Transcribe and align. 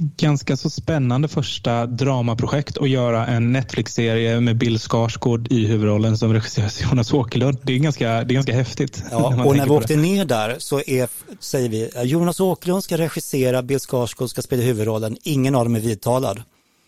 ganska 0.00 0.56
så 0.56 0.70
spännande 0.70 1.28
första 1.28 1.86
dramaprojekt 1.86 2.78
att 2.78 2.88
göra 2.88 3.26
en 3.26 3.52
Netflix-serie 3.52 4.40
med 4.40 4.56
Bill 4.56 4.78
Skarsgård 4.78 5.52
i 5.52 5.66
huvudrollen 5.66 6.18
som 6.18 6.32
regisseras 6.32 6.82
Jonas 6.90 7.12
Åkerlund. 7.12 7.58
Det 7.62 7.72
är 7.72 7.78
ganska, 7.78 8.08
det 8.08 8.32
är 8.32 8.34
ganska 8.34 8.54
häftigt. 8.54 9.02
Ja, 9.10 9.30
när 9.30 9.46
och 9.46 9.56
när 9.56 9.64
vi 9.64 9.70
åkte 9.70 9.96
ner 9.96 10.24
där 10.24 10.56
så 10.58 10.80
är, 10.86 11.08
säger 11.40 11.68
vi 11.68 11.90
Jonas 12.04 12.40
Åkerlund 12.40 12.84
ska 12.84 12.98
regissera, 12.98 13.62
Bill 13.62 13.80
Skarsgård 13.80 14.30
ska 14.30 14.42
spela 14.42 14.62
huvudrollen, 14.62 15.16
ingen 15.22 15.54
av 15.54 15.64
dem 15.64 15.76
är 15.76 15.80
vidtalad. 15.80 16.42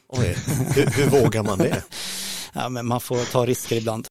Oj, 0.08 0.36
hur, 0.74 0.86
hur 0.86 1.20
vågar 1.20 1.42
man 1.42 1.58
det? 1.58 1.82
ja, 2.52 2.68
men 2.68 2.86
man 2.86 3.00
får 3.00 3.32
ta 3.32 3.46
risker 3.46 3.76
ibland. 3.76 4.06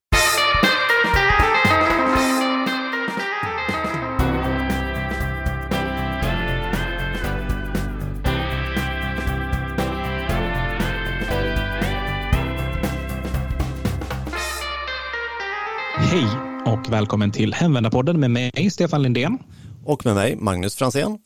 Hej 16.16 16.28
och 16.66 16.94
välkommen 16.94 17.32
till 17.32 17.54
Hemvändarpodden 17.54 18.20
med 18.20 18.32
mig, 18.32 18.70
Stefan 18.72 19.04
Lindén. 19.04 19.40
Och 19.86 20.06
med 20.06 20.16
mig, 20.16 20.36
Magnus 20.36 20.76
Fransén. 20.76 21.18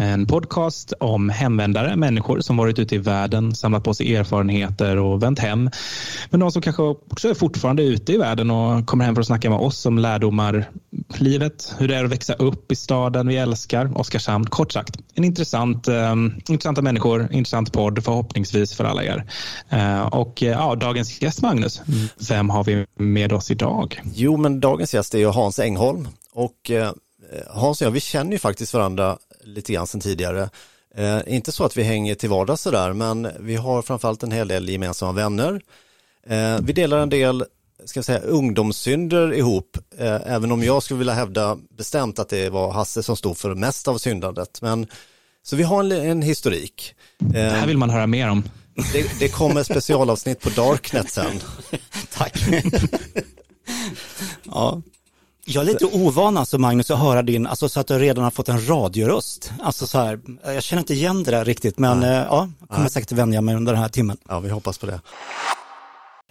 En 0.00 0.26
podcast 0.26 0.92
om 1.00 1.28
hemvändare, 1.28 1.96
människor 1.96 2.40
som 2.40 2.56
varit 2.56 2.78
ute 2.78 2.94
i 2.94 2.98
världen, 2.98 3.54
samlat 3.54 3.84
på 3.84 3.94
sig 3.94 4.16
erfarenheter 4.16 4.96
och 4.96 5.22
vänt 5.22 5.38
hem. 5.38 5.70
Men 6.30 6.40
de 6.40 6.52
som 6.52 6.62
kanske 6.62 6.82
också 6.82 7.28
är 7.28 7.34
fortfarande 7.34 7.82
ute 7.82 8.12
i 8.12 8.16
världen 8.16 8.50
och 8.50 8.86
kommer 8.86 9.04
hem 9.04 9.14
för 9.14 9.20
att 9.20 9.26
snacka 9.26 9.50
med 9.50 9.58
oss 9.58 9.86
om 9.86 9.98
lärdomar, 9.98 10.70
livet, 11.16 11.74
hur 11.78 11.88
det 11.88 11.96
är 11.96 12.04
att 12.04 12.10
växa 12.10 12.34
upp 12.34 12.72
i 12.72 12.76
staden 12.76 13.28
vi 13.28 13.36
älskar, 13.36 13.98
Oskarshamn. 13.98 14.46
Kort 14.46 14.72
sagt, 14.72 14.96
en 15.14 15.24
intressant, 15.24 15.88
eh, 15.88 16.12
intressanta 16.48 16.82
människor, 16.82 17.32
intressant 17.32 17.72
podd 17.72 18.04
förhoppningsvis 18.04 18.74
för 18.74 18.84
alla 18.84 19.04
er. 19.04 19.24
Eh, 19.68 20.06
och 20.06 20.42
eh, 20.42 20.48
ja, 20.48 20.74
dagens 20.74 21.22
gäst 21.22 21.42
Magnus, 21.42 21.82
vem 22.28 22.50
har 22.50 22.64
vi 22.64 22.86
med 22.98 23.32
oss 23.32 23.50
idag? 23.50 24.00
Jo, 24.14 24.36
men 24.36 24.60
dagens 24.60 24.94
gäst 24.94 25.14
är 25.14 25.18
ju 25.18 25.28
Hans 25.28 25.58
Engholm 25.58 26.08
och 26.32 26.70
eh, 26.70 26.92
Hans 27.50 27.80
och 27.80 27.86
jag, 27.86 27.90
vi 27.90 28.00
känner 28.00 28.32
ju 28.32 28.38
faktiskt 28.38 28.74
varandra 28.74 29.18
lite 29.48 29.72
grann 29.72 29.86
sedan 29.86 30.00
tidigare. 30.00 30.50
Eh, 30.94 31.20
inte 31.26 31.52
så 31.52 31.64
att 31.64 31.76
vi 31.76 31.82
hänger 31.82 32.14
till 32.14 32.28
vardags 32.28 32.62
sådär, 32.62 32.92
men 32.92 33.28
vi 33.40 33.56
har 33.56 33.82
framförallt 33.82 34.22
en 34.22 34.32
hel 34.32 34.48
del 34.48 34.68
gemensamma 34.68 35.12
vänner. 35.12 35.60
Eh, 36.26 36.58
vi 36.62 36.72
delar 36.72 36.98
en 36.98 37.08
del 37.08 37.44
ska 37.84 38.02
säga, 38.02 38.18
ungdomssynder 38.18 39.34
ihop, 39.34 39.78
eh, 39.98 40.32
även 40.32 40.52
om 40.52 40.62
jag 40.62 40.82
skulle 40.82 40.98
vilja 40.98 41.14
hävda 41.14 41.58
bestämt 41.76 42.18
att 42.18 42.28
det 42.28 42.50
var 42.50 42.72
Hasse 42.72 43.02
som 43.02 43.16
stod 43.16 43.38
för 43.38 43.54
mest 43.54 43.88
av 43.88 43.98
syndandet. 43.98 44.62
Men, 44.62 44.86
så 45.42 45.56
vi 45.56 45.62
har 45.62 45.84
en, 45.84 45.92
en 45.92 46.22
historik. 46.22 46.94
Det 47.18 47.38
här 47.38 47.66
vill 47.66 47.78
man 47.78 47.90
höra 47.90 48.06
mer 48.06 48.30
om. 48.30 48.42
Det, 48.92 49.18
det 49.18 49.28
kommer 49.28 49.62
specialavsnitt 49.62 50.40
på 50.40 50.48
Darknet 50.48 51.10
sen. 51.10 51.40
Tack. 52.12 52.38
ja. 54.44 54.82
Jag 55.50 55.60
är 55.62 55.66
lite 55.66 55.84
ovan 55.86 56.36
alltså 56.36 56.58
Magnus 56.58 56.90
att 56.90 56.98
höra 56.98 57.22
din, 57.22 57.46
alltså 57.46 57.68
så 57.68 57.80
att 57.80 57.86
du 57.86 57.98
redan 57.98 58.24
har 58.24 58.30
fått 58.30 58.48
en 58.48 58.68
radioröst. 58.68 59.52
Alltså 59.62 59.86
så 59.86 59.98
här, 59.98 60.20
jag 60.44 60.62
känner 60.62 60.80
inte 60.80 60.94
igen 60.94 61.22
det 61.22 61.30
där 61.30 61.44
riktigt 61.44 61.78
men 61.78 62.00
Nej. 62.00 62.10
Eh, 62.10 62.16
ja, 62.16 62.50
jag 62.60 62.68
kommer 62.68 62.82
Nej. 62.82 62.90
säkert 62.90 63.12
vänja 63.12 63.40
mig 63.40 63.54
under 63.54 63.72
den 63.72 63.82
här 63.82 63.88
timmen. 63.88 64.16
Ja, 64.28 64.40
vi 64.40 64.48
hoppas 64.48 64.78
på 64.78 64.86
det. 64.86 65.00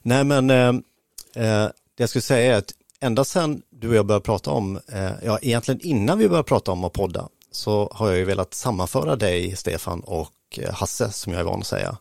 Nej 0.03 0.23
men 0.23 0.49
eh, 0.49 0.67
eh, 0.67 1.69
det 1.95 2.03
jag 2.03 2.09
skulle 2.09 2.21
säga 2.21 2.55
är 2.55 2.57
att 2.57 2.73
ända 2.99 3.23
sedan 3.23 3.61
du 3.69 3.89
och 3.89 3.95
jag 3.95 4.05
började 4.05 4.25
prata 4.25 4.51
om, 4.51 4.79
eh, 4.87 5.11
ja 5.23 5.39
egentligen 5.41 5.81
innan 5.81 6.17
vi 6.17 6.29
började 6.29 6.47
prata 6.47 6.71
om 6.71 6.83
att 6.83 6.93
podda, 6.93 7.27
så 7.51 7.91
har 7.93 8.07
jag 8.07 8.17
ju 8.17 8.25
velat 8.25 8.53
sammanföra 8.53 9.15
dig, 9.15 9.55
Stefan 9.55 9.99
och 9.99 10.31
eh, 10.57 10.73
Hasse, 10.73 11.11
som 11.11 11.33
jag 11.33 11.39
är 11.39 11.45
van 11.45 11.59
att 11.59 11.67
säga. 11.67 11.97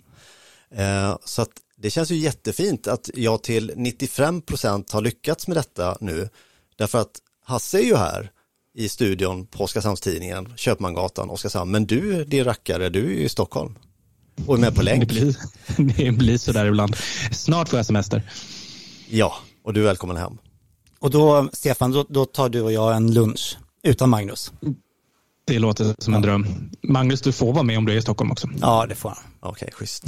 Eh, 0.70 1.16
så 1.24 1.42
att 1.42 1.50
det 1.76 1.90
känns 1.90 2.10
ju 2.10 2.16
jättefint 2.16 2.86
att 2.86 3.10
jag 3.14 3.42
till 3.42 3.72
95 3.76 4.42
procent 4.42 4.92
har 4.92 5.00
lyckats 5.00 5.48
med 5.48 5.56
detta 5.56 5.96
nu. 6.00 6.28
Därför 6.78 6.98
att 6.98 7.20
Hasse 7.44 7.78
är 7.78 7.84
ju 7.84 7.96
här 7.96 8.30
i 8.74 8.88
studion 8.88 9.46
på 9.46 9.64
Oskarshamnstidningen, 9.64 10.52
Köpmangatan, 10.56 11.30
Oskarshamn, 11.30 11.70
men 11.70 11.86
du, 11.86 12.24
din 12.24 12.44
rackare, 12.44 12.88
du 12.88 13.06
är 13.06 13.10
ju 13.10 13.24
i 13.24 13.28
Stockholm 13.28 13.78
och 14.46 14.56
är 14.56 14.60
med 14.60 14.74
på 14.74 14.82
länk. 14.82 15.00
Det 15.00 15.06
blir, 15.06 15.36
det 15.96 16.10
blir 16.10 16.38
så 16.38 16.52
där 16.52 16.66
ibland. 16.66 16.96
Snart 17.32 17.68
får 17.68 17.78
jag 17.78 17.86
semester. 17.86 18.22
Ja, 19.08 19.34
och 19.64 19.72
du 19.72 19.80
är 19.80 19.84
välkommen 19.84 20.16
hem. 20.16 20.38
Och 20.98 21.10
då, 21.10 21.48
Stefan, 21.52 21.92
då, 21.92 22.06
då 22.08 22.24
tar 22.24 22.48
du 22.48 22.60
och 22.60 22.72
jag 22.72 22.96
en 22.96 23.14
lunch 23.14 23.58
utan 23.82 24.10
Magnus. 24.10 24.52
Det 25.46 25.58
låter 25.58 25.94
som 25.98 26.14
en 26.14 26.22
dröm. 26.22 26.70
Magnus, 26.82 27.20
du 27.20 27.32
får 27.32 27.52
vara 27.52 27.62
med 27.62 27.78
om 27.78 27.84
du 27.84 27.92
är 27.92 27.96
i 27.96 28.02
Stockholm 28.02 28.30
också. 28.30 28.48
Ja, 28.60 28.86
det 28.88 28.94
får 28.94 29.08
han. 29.08 29.18
Okej, 29.40 29.50
okay, 29.50 29.70
schysst. 29.72 30.04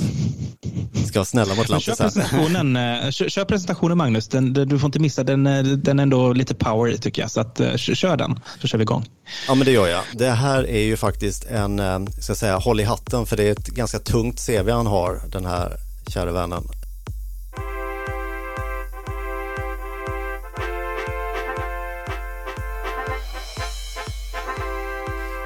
Ska 1.07 1.19
vara 1.19 1.25
snälla 1.25 1.55
mot 1.55 1.69
landet. 1.69 1.85
Kör 1.85 1.95
presentationen, 1.95 2.77
eh, 2.77 3.11
kör, 3.11 3.45
presentationen 3.45 3.99
Magnus. 3.99 4.29
Den, 4.29 4.53
du 4.53 4.79
får 4.79 4.87
inte 4.87 4.99
missa 4.99 5.25
den. 5.25 5.47
Eh, 5.47 5.63
den 5.63 5.99
är 5.99 6.03
ändå 6.03 6.33
lite 6.33 6.55
power 6.55 6.97
tycker 6.97 7.23
jag. 7.23 7.31
Så 7.31 7.41
att, 7.41 7.61
eh, 7.61 7.77
kör 7.77 8.17
den, 8.17 8.41
så 8.61 8.67
kör 8.67 8.79
vi 8.79 8.83
igång. 8.83 9.05
Ja, 9.49 9.55
men 9.55 9.65
det 9.65 9.73
gör 9.73 9.89
jag. 9.89 10.03
Det 10.13 10.31
här 10.31 10.67
är 10.67 10.83
ju 10.83 10.97
faktiskt 10.97 11.45
en, 11.45 12.07
ska 12.21 12.35
säga, 12.35 12.57
håll 12.57 12.81
i 12.81 12.85
hatten, 12.85 13.27
för 13.27 13.37
det 13.37 13.45
är 13.45 13.53
ett 13.53 13.67
ganska 13.67 13.99
tungt 13.99 14.47
CV 14.47 14.71
han 14.71 14.87
har, 14.87 15.21
den 15.33 15.45
här 15.45 15.73
kära 16.09 16.33
vännen. 16.33 16.63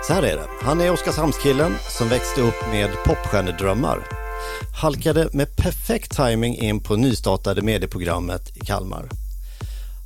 Så 0.06 0.12
här 0.12 0.22
är 0.22 0.36
det. 0.36 0.48
Han 0.60 0.80
är 0.80 0.92
Oskarshamnskillen 0.92 1.74
som 1.88 2.08
växte 2.08 2.40
upp 2.40 2.66
med 2.70 2.90
popstjärnedrömmar. 3.04 4.06
Halkade 4.80 5.28
med 5.32 5.56
perfekt 5.56 6.16
timing 6.16 6.56
in 6.56 6.80
på 6.80 6.96
nystartade 6.96 7.62
medieprogrammet 7.62 8.56
i 8.56 8.60
Kalmar. 8.60 9.08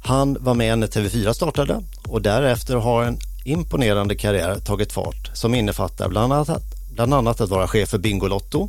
Han 0.04 0.36
var 0.40 0.54
med 0.54 0.78
när 0.78 0.86
TV4 0.86 1.32
startade 1.32 1.82
och 2.08 2.22
därefter 2.22 2.76
har 2.76 3.02
en 3.02 3.18
imponerande 3.44 4.14
karriär 4.14 4.58
tagit 4.58 4.92
fart 4.92 5.30
som 5.34 5.54
innefattar 5.54 6.08
bland 6.08 6.32
annat, 6.32 6.62
bland 6.94 7.14
annat 7.14 7.40
att 7.40 7.50
vara 7.50 7.68
chef 7.68 7.88
för 7.88 7.98
Bingolotto, 7.98 8.68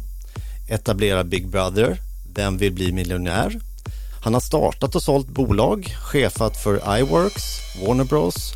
etablera 0.69 1.23
Big 1.23 1.47
Brother, 1.47 1.97
Vem 2.35 2.57
vill 2.57 2.73
bli 2.73 2.91
miljonär? 2.91 3.59
Han 4.23 4.33
har 4.33 4.41
startat 4.41 4.95
och 4.95 5.03
sålt 5.03 5.27
bolag, 5.27 5.95
chefat 6.01 6.57
för 6.57 6.99
iWorks, 6.99 7.59
Warner 7.81 8.03
Bros 8.03 8.53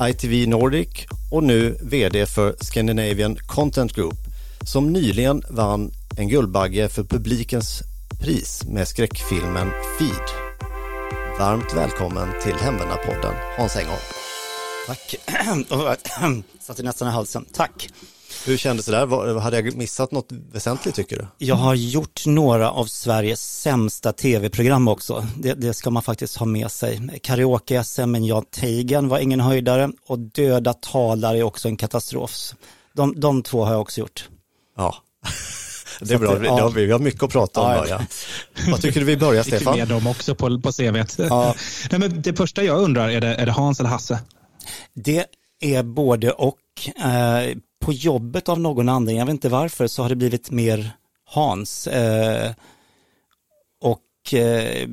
ITV 0.00 0.48
Nordic 0.48 0.88
och 1.30 1.42
nu 1.42 1.76
VD 1.80 2.26
för 2.26 2.56
Scandinavian 2.60 3.36
Content 3.36 3.92
Group 3.92 4.18
som 4.66 4.92
nyligen 4.92 5.42
vann 5.50 5.92
en 6.18 6.28
Guldbagge 6.28 6.88
för 6.88 7.04
publikens 7.04 7.82
pris 8.20 8.64
med 8.64 8.88
skräckfilmen 8.88 9.70
Feed. 9.98 10.52
Varmt 11.38 11.74
välkommen 11.74 12.28
till 12.42 12.54
Hemvändarpodden 12.54 13.34
Hans 13.56 13.76
Engholm. 13.76 14.00
Tack. 14.86 15.14
Satt 16.60 16.78
nästan 16.84 17.08
i 17.08 17.10
halsen. 17.10 17.44
Tack. 17.52 17.88
Hur 18.46 18.56
kändes 18.56 18.86
det 18.86 18.92
där? 18.92 19.38
Hade 19.40 19.60
jag 19.60 19.76
missat 19.76 20.12
något 20.12 20.28
väsentligt 20.52 20.94
tycker 20.94 21.16
du? 21.16 21.26
Jag 21.46 21.54
har 21.54 21.74
gjort 21.74 22.26
några 22.26 22.70
av 22.70 22.86
Sveriges 22.86 23.60
sämsta 23.60 24.12
tv-program 24.12 24.88
också. 24.88 25.26
Det, 25.36 25.54
det, 25.54 25.74
ska 25.74 25.90
man 25.90 26.02
faktiskt 26.02 26.36
ha 26.36 26.46
med 26.46 26.70
sig. 26.70 27.20
Karaoke-SM 27.22 28.24
Jan 28.26 28.44
Teigen 28.44 29.08
var 29.08 29.18
ingen 29.18 29.40
höjdare 29.40 29.90
och 30.06 30.18
Döda 30.18 30.74
talar 30.74 31.34
är 31.34 31.42
också 31.42 31.68
en 31.68 31.76
katastrof. 31.76 32.52
De, 32.92 33.20
de 33.20 33.42
två 33.42 33.64
har 33.64 33.72
jag 33.72 33.80
också 33.80 34.00
gjort. 34.00 34.28
Ja. 34.76 34.96
Det 36.00 36.14
är 36.14 36.18
bra, 36.18 36.34
det, 36.34 36.46
ja. 36.46 36.68
vi 36.68 36.92
har 36.92 36.98
mycket 36.98 37.22
att 37.22 37.30
prata 37.30 37.60
om. 37.60 37.70
Ja, 37.70 37.86
ja. 37.88 38.00
Vad 38.70 38.80
tycker 38.82 39.00
du 39.00 39.06
vi 39.06 39.16
börjar 39.16 39.42
Stefan? 39.42 39.78
med 39.78 39.88
dem 39.88 40.06
också 40.06 40.34
på, 40.34 40.60
på 40.60 40.72
CVt. 40.72 41.18
Ja. 41.18 41.54
Nej, 41.90 42.00
men 42.00 42.22
det 42.22 42.36
första 42.36 42.62
jag 42.62 42.78
undrar, 42.78 43.08
är 43.08 43.20
det, 43.20 43.34
är 43.34 43.46
det 43.46 43.52
Hans 43.52 43.80
eller 43.80 43.90
Hasse? 43.90 44.18
Det 44.94 45.26
är 45.60 45.82
både 45.82 46.30
och. 46.30 46.58
Eh, 47.04 47.56
på 47.82 47.92
jobbet 47.92 48.48
av 48.48 48.60
någon 48.60 48.88
anledning, 48.88 49.18
jag 49.18 49.26
vet 49.26 49.32
inte 49.32 49.48
varför, 49.48 49.86
så 49.86 50.02
har 50.02 50.08
det 50.08 50.16
blivit 50.16 50.50
mer 50.50 50.96
Hans. 51.24 51.86
Eh, 51.86 52.52
och 53.80 54.34
eh, 54.34 54.88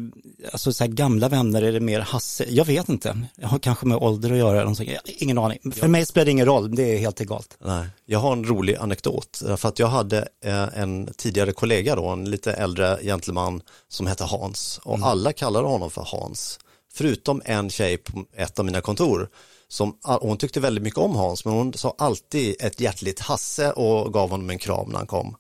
alltså 0.52 0.74
så 0.74 0.84
här 0.84 0.92
gamla 0.92 1.30
vänner 1.30 1.62
är 1.62 1.72
det 1.72 1.80
mer 1.80 2.00
Hasse, 2.00 2.46
jag 2.50 2.66
vet 2.66 2.90
inte. 2.90 3.22
Jag 3.36 3.48
har 3.48 3.60
kanske 3.60 3.86
med 3.86 3.98
ålder 3.98 4.32
att 4.32 4.38
göra, 4.38 4.76
ingen 5.06 5.38
aning. 5.38 5.60
För 5.72 5.88
mig 5.88 6.06
spelar 6.06 6.26
det 6.26 6.32
ingen 6.32 6.46
roll, 6.46 6.76
det 6.76 6.96
är 6.96 6.98
helt 6.98 7.22
egalt. 7.22 7.58
Nej, 7.60 7.88
jag 8.06 8.20
har 8.20 8.34
en 8.34 8.46
rolig 8.46 8.76
anekdot, 8.76 9.44
för 9.58 9.68
att 9.68 9.80
jag 9.80 9.88
hade 9.88 10.28
eh, 10.46 10.80
en 10.80 11.10
tidigare 11.18 11.52
kollega 11.52 11.96
då, 11.96 12.08
en 12.08 12.30
lite 12.30 12.54
äldre 12.54 13.00
gentleman 13.04 13.62
som 13.88 14.08
hette 14.08 14.24
Hans 14.24 14.80
och 14.84 14.96
mm. 14.96 15.08
alla 15.08 15.34
kallade 15.34 15.68
honom 15.68 15.92
för 15.92 16.08
Hans. 16.08 16.60
Förutom 16.94 17.42
en 17.46 17.70
tjej 17.70 17.98
på 17.98 18.26
ett 18.36 18.60
av 18.60 18.66
mina 18.66 18.82
kontor 18.82 19.30
som, 19.72 19.98
hon 20.04 20.38
tyckte 20.38 20.60
väldigt 20.60 20.84
mycket 20.84 21.00
om 21.00 21.16
Hans, 21.16 21.46
men 21.46 21.54
hon 21.54 21.74
sa 21.74 21.96
alltid 21.98 22.56
ett 22.60 22.80
hjärtligt 22.80 23.20
Hasse 23.20 23.72
och 23.72 24.14
gav 24.14 24.30
honom 24.30 24.50
en 24.50 24.60
kram 24.60 24.90
när 24.90 24.98
han 24.98 25.08
kom. 25.08 25.36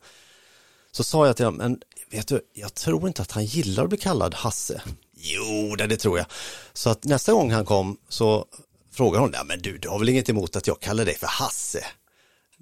Så 0.92 1.04
sa 1.04 1.28
jag 1.28 1.36
till 1.36 1.46
honom, 1.46 1.58
men 1.58 1.80
vet 2.12 2.28
du, 2.28 2.42
jag 2.54 2.74
tror 2.74 3.08
inte 3.08 3.22
att 3.22 3.32
han 3.32 3.46
gillar 3.46 3.84
att 3.84 3.90
bli 3.90 3.98
kallad 3.98 4.34
Hasse. 4.34 4.82
Jo, 5.16 5.76
det, 5.76 5.88
det 5.88 5.98
tror 5.98 6.18
jag. 6.18 6.28
Så 6.74 6.90
att 6.90 7.04
nästa 7.04 7.34
gång 7.34 7.52
han 7.52 7.66
kom 7.66 7.98
så 8.10 8.46
frågade 8.92 9.24
hon, 9.24 9.48
men 9.48 9.62
du, 9.62 9.78
du 9.78 9.90
har 9.90 10.00
väl 10.00 10.10
inget 10.10 10.30
emot 10.30 10.56
att 10.56 10.68
jag 10.68 10.80
kallar 10.80 11.06
dig 11.06 11.16
för 11.16 11.28
Hasse? 11.28 11.86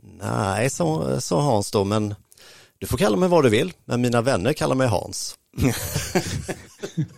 Nej, 0.04 0.70
sa, 0.70 1.22
sa 1.22 1.42
Hans 1.42 1.72
då, 1.72 1.84
men 1.84 2.16
du 2.78 2.88
får 2.88 2.98
kalla 2.98 3.18
mig 3.18 3.30
vad 3.30 3.44
du 3.44 3.50
vill, 3.50 3.74
men 3.86 4.02
mina 4.02 4.22
vänner 4.22 4.54
kallar 4.54 4.76
mig 4.76 4.88
Hans. 4.88 5.38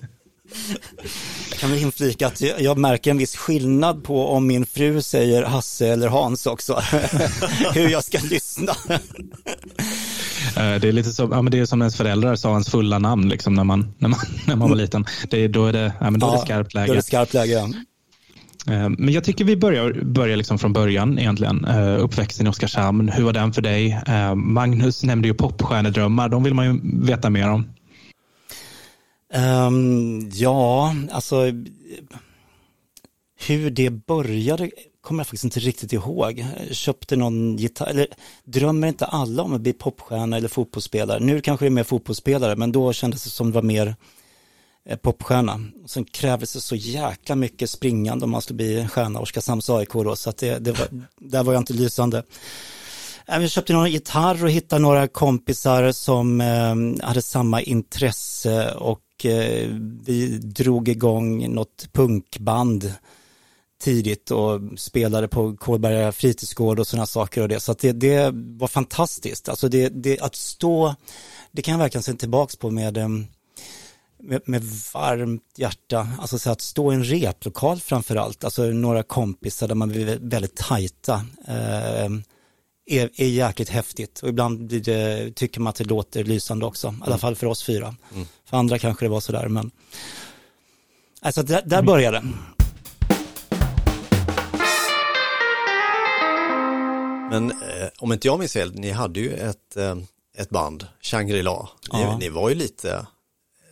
Jag 1.49 1.59
kan 1.59 1.69
väl 1.71 1.79
inflika 1.79 2.27
att 2.27 2.41
jag 2.41 2.77
märker 2.77 3.11
en 3.11 3.17
viss 3.17 3.35
skillnad 3.35 4.03
på 4.03 4.27
om 4.27 4.47
min 4.47 4.65
fru 4.65 5.01
säger 5.01 5.43
Hasse 5.43 5.87
eller 5.87 6.07
Hans 6.07 6.45
också. 6.45 6.73
Hur 7.73 7.89
jag 7.89 8.03
ska 8.03 8.19
lyssna. 8.29 8.71
Eh, 10.57 10.75
det 10.81 10.87
är 10.87 10.91
lite 10.91 11.09
som, 11.11 11.31
ja, 11.31 11.41
men 11.41 11.51
det 11.51 11.59
är 11.59 11.65
som 11.65 11.81
ens 11.81 11.95
föräldrar 11.95 12.35
sa 12.35 12.51
ens 12.51 12.69
fulla 12.69 12.99
namn 12.99 13.29
liksom, 13.29 13.53
när, 13.53 13.63
man, 13.63 13.93
när, 13.97 14.09
man, 14.09 14.19
när 14.47 14.55
man 14.55 14.69
var 14.69 14.75
liten. 14.75 15.05
Det, 15.29 15.47
då 15.47 15.65
är 15.65 15.73
det, 15.73 15.93
ja, 15.99 16.09
men 16.09 16.19
då 16.19 16.27
är 16.27 16.31
det 16.31 16.41
skarpt 16.41 16.73
läge. 16.73 16.87
Då 16.87 16.93
är 16.93 16.95
det 16.95 17.01
skarpt 17.01 17.33
läge, 17.33 17.53
ja. 17.53 17.69
Eh, 18.73 18.89
men 18.89 19.13
jag 19.13 19.23
tycker 19.23 19.45
vi 19.45 19.57
börjar, 19.57 20.01
börjar 20.03 20.37
liksom 20.37 20.59
från 20.59 20.73
början 20.73 21.19
egentligen. 21.19 21.65
Eh, 21.65 22.03
uppväxten 22.03 22.47
i 22.47 22.49
Oskarshamn, 22.49 23.09
hur 23.09 23.23
var 23.23 23.33
den 23.33 23.53
för 23.53 23.61
dig? 23.61 24.01
Magnus 24.35 25.03
nämnde 25.03 25.27
ju 25.27 25.33
popstjärnedrömmar, 25.33 26.29
de 26.29 26.43
vill 26.43 26.53
man 26.53 26.65
ju 26.65 26.79
veta 27.05 27.29
mer 27.29 27.49
om. 27.49 27.65
Um, 29.33 30.29
ja, 30.33 30.95
alltså 31.11 31.51
hur 33.47 33.69
det 33.69 33.89
började 33.89 34.71
kommer 35.01 35.19
jag 35.19 35.27
faktiskt 35.27 35.43
inte 35.43 35.59
riktigt 35.59 35.93
ihåg. 35.93 36.45
Jag 36.67 36.75
köpte 36.75 37.15
någon 37.15 37.57
gitarr, 37.57 37.87
eller 37.87 38.07
drömmer 38.43 38.87
inte 38.87 39.05
alla 39.05 39.43
om 39.43 39.53
att 39.53 39.61
bli 39.61 39.73
popstjärna 39.73 40.37
eller 40.37 40.47
fotbollsspelare? 40.47 41.19
Nu 41.19 41.41
kanske 41.41 41.65
det 41.65 41.67
är 41.67 41.71
mer 41.71 41.83
fotbollsspelare, 41.83 42.55
men 42.55 42.71
då 42.71 42.93
kändes 42.93 43.23
det 43.23 43.29
som 43.29 43.47
det 43.47 43.55
var 43.55 43.61
mer 43.61 43.95
eh, 44.85 44.97
popstjärna. 44.97 45.61
Sen 45.85 46.05
krävdes 46.05 46.53
det 46.53 46.61
så 46.61 46.75
jäkla 46.75 47.35
mycket 47.35 47.69
springande 47.69 48.25
om 48.25 48.31
man 48.31 48.41
skulle 48.41 48.57
bli 48.57 48.87
stjärna, 48.87 49.19
Oskarshamns 49.19 49.69
AIK 49.69 49.93
då, 49.93 50.15
så 50.15 50.29
att 50.29 50.37
det, 50.37 50.59
det 50.59 50.71
var, 50.71 50.87
där 51.19 51.43
var 51.43 51.53
jag 51.53 51.61
inte 51.61 51.73
lysande. 51.73 52.23
Jag 53.31 53.49
köpte 53.49 53.73
någon 53.73 53.91
gitarr 53.91 54.43
och 54.43 54.51
hittade 54.51 54.81
några 54.81 55.07
kompisar 55.07 55.91
som 55.91 56.41
ehm, 56.41 56.99
hade 57.03 57.21
samma 57.21 57.61
intresse 57.61 58.71
och 58.71 59.25
eh, 59.25 59.69
vi 60.05 60.37
drog 60.37 60.87
igång 60.87 61.53
något 61.53 61.89
punkband 61.91 62.93
tidigt 63.81 64.31
och 64.31 64.61
spelade 64.77 65.27
på 65.27 65.57
Kolberga 65.57 66.11
fritidsgård 66.11 66.79
och 66.79 66.87
sådana 66.87 67.05
saker 67.05 67.41
och 67.41 67.47
det. 67.47 67.59
Så 67.59 67.73
det, 67.73 67.91
det, 67.91 68.31
var 68.33 68.67
fantastiskt. 68.67 69.49
Alltså 69.49 69.69
det, 69.69 69.89
det, 69.89 70.19
att 70.19 70.35
stå, 70.35 70.95
det 71.51 71.61
kan 71.61 71.71
jag 71.71 71.79
verkligen 71.79 72.03
se 72.03 72.13
tillbaka 72.13 72.55
på 72.59 72.71
med, 72.71 72.97
ehm, 72.97 73.27
med, 74.23 74.41
med 74.45 74.63
varmt 74.93 75.53
hjärta. 75.57 76.07
Alltså 76.19 76.39
så 76.39 76.51
att 76.51 76.61
stå 76.61 76.91
i 76.91 76.95
en 76.95 77.03
replokal 77.03 77.79
framför 77.79 78.15
allt, 78.15 78.43
alltså 78.43 78.63
några 78.65 79.03
kompisar 79.03 79.67
där 79.67 79.75
man 79.75 79.89
blir 79.89 80.19
väldigt 80.21 80.55
tajta. 80.55 81.25
Eh, 81.47 82.09
är, 82.89 83.09
är 83.15 83.27
jäkligt 83.27 83.69
häftigt 83.69 84.19
och 84.19 84.29
ibland 84.29 84.67
blir 84.67 84.79
det, 84.79 85.31
tycker 85.35 85.61
man 85.61 85.69
att 85.69 85.75
det 85.75 85.83
låter 85.83 86.23
lysande 86.23 86.65
också, 86.65 86.87
i 86.87 86.91
alla 86.91 87.05
mm. 87.05 87.19
fall 87.19 87.35
för 87.35 87.47
oss 87.47 87.63
fyra. 87.63 87.95
Mm. 88.13 88.27
För 88.45 88.57
andra 88.57 88.79
kanske 88.79 89.05
det 89.05 89.09
var 89.09 89.19
sådär, 89.19 89.47
men 89.47 89.71
alltså 91.21 91.43
där, 91.43 91.61
där 91.65 91.81
började 91.81 92.17
det. 92.17 92.25
Men 97.31 97.51
eh, 97.51 97.87
om 97.97 98.13
inte 98.13 98.27
jag 98.27 98.39
minns 98.39 98.53
fel, 98.53 98.75
ni 98.75 98.91
hade 98.91 99.19
ju 99.19 99.33
ett, 99.33 99.77
eh, 99.77 99.95
ett 100.37 100.49
band, 100.49 100.87
Shangri-La. 101.01 101.69
Ni, 101.93 102.01
ja. 102.01 102.17
ni, 102.17 102.29
var 102.29 102.49
ju 102.49 102.55
lite, 102.55 103.05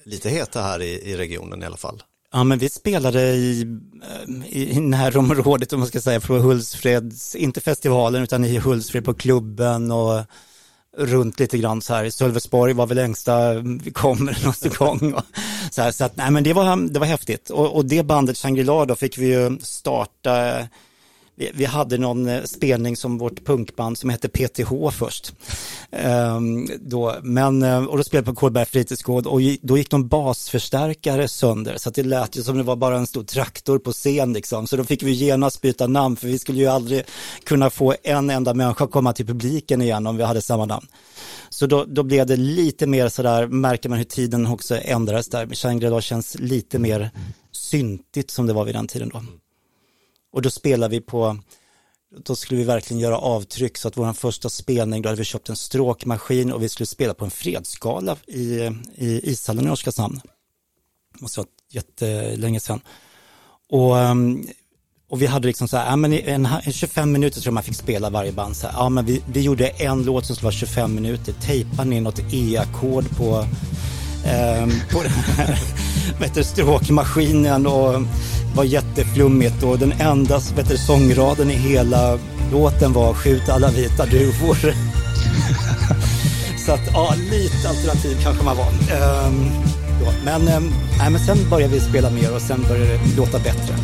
lite 0.03 0.29
heta 0.29 0.61
här 0.61 0.81
i, 0.81 1.11
i 1.11 1.17
regionen 1.17 1.63
i 1.63 1.65
alla 1.65 1.77
fall. 1.77 2.03
Ja, 2.38 2.44
men 2.44 2.60
vi 2.60 2.69
spelade 2.69 3.22
eh, 3.22 3.36
i, 3.36 4.72
i 4.72 4.80
närområdet, 4.80 5.74
om 5.74 5.80
man 5.80 5.88
ska 5.88 6.01
säga, 6.01 6.19
på 6.19 6.34
Hultsfreds, 6.34 7.36
inte 7.36 7.62
festivalen, 7.62 8.24
utan 8.24 8.45
i 8.45 8.57
Hultsfred 8.57 9.06
på 9.06 9.13
klubben 9.13 9.92
och 9.92 10.24
runt 10.98 11.39
lite 11.39 11.57
grann 11.57 11.81
så 11.81 11.94
här. 11.94 12.10
Sölvesborg 12.10 12.74
var 12.74 12.88
väl 12.88 12.98
längsta 12.98 13.54
vi 13.54 13.92
kommer 13.92 14.38
någon 14.45 15.00
gång. 15.00 15.13
Och 15.13 15.24
så 15.72 15.81
här, 15.81 15.92
så 15.92 16.04
att, 16.04 16.16
nej, 16.16 16.31
men 16.31 16.44
det 16.44 16.54
var, 16.54 16.89
det 16.89 17.00
var 17.00 17.07
häftigt. 17.07 17.50
Och, 17.50 17.75
och 17.75 17.86
det 17.86 18.04
bandet 18.04 18.38
Shangri-La 18.38 18.86
då 18.86 18.95
fick 18.95 19.18
vi 19.18 19.28
ju 19.28 19.60
starta 19.60 20.68
vi, 21.38 21.66
hade 21.66 21.98
någon 21.98 22.28
eh, 22.28 22.44
spelning 22.44 22.98
som 22.98 23.18
vårt 23.18 23.45
punkband 23.45 23.98
som 23.98 24.10
hette 24.10 24.30
PTH 24.30 24.89
först. 24.92 25.34
Ehm, 25.92 26.68
då, 26.80 27.16
men, 27.24 27.63
eh, 27.63 27.86
och 27.86 27.98
då 27.98 28.04
spelade 28.04 28.25
på 28.25 28.36
Kolberg 28.36 28.66
fritidsgård 28.66 29.28
och 29.28 29.42
då 29.62 29.78
gick 29.78 29.92
de 29.92 30.07
basförstärkare 30.07 31.28
sönder 31.28 31.78
så 31.78 31.89
att 31.89 31.95
det 31.95 32.04
lät 32.04 32.38
ju 32.38 32.44
som 32.44 32.57
det 32.57 32.63
var 32.63 32.75
bara 32.75 32.98
en 32.98 33.07
stor 33.07 33.24
traktor 33.24 33.80
på 33.80 33.92
scen 33.92 34.34
liksom. 34.34 34.68
Så 34.68 34.78
då 34.78 34.84
fick 34.84 35.04
vi 35.04 35.12
genast 35.12 35.62
byta 35.62 35.88
namn 35.88 36.16
för 36.16 36.28
vi 36.28 36.39
skulle 36.39 36.60
ju 36.60 36.68
aldrig 36.68 37.04
kunna 37.44 37.69
få 37.69 37.95
en 38.04 38.30
enda 38.30 38.54
människa 38.54 38.88
komma 38.88 39.13
till 39.13 39.25
publiken 39.25 39.81
igen 39.81 40.07
om 40.07 40.18
vi 40.18 40.24
hade 40.24 40.42
samma 40.42 40.66
namn. 40.66 40.88
Så 41.50 41.68
då, 41.68 41.86
då 41.86 42.04
blev 42.04 42.25
det 42.25 42.36
lite 42.36 42.88
mer 42.88 43.10
sådär, 43.10 43.48
märker 43.48 43.89
man 43.89 43.98
hur 43.98 44.06
tiden 44.06 44.48
också 44.48 44.78
ändrades 44.78 45.28
där. 45.28 45.48
Shangri-La 45.56 46.01
känns 46.01 46.39
lite 46.39 46.80
mer 46.80 47.10
syntigt 47.51 48.31
som 48.31 48.48
det 48.48 48.54
var 48.54 48.66
vid 48.66 48.75
den 48.75 48.88
tiden 48.88 49.10
då. 49.10 49.22
Och 50.38 50.44
då 50.44 50.50
spelade 50.50 50.92
vi 50.92 51.01
på, 51.01 51.38
då 52.24 52.36
skulle 52.36 52.57
vi 52.57 52.63
verkligen 52.63 53.00
göra 53.00 53.18
avtryck 53.18 53.78
så 53.78 53.88
att 53.88 53.98
vår 53.98 54.13
första 54.13 54.50
spelning, 54.50 55.01
då 55.01 55.10
hade 55.10 55.19
vi 55.19 55.25
köpt 55.25 55.50
en 55.50 55.56
stråkmaskin 55.56 56.51
och 56.51 56.63
vi 56.63 56.69
skulle 56.69 56.88
spela 56.88 57.13
på 57.13 57.25
en 57.25 57.31
fredsgala 57.31 58.18
i, 58.28 58.72
i 58.95 59.31
ishallen 59.31 59.68
i 59.68 59.69
Oskarshamn. 59.69 60.22
Det 61.13 61.22
måste 61.22 61.39
vara 61.39 61.48
jättelänge 61.72 62.60
sedan. 62.60 62.80
Och, 63.69 64.00
ehm, 64.00 64.48
och 65.10 65.22
vi 65.22 65.25
hade 65.25 65.48
liksom 65.48 65.68
så 65.68 65.78
här, 65.78 65.89
ja, 65.89 65.95
men 65.95 66.13
en, 66.13 66.45
en 66.45 66.74
25 66.74 67.12
minuter 67.12 67.42
tror 67.42 67.51
jag 67.51 67.54
man 67.54 67.63
fick 67.63 67.75
spela 67.75 68.10
varje 68.10 68.31
band. 68.31 68.57
Så 68.57 68.68
här, 68.68 68.74
ja, 68.78 68.89
men 68.89 69.06
vi, 69.06 69.24
vi 69.34 69.42
gjorde 69.42 69.68
en 69.68 70.04
låt 70.04 70.25
som 70.25 70.36
skulle 70.36 70.45
vara 70.45 70.56
25 70.56 70.95
minuter, 70.95 71.34
tejpade 71.34 71.89
ner 71.89 72.01
något 72.01 72.19
E-ackord 72.34 73.10
på, 73.18 73.39
eh, 74.25 74.68
på 74.92 75.04
den 75.04 75.12
här 75.38 75.60
vet 76.19 76.45
stråkmaskinen 76.45 77.68
och 77.68 78.01
var 78.56 78.63
jätteflummigt 78.63 79.63
och 79.63 79.80
den 79.80 79.92
enda 79.92 80.39
vet 80.56 80.80
sångraden 80.80 81.51
i 81.51 81.54
hela 81.54 82.19
låten 82.51 82.94
var 82.94 83.13
Skjut 83.13 83.50
alla 83.50 83.69
vita 83.69 84.06
duvor. 84.06 84.57
Så 86.65 86.71
att 86.71 86.89
ja, 86.94 87.13
lite 87.31 87.69
alternativ 87.69 88.18
kanske 88.24 88.45
man 88.45 88.57
var. 88.57 88.68
Um, 89.27 89.51
men, 90.25 90.45
nej, 90.98 91.09
men 91.09 91.19
sen 91.19 91.50
började 91.50 91.74
vi 91.74 91.80
spela 91.80 92.10
mer 92.10 92.36
och 92.36 92.42
sen 92.42 92.65
började 92.69 92.92
det 92.92 93.18
låta 93.18 93.39
bättre. 93.39 93.75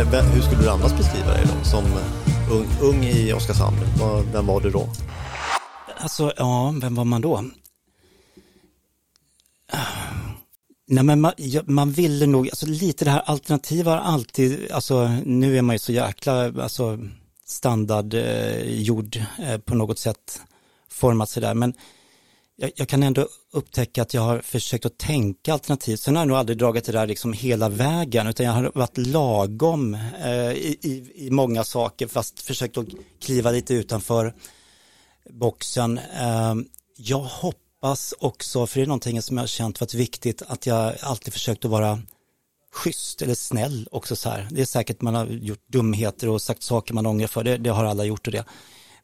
Eh, 0.00 0.06
hur 0.06 0.42
skulle 0.42 0.62
du 0.62 0.70
annars 0.70 0.96
beskriva 0.96 1.32
dig 1.32 1.44
då 1.44 1.64
som 1.64 1.84
eh, 1.84 2.52
ung, 2.52 2.66
ung 2.80 3.04
i 3.04 3.32
Oskarshamn? 3.32 3.76
Vem 4.32 4.46
var 4.46 4.60
du 4.60 4.70
då? 4.70 4.88
Alltså, 5.96 6.32
ja, 6.36 6.74
vem 6.80 6.94
var 6.94 7.04
man 7.04 7.20
då? 7.20 7.44
Nej, 10.86 11.04
men 11.04 11.20
man, 11.20 11.32
man 11.66 11.90
ville 11.90 12.26
nog, 12.26 12.48
alltså 12.48 12.66
lite 12.66 13.04
det 13.04 13.10
här 13.10 13.22
alternativa 13.26 13.90
har 13.90 13.98
alltid, 13.98 14.70
alltså 14.70 15.08
nu 15.24 15.58
är 15.58 15.62
man 15.62 15.74
ju 15.74 15.78
så 15.78 15.92
jäkla, 15.92 16.62
alltså 16.62 16.98
standardgjord 17.44 19.16
eh, 19.16 19.52
eh, 19.52 19.58
på 19.58 19.74
något 19.74 19.98
sätt 19.98 20.40
format 20.90 21.28
sig 21.28 21.42
där, 21.42 21.54
men 21.54 21.74
jag, 22.60 22.70
jag, 22.74 22.88
kan 22.88 23.02
ändå 23.02 23.28
upptäcka 23.52 24.02
att 24.02 24.14
jag 24.14 24.22
har 24.22 24.40
försökt 24.40 24.86
att 24.86 24.98
tänka 24.98 25.52
alternativt. 25.52 26.00
Sen 26.00 26.16
har 26.16 26.22
jag 26.22 26.28
nog 26.28 26.36
aldrig 26.36 26.58
dragit 26.58 26.84
det 26.84 26.92
där 26.92 27.06
liksom 27.06 27.32
hela 27.32 27.68
vägen, 27.68 28.26
utan 28.26 28.46
jag 28.46 28.52
har 28.52 28.72
varit 28.74 28.98
lagom 28.98 29.94
eh, 29.94 30.52
i, 30.52 30.78
i, 30.82 31.26
i, 31.26 31.30
många 31.30 31.64
saker, 31.64 32.06
fast 32.06 32.42
försökt 32.42 32.78
att 32.78 32.86
kliva 33.20 33.50
lite 33.50 33.74
utanför 33.74 34.34
boxen. 35.30 35.98
Eh, 35.98 36.54
jag 36.96 37.18
hoppas 37.18 38.14
också, 38.18 38.66
för 38.66 38.80
det 38.80 38.84
är 38.84 38.86
någonting 38.86 39.22
som 39.22 39.36
jag 39.36 39.42
har 39.42 39.48
känt 39.48 39.80
varit 39.80 39.94
viktigt, 39.94 40.42
att 40.46 40.66
jag 40.66 40.94
alltid 41.00 41.32
försökt 41.32 41.64
att 41.64 41.70
vara 41.70 42.02
schysst 42.72 43.22
eller 43.22 43.34
snäll 43.34 43.88
också 43.90 44.16
så 44.16 44.30
här. 44.30 44.48
Det 44.50 44.60
är 44.60 44.66
säkert 44.66 45.00
man 45.00 45.14
har 45.14 45.26
gjort 45.26 45.68
dumheter 45.68 46.28
och 46.28 46.42
sagt 46.42 46.62
saker 46.62 46.94
man 46.94 47.06
ångrar 47.06 47.26
för, 47.26 47.44
det, 47.44 47.56
det 47.56 47.70
har 47.70 47.84
alla 47.84 48.04
gjort 48.04 48.26
och 48.26 48.32
det. 48.32 48.44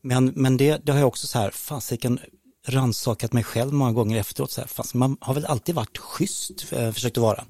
Men, 0.00 0.32
men 0.36 0.56
det, 0.56 0.86
det 0.86 0.92
har 0.92 0.98
jag 0.98 1.08
också 1.08 1.26
så 1.26 1.38
här, 1.38 1.50
fasiken, 1.50 2.18
rannsakat 2.66 3.32
mig 3.32 3.44
själv 3.44 3.72
många 3.72 3.92
gånger 3.92 4.16
efteråt. 4.16 4.50
Så 4.50 4.60
här, 4.60 4.68
fast 4.68 4.94
man 4.94 5.16
har 5.20 5.34
väl 5.34 5.46
alltid 5.46 5.74
varit 5.74 5.98
schysst, 5.98 6.72
eh, 6.72 6.92
försökt 6.92 7.18
att 7.18 7.22
vara 7.22 7.44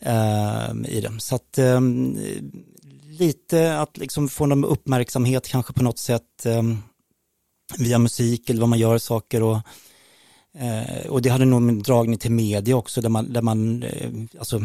eh, 0.00 0.74
i 0.88 1.00
det. 1.00 1.20
Så 1.20 1.34
att 1.34 1.58
eh, 1.58 1.80
lite 3.08 3.80
att 3.80 3.96
liksom 3.96 4.28
få 4.28 4.46
någon 4.46 4.64
uppmärksamhet 4.64 5.48
kanske 5.48 5.72
på 5.72 5.82
något 5.82 5.98
sätt. 5.98 6.46
Eh, 6.46 6.62
via 7.78 7.98
musik 7.98 8.50
eller 8.50 8.60
vad 8.60 8.68
man 8.68 8.78
gör 8.78 8.98
saker 8.98 9.42
och, 9.42 9.58
eh, 10.58 11.06
och 11.06 11.22
det 11.22 11.28
hade 11.28 11.44
nog 11.44 11.68
en 11.68 11.82
dragning 11.82 12.18
till 12.18 12.30
media 12.30 12.76
också 12.76 13.00
där 13.00 13.08
man, 13.08 13.32
där 13.32 13.42
man 13.42 13.82
eh, 13.82 14.10
alltså, 14.38 14.62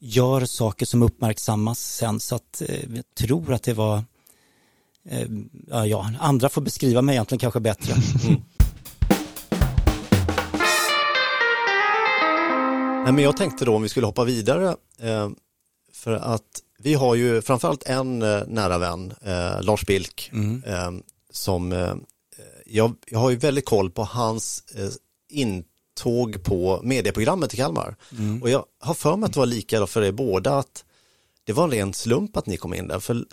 gör 0.00 0.44
saker 0.44 0.86
som 0.86 1.02
uppmärksammas 1.02 1.96
sen 1.96 2.20
så 2.20 2.34
att 2.34 2.62
eh, 2.68 2.94
jag 2.94 3.14
tror 3.14 3.52
att 3.52 3.62
det 3.62 3.74
var 3.74 4.04
eh, 5.08 5.28
ja, 5.86 6.12
andra 6.20 6.48
får 6.48 6.62
beskriva 6.62 7.02
mig 7.02 7.14
egentligen 7.14 7.40
kanske 7.40 7.60
bättre. 7.60 7.94
Mm. 8.24 8.42
Nej, 13.04 13.12
men 13.12 13.24
jag 13.24 13.36
tänkte 13.36 13.64
då 13.64 13.76
om 13.76 13.82
vi 13.82 13.88
skulle 13.88 14.06
hoppa 14.06 14.24
vidare 14.24 14.76
eh, 15.00 15.30
för 15.92 16.12
att 16.12 16.62
vi 16.78 16.94
har 16.94 17.14
ju 17.14 17.42
framförallt 17.42 17.82
en 17.82 18.22
eh, 18.22 18.42
nära 18.46 18.78
vän, 18.78 19.14
eh, 19.22 19.62
Lars 19.62 19.86
Bilk, 19.86 20.30
mm. 20.32 21.02
Som 21.30 21.72
jag, 22.66 22.94
jag, 23.06 23.18
har 23.18 23.30
ju 23.30 23.36
väldigt 23.36 23.64
koll 23.64 23.90
på 23.90 24.04
hans 24.04 24.64
intåg 25.28 26.42
på 26.42 26.80
medieprogrammet 26.82 27.54
i 27.54 27.56
Kalmar. 27.56 27.96
Mm. 28.18 28.42
Och 28.42 28.50
jag 28.50 28.64
har 28.80 28.94
för 28.94 29.16
mig 29.16 29.26
att 29.26 29.32
det 29.32 29.38
var 29.38 29.46
lika 29.46 29.86
för 29.86 30.02
er 30.02 30.12
båda 30.12 30.58
att 30.58 30.84
det 31.44 31.52
var 31.52 31.64
en 31.64 31.70
ren 31.70 31.94
slump 31.94 32.36
att 32.36 32.46
ni 32.46 32.56
kom 32.56 32.74
in 32.74 32.88
där. 32.88 33.00
För 33.00 33.24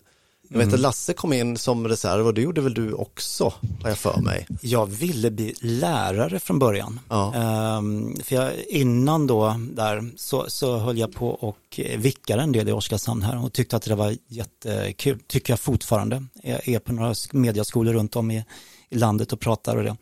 jag 0.51 0.58
vet 0.58 0.67
att 0.67 0.74
mm. 0.74 0.81
Lasse 0.81 1.13
kom 1.13 1.34
in 1.34 1.58
som 1.58 1.88
reserv 1.88 2.27
och 2.27 2.34
det 2.34 2.41
gjorde 2.41 2.62
väl 2.62 2.74
du 2.74 2.93
också, 2.93 3.53
har 3.81 3.89
jag 3.89 3.98
för 3.98 4.22
mig. 4.22 4.48
Jag 4.62 4.86
ville 4.86 5.31
bli 5.31 5.55
lärare 5.60 6.39
från 6.39 6.60
början. 6.60 7.00
Ja. 7.10 7.34
Um, 7.77 8.15
för 8.24 8.36
jag, 8.36 8.53
innan 8.70 9.27
då 9.27 9.55
där 9.72 10.12
så, 10.15 10.46
så 10.50 10.77
höll 10.77 10.98
jag 10.98 11.13
på 11.13 11.29
och 11.29 11.79
vickade 11.98 12.41
en 12.41 12.51
del 12.51 12.70
i 12.70 12.72
Oskarshamn 12.72 13.22
här 13.22 13.46
och 13.46 13.53
tyckte 13.53 13.75
att 13.75 13.84
det 13.84 13.96
var 13.96 14.15
jättekul. 14.27 15.20
Tycker 15.27 15.53
jag 15.53 15.60
fortfarande. 15.60 16.25
Jag 16.43 16.67
är 16.67 16.79
på 16.79 16.93
några 16.93 17.13
mediaskolor 17.31 17.93
runt 17.93 18.15
om 18.15 18.31
i, 18.31 18.46
i 18.89 18.98
landet 18.98 19.34
och 19.34 19.39
pratar 19.39 19.77
och 19.77 19.84
det. 19.84 19.98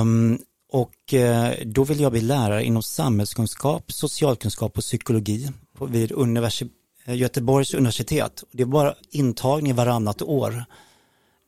Um, 0.00 0.38
och 0.72 1.14
uh, 1.14 1.66
då 1.66 1.84
ville 1.84 2.02
jag 2.02 2.12
bli 2.12 2.20
lärare 2.20 2.64
inom 2.64 2.82
samhällskunskap, 2.82 3.92
socialkunskap 3.92 4.78
och 4.78 4.84
psykologi 4.84 5.50
vid 5.80 6.12
universitet 6.12 6.70
Eh, 6.70 6.79
Göteborgs 7.06 7.74
universitet. 7.74 8.44
Det 8.52 8.64
bara 8.64 8.94
intagning 9.10 9.74
varannat 9.74 10.22
år 10.22 10.64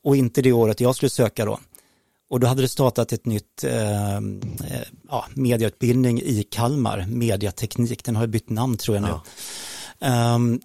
och 0.04 0.16
inte 0.16 0.42
det 0.42 0.52
året 0.52 0.80
jag 0.80 0.96
skulle 0.96 1.10
söka 1.10 1.44
då. 1.44 1.58
Och 2.30 2.40
då 2.40 2.46
hade 2.46 2.62
det 2.62 2.68
startat 2.68 3.12
ett 3.12 3.26
nytt 3.26 3.64
eh, 3.64 4.16
eh 4.16 4.20
ja, 5.08 5.26
mediautbildning 5.34 6.20
i 6.20 6.42
Kalmar, 6.50 7.06
mediateknik, 7.08 8.04
den 8.04 8.16
har 8.16 8.26
bytt 8.26 8.50
namn 8.50 8.76
tror 8.76 8.96
jag 8.96 9.02
nu. 9.02 9.14
Ja. 9.98 10.34
Um, 10.34 10.60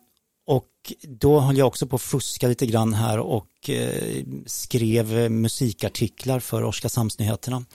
och 0.47 0.93
då 1.07 1.39
höll 1.39 1.57
jag 1.57 1.67
också 1.67 1.87
på 1.87 1.95
att 1.95 2.01
fuska 2.01 2.47
lite 2.47 2.65
grann 2.65 2.93
här 2.93 3.19
och 3.19 3.69
eh, 3.69 4.23
skrev 4.45 5.31
musikartiklar 5.31 6.39
för 6.39 6.63
Oskarshamnsnyheterna. 6.63 7.65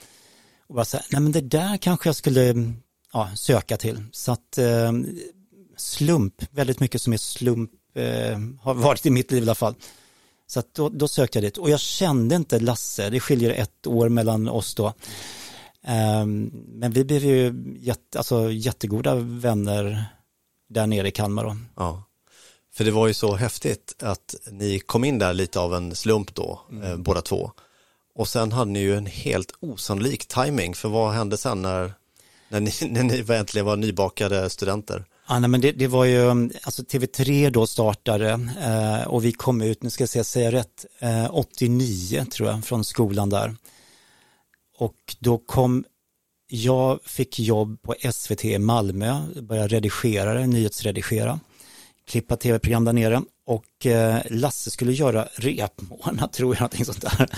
Och 0.67 0.75
bara 0.75 0.85
så 0.85 0.97
här, 0.97 1.05
nej 1.09 1.21
men 1.21 1.31
det 1.31 1.41
där 1.41 1.77
kanske 1.77 2.09
jag 2.09 2.15
skulle 2.15 2.73
ja, 3.13 3.29
söka 3.35 3.77
till. 3.77 4.03
Så 4.11 4.31
att 4.31 4.57
eh, 4.57 4.91
slump, 5.83 6.43
väldigt 6.51 6.79
mycket 6.79 7.01
som 7.01 7.13
är 7.13 7.17
slump, 7.17 7.71
eh, 7.95 8.39
har 8.61 8.73
varit 8.73 9.05
i 9.05 9.09
mitt 9.09 9.31
liv 9.31 9.43
i 9.43 9.45
alla 9.45 9.55
fall. 9.55 9.75
Så 10.47 10.59
att 10.59 10.73
då, 10.73 10.89
då, 10.89 11.07
sökte 11.07 11.37
jag 11.37 11.43
dit 11.43 11.57
och 11.57 11.69
jag 11.69 11.79
kände 11.79 12.35
inte 12.35 12.59
Lasse, 12.59 13.09
det 13.09 13.19
skiljer 13.19 13.51
ett 13.51 13.87
år 13.87 14.09
mellan 14.09 14.47
oss 14.47 14.75
då. 14.75 14.93
Um, 15.87 16.51
men 16.67 16.91
vi 16.91 17.03
blev 17.03 17.23
ju 17.23 17.53
jätte, 17.79 18.17
alltså, 18.17 18.51
jättegoda 18.51 19.15
vänner 19.15 20.05
där 20.69 20.87
nere 20.87 21.07
i 21.07 21.11
Kalmar 21.11 21.43
då. 21.43 21.57
Ja, 21.75 22.03
för 22.73 22.83
det 22.83 22.91
var 22.91 23.07
ju 23.07 23.13
så 23.13 23.35
häftigt 23.35 23.95
att 23.99 24.35
ni 24.51 24.79
kom 24.79 25.03
in 25.03 25.19
där 25.19 25.33
lite 25.33 25.59
av 25.59 25.75
en 25.75 25.95
slump 25.95 26.35
då, 26.35 26.61
mm. 26.71 26.83
eh, 26.83 26.97
båda 26.97 27.21
två. 27.21 27.51
Och 28.15 28.27
sen 28.27 28.51
hade 28.51 28.71
ni 28.71 28.79
ju 28.79 28.97
en 28.97 29.05
helt 29.05 29.53
osannolik 29.59 30.25
timing 30.25 30.75
för 30.75 30.89
vad 30.89 31.13
hände 31.13 31.37
sen 31.37 31.61
när, 31.61 31.93
när, 32.49 32.59
ni, 32.59 32.71
när 32.89 33.03
ni 33.03 33.13
egentligen 33.13 33.65
var 33.65 33.75
nybakade 33.75 34.49
studenter? 34.49 35.05
Ja, 35.27 35.39
nej, 35.39 35.49
men 35.49 35.61
det, 35.61 35.71
det, 35.71 35.87
var 35.87 36.05
ju, 36.05 36.29
alltså 36.63 36.81
TV3 36.81 37.49
då 37.49 37.67
startade 37.67 38.29
eh, 38.61 39.07
och 39.07 39.25
vi 39.25 39.31
kom 39.31 39.61
ut, 39.61 39.83
nu 39.83 39.89
ska 39.89 40.01
jag 40.01 40.09
säga, 40.09 40.23
säga 40.23 40.51
rätt, 40.51 40.85
eh, 40.99 41.35
89 41.35 42.25
tror 42.25 42.49
jag, 42.49 42.65
från 42.65 42.83
skolan 42.83 43.29
där. 43.29 43.55
Och 44.77 45.15
då 45.19 45.37
kom, 45.37 45.85
jag 46.47 46.99
fick 47.03 47.39
jobb 47.39 47.81
på 47.81 47.95
SVT 48.11 48.45
i 48.45 48.59
Malmö, 48.59 49.21
började 49.41 49.75
redigera, 49.75 50.45
nyhetsredigera, 50.45 51.39
klippa 52.07 52.35
tv-program 52.35 52.85
där 52.85 52.93
nere 52.93 53.21
och 53.45 53.85
eh, 53.85 54.21
Lasse 54.29 54.71
skulle 54.71 54.93
göra 54.93 55.27
repmånad 55.35 56.31
tror 56.33 56.55
jag, 56.55 56.61
någonting 56.61 56.85
sånt 56.85 57.01
där. 57.01 57.29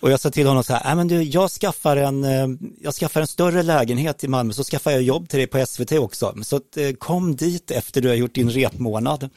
Och 0.00 0.10
jag 0.10 0.20
sa 0.20 0.30
till 0.30 0.46
honom 0.46 0.64
så 0.64 0.74
här, 0.74 0.94
men 0.94 1.08
du, 1.08 1.22
jag 1.22 1.50
skaffar, 1.50 1.96
en, 1.96 2.24
eh, 2.24 2.48
jag 2.80 2.94
skaffar 2.94 3.20
en 3.20 3.26
större 3.26 3.62
lägenhet 3.62 4.24
i 4.24 4.28
Malmö 4.28 4.52
så 4.52 4.64
skaffar 4.64 4.90
jag 4.90 5.02
jobb 5.02 5.28
till 5.28 5.38
dig 5.38 5.46
på 5.46 5.66
SVT 5.66 5.92
också. 5.92 6.34
Så 6.42 6.56
att, 6.56 6.76
eh, 6.76 6.92
kom 6.92 7.36
dit 7.36 7.70
efter 7.70 8.00
du 8.00 8.08
har 8.08 8.14
gjort 8.14 8.34
din 8.34 8.50
repmånad. 8.50 9.30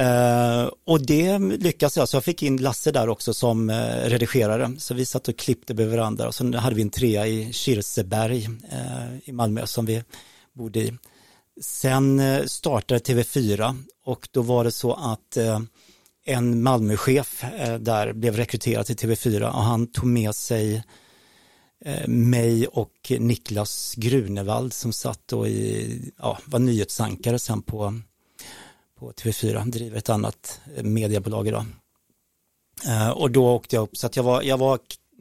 Uh, 0.00 0.70
och 0.84 1.06
det 1.06 1.38
lyckades 1.38 1.96
jag, 1.96 2.08
så 2.08 2.16
jag 2.16 2.24
fick 2.24 2.42
in 2.42 2.56
Lasse 2.56 2.90
där 2.90 3.08
också 3.08 3.34
som 3.34 3.70
uh, 3.70 3.76
redigerare. 4.04 4.72
Så 4.78 4.94
vi 4.94 5.06
satt 5.06 5.28
och 5.28 5.36
klippte 5.36 5.72
över 5.72 5.96
varandra 5.96 6.26
och 6.26 6.34
så 6.34 6.56
hade 6.56 6.76
vi 6.76 6.82
en 6.82 6.90
trea 6.90 7.26
i 7.26 7.52
Kirseberg 7.52 8.46
uh, 8.46 9.18
i 9.24 9.32
Malmö 9.32 9.66
som 9.66 9.86
vi 9.86 10.02
bodde 10.52 10.80
i. 10.80 10.92
Sen 11.60 12.20
eh, 12.20 12.44
startade 12.44 13.00
TV4 13.00 13.84
och 14.04 14.28
då 14.30 14.42
var 14.42 14.64
det 14.64 14.72
så 14.72 14.92
att 14.92 15.36
eh, 15.36 15.60
en 16.24 16.62
Malmöchef 16.62 17.44
eh, 17.44 17.78
där 17.78 18.12
blev 18.12 18.36
rekryterad 18.36 18.86
till 18.86 18.96
TV4 18.96 19.42
och 19.48 19.62
han 19.62 19.86
tog 19.86 20.06
med 20.06 20.34
sig 20.34 20.82
mig 22.06 22.66
och 22.66 23.12
Niklas 23.18 23.94
Grunewald 23.96 24.72
som 24.72 24.92
satt 24.92 25.32
och 25.32 25.48
i, 25.48 26.12
ja, 26.18 26.38
var 26.44 26.58
nyhetsankare 26.58 27.38
sen 27.38 27.62
på, 27.62 28.00
på 28.98 29.12
TV4, 29.12 29.70
driver 29.70 29.98
ett 29.98 30.08
annat 30.08 30.60
mediebolag 30.82 31.48
idag. 31.48 31.66
Och 33.14 33.30
då 33.30 33.54
åkte 33.54 33.76
jag 33.76 33.82
upp, 33.82 33.96
så 33.96 34.06
att 34.06 34.16
jag 34.16 34.22
var, 34.22 34.42
jag 34.42 34.58
var 34.58 34.78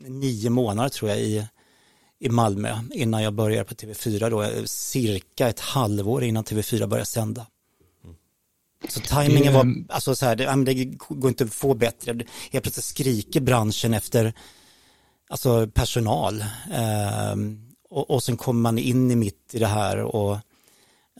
nio 0.08 0.50
månader 0.50 0.90
tror 0.90 1.10
jag 1.10 1.20
i, 1.20 1.48
i 2.24 2.30
Malmö 2.30 2.80
innan 2.92 3.24
jag 3.24 3.34
började 3.34 3.64
på 3.64 3.74
TV4 3.74 4.30
då, 4.30 4.68
cirka 4.68 5.50
ett 5.50 5.60
halvår 5.60 6.24
innan 6.24 6.44
TV4 6.44 6.88
började 6.88 7.06
sända. 7.06 7.46
Så 8.90 9.00
tajmingen 9.00 9.54
var, 9.54 9.74
alltså 9.90 10.16
så 10.16 10.26
här, 10.26 10.36
det, 10.36 10.74
det 10.74 10.86
går 10.98 11.30
inte 11.30 11.44
att 11.44 11.54
få 11.54 11.74
bättre. 11.74 12.12
Helt 12.52 12.64
plötsligt 12.64 12.86
skriker 12.86 13.42
branschen 13.42 13.94
efter 13.94 14.34
alltså 15.30 15.68
personal. 15.68 16.42
Eh, 16.74 17.36
och, 17.90 18.12
och 18.12 18.24
sen 18.24 18.38
kommer 18.38 18.62
man 18.62 18.78
in 18.78 19.12
i 19.12 19.16
mitt 19.16 19.50
i 19.54 19.60
det 19.60 19.68
här 19.68 19.98
och 19.98 20.38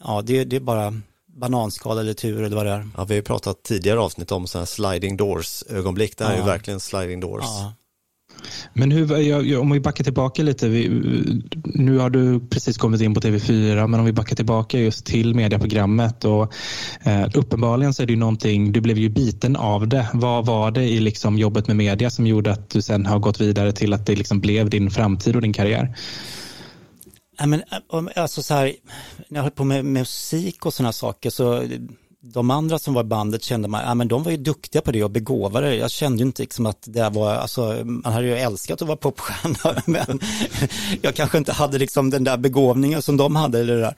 ja, 0.04 0.22
det, 0.22 0.44
det 0.44 0.56
är 0.56 0.60
bara 0.60 1.02
bananskal 1.26 1.98
eller 1.98 2.14
tur 2.14 2.44
eller 2.44 2.56
vad 2.56 2.66
det 2.66 2.72
är. 2.72 2.90
Ja, 2.98 3.04
vi 3.04 3.14
har 3.14 3.18
ju 3.18 3.22
pratat 3.22 3.64
tidigare 3.64 4.00
avsnitt 4.00 4.32
om 4.32 4.48
sådana 4.48 4.62
här 4.62 4.66
sliding 4.66 5.18
doors 5.18 5.64
ögonblick. 5.70 6.18
Det 6.18 6.24
här 6.24 6.32
ja. 6.32 6.38
är 6.38 6.42
ju 6.42 6.48
verkligen 6.48 6.80
sliding 6.80 7.20
doors. 7.20 7.44
Ja. 7.44 7.74
Men 8.74 8.92
hur, 8.92 9.58
om 9.58 9.72
vi 9.72 9.80
backar 9.80 10.04
tillbaka 10.04 10.44
lite. 10.44 10.68
Vi, 10.68 10.90
nu 11.66 11.98
har 11.98 12.10
du 12.10 12.40
precis 12.40 12.78
kommit 12.78 13.02
in 13.02 13.14
på 13.14 13.20
TV4 13.20 13.88
men 13.88 14.00
om 14.00 14.06
vi 14.06 14.14
backar 14.14 14.36
tillbaka 14.36 14.80
just 14.80 15.06
till 15.06 15.36
medieprogrammet 15.36 16.26
och 16.26 16.54
eh, 17.04 17.28
uppenbarligen 17.34 17.94
så 17.94 18.04
är 18.04 18.08
det 18.08 18.14
ju 18.14 18.20
någonting, 18.20 18.72
du 18.72 18.82
blev 18.82 18.98
ju 18.98 19.10
biten 19.10 19.56
av 19.56 19.88
det. 19.88 20.08
Vad 20.14 20.46
var 20.46 20.72
det 20.72 20.84
i 20.84 21.00
liksom 21.00 21.38
jobbet 21.38 21.68
med 21.68 21.76
media 21.76 22.10
som 22.10 22.28
gjorde 22.28 22.52
att 22.52 22.70
du 22.70 22.82
sen 22.82 23.06
har 23.06 23.20
gått 23.20 23.42
vidare 23.42 23.72
till 23.72 23.94
att 23.94 24.06
det 24.06 24.16
liksom 24.16 24.40
blev 24.40 24.70
din 24.70 24.92
framtid 24.92 25.36
och 25.36 25.42
din 25.42 25.54
karriär? 25.54 25.96
Ja, 27.38 27.46
men, 27.46 27.60
eh, 27.60 28.22
alltså 28.22 28.44
så 28.44 28.54
här, 28.54 28.74
när 29.30 29.38
jag 29.40 29.44
höll 29.44 29.52
på 29.52 29.64
med 29.64 29.86
musik 29.86 30.66
och 30.66 30.74
sådana 30.74 30.94
saker 30.94 31.30
så 31.30 31.68
de 32.26 32.52
andra 32.52 32.80
som 32.80 32.94
var 32.94 33.02
i 33.02 33.08
bandet 33.08 33.44
kände 33.44 33.68
man, 33.68 33.82
ja 33.84 33.94
men 33.94 34.08
de 34.08 34.24
var 34.24 34.32
ju 34.32 34.38
duktiga 34.38 34.82
på 34.82 34.92
det 34.92 35.04
och 35.04 35.12
begåvade. 35.12 35.76
Jag 35.76 35.92
kände 35.92 36.18
ju 36.18 36.26
inte 36.26 36.42
liksom 36.42 36.66
att 36.66 36.84
det 36.86 37.10
var, 37.10 37.34
alltså 37.34 37.82
man 37.86 38.14
hade 38.14 38.28
ju 38.28 38.38
älskat 38.38 38.82
att 38.82 38.88
vara 38.88 38.98
popstjärna 38.98 39.82
men 39.86 40.20
jag 41.02 41.16
kanske 41.16 41.38
inte 41.38 41.52
hade 41.52 41.78
liksom 41.78 42.10
den 42.10 42.24
där 42.24 42.38
begåvningen 42.38 43.02
som 43.02 43.18
de 43.18 43.36
hade. 43.36 43.60
Eller 43.60 43.78
där. 43.78 43.96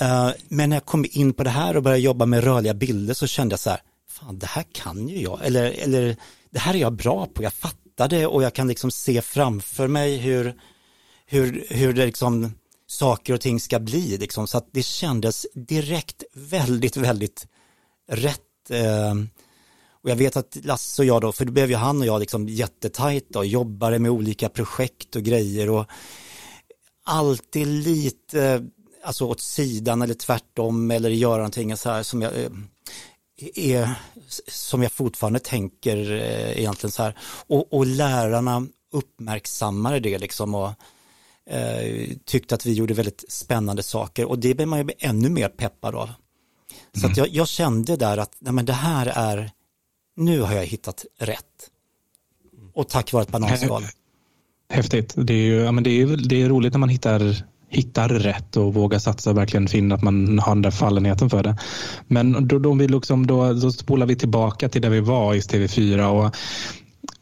Eh, 0.00 0.30
men 0.48 0.70
när 0.70 0.76
jag 0.76 0.84
kom 0.84 1.06
in 1.10 1.32
på 1.32 1.44
det 1.44 1.50
här 1.50 1.76
och 1.76 1.82
började 1.82 2.02
jobba 2.02 2.26
med 2.26 2.44
rörliga 2.44 2.74
bilder 2.74 3.14
så 3.14 3.26
kände 3.26 3.52
jag 3.52 3.60
så 3.60 3.70
här, 3.70 3.80
fan 4.08 4.38
det 4.38 4.46
här 4.46 4.64
kan 4.72 5.08
ju 5.08 5.22
jag, 5.22 5.38
eller, 5.42 5.64
eller 5.64 6.16
det 6.50 6.58
här 6.58 6.74
är 6.74 6.78
jag 6.78 6.92
bra 6.92 7.26
på, 7.34 7.42
jag 7.42 7.52
fattar 7.52 8.08
det 8.08 8.26
och 8.26 8.42
jag 8.42 8.54
kan 8.54 8.68
liksom 8.68 8.90
se 8.90 9.22
framför 9.22 9.88
mig 9.88 10.16
hur, 10.16 10.54
hur, 11.26 11.66
hur 11.70 11.92
det 11.92 12.06
liksom 12.06 12.52
saker 12.86 13.34
och 13.34 13.40
ting 13.40 13.60
ska 13.60 13.78
bli 13.78 14.16
liksom. 14.18 14.46
Så 14.46 14.58
att 14.58 14.68
det 14.72 14.82
kändes 14.82 15.46
direkt 15.54 16.22
väldigt, 16.34 16.96
väldigt 16.96 17.46
rätt. 18.10 18.70
Eh, 18.70 19.14
och 20.02 20.10
jag 20.10 20.16
vet 20.16 20.36
att 20.36 20.56
Lasse 20.64 21.02
och 21.02 21.06
jag 21.06 21.20
då, 21.20 21.32
för 21.32 21.44
då 21.44 21.52
blev 21.52 21.70
ju 21.70 21.76
han 21.76 22.00
och 22.00 22.06
jag 22.06 22.20
liksom 22.20 22.48
jättetajta 22.48 23.38
och 23.38 23.46
jobbade 23.46 23.98
med 23.98 24.10
olika 24.10 24.48
projekt 24.48 25.16
och 25.16 25.22
grejer 25.22 25.70
och 25.70 25.86
alltid 27.04 27.66
lite, 27.66 28.42
eh, 28.42 28.60
alltså 29.04 29.24
åt 29.24 29.40
sidan 29.40 30.02
eller 30.02 30.14
tvärtom 30.14 30.90
eller 30.90 31.10
göra 31.10 31.36
någonting 31.36 31.76
så 31.76 31.90
här 31.90 32.02
som 32.02 32.22
jag 32.22 32.32
eh, 32.38 32.50
är, 33.54 33.90
som 34.48 34.82
jag 34.82 34.92
fortfarande 34.92 35.38
tänker 35.38 36.12
eh, 36.12 36.58
egentligen 36.58 36.92
så 36.92 37.02
här. 37.02 37.18
Och, 37.46 37.72
och 37.72 37.86
lärarna 37.86 38.66
uppmärksammade 38.92 40.00
det 40.00 40.18
liksom 40.18 40.54
och 40.54 40.72
eh, 41.46 42.08
tyckte 42.24 42.54
att 42.54 42.66
vi 42.66 42.72
gjorde 42.72 42.94
väldigt 42.94 43.24
spännande 43.28 43.82
saker 43.82 44.24
och 44.24 44.38
det 44.38 44.54
blev 44.54 44.68
man 44.68 44.78
ju 44.78 44.94
ännu 44.98 45.28
mer 45.28 45.48
peppad 45.48 45.94
av. 45.94 46.10
Så 46.94 47.06
mm. 47.06 47.14
jag, 47.16 47.28
jag, 47.28 47.48
kände 47.48 47.96
där 47.96 48.18
att 48.18 48.36
nej 48.38 48.52
men 48.52 48.64
det 48.64 48.72
här 48.72 49.06
är, 49.06 49.50
nu 50.16 50.40
har 50.40 50.54
jag 50.54 50.66
hittat 50.66 51.04
rätt. 51.18 51.70
Och 52.74 52.88
tack 52.88 53.12
vare 53.12 53.22
ett 53.22 53.32
bananskal. 53.32 53.82
Häftigt. 54.70 55.14
Det 55.16 55.34
är, 55.34 55.46
ju, 55.46 55.54
ja, 55.54 55.72
men 55.72 55.84
det 55.84 55.90
är, 55.90 56.28
det 56.28 56.42
är 56.42 56.48
roligt 56.48 56.72
när 56.72 56.78
man 56.78 56.88
hittar 56.88 57.44
hittar 57.70 58.08
rätt 58.08 58.56
och 58.56 58.74
vågar 58.74 58.98
satsa 58.98 59.30
och 59.30 59.36
verkligen 59.36 59.68
finna 59.68 59.94
att 59.94 60.02
man 60.02 60.38
har 60.38 60.54
den 60.54 60.62
där 60.62 60.70
fallenheten 60.70 61.30
för 61.30 61.42
det. 61.42 61.56
Men 62.06 62.48
då, 62.48 62.58
då, 62.58 62.74
vi 62.74 62.88
liksom, 62.88 63.26
då, 63.26 63.52
då 63.52 63.72
spolar 63.72 64.06
vi 64.06 64.16
tillbaka 64.16 64.68
till 64.68 64.82
där 64.82 64.90
vi 64.90 65.00
var 65.00 65.34
i 65.34 65.40
TV4 65.40 66.06
och 66.06 66.36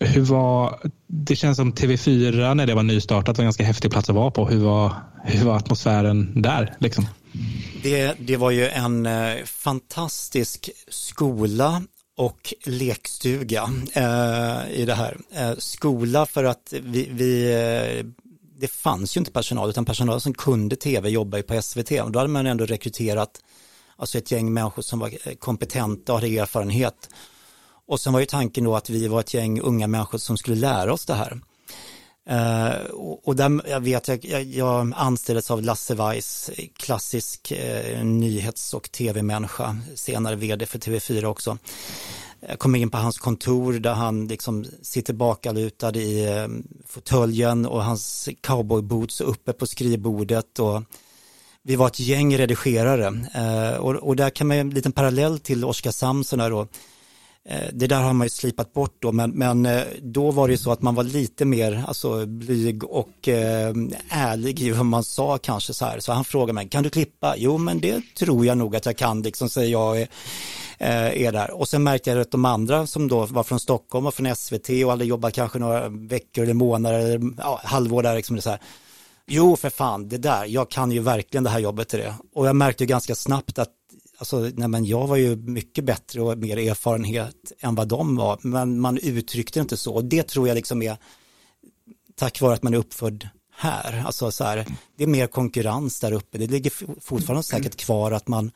hur 0.01 0.21
var, 0.23 0.79
det 1.07 1.37
känns 1.37 1.57
som 1.57 1.73
TV4 1.73 2.55
när 2.55 2.67
det 2.67 2.75
var 2.75 2.83
nystartat 2.83 3.39
var 3.39 3.43
en 3.43 3.47
ganska 3.47 3.65
häftig 3.65 3.91
plats 3.91 4.09
att 4.09 4.17
vara 4.17 4.31
på. 4.31 4.47
Hur 4.47 4.59
var, 4.59 4.93
hur 5.25 5.45
var 5.45 5.57
atmosfären 5.57 6.43
där? 6.43 6.77
Liksom? 6.79 7.07
Det, 7.83 8.17
det 8.21 8.37
var 8.37 8.51
ju 8.51 8.69
en 8.69 9.07
eh, 9.07 9.45
fantastisk 9.45 10.71
skola 10.89 11.83
och 12.17 12.55
lekstuga 12.65 13.71
eh, 13.93 14.73
i 14.81 14.85
det 14.87 14.95
här. 14.95 15.17
Eh, 15.31 15.53
skola 15.59 16.27
för 16.27 16.45
att 16.45 16.75
vi, 16.83 17.09
vi 17.11 17.53
eh, 17.53 18.07
det 18.61 18.69
fanns 18.69 19.17
ju 19.17 19.19
inte 19.19 19.31
personal 19.31 19.71
utan 19.71 19.85
personal 19.85 20.21
som 20.21 20.35
kunde 20.35 20.77
tv 20.77 21.09
jobba 21.09 21.43
på 21.43 21.63
SVT 21.63 21.91
och 21.91 22.11
då 22.11 22.19
hade 22.19 22.31
man 22.31 22.47
ändå 22.47 22.67
rekryterat 22.67 23.41
alltså 23.97 24.19
ett 24.19 24.31
gäng 24.31 24.53
människor 24.53 24.83
som 24.83 24.99
var 24.99 25.11
eh, 25.25 25.35
kompetenta 25.35 26.13
och 26.13 26.21
hade 26.21 26.39
erfarenhet. 26.39 27.09
Och 27.87 28.01
sen 28.01 28.13
var 28.13 28.21
ju 28.21 28.27
tanken 28.27 28.65
då 28.65 28.77
att 28.77 28.91
vi 28.91 29.09
var 29.09 29.21
ett 29.21 29.35
gäng 29.35 29.61
unga 29.61 29.87
människor 29.87 30.19
som 30.19 30.37
skulle 30.37 30.57
lära 30.57 30.93
oss 30.93 31.07
det 31.07 31.15
här. 31.15 31.41
Uh, 32.31 32.91
och 33.25 33.37
där 33.37 33.61
jag 33.69 33.81
vet 33.81 34.09
jag, 34.09 34.25
jag, 34.25 34.43
jag 34.43 34.93
anställdes 34.97 35.51
av 35.51 35.63
Lasse 35.63 35.95
Weiss, 35.95 36.51
klassisk 36.77 37.53
uh, 37.53 38.05
nyhets 38.05 38.75
och 38.75 38.91
tv-människa, 38.91 39.77
senare 39.95 40.37
vd 40.37 40.67
för 40.67 40.79
TV4 40.79 41.25
också. 41.25 41.59
Jag 42.41 42.59
kom 42.59 42.75
in 42.75 42.91
på 42.91 42.99
hans 42.99 43.19
kontor 43.19 43.73
där 43.73 43.95
han 43.95 44.29
liksom 44.29 44.67
sitter 44.83 45.13
bakalutad 45.13 45.97
i 45.97 46.29
uh, 46.29 46.49
fåtöljen 46.87 47.67
och 47.67 47.85
hans 47.85 48.29
cowboyboots 48.41 49.21
uppe 49.21 49.53
på 49.53 49.67
skrivbordet 49.67 50.59
och 50.59 50.83
vi 51.63 51.77
var 51.77 51.87
ett 51.87 52.01
gäng 52.01 52.39
redigerare 52.39 53.09
och, 53.79 53.95
och, 53.95 54.17
där 54.17 54.31
kan 54.31 54.47
man 54.47 54.57
en 54.57 54.71
liten 54.71 54.93
parallell 54.93 55.39
till 55.39 55.65
Oskar 55.65 55.91
Samson 55.91 56.41
här 56.41 56.51
då 56.51 56.67
Eh, 57.51 57.69
det 57.73 57.87
där 57.87 58.03
har 58.03 58.13
man 58.13 58.25
ju 58.25 58.31
slipat 58.31 58.73
bort 58.73 58.97
då, 58.99 59.13
men, 59.13 59.31
men 59.31 59.67
eh, 59.67 59.83
då 60.03 60.31
var 60.31 60.49
det 60.49 60.53
ju 60.53 60.59
så 60.59 60.73
att 60.73 60.83
man 60.83 60.95
var 60.95 61.05
lite 61.05 61.45
mer 61.45 61.85
alltså, 61.89 62.27
blyg 62.27 62.85
och 62.85 63.29
eh, 63.29 63.75
ärlig 64.09 64.61
i 64.61 64.71
vad 64.71 64.87
man 64.87 65.05
sa 65.05 65.39
kanske 65.39 65.75
så 65.75 65.85
här. 65.85 66.01
Så 66.01 66.13
han 66.13 66.25
frågade 66.25 66.53
mig, 66.53 66.69
kan 66.69 66.83
du 66.83 66.91
klippa? 66.91 67.35
Jo, 67.37 67.59
men 67.59 67.81
det 67.81 68.03
tror 68.19 68.47
jag 68.47 68.59
nog 68.59 68.77
att 68.77 68.87
jag 68.87 68.97
kan, 68.97 69.23
liksom 69.23 69.49
säger 69.49 69.73
jag 69.73 70.01
eh, 70.01 70.09
är 70.79 71.27
eh, 71.27 71.33
där. 71.33 71.51
Och 71.51 71.69
sen 71.69 71.83
märkte 71.83 72.11
jag 72.11 72.21
att 72.21 72.31
de 72.31 72.45
andra 72.45 72.87
som 72.87 73.09
då 73.09 73.27
var 73.27 73.43
från 73.43 73.61
Stockholm 73.61 74.07
och 74.07 74.15
från 74.15 74.37
SVT 74.37 74.69
och 74.85 74.91
hade 74.91 75.05
jobbat 75.05 75.35
kanske 75.35 75.59
några 75.59 75.89
veckor 75.89 76.43
eller 76.43 76.55
månader 76.55 76.99
eller 76.99 77.33
ja, 77.39 77.61
halvår 77.65 78.03
där, 78.03 78.17
liksom 78.17 78.37
det 78.37 78.43
så 78.43 78.51
här. 78.51 78.61
Jo, 79.27 79.57
för 79.57 79.71
fan, 79.71 80.09
det 80.09 80.19
där, 80.19 80.45
jag 80.45 80.71
kan 80.71 80.91
ju 80.91 81.01
verkligen 81.01 81.45
det 81.45 81.51
här 81.51 81.59
jobbet 81.59 81.89
till 81.89 81.99
det. 81.99 82.15
Och 82.35 82.47
jag 82.47 82.57
märkte 82.57 82.85
ju 82.85 82.89
ganska 82.89 83.15
snabbt 83.15 83.59
att 83.59 83.78
alltså, 84.19 84.51
nej 84.55 84.69
men 84.69 84.85
jag 84.85 85.07
var 85.07 85.17
ju 85.17 85.37
mycket 85.37 85.85
bättre 85.85 86.23
och 86.23 86.39
mer 86.39 86.57
erfarenhet 86.57 87.53
än 87.61 87.75
vad 87.75 87.89
de 87.89 88.17
var, 88.17 88.39
men 88.43 88.81
man 88.81 88.99
uttryckte 88.99 89.59
det 89.59 89.63
inte 89.63 89.77
så. 89.77 89.95
Och 89.95 90.05
det 90.05 90.23
tror 90.23 90.49
jag 90.49 90.55
liksom 90.55 90.83
är 90.83 90.97
tack 92.17 92.41
vare 92.41 92.55
att 92.55 92.63
man 92.63 92.75
är 92.75 92.79
uppfödd 92.79 93.29
här. 93.59 94.03
Alltså 94.07 94.31
så 94.31 94.45
här, 94.45 94.67
det 94.97 95.05
är 95.05 95.09
mer 95.09 95.27
konkurrens 95.27 96.01
där 96.01 96.13
uppe. 96.13 96.39
Det 96.39 96.47
ligger 96.47 97.01
fortfarande 97.01 97.43
säkert 97.43 97.77
kvar 97.77 98.13
att 98.13 98.29
man 98.29 98.51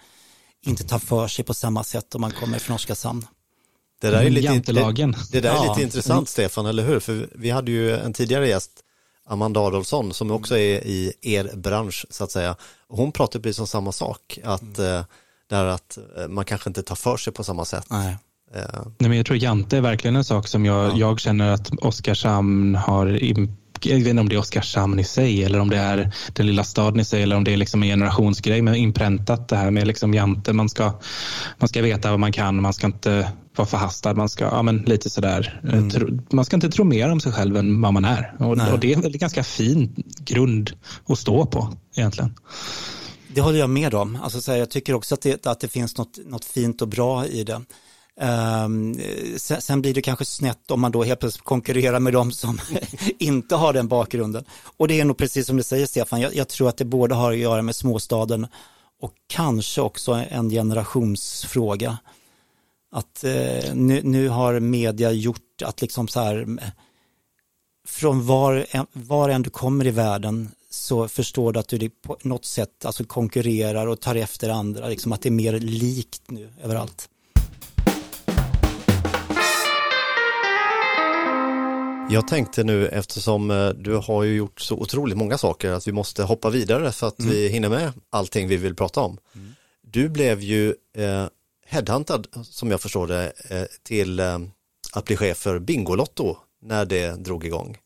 inte 0.66 0.84
tar 0.84 0.98
för 0.98 1.28
sig 1.28 1.44
på 1.44 1.54
samma 1.54 1.84
sätt 1.84 2.14
om 2.14 2.20
man 2.20 2.30
kommer 2.30 2.58
från 2.58 2.76
Oskarshamn. 2.76 3.26
Det 4.00 4.10
där 4.10 4.22
är 4.22 4.30
lite, 4.30 4.72
det, 4.72 5.14
det 5.32 5.40
där 5.40 5.64
är 5.64 5.68
lite 5.68 5.82
intressant 5.82 6.28
Stefan, 6.28 6.66
eller 6.66 6.84
hur? 6.84 7.00
För 7.00 7.28
vi 7.34 7.50
hade 7.50 7.70
ju 7.70 7.96
en 7.96 8.12
tidigare 8.12 8.48
gäst, 8.48 8.70
Amanda 9.26 9.60
Adolfsson, 9.60 10.14
som 10.14 10.30
också 10.30 10.56
är 10.56 10.86
i 10.86 11.12
er 11.22 11.50
bransch 11.54 12.06
så 12.10 12.24
att 12.24 12.30
säga. 12.30 12.56
hon 12.88 13.12
pratade 13.12 13.42
precis 13.42 13.60
om 13.60 13.66
samma 13.66 13.92
sak, 13.92 14.38
att 14.44 14.78
mm. 14.78 15.04
Där 15.52 15.66
att 15.66 15.98
eh, 16.18 16.28
man 16.28 16.44
kanske 16.44 16.70
inte 16.70 16.82
tar 16.82 16.94
för 16.94 17.16
sig 17.16 17.32
på 17.32 17.44
samma 17.44 17.64
sätt. 17.64 17.86
Nej. 17.90 18.16
Uh. 18.56 18.82
Nej, 18.98 19.08
men 19.08 19.16
jag 19.16 19.26
tror 19.26 19.38
Jante 19.38 19.76
är 19.76 19.80
verkligen 19.80 20.16
en 20.16 20.24
sak 20.24 20.48
som 20.48 20.64
jag, 20.64 20.90
ja. 20.90 20.96
jag 20.96 21.20
känner 21.20 21.52
att 21.52 21.70
Oskarshamn 21.78 22.74
har 22.74 23.06
jag 23.84 23.96
vet 23.96 24.06
inte 24.06 24.20
om 24.20 24.28
det 24.28 24.34
är 24.34 24.38
Oskarshamn 24.38 24.98
i 24.98 25.04
sig 25.04 25.44
eller 25.44 25.58
om 25.58 25.70
det 25.70 25.76
är 25.76 26.12
den 26.32 26.46
lilla 26.46 26.64
staden 26.64 27.00
i 27.00 27.04
sig 27.04 27.22
eller 27.22 27.36
om 27.36 27.44
det 27.44 27.52
är 27.52 27.56
liksom 27.56 27.82
en 27.82 27.88
generationsgrej 27.88 28.62
men 28.62 28.74
inpräntat 28.74 29.48
det 29.48 29.56
här 29.56 29.70
med 29.70 29.86
liksom 29.86 30.14
Jante. 30.14 30.52
Man 30.52 30.68
ska, 30.68 30.92
man 31.58 31.68
ska 31.68 31.82
veta 31.82 32.10
vad 32.10 32.20
man 32.20 32.32
kan, 32.32 32.62
man 32.62 32.72
ska 32.72 32.86
inte 32.86 33.32
vara 33.56 33.68
förhastad, 33.68 34.14
man 34.14 34.28
ska, 34.28 34.44
ja 34.44 34.62
men 34.62 34.76
lite 34.78 35.10
sådär, 35.10 35.60
eh, 35.64 35.78
mm. 35.78 36.20
man 36.32 36.44
ska 36.44 36.56
inte 36.56 36.70
tro 36.70 36.84
mer 36.84 37.10
om 37.10 37.20
sig 37.20 37.32
själv 37.32 37.56
än 37.56 37.80
vad 37.80 37.92
man 37.92 38.04
är. 38.04 38.34
Och, 38.38 38.72
och 38.72 38.78
det 38.78 38.92
är 38.92 39.04
en 39.06 39.12
ganska 39.12 39.44
fin 39.44 40.04
grund 40.18 40.70
att 41.08 41.18
stå 41.18 41.46
på 41.46 41.76
egentligen. 41.96 42.34
Det 43.34 43.40
håller 43.40 43.58
jag 43.58 43.70
med 43.70 43.94
om. 43.94 44.18
Alltså, 44.22 44.40
så 44.40 44.52
här, 44.52 44.58
jag 44.58 44.70
tycker 44.70 44.94
också 44.94 45.14
att 45.14 45.20
det, 45.20 45.46
att 45.46 45.60
det 45.60 45.68
finns 45.68 45.96
något, 45.96 46.18
något 46.26 46.44
fint 46.44 46.82
och 46.82 46.88
bra 46.88 47.26
i 47.26 47.44
det. 47.44 47.62
Ehm, 48.20 48.20
eh, 48.20 48.64
um, 48.64 49.38
sen, 49.38 49.60
sen, 49.60 49.82
blir 49.82 49.94
det 49.94 50.02
kanske 50.02 50.24
snett 50.24 50.70
om 50.70 50.80
man 50.80 50.92
då 50.92 51.02
helt 51.02 51.20
plötsligt 51.20 51.44
konkurrerar 51.44 52.00
med 52.00 52.12
de 52.12 52.32
som 52.32 52.58
inte 53.18 53.56
har 53.56 53.72
den 53.72 53.88
bakgrunden. 53.88 54.44
Och 54.76 54.88
det 54.88 55.00
är 55.00 55.04
nog 55.04 55.16
precis 55.16 55.46
som 55.46 55.56
du 55.56 55.62
säger 55.62 55.86
Stefan, 55.86 56.20
jag, 56.20 56.34
jag, 56.34 56.48
tror 56.48 56.68
att 56.68 56.76
det 56.76 56.84
både 56.84 57.14
har 57.14 57.32
att 57.32 57.38
göra 57.38 57.62
med 57.62 57.76
småstaden 57.76 58.46
och 59.00 59.14
kanske 59.26 59.80
också 59.80 60.12
en 60.30 60.50
generationsfråga. 60.50 61.98
Att 62.90 63.24
eh, 63.24 63.74
nu, 63.74 64.00
nu, 64.02 64.28
har 64.28 64.60
media 64.60 65.12
gjort 65.12 65.62
att 65.64 65.80
liksom 65.82 66.08
så 66.08 66.20
här 66.20 66.40
eh, 66.62 66.68
från 67.88 68.26
var, 68.26 68.66
var 68.92 69.28
än 69.28 69.42
du 69.42 69.50
kommer 69.50 69.86
i 69.86 69.90
världen 69.90 70.50
så 70.74 71.08
förstår 71.08 71.52
du 71.52 71.60
att 71.60 71.68
du 71.68 71.90
på 71.90 72.18
något 72.22 72.44
sätt 72.44 72.84
alltså 72.84 73.04
konkurrerar 73.04 73.86
och 73.86 74.00
tar 74.00 74.14
efter 74.14 74.48
andra, 74.48 74.88
liksom 74.88 75.12
att 75.12 75.22
det 75.22 75.28
är 75.28 75.30
mer 75.30 75.52
likt 75.52 76.30
nu 76.30 76.50
överallt. 76.62 77.08
Jag 82.10 82.28
tänkte 82.28 82.64
nu 82.64 82.88
eftersom 82.88 83.50
eh, 83.50 83.68
du 83.68 83.96
har 83.96 84.22
ju 84.22 84.34
gjort 84.34 84.60
så 84.60 84.76
otroligt 84.76 85.16
många 85.16 85.38
saker 85.38 85.70
att 85.70 85.88
vi 85.88 85.92
måste 85.92 86.22
hoppa 86.22 86.50
vidare 86.50 86.92
för 86.92 87.06
att 87.06 87.18
mm. 87.18 87.32
vi 87.32 87.48
hinner 87.48 87.68
med 87.68 87.92
allting 88.10 88.48
vi 88.48 88.56
vill 88.56 88.74
prata 88.74 89.00
om. 89.00 89.18
Mm. 89.34 89.54
Du 89.82 90.08
blev 90.08 90.40
ju 90.40 90.74
eh, 90.96 91.26
headhuntad 91.66 92.26
som 92.44 92.70
jag 92.70 92.80
förstår 92.80 93.06
det 93.06 93.32
eh, 93.50 93.64
till 93.82 94.20
eh, 94.20 94.38
att 94.92 95.04
bli 95.04 95.16
chef 95.16 95.38
för 95.38 95.58
Bingolotto 95.58 96.36
när 96.62 96.84
det 96.84 97.24
drog 97.24 97.44
igång. 97.44 97.78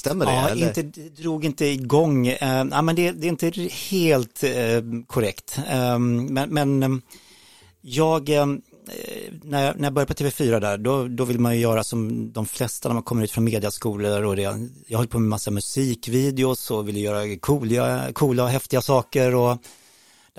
Stämmer 0.00 0.26
det? 0.26 0.32
Ja, 0.32 0.48
eller? 0.48 0.66
Inte, 0.66 0.82
drog 1.22 1.44
inte 1.44 1.66
igång. 1.66 2.28
Uh, 2.28 2.36
ja, 2.40 2.82
men 2.82 2.96
det, 2.96 3.12
det, 3.12 3.26
är 3.26 3.28
inte 3.28 3.50
helt 3.90 4.44
uh, 4.44 5.02
korrekt. 5.06 5.58
Uh, 5.58 5.98
men, 5.98 6.50
men 6.50 6.82
ehm, 6.82 7.02
jag, 7.80 8.28
ehm, 8.28 8.62
när 9.42 9.66
jag, 9.66 9.76
när 9.76 9.86
jag 9.86 9.92
började 9.92 10.14
på 10.14 10.24
TV4 10.24 10.60
där, 10.60 10.78
då, 10.78 11.08
då 11.08 11.24
vill 11.24 11.38
man 11.38 11.54
ju 11.54 11.60
göra 11.60 11.84
som 11.84 12.32
de 12.32 12.46
flesta 12.46 12.88
när 12.88 12.94
man 12.94 13.02
kommer 13.02 13.24
ut 13.24 13.30
från 13.30 13.44
mediaskolor 13.44 14.24
och 14.24 14.36
det. 14.36 14.42
Jag 14.86 14.98
höll 14.98 15.08
på 15.08 15.18
med 15.18 15.28
massa 15.28 15.50
musikvideos 15.50 16.70
och 16.70 16.88
ville 16.88 17.00
göra 17.00 17.36
coola, 17.36 18.12
coola 18.12 18.42
och 18.44 18.50
häftiga 18.50 18.82
saker 18.82 19.34
och 19.34 19.58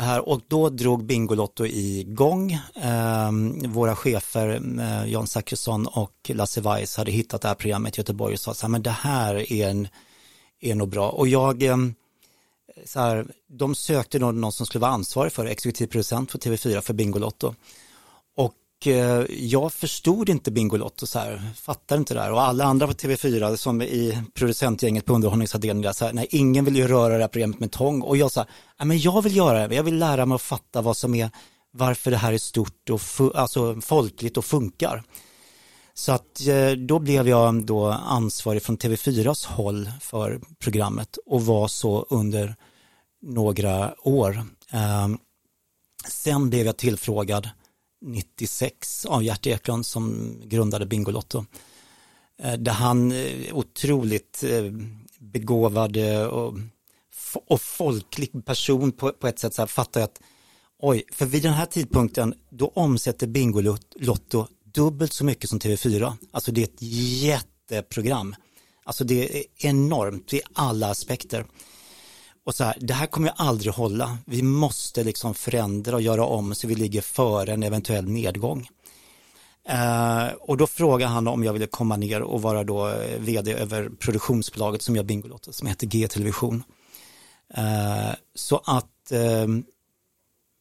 här 0.01 0.29
och 0.29 0.41
då 0.47 0.69
drog 0.69 1.05
Bingolotto 1.05 1.65
igång. 1.65 2.51
Eh, 2.75 3.31
våra 3.67 3.95
chefer, 3.95 4.61
eh, 4.79 5.11
Jan 5.11 5.27
Zachrisson 5.27 5.87
och 5.87 6.31
Lasse 6.33 6.61
Weiss 6.61 6.97
hade 6.97 7.11
hittat 7.11 7.41
det 7.41 7.47
här 7.47 7.55
programmet 7.55 7.97
i 7.97 7.99
Göteborg 7.99 8.33
och 8.33 8.39
sa 8.39 8.53
så 8.53 8.65
här, 8.65 8.71
men 8.71 8.83
det 8.83 8.89
här 8.89 9.53
är, 9.53 9.69
en, 9.69 9.87
är 10.59 10.75
nog 10.75 10.89
bra. 10.89 11.09
Och 11.09 11.27
jag, 11.27 11.63
eh, 11.63 11.77
så 12.85 12.99
här, 12.99 13.27
de 13.47 13.75
sökte 13.75 14.19
någon, 14.19 14.41
någon 14.41 14.51
som 14.51 14.65
skulle 14.65 14.81
vara 14.81 14.91
ansvarig 14.91 15.31
för 15.31 15.45
exekutiv 15.45 15.87
producent 15.87 16.31
för 16.31 16.39
TV4 16.39 16.81
för 16.81 16.93
Bingolotto. 16.93 17.55
Eh, 18.87 19.25
jag 19.29 19.73
förstod 19.73 20.29
inte 20.29 20.51
Bingolotto 20.51 21.07
så 21.07 21.19
här, 21.19 21.41
fattar 21.55 21.97
inte 21.97 22.13
det 22.13 22.21
här. 22.21 22.31
Och 22.31 22.41
alla 22.41 22.63
andra 22.63 22.87
på 22.87 22.93
TV4 22.93 23.55
som 23.55 23.81
i 23.81 24.23
producentgänget 24.33 25.05
på 25.05 25.13
underhållningsavdelningen 25.13 25.93
så 25.93 26.05
här, 26.05 26.13
nej, 26.13 26.27
ingen 26.29 26.65
vill 26.65 26.75
ju 26.75 26.87
röra 26.87 27.13
det 27.13 27.23
här 27.23 27.27
programmet 27.27 27.59
med 27.59 27.71
tång. 27.71 28.01
Och 28.01 28.17
jag 28.17 28.31
sa, 28.31 28.45
nej 28.79 28.87
men 28.87 28.99
jag 28.99 29.21
vill 29.21 29.35
göra 29.35 29.67
det, 29.67 29.75
jag 29.75 29.83
vill 29.83 29.97
lära 29.97 30.25
mig 30.25 30.35
att 30.35 30.41
fatta 30.41 30.81
vad 30.81 30.97
som 30.97 31.15
är, 31.15 31.29
varför 31.71 32.11
det 32.11 32.17
här 32.17 32.33
är 32.33 32.37
stort 32.37 32.89
och 32.89 33.01
alltså 33.35 33.81
folkligt 33.81 34.37
och 34.37 34.45
funkar. 34.45 35.03
Så 35.93 36.11
att 36.11 36.47
eh, 36.47 36.71
då 36.71 36.99
blev 36.99 37.27
jag 37.27 37.65
då 37.65 37.85
ansvarig 37.87 38.63
från 38.63 38.77
TV4s 38.77 39.47
håll 39.47 39.91
för 40.01 40.41
programmet 40.59 41.17
och 41.25 41.45
var 41.45 41.67
så 41.67 42.05
under 42.09 42.55
några 43.21 43.93
år. 44.01 44.43
Ehm, 44.71 45.17
sen 46.07 46.49
blev 46.49 46.65
jag 46.65 46.77
tillfrågad 46.77 47.49
96 48.01 49.05
av 49.05 49.23
Gert 49.23 49.47
Eklund 49.47 49.85
som 49.85 50.35
grundade 50.43 50.85
Bingolotto. 50.85 51.45
Eh, 52.43 52.53
där 52.53 52.71
han 52.71 53.11
eh, 53.11 53.55
otroligt 53.55 54.43
eh, 54.43 54.63
begåvad 55.19 55.97
och, 56.31 56.53
och 57.47 57.61
folklig 57.61 58.45
person 58.45 58.91
på, 58.91 59.11
på 59.11 59.27
ett 59.27 59.39
sätt 59.39 59.53
så 59.53 59.61
här, 59.61 59.67
fattar 59.67 59.99
jag 59.99 60.07
att 60.07 60.21
oj, 60.79 61.03
för 61.11 61.25
vid 61.25 61.43
den 61.43 61.53
här 61.53 61.65
tidpunkten 61.65 62.33
då 62.49 62.67
omsätter 62.75 63.27
Bingolotto 63.27 64.47
dubbelt 64.73 65.13
så 65.13 65.25
mycket 65.25 65.49
som 65.49 65.59
TV4. 65.59 66.13
Alltså 66.31 66.51
det 66.51 66.61
är 66.61 66.65
ett 66.65 66.81
jätteprogram. 66.81 68.35
Alltså 68.83 69.03
det 69.03 69.39
är 69.39 69.43
enormt 69.57 70.33
i 70.33 70.41
alla 70.53 70.89
aspekter. 70.89 71.45
Och 72.43 72.55
så 72.55 72.63
här, 72.63 72.77
det 72.79 72.93
här 72.93 73.07
kommer 73.07 73.27
ju 73.27 73.33
aldrig 73.37 73.73
hålla. 73.73 74.17
Vi 74.25 74.41
måste 74.41 75.03
liksom 75.03 75.33
förändra 75.33 75.95
och 75.95 76.01
göra 76.01 76.25
om 76.25 76.55
så 76.55 76.67
vi 76.67 76.75
ligger 76.75 77.01
före 77.01 77.53
en 77.53 77.63
eventuell 77.63 78.07
nedgång. 78.07 78.67
Eh, 79.69 80.27
och 80.39 80.57
då 80.57 80.67
frågade 80.67 81.11
han 81.11 81.27
om 81.27 81.43
jag 81.43 81.53
ville 81.53 81.67
komma 81.67 81.95
ner 81.95 82.21
och 82.21 82.41
vara 82.41 82.63
då 82.63 82.89
eh, 82.89 83.19
vd 83.19 83.53
över 83.53 83.89
produktionsbolaget 83.89 84.81
som 84.81 84.95
gör 84.95 85.03
Bingolotto 85.03 85.53
som 85.53 85.67
heter 85.67 85.87
G-television. 85.87 86.63
Eh, 87.53 88.15
så 88.35 88.61
att 88.65 89.11
eh, 89.11 89.47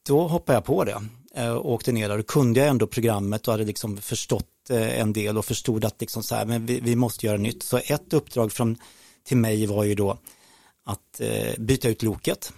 då 0.07 0.27
hoppade 0.27 0.55
jag 0.55 0.65
på 0.65 0.83
det 0.83 1.01
eh, 1.35 1.51
och 1.51 1.71
åkte 1.71 1.91
ner 1.91 2.09
där. 2.09 2.17
Då 2.17 2.23
kunde 2.23 2.59
jag 2.59 2.69
ändå 2.69 2.87
programmet 2.87 3.47
och 3.47 3.53
hade 3.53 3.65
liksom 3.65 3.97
förstått 3.97 4.69
eh, 4.69 4.99
en 4.99 5.13
del 5.13 5.37
och 5.37 5.45
förstod 5.45 5.85
att 5.85 6.01
liksom 6.01 6.23
så 6.23 6.35
här, 6.35 6.45
men 6.45 6.65
vi, 6.65 6.79
vi 6.79 6.95
måste 6.95 7.25
göra 7.25 7.37
nytt. 7.37 7.63
Så 7.63 7.77
ett 7.77 8.13
uppdrag 8.13 8.51
från, 8.51 8.77
till 9.23 9.37
mig 9.37 9.65
var 9.65 9.83
ju 9.83 9.95
då 9.95 10.17
att 10.85 11.21
eh, 11.21 11.59
byta 11.59 11.89
ut 11.89 12.03
loket 12.03 12.53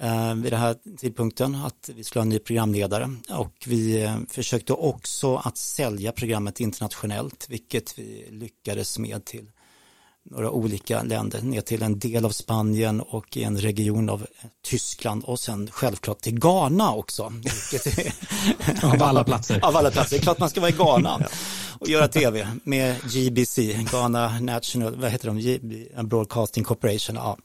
eh, 0.00 0.34
vid 0.34 0.52
den 0.52 0.60
här 0.60 0.76
tidpunkten 0.96 1.54
att 1.54 1.90
vi 1.94 2.04
skulle 2.04 2.20
ha 2.20 2.24
en 2.24 2.28
ny 2.28 2.38
programledare. 2.38 3.10
Och 3.30 3.64
vi 3.66 4.02
eh, 4.02 4.16
försökte 4.28 4.72
också 4.72 5.36
att 5.36 5.56
sälja 5.56 6.12
programmet 6.12 6.60
internationellt 6.60 7.46
vilket 7.48 7.98
vi 7.98 8.26
lyckades 8.30 8.98
med 8.98 9.24
till 9.24 9.50
några 10.30 10.50
olika 10.50 11.02
länder, 11.02 11.42
ner 11.42 11.60
till 11.60 11.82
en 11.82 11.98
del 11.98 12.24
av 12.24 12.30
Spanien 12.30 13.00
och 13.00 13.36
i 13.36 13.42
en 13.42 13.58
region 13.58 14.10
av 14.10 14.26
Tyskland 14.64 15.24
och 15.24 15.40
sen 15.40 15.70
självklart 15.72 16.20
till 16.20 16.40
Ghana 16.40 16.92
också. 16.92 17.22
av 18.82 19.02
alla 19.02 19.24
platser. 19.24 19.64
Av 19.64 19.76
alla 19.76 19.90
platser, 19.90 20.16
det 20.16 20.20
är 20.20 20.22
klart 20.22 20.38
man 20.38 20.50
ska 20.50 20.60
vara 20.60 20.70
i 20.70 20.74
Ghana 20.74 21.20
och 21.78 21.88
göra 21.88 22.08
tv 22.08 22.48
med 22.64 22.96
GBC, 23.12 23.58
Ghana 23.90 24.40
National, 24.40 24.96
vad 24.96 25.10
heter 25.10 25.28
de, 25.28 26.02
Broadcasting 26.02 26.64
Corporation. 26.64 27.16
Ja. 27.16 27.36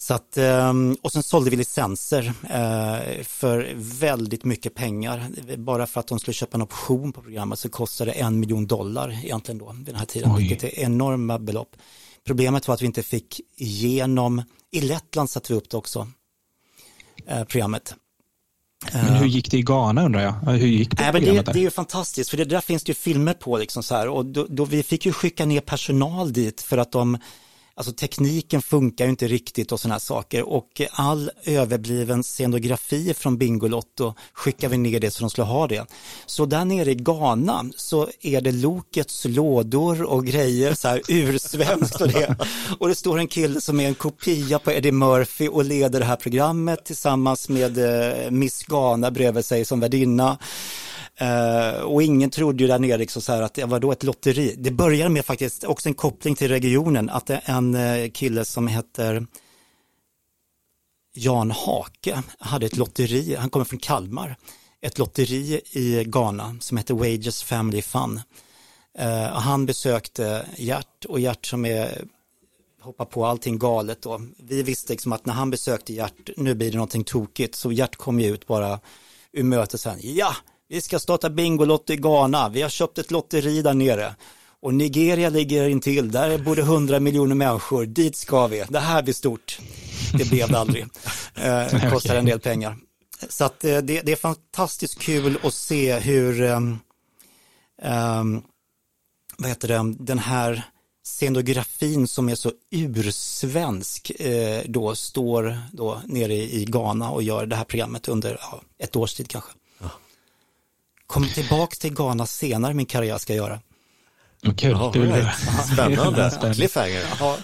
Så 0.00 0.14
att, 0.14 0.36
ehm, 0.36 0.96
och 1.02 1.12
sen 1.12 1.22
sålde 1.22 1.50
vi 1.50 1.56
licenser 1.56 2.24
eh, 2.42 3.22
för 3.24 3.72
väldigt 3.74 4.44
mycket 4.44 4.74
pengar. 4.74 5.30
Bara 5.56 5.86
för 5.86 6.00
att 6.00 6.06
de 6.06 6.18
skulle 6.18 6.34
köpa 6.34 6.56
en 6.56 6.62
option 6.62 7.12
på 7.12 7.22
programmet 7.22 7.58
så 7.58 7.68
kostade 7.68 8.10
det 8.10 8.14
en 8.18 8.40
miljon 8.40 8.66
dollar 8.66 9.24
egentligen 9.24 9.58
då 9.58 9.72
vid 9.72 9.86
den 9.86 9.94
här 9.94 10.06
tiden, 10.06 10.32
Oj. 10.34 10.38
vilket 10.38 10.64
är 10.64 10.78
enorma 10.78 11.38
belopp. 11.38 11.76
Problemet 12.26 12.68
var 12.68 12.74
att 12.74 12.82
vi 12.82 12.86
inte 12.86 13.02
fick 13.02 13.40
igenom, 13.56 14.42
i 14.70 14.80
Lettland 14.80 15.30
satte 15.30 15.52
vi 15.52 15.58
upp 15.58 15.70
det 15.70 15.76
också, 15.76 16.08
eh, 17.26 17.44
programmet. 17.44 17.94
Men 18.92 19.14
hur 19.14 19.26
gick 19.26 19.50
det 19.50 19.56
i 19.56 19.62
Ghana 19.62 20.04
undrar 20.04 20.22
jag? 20.22 20.52
Hur 20.52 20.66
gick 20.66 20.96
det, 20.96 21.04
äh, 21.04 21.12
men 21.12 21.24
det, 21.24 21.42
det 21.42 21.58
är 21.58 21.62
ju 21.62 21.70
fantastiskt, 21.70 22.30
för 22.30 22.36
det 22.36 22.44
där 22.44 22.60
finns 22.60 22.84
det 22.84 22.90
ju 22.90 22.94
filmer 22.94 23.34
på 23.34 23.58
liksom 23.58 23.82
så 23.82 23.94
här 23.94 24.08
och 24.08 24.26
då, 24.26 24.46
då 24.48 24.64
vi 24.64 24.82
fick 24.82 25.06
ju 25.06 25.12
skicka 25.12 25.46
ner 25.46 25.60
personal 25.60 26.32
dit 26.32 26.60
för 26.60 26.78
att 26.78 26.92
de 26.92 27.18
Alltså 27.78 27.92
tekniken 27.92 28.62
funkar 28.62 29.04
ju 29.04 29.10
inte 29.10 29.28
riktigt 29.28 29.72
och 29.72 29.80
sådana 29.80 29.94
här 29.94 30.00
saker 30.00 30.48
och 30.48 30.82
all 30.92 31.30
överbliven 31.44 32.22
scenografi 32.22 33.14
från 33.14 33.38
Bingolotto 33.38 34.14
skickar 34.32 34.68
vi 34.68 34.78
ner 34.78 35.00
det 35.00 35.10
så 35.10 35.20
de 35.20 35.30
skulle 35.30 35.44
ha 35.44 35.66
det. 35.66 35.86
Så 36.26 36.46
där 36.46 36.64
nere 36.64 36.90
i 36.90 36.94
Ghana 36.94 37.64
så 37.76 38.08
är 38.20 38.40
det 38.40 38.52
Lokets 38.52 39.24
lådor 39.24 40.02
och 40.02 40.26
grejer 40.26 40.74
så 40.74 40.88
här 40.88 41.02
ursvenskt 41.08 42.00
och 42.00 42.08
det. 42.08 42.36
Och 42.78 42.88
det 42.88 42.94
står 42.94 43.18
en 43.18 43.28
kille 43.28 43.60
som 43.60 43.80
är 43.80 43.88
en 43.88 43.94
kopia 43.94 44.58
på 44.58 44.72
Eddie 44.72 44.92
Murphy 44.92 45.48
och 45.48 45.64
leder 45.64 46.00
det 46.00 46.06
här 46.06 46.16
programmet 46.16 46.84
tillsammans 46.84 47.48
med 47.48 47.78
eh, 47.78 48.30
Miss 48.30 48.62
Ghana 48.62 49.10
bredvid 49.10 49.44
sig 49.44 49.64
som 49.64 49.80
värdinna. 49.80 50.38
Uh, 51.22 51.80
och 51.80 52.02
ingen 52.02 52.30
trodde 52.30 52.62
ju 52.62 52.68
där 52.68 52.78
nere 52.78 52.98
liksom 52.98 53.22
så 53.22 53.32
här 53.32 53.42
att 53.42 53.54
det 53.54 53.64
var 53.64 53.80
då 53.80 53.92
ett 53.92 54.02
lotteri. 54.02 54.54
Det 54.58 54.70
började 54.70 55.10
med 55.10 55.24
faktiskt 55.24 55.64
också 55.64 55.88
en 55.88 55.94
koppling 55.94 56.34
till 56.34 56.48
regionen, 56.48 57.10
att 57.10 57.30
en 57.30 57.74
uh, 57.74 58.10
kille 58.10 58.44
som 58.44 58.68
heter 58.68 59.26
Jan 61.14 61.50
Hake 61.50 62.22
hade 62.38 62.66
ett 62.66 62.76
lotteri, 62.76 63.34
han 63.34 63.50
kommer 63.50 63.64
från 63.64 63.78
Kalmar, 63.78 64.36
ett 64.80 64.98
lotteri 64.98 65.60
i 65.70 66.04
Ghana 66.04 66.56
som 66.60 66.76
heter 66.76 66.94
Wages 66.94 67.42
Family 67.42 67.82
Fun. 67.82 68.20
Uh, 69.00 69.04
han 69.22 69.66
besökte 69.66 70.46
Gert 70.56 71.04
och 71.04 71.20
Gert 71.20 71.46
som 71.46 71.64
är 71.64 72.04
hoppar 72.80 73.04
på 73.04 73.26
allting 73.26 73.58
galet 73.58 74.02
då. 74.02 74.20
Vi 74.36 74.62
visste 74.62 74.92
liksom 74.92 75.12
att 75.12 75.26
när 75.26 75.34
han 75.34 75.50
besökte 75.50 75.92
Gert, 75.92 76.30
nu 76.36 76.54
blir 76.54 76.70
det 76.70 76.76
någonting 76.76 77.04
tokigt, 77.04 77.54
så 77.54 77.72
Gert 77.72 77.96
kom 77.96 78.20
ju 78.20 78.34
ut 78.34 78.46
bara 78.46 78.80
ur 79.32 79.42
mötet 79.42 79.80
sen, 79.80 79.98
ja, 80.02 80.34
vi 80.68 80.80
ska 80.80 80.98
starta 80.98 81.30
Bingolotto 81.30 81.92
i 81.92 81.96
Ghana. 81.96 82.48
Vi 82.48 82.62
har 82.62 82.68
köpt 82.68 82.98
ett 82.98 83.10
lotteri 83.10 83.62
där 83.62 83.74
nere. 83.74 84.14
Och 84.60 84.74
Nigeria 84.74 85.28
ligger 85.28 85.68
intill. 85.68 86.10
Där 86.10 86.38
bor 86.38 86.56
det 86.56 86.62
100 86.62 87.00
miljoner 87.00 87.34
människor. 87.34 87.86
Dit 87.86 88.16
ska 88.16 88.46
vi. 88.46 88.64
Det 88.68 88.80
här 88.80 89.02
blir 89.02 89.14
stort. 89.14 89.58
Det 90.18 90.30
blev 90.30 90.48
det 90.48 90.58
aldrig. 90.58 90.86
Eh, 91.34 91.90
kostar 91.90 92.16
en 92.16 92.24
del 92.24 92.40
pengar. 92.40 92.76
Så 93.28 93.44
att 93.44 93.64
eh, 93.64 93.78
det, 93.78 94.00
det 94.00 94.12
är 94.12 94.16
fantastiskt 94.16 94.98
kul 94.98 95.38
att 95.42 95.54
se 95.54 95.98
hur 95.98 96.42
um, 96.42 96.78
um, 97.82 98.42
vad 99.36 99.48
heter 99.48 99.68
det, 99.68 99.94
den 99.98 100.18
här 100.18 100.62
scenografin 101.04 102.08
som 102.08 102.28
är 102.28 102.34
så 102.34 102.52
ursvensk 102.70 104.10
eh, 104.10 104.62
då 104.66 104.94
står 104.94 105.58
då 105.72 106.02
nere 106.06 106.34
i 106.34 106.64
Ghana 106.68 107.10
och 107.10 107.22
gör 107.22 107.46
det 107.46 107.56
här 107.56 107.64
programmet 107.64 108.08
under 108.08 108.38
ja, 108.40 108.62
ett 108.78 108.96
års 108.96 109.14
tid 109.14 109.28
kanske. 109.28 109.52
Kommer 111.08 111.26
tillbaka 111.26 111.74
till 111.80 111.94
Ghana 111.94 112.26
senare 112.26 112.72
i 112.72 112.74
min 112.74 112.86
karriär 112.86 113.18
ska 113.18 113.34
jag 113.34 113.48
göra. 113.48 113.60
Kul, 114.56 114.70
ja, 114.70 114.90
det 114.94 114.98
vill 114.98 115.12
Spännande, 115.72 116.52
cliffhanger. 116.54 117.02
Ja. 117.20 117.36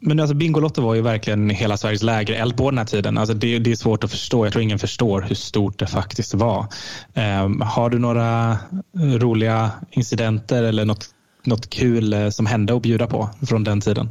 Men 0.00 0.20
alltså 0.20 0.34
Bingolotto 0.34 0.82
var 0.82 0.94
ju 0.94 1.00
verkligen 1.00 1.50
hela 1.50 1.76
Sveriges 1.76 2.02
lägereld 2.02 2.56
på 2.56 2.70
den 2.70 2.78
här 2.78 2.84
tiden. 2.84 3.18
Alltså 3.18 3.34
det, 3.34 3.58
det, 3.58 3.70
är 3.70 3.76
svårt 3.76 4.04
att 4.04 4.10
förstå. 4.10 4.46
Jag 4.46 4.52
tror 4.52 4.62
ingen 4.62 4.78
förstår 4.78 5.22
hur 5.22 5.34
stort 5.34 5.78
det 5.78 5.86
faktiskt 5.86 6.34
var. 6.34 6.66
Um, 7.14 7.60
har 7.60 7.90
du 7.90 7.98
några 7.98 8.58
roliga 8.96 9.70
incidenter 9.90 10.62
eller 10.62 10.84
något, 10.84 11.06
något 11.44 11.70
kul 11.70 12.12
eh, 12.12 12.30
som 12.30 12.46
hände 12.46 12.76
att 12.76 12.82
bjuda 12.82 13.06
på 13.06 13.30
från 13.48 13.64
den 13.64 13.80
tiden? 13.80 14.08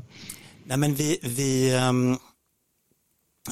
Nej, 0.66 0.78
men 0.78 0.96
vi, 0.96 1.20
vi 1.22 1.76
um 1.76 2.18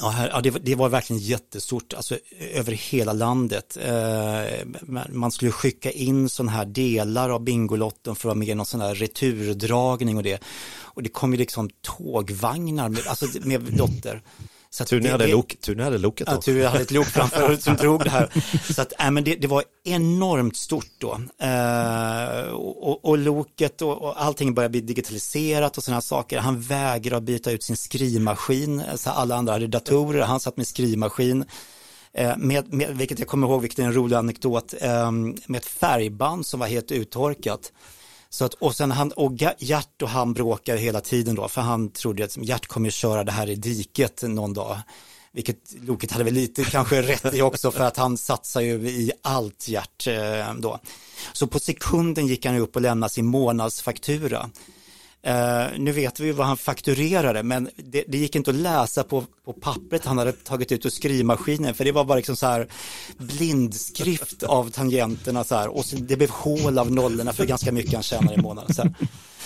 Ja, 0.02 0.10
här, 0.10 0.30
ja 0.30 0.42
det, 0.42 0.50
det, 0.50 0.76
var 0.76 0.90
verkligen 0.90 1.22
jättestort, 1.22 1.94
alltså 1.94 2.18
över 2.54 2.72
hela 2.72 3.14
landet. 3.14 3.78
Eh, 3.82 4.68
man 5.10 5.32
skulle 5.32 5.52
skicka 5.52 5.92
in 5.92 6.30
sådana 6.30 6.52
här 6.52 6.66
delar 6.66 7.30
av 7.30 7.44
Bingolotten 7.44 8.16
för 8.16 8.22
att 8.22 8.26
vara 8.26 8.36
med 8.36 8.48
i 8.48 8.56
någon 8.56 8.66
sån 8.66 8.82
här 8.82 8.96
returdragning 8.96 10.18
och 10.18 10.24
det. 10.24 10.44
Och 10.80 11.04
det 11.04 11.10
kom 11.10 11.32
ju 11.32 11.38
liksom 11.38 11.70
tågvagnar 11.82 12.90
med, 12.90 13.08
alltså 13.08 13.26
med 13.42 13.78
lotter. 13.78 14.22
Så 14.70 14.86
tur, 14.86 15.02
ni 15.02 15.10
hade 15.10 15.28
lok, 15.28 15.56
tur 15.62 15.76
ni 15.76 15.84
hade 15.84 15.98
loket 15.98 16.28
då. 16.28 16.34
Ja, 16.34 16.42
tur 16.42 16.60
jag 16.62 16.70
hade 16.70 16.84
ett 16.84 16.92
lok 16.92 17.08
framför 17.08 17.56
som 17.60 17.76
drog 17.76 18.04
det 18.04 18.10
här. 18.10 18.30
Så 18.74 18.82
att, 18.82 18.94
äh, 19.00 19.12
men 19.12 19.24
det, 19.24 19.36
det 19.36 19.48
var 19.48 19.64
enormt 19.84 20.58
stort 20.58 20.92
då. 20.98 21.20
Eh, 21.46 22.54
och, 22.54 23.06
och, 23.06 23.18
loket 23.18 23.82
och, 23.82 24.02
och 24.02 24.24
allting 24.24 24.54
började 24.54 24.72
bli 24.72 24.82
digitaliserat 24.82 25.78
och 25.78 25.84
sådana 25.84 26.02
saker. 26.02 26.40
Han 26.40 26.62
vägrade 26.62 27.26
byta 27.26 27.52
ut 27.52 27.64
sin 27.64 27.78
skrivmaskin. 27.78 28.84
Så 28.96 29.10
alla 29.10 29.36
andra 29.36 29.54
hade 29.54 29.68
datorer, 29.68 30.22
han 30.22 30.40
satt 30.40 30.58
med 30.58 30.68
skrivmaskin. 30.68 31.46
Eh, 32.14 32.38
med, 32.38 32.74
med, 32.74 32.98
vilket 32.98 33.20
jag 33.20 33.28
kommer 33.28 33.48
ihåg, 33.48 33.62
vilket 33.62 33.80
är 33.80 33.84
en 33.84 33.94
rolig 33.94 34.16
anekdot, 34.16 34.74
eh, 34.82 35.12
med 35.48 35.56
ett 35.56 35.66
färgband 35.66 36.46
som 36.46 36.60
var 36.60 36.68
helt 36.68 36.92
uttorkat. 36.92 37.72
Så 38.30 38.46
att, 38.46 38.54
och 38.54 38.76
sen 38.76 38.92
han, 38.92 39.12
och 39.12 39.34
Gert 39.58 40.02
och 40.02 40.10
han 40.10 40.34
bråkar 40.34 40.78
hela 40.78 41.02
tiden 41.02 41.36
då, 41.36 41.48
för 41.48 41.62
han 41.62 41.90
trodde 41.90 42.26
att 42.26 42.38
Gert 42.38 42.68
kommer 42.68 42.90
köra 42.90 43.24
det 43.24 43.32
här 43.32 43.50
i 43.50 43.56
diket 43.56 44.24
någon 44.24 44.54
dag. 44.54 44.78
Vilket 45.32 45.58
Loket 45.82 46.12
hade 46.12 46.24
väl 46.24 46.34
lite 46.34 46.64
kanske 46.64 47.02
rätt 47.02 47.34
i 47.34 47.42
också 47.42 47.72
för 47.72 47.84
att 47.84 47.98
han 47.98 48.18
satsar 48.18 48.62
ju 48.62 48.90
i 48.90 49.12
allt 49.22 49.68
Gert 49.68 50.08
eh, 50.08 50.54
då. 50.58 50.80
Så 51.34 51.48
på 51.48 51.60
sekunden 51.60 52.28
gick 52.28 52.46
han 52.46 52.58
upp 52.58 52.76
och 52.76 52.82
lämnade 52.82 53.14
sin 53.14 53.26
månadsfaktura. 53.26 54.50
Uh, 55.28 55.80
nu 55.80 55.92
vet 55.92 56.20
vi 56.20 56.32
vad 56.32 56.48
han 56.48 56.58
fakturerade 56.58 57.44
men 57.44 57.70
det, 57.76 58.04
det, 58.08 58.18
gick 58.18 58.36
inte 58.36 58.50
att 58.50 58.56
läsa 58.56 59.04
på, 59.04 59.24
på 59.46 59.54
pappret 59.54 60.06
han 60.06 60.18
hade 60.18 60.32
tagit 60.32 60.72
ut 60.72 60.86
ur 60.86 60.90
skrivmaskinen 60.90 61.74
för 61.74 61.86
det 61.86 61.92
var 61.92 62.04
bara 62.04 62.16
liksom 62.16 62.36
så 62.36 62.46
här 62.46 62.68
blindskrift 63.18 64.44
av 64.44 64.70
tangenterna 64.70 65.44
så 65.44 65.56
här 65.56 65.68
och 65.68 65.86
så, 65.86 65.96
det 65.96 66.16
blev 66.16 66.30
hål 66.30 66.80
av 66.80 66.92
nollorna 66.92 67.34
för 67.34 67.46
ganska 67.46 67.72
mycket 67.72 67.94
han 67.94 68.04
tjänade 68.04 68.34
i 68.34 68.42
månaden. 68.42 68.74
Så, 68.74 68.84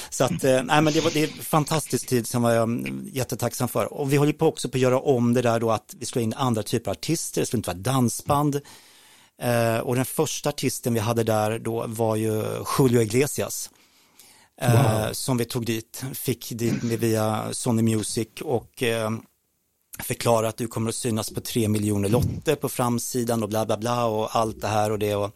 så 0.10 0.24
att, 0.24 0.44
uh, 0.44 0.64
nej 0.64 0.82
men 0.82 0.94
det 0.94 1.02
var 1.02 1.12
det 1.12 1.24
är 1.24 1.28
en 1.28 1.44
fantastisk 1.44 2.08
tid 2.08 2.28
som 2.28 2.44
jag 2.44 2.54
är 2.54 2.94
jättetacksam 3.12 3.68
för. 3.68 3.94
Och 3.94 4.14
vi 4.14 4.18
håller 4.18 4.34
på 4.34 4.48
också 4.48 4.70
på 4.70 4.78
att 4.78 4.82
göra 4.82 5.00
om 5.00 5.34
det 5.34 5.42
där 5.42 5.60
då 5.60 5.72
att 5.72 5.96
vi 6.00 6.06
slår 6.06 6.24
in 6.24 6.34
andra 6.34 6.64
typer 6.64 6.92
av 6.92 6.98
artister, 6.98 7.42
det 7.42 7.46
skulle 7.46 7.60
inte 7.60 7.70
vara 7.70 7.78
dansband. 7.78 8.56
Uh, 9.44 9.80
och 9.80 9.96
den 9.96 10.06
första 10.06 10.50
artisten 10.50 10.94
vi 10.94 11.00
hade 11.00 11.24
där 11.24 11.60
då 11.60 11.86
var 11.88 12.16
ju 12.16 12.44
Julio 12.80 13.02
Iglesias 13.02 13.70
wow. 14.62 15.06
Eh, 15.06 15.12
som 15.12 15.38
vi 15.38 15.46
tog 15.46 15.66
dit, 15.66 16.04
fick 16.14 16.50
dit 16.52 16.84
via 16.84 17.48
Sony 17.52 17.82
Music 17.82 18.28
och 18.42 18.84
eh, 18.84 19.10
förklara 20.00 20.48
att 20.48 20.58
du 20.58 20.68
kommer 20.68 20.90
att 20.90 20.96
synas 20.96 21.30
på 21.30 21.42
tre 21.42 21.68
miljoner 21.68 22.10
lotter 22.10 22.56
på 22.56 22.70
framsidan 22.70 23.44
och 23.44 23.50
bla 23.50 23.66
bla 23.66 23.78
bla 23.78 24.06
och 24.06 24.36
allt 24.36 24.62
det 24.62 24.68
här 24.68 24.92
och 24.92 25.00
det. 25.00 25.16
Och, 25.16 25.32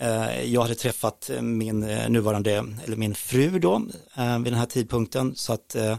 eh, 0.00 0.42
jag 0.42 0.62
hade 0.62 0.74
träffat 0.74 1.30
eh, 1.30 1.42
min 1.42 1.82
eh, 1.82 2.08
nuvarande, 2.10 2.64
eller 2.84 2.96
min 2.96 3.14
fru 3.14 3.58
då, 3.58 3.82
eh, 4.16 4.38
vid 4.38 4.52
den 4.52 4.60
här 4.60 4.66
tidpunkten 4.66 5.34
så 5.36 5.52
att 5.52 5.74
eh, 5.74 5.96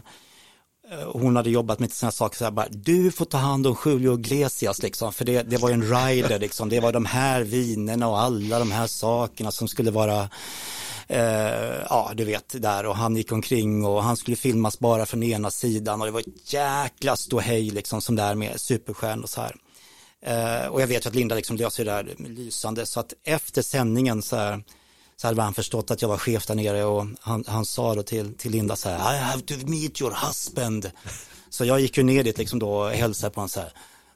hon 1.12 1.36
hade 1.36 1.50
jobbat 1.50 1.78
med 1.78 1.92
sådana 1.92 2.12
saker 2.12 2.36
så 2.38 2.44
här 2.44 2.50
bara, 2.50 2.68
du 2.70 3.10
får 3.10 3.24
ta 3.24 3.38
hand 3.38 3.66
om 3.66 3.76
Julio 3.84 4.18
Iglesias 4.18 4.82
liksom, 4.82 5.12
för 5.12 5.24
det, 5.24 5.42
det 5.42 5.56
var 5.56 5.70
en 5.70 5.82
rider 5.82 6.38
liksom, 6.38 6.68
det 6.68 6.80
var 6.80 6.92
de 6.92 7.06
här 7.06 7.42
vinerna 7.42 8.08
och 8.08 8.20
alla 8.20 8.58
de 8.58 8.72
här 8.72 8.86
sakerna 8.86 9.50
som 9.50 9.68
skulle 9.68 9.90
vara 9.90 10.28
Eh, 11.08 11.82
ja 11.90 12.12
du 12.14 12.24
vet 12.24 12.62
där 12.62 12.86
och 12.86 12.96
han 12.96 13.16
gick 13.16 13.32
omkring 13.32 13.84
och 13.84 14.02
han 14.02 14.16
skulle 14.16 14.36
filmas 14.36 14.78
bara 14.78 15.06
från 15.06 15.22
ena 15.22 15.50
sidan 15.50 16.00
och 16.00 16.06
det 16.06 16.12
var 16.12 16.20
ett 16.20 16.52
jäkla 16.52 17.16
ståhej 17.16 17.70
liksom 17.70 18.00
som 18.00 18.16
där 18.16 18.34
med 18.34 18.60
superstjärnor 18.60 19.22
och 19.22 19.30
så 19.30 19.40
här. 19.40 19.56
Eh, 20.22 20.66
och 20.66 20.82
jag 20.82 20.86
vet 20.86 21.04
ju 21.04 21.08
att 21.08 21.14
Linda 21.14 21.34
liksom 21.34 21.56
löser 21.56 21.84
det 21.84 21.90
där 21.90 22.14
lysande 22.18 22.86
så 22.86 23.00
att 23.00 23.12
efter 23.24 23.62
sändningen 23.62 24.22
så 24.22 24.36
här 24.36 24.62
så 25.16 25.26
hade 25.28 25.42
han 25.42 25.54
förstått 25.54 25.90
att 25.90 26.02
jag 26.02 26.08
var 26.08 26.18
chef 26.18 26.46
där 26.46 26.54
nere 26.54 26.84
och 26.84 27.06
han, 27.20 27.44
han 27.46 27.66
sa 27.66 27.94
då 27.94 28.02
till, 28.02 28.34
till 28.34 28.50
Linda 28.50 28.76
så 28.76 28.88
här 28.88 29.14
I 29.14 29.18
have 29.18 29.42
to 29.42 29.54
meet 29.66 30.00
your 30.00 30.26
husband. 30.26 30.90
Så 31.50 31.64
jag 31.64 31.80
gick 31.80 31.96
ju 31.96 32.02
ner 32.02 32.24
dit 32.24 32.38
liksom 32.38 32.58
då 32.58 32.70
och 32.70 32.90
hälsade 32.90 33.34
på 33.34 33.40
honom 33.40 33.48
så 33.48 33.60
här 33.60 33.72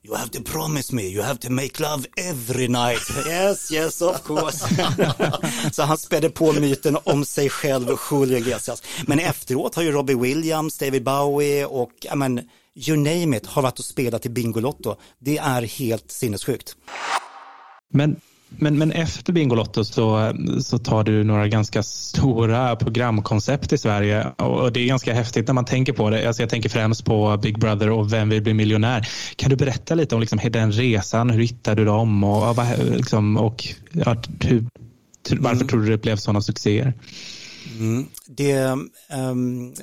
You 0.07 0.15
have 0.15 0.31
to 0.31 0.43
promise 0.43 0.93
me, 0.93 1.03
you 1.03 1.23
have 1.23 1.41
to 1.41 1.51
make 1.51 1.81
love 1.81 2.07
every 2.17 2.69
night. 2.69 3.01
Yes, 3.27 3.73
yes, 3.73 4.03
of 4.03 4.23
course. 4.23 4.67
så 5.73 5.83
han 5.83 5.99
spädde 5.99 6.31
på 6.31 6.53
myten 6.53 6.97
om 7.05 7.25
sig 7.25 7.51
själv 7.51 7.89
och 7.89 8.01
Julio 8.11 8.39
Iglesias. 8.39 8.83
Men 9.07 9.19
efteråt 9.19 9.75
har 9.75 9.83
ju 9.83 9.93
Robbie 9.93 10.15
Williams, 10.15 10.79
David 10.79 11.05
Bowie 11.05 11.67
och, 11.67 11.91
ja 12.01 12.15
men, 12.15 12.41
you 12.75 12.97
name 12.97 13.37
it, 13.37 13.47
har 13.47 13.63
varit 13.63 13.79
och 13.79 13.85
spelat 13.85 14.27
i 14.27 14.29
Bingolotto. 14.29 14.97
Det 15.19 15.39
är 15.39 15.63
helt 15.63 16.11
sinnessjukt. 16.11 16.77
Men 17.93 18.21
men, 18.49 18.79
men 18.79 18.93
efter 18.93 19.33
Bingolotto 19.33 19.85
så, 19.85 20.33
så 20.61 20.79
tar 20.79 21.05
du 21.05 21.25
några 21.25 21.49
ganska 21.49 21.83
stora 21.83 22.77
programkoncept 22.77 23.73
i 23.73 23.79
Sverige 23.79 24.27
och 24.29 24.73
det 24.73 24.81
är 24.81 24.87
ganska 24.87 25.15
häftigt 25.15 25.47
när 25.47 25.55
man 25.55 25.65
tänker 25.65 25.93
på 25.93 26.11
det. 26.11 26.27
Alltså 26.27 26.43
jag 26.43 26.51
tänker 26.51 26.69
främst 26.69 27.05
på 27.05 27.37
Big 27.37 27.59
Brother 27.59 27.91
och 27.91 28.13
Vem 28.13 28.29
vill 28.29 28.43
bli 28.43 28.55
miljonär? 28.55 29.09
Kan 29.37 29.51
du 29.51 29.57
berätta 29.57 29.95
lite 29.95 30.15
om 30.15 30.21
liksom 30.21 30.39
den 30.51 30.73
resan? 30.73 31.31
Hur 31.31 31.41
hittade 31.41 31.83
du 31.83 31.85
dem 31.85 32.25
och, 32.25 32.57
liksom, 32.97 33.37
och 33.37 33.65
ja, 33.93 34.17
hur, 34.41 34.67
varför 35.31 35.57
mm. 35.57 35.69
tror 35.69 35.81
du 35.81 35.91
det 35.91 35.99
blev 35.99 36.17
sådana 36.17 36.41
succéer? 36.41 36.95
Mm. 37.79 38.07
Det, 38.27 38.59
um, 39.13 39.75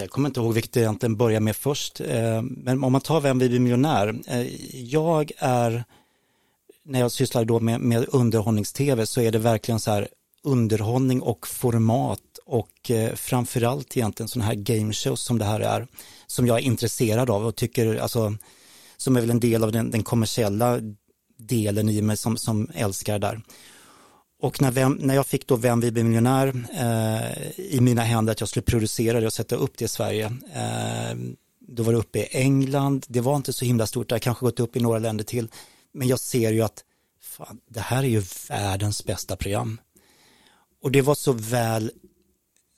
jag 0.00 0.10
kommer 0.10 0.28
inte 0.28 0.40
ihåg 0.40 0.54
vilket 0.54 0.76
jag 0.76 0.82
egentligen 0.82 1.16
börjar 1.16 1.40
med 1.40 1.56
först, 1.56 2.00
uh, 2.00 2.42
men 2.42 2.84
om 2.84 2.92
man 2.92 3.00
tar 3.00 3.20
Vem 3.20 3.38
vill 3.38 3.48
bli 3.48 3.58
miljonär? 3.58 4.08
Uh, 4.08 4.46
jag 4.74 5.32
är 5.38 5.84
när 6.84 7.00
jag 7.00 7.12
sysslar 7.12 7.44
då 7.44 7.60
med, 7.60 7.80
med 7.80 8.06
underhållnings-tv 8.08 9.06
så 9.06 9.20
är 9.20 9.32
det 9.32 9.38
verkligen 9.38 9.80
så 9.80 9.90
här 9.90 10.08
underhållning 10.42 11.22
och 11.22 11.46
format 11.46 12.38
och 12.46 12.90
eh, 12.90 13.14
framförallt 13.14 13.96
egentligen 13.96 14.28
sådana 14.28 14.46
här 14.46 14.54
gameshows 14.54 15.20
som 15.20 15.38
det 15.38 15.44
här 15.44 15.60
är 15.60 15.86
som 16.26 16.46
jag 16.46 16.58
är 16.58 16.62
intresserad 16.62 17.30
av 17.30 17.46
och 17.46 17.56
tycker 17.56 17.96
alltså 17.96 18.34
som 18.96 19.16
är 19.16 19.20
väl 19.20 19.30
en 19.30 19.40
del 19.40 19.64
av 19.64 19.72
den, 19.72 19.90
den 19.90 20.02
kommersiella 20.02 20.78
delen 21.38 21.88
i 21.88 22.02
mig 22.02 22.16
som, 22.16 22.36
som 22.36 22.70
älskar 22.74 23.18
där. 23.18 23.40
Och 24.40 24.62
när, 24.62 24.70
vem, 24.70 24.92
när 24.92 25.14
jag 25.14 25.26
fick 25.26 25.46
då 25.46 25.56
Vem 25.56 25.80
Vi 25.80 25.90
Blir 25.90 26.04
miljonär 26.04 26.64
eh, 26.72 27.60
i 27.74 27.80
mina 27.80 28.02
händer 28.02 28.32
att 28.32 28.40
jag 28.40 28.48
skulle 28.48 28.62
producera 28.62 29.20
det 29.20 29.26
och 29.26 29.32
sätta 29.32 29.56
upp 29.56 29.78
det 29.78 29.84
i 29.84 29.88
Sverige 29.88 30.26
eh, 30.54 31.16
då 31.68 31.82
var 31.82 31.92
det 31.92 31.98
uppe 31.98 32.18
i 32.18 32.28
England, 32.30 33.06
det 33.08 33.20
var 33.20 33.36
inte 33.36 33.52
så 33.52 33.64
himla 33.64 33.86
stort, 33.86 34.08
det 34.08 34.14
har 34.14 34.20
kanske 34.20 34.46
gått 34.46 34.60
upp 34.60 34.76
i 34.76 34.80
några 34.80 34.98
länder 34.98 35.24
till 35.24 35.48
men 35.92 36.08
jag 36.08 36.20
ser 36.20 36.52
ju 36.52 36.62
att 36.62 36.84
fan, 37.20 37.60
det 37.68 37.80
här 37.80 38.02
är 38.02 38.08
ju 38.08 38.22
världens 38.48 39.04
bästa 39.04 39.36
program. 39.36 39.80
Och 40.82 40.92
det 40.92 41.02
var 41.02 41.14
så 41.14 41.32
väl 41.32 41.92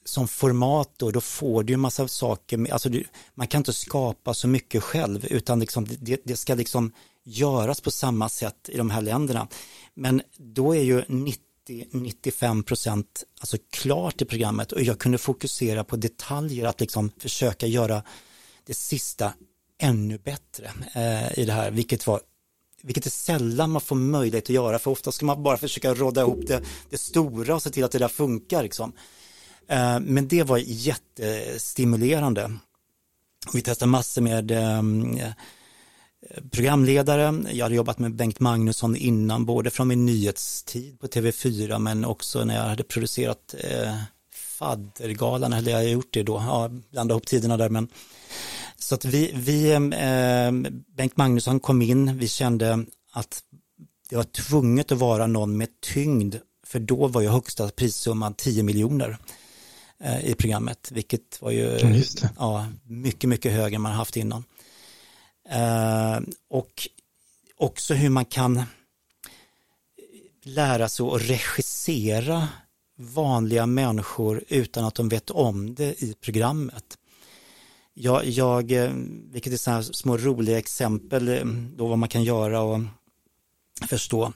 som 0.04 0.28
format 0.28 0.90
då, 0.96 1.10
då 1.10 1.20
får 1.20 1.62
du 1.62 1.72
ju 1.72 1.76
massa 1.76 2.08
saker, 2.08 2.72
alltså 2.72 2.88
du, 2.88 3.04
man 3.34 3.46
kan 3.46 3.58
inte 3.60 3.72
skapa 3.72 4.34
så 4.34 4.48
mycket 4.48 4.82
själv 4.82 5.26
utan 5.26 5.60
liksom, 5.60 5.86
det, 6.00 6.20
det 6.24 6.36
ska 6.36 6.54
liksom 6.54 6.92
göras 7.24 7.80
på 7.80 7.90
samma 7.90 8.28
sätt 8.28 8.68
i 8.68 8.76
de 8.76 8.90
här 8.90 9.02
länderna. 9.02 9.48
Men 9.94 10.22
då 10.36 10.74
är 10.74 10.82
ju 10.82 11.02
90-95 11.02 12.62
procent 12.62 13.24
alltså 13.40 13.56
klart 13.70 14.22
i 14.22 14.24
programmet 14.24 14.72
och 14.72 14.82
jag 14.82 14.98
kunde 14.98 15.18
fokusera 15.18 15.84
på 15.84 15.96
detaljer, 15.96 16.66
att 16.66 16.80
liksom 16.80 17.10
försöka 17.18 17.66
göra 17.66 18.02
det 18.64 18.74
sista 18.74 19.32
ännu 19.78 20.18
bättre 20.18 20.72
eh, 20.94 21.38
i 21.38 21.44
det 21.44 21.52
här, 21.52 21.70
vilket 21.70 22.06
var 22.06 22.20
vilket 22.84 23.06
är 23.06 23.10
sällan 23.10 23.70
man 23.70 23.80
får 23.80 23.96
möjlighet 23.96 24.44
att 24.44 24.50
göra, 24.50 24.78
för 24.78 24.90
ofta 24.90 25.12
ska 25.12 25.26
man 25.26 25.42
bara 25.42 25.56
försöka 25.56 25.94
råda 25.94 26.20
ihop 26.20 26.46
det, 26.46 26.62
det 26.90 26.98
stora 26.98 27.54
och 27.54 27.62
se 27.62 27.70
till 27.70 27.84
att 27.84 27.92
det 27.92 27.98
där 27.98 28.08
funkar. 28.08 28.62
Liksom. 28.62 28.92
Eh, 29.68 30.00
men 30.00 30.28
det 30.28 30.42
var 30.42 30.58
jättestimulerande. 30.66 32.56
Vi 33.52 33.62
testade 33.62 33.90
massor 33.90 34.22
med 34.22 34.50
ehm, 34.50 35.16
eh, 35.16 35.32
programledare. 36.50 37.44
Jag 37.52 37.64
hade 37.64 37.74
jobbat 37.74 37.98
med 37.98 38.14
Bengt 38.14 38.40
Magnusson 38.40 38.96
innan, 38.96 39.44
både 39.44 39.70
från 39.70 39.88
min 39.88 40.06
nyhetstid 40.06 41.00
på 41.00 41.06
TV4 41.06 41.78
men 41.78 42.04
också 42.04 42.44
när 42.44 42.54
jag 42.54 42.62
hade 42.62 42.82
producerat 42.82 43.54
eh, 43.58 43.94
Faddergalan, 44.32 45.52
hade 45.52 45.70
jag 45.70 45.88
gjort 45.88 46.08
det 46.10 46.22
då, 46.22 46.34
ja, 46.46 46.70
blanda 46.90 47.12
ihop 47.12 47.26
tiderna 47.26 47.56
där 47.56 47.68
men 47.68 47.88
så 48.84 48.94
att 48.94 49.04
vi, 49.04 49.32
vi 49.34 49.72
eh, 49.72 50.50
Bengt 50.96 51.16
Magnusson 51.16 51.60
kom 51.60 51.82
in, 51.82 52.18
vi 52.18 52.28
kände 52.28 52.86
att 53.12 53.42
det 54.08 54.16
var 54.16 54.24
tvunget 54.24 54.92
att 54.92 54.98
vara 54.98 55.26
någon 55.26 55.56
med 55.56 55.68
tyngd, 55.80 56.36
för 56.66 56.80
då 56.80 57.06
var 57.06 57.20
ju 57.20 57.28
högsta 57.28 57.68
prissumman 57.68 58.34
10 58.34 58.62
miljoner 58.62 59.18
eh, 60.00 60.26
i 60.26 60.34
programmet, 60.34 60.90
vilket 60.92 61.42
var 61.42 61.50
ju 61.50 61.78
ja, 62.38 62.66
mycket, 62.82 63.30
mycket 63.30 63.52
högre 63.52 63.76
än 63.76 63.82
man 63.82 63.92
haft 63.92 64.16
innan. 64.16 64.44
Eh, 65.50 66.20
och 66.50 66.88
också 67.56 67.94
hur 67.94 68.10
man 68.10 68.24
kan 68.24 68.62
lära 70.42 70.88
sig 70.88 71.06
att 71.06 71.22
regissera 71.22 72.48
vanliga 72.96 73.66
människor 73.66 74.44
utan 74.48 74.84
att 74.84 74.94
de 74.94 75.08
vet 75.08 75.30
om 75.30 75.74
det 75.74 76.02
i 76.02 76.14
programmet. 76.20 76.93
Jag, 77.94 78.24
jag 78.24 78.72
vilket 79.32 79.52
är 79.52 79.56
sådana 79.56 79.82
små 79.82 80.16
roliga 80.16 80.58
exempel 80.58 81.28
eh, 81.28 81.44
då 81.76 81.86
vad 81.86 81.98
man 81.98 82.08
kan 82.08 82.24
göra 82.24 82.60
och 82.60 82.80
förstå. 83.88 84.32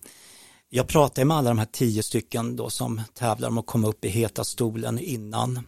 Jag 0.68 0.86
pratade 0.88 1.24
med 1.24 1.36
alla 1.36 1.50
de 1.50 1.58
här 1.58 1.68
tio 1.72 2.02
stycken 2.02 2.56
då 2.56 2.70
som 2.70 3.02
tävlar 3.14 3.48
om 3.48 3.58
att 3.58 3.66
komma 3.66 3.88
upp 3.88 4.04
i 4.04 4.08
heta 4.08 4.44
stolen 4.44 4.98
innan. 4.98 5.60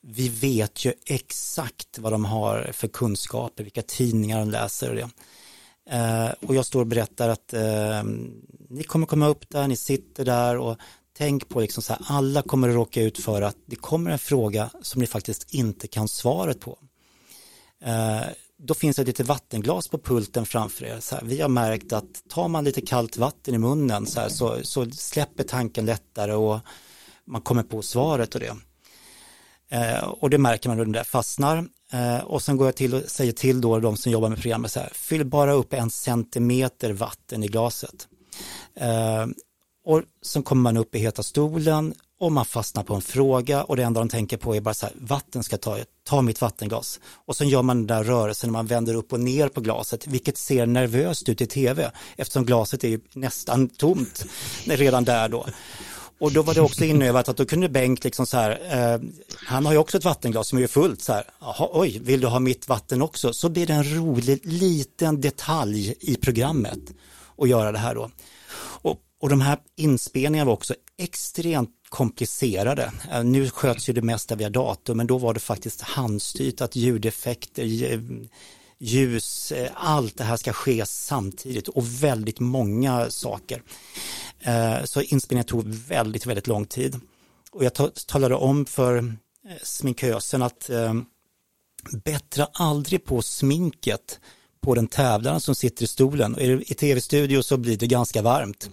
Vi 0.00 0.28
vet 0.28 0.84
ju 0.84 0.92
exakt 1.06 1.98
vad 1.98 2.12
de 2.12 2.24
har 2.24 2.70
för 2.72 2.88
kunskaper, 2.88 3.64
vilka 3.64 3.82
tidningar 3.82 4.38
de 4.38 4.50
läser 4.50 4.90
och 4.90 4.96
det. 4.96 5.10
Eh, 5.90 6.30
och 6.48 6.54
jag 6.54 6.66
står 6.66 6.80
och 6.80 6.86
berättar 6.86 7.28
att 7.28 7.52
eh, 7.52 8.02
ni 8.68 8.82
kommer 8.82 9.06
komma 9.06 9.28
upp 9.28 9.48
där, 9.48 9.68
ni 9.68 9.76
sitter 9.76 10.24
där 10.24 10.58
och 10.58 10.76
tänk 11.16 11.48
på 11.48 11.60
liksom 11.60 11.82
så 11.82 11.92
här, 11.92 12.02
alla 12.06 12.42
kommer 12.42 12.68
att 12.68 12.74
råka 12.74 13.02
ut 13.02 13.18
för 13.18 13.42
att 13.42 13.56
det 13.66 13.76
kommer 13.76 14.10
en 14.10 14.18
fråga 14.18 14.70
som 14.82 15.00
ni 15.00 15.06
faktiskt 15.06 15.54
inte 15.54 15.86
kan 15.86 16.08
svaret 16.08 16.60
på. 16.60 16.78
Eh, 17.84 18.28
då 18.58 18.74
finns 18.74 18.96
det 18.96 19.02
ett 19.02 19.08
litet 19.08 19.26
vattenglas 19.26 19.88
på 19.88 19.98
pulten 19.98 20.46
framför 20.46 20.84
er. 20.84 21.00
Så 21.00 21.14
här, 21.14 21.22
vi 21.24 21.40
har 21.40 21.48
märkt 21.48 21.92
att 21.92 22.28
tar 22.28 22.48
man 22.48 22.64
lite 22.64 22.80
kallt 22.80 23.16
vatten 23.16 23.54
i 23.54 23.58
munnen 23.58 24.06
så, 24.06 24.20
här, 24.20 24.28
så, 24.28 24.58
så 24.62 24.90
släpper 24.90 25.44
tanken 25.44 25.86
lättare 25.86 26.32
och 26.32 26.60
man 27.24 27.40
kommer 27.40 27.62
på 27.62 27.82
svaret 27.82 28.34
och 28.34 28.40
det. 28.40 28.56
Eh, 29.68 30.04
och 30.04 30.30
det 30.30 30.38
märker 30.38 30.68
man 30.68 30.78
då 30.78 30.84
den 30.84 30.92
där 30.92 31.04
fastnar. 31.04 31.66
Eh, 31.92 32.18
och 32.18 32.42
sen 32.42 32.56
går 32.56 32.66
jag 32.66 32.76
till 32.76 32.94
och 32.94 33.02
säger 33.06 33.32
till 33.32 33.60
då 33.60 33.80
de 33.80 33.96
som 33.96 34.12
jobbar 34.12 34.28
med 34.28 34.38
programmet 34.38 34.72
så 34.72 34.80
här, 34.80 34.90
fyll 34.92 35.24
bara 35.24 35.52
upp 35.52 35.72
en 35.72 35.90
centimeter 35.90 36.92
vatten 36.92 37.42
i 37.42 37.48
glaset. 37.48 38.08
Eh, 38.76 39.26
och 39.84 40.02
sen 40.22 40.42
kommer 40.42 40.62
man 40.62 40.76
upp 40.76 40.94
i 40.94 40.98
heta 40.98 41.22
stolen 41.22 41.94
och 42.24 42.32
man 42.32 42.44
fastnar 42.44 42.82
på 42.82 42.94
en 42.94 43.02
fråga 43.02 43.64
och 43.64 43.76
det 43.76 43.82
enda 43.82 44.00
de 44.00 44.08
tänker 44.08 44.36
på 44.36 44.56
är 44.56 44.60
bara 44.60 44.74
så 44.74 44.86
här, 44.86 44.94
vatten 45.00 45.44
ska 45.44 45.56
ta, 45.56 45.78
ta 46.04 46.22
mitt 46.22 46.40
vattenglas. 46.40 47.00
Och 47.26 47.36
sen 47.36 47.48
gör 47.48 47.62
man 47.62 47.76
den 47.76 47.86
där 47.86 48.04
rörelsen 48.04 48.48
när 48.48 48.52
man 48.52 48.66
vänder 48.66 48.94
upp 48.94 49.12
och 49.12 49.20
ner 49.20 49.48
på 49.48 49.60
glaset, 49.60 50.06
vilket 50.06 50.38
ser 50.38 50.66
nervöst 50.66 51.28
ut 51.28 51.40
i 51.40 51.46
tv, 51.46 51.90
eftersom 52.16 52.44
glaset 52.44 52.84
är 52.84 53.00
nästan 53.12 53.68
tomt 53.68 54.24
redan 54.64 55.04
där 55.04 55.28
då. 55.28 55.46
Och 56.20 56.32
då 56.32 56.42
var 56.42 56.54
det 56.54 56.60
också 56.60 56.84
inövat 56.84 57.28
att 57.28 57.36
då 57.36 57.46
kunde 57.46 57.68
Bengt 57.68 58.04
liksom 58.04 58.26
så 58.26 58.36
här, 58.36 58.50
eh, 58.70 59.00
han 59.46 59.66
har 59.66 59.72
ju 59.72 59.78
också 59.78 59.96
ett 59.98 60.04
vattenglas 60.04 60.48
som 60.48 60.58
är 60.58 60.66
fullt 60.66 61.02
så 61.02 61.12
här, 61.12 61.24
aha, 61.38 61.70
oj, 61.72 62.00
vill 62.02 62.20
du 62.20 62.26
ha 62.26 62.38
mitt 62.38 62.68
vatten 62.68 63.02
också? 63.02 63.32
Så 63.32 63.48
blir 63.48 63.66
det 63.66 63.72
en 63.72 63.96
rolig 63.96 64.40
liten 64.46 65.20
detalj 65.20 65.94
i 66.00 66.16
programmet 66.16 66.80
att 67.38 67.48
göra 67.48 67.72
det 67.72 67.78
här 67.78 67.94
då. 67.94 68.10
Och, 68.58 69.00
och 69.20 69.28
de 69.28 69.40
här 69.40 69.58
inspelningarna 69.76 70.46
var 70.46 70.52
också 70.52 70.74
extremt 70.98 71.70
komplicerade. 71.94 72.92
Eh, 73.10 73.24
nu 73.24 73.50
sköts 73.50 73.88
ju 73.88 73.92
det 73.92 74.02
mesta 74.02 74.34
via 74.34 74.50
dator 74.50 74.94
men 74.94 75.06
då 75.06 75.18
var 75.18 75.34
det 75.34 75.40
faktiskt 75.40 75.80
handstyrt 75.80 76.60
att 76.60 76.76
ljudeffekter, 76.76 77.92
eh, 77.92 78.00
ljus, 78.78 79.52
eh, 79.52 79.70
allt 79.74 80.16
det 80.16 80.24
här 80.24 80.36
ska 80.36 80.52
ske 80.52 80.86
samtidigt 80.86 81.68
och 81.68 82.02
väldigt 82.02 82.40
många 82.40 83.10
saker. 83.10 83.62
Så 84.84 85.02
inspelningen 85.02 85.46
tog 85.46 85.64
väldigt, 85.68 86.26
väldigt 86.26 86.46
lång 86.46 86.66
tid. 86.66 87.00
Och 87.50 87.64
jag 87.64 87.72
talade 88.06 88.34
om 88.34 88.66
för 88.66 89.16
sminkösen 89.62 90.42
att 90.42 90.70
bättra 92.04 92.48
aldrig 92.52 93.04
på 93.04 93.22
sminket 93.22 94.20
på 94.60 94.74
den 94.74 94.86
tävlaren 94.86 95.40
som 95.40 95.54
sitter 95.54 95.84
i 95.84 95.86
stolen. 95.88 96.38
I 96.40 96.74
tv-studio 96.74 97.42
så 97.42 97.56
blir 97.56 97.76
det 97.76 97.86
ganska 97.86 98.22
varmt. 98.22 98.70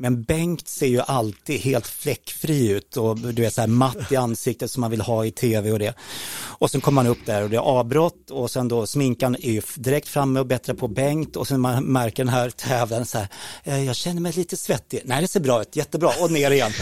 Men 0.00 0.22
Bengt 0.22 0.68
ser 0.68 0.86
ju 0.86 1.00
alltid 1.00 1.60
helt 1.60 1.86
fläckfri 1.86 2.68
ut 2.68 2.96
och 2.96 3.18
du 3.18 3.42
vet 3.42 3.54
så 3.54 3.60
här 3.60 3.68
matt 3.68 4.12
i 4.12 4.16
ansiktet 4.16 4.70
som 4.70 4.80
man 4.80 4.90
vill 4.90 5.00
ha 5.00 5.24
i 5.24 5.30
tv 5.30 5.72
och 5.72 5.78
det. 5.78 5.94
Och 6.40 6.70
sen 6.70 6.80
kommer 6.80 7.02
man 7.02 7.06
upp 7.06 7.26
där 7.26 7.42
och 7.42 7.50
det 7.50 7.56
är 7.56 7.60
avbrott 7.60 8.30
och 8.30 8.50
sen 8.50 8.68
då 8.68 8.86
sminkan 8.86 9.36
är 9.40 9.52
ju 9.52 9.62
direkt 9.74 10.08
framme 10.08 10.40
och 10.40 10.46
bättre 10.46 10.74
på 10.74 10.88
Bengt 10.88 11.36
och 11.36 11.48
sen 11.48 11.60
man 11.60 11.84
märker 11.84 12.24
den 12.24 12.34
här 12.34 12.50
tävlaren 12.50 13.06
så 13.06 13.18
här, 13.18 13.28
eh, 13.64 13.84
jag 13.84 13.96
känner 13.96 14.20
mig 14.20 14.32
lite 14.32 14.56
svettig, 14.56 15.02
nej 15.04 15.22
det 15.22 15.28
ser 15.28 15.40
bra 15.40 15.62
ut, 15.62 15.76
jättebra 15.76 16.10
och 16.20 16.30
ner 16.30 16.50
igen. 16.50 16.72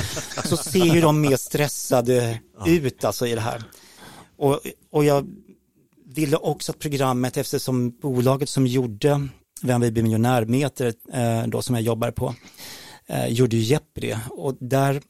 Så 0.44 0.56
ser 0.56 0.94
ju 0.94 1.00
de 1.00 1.20
mer 1.20 1.36
stressade 1.36 2.40
ut 2.66 3.04
alltså 3.04 3.26
i 3.26 3.34
det 3.34 3.40
här. 3.40 3.62
Och, 4.38 4.60
och 4.92 5.04
jag 5.04 5.26
ville 6.14 6.36
också 6.36 6.72
att 6.72 6.78
programmet, 6.78 7.36
eftersom 7.36 7.90
bolaget 7.90 8.48
som 8.48 8.66
gjorde 8.66 9.28
Vem 9.62 9.80
vill 9.80 9.92
bli 9.92 10.02
miljonär-meter, 10.02 10.92
eh, 11.12 11.46
då 11.46 11.62
som 11.62 11.74
jag 11.74 11.84
jobbar 11.84 12.10
på, 12.10 12.34
eh, 13.08 13.26
gjorde 13.26 13.56
ju 13.56 13.62
Jeopardy 13.62 14.14
och 14.30 14.56
där 14.60 15.02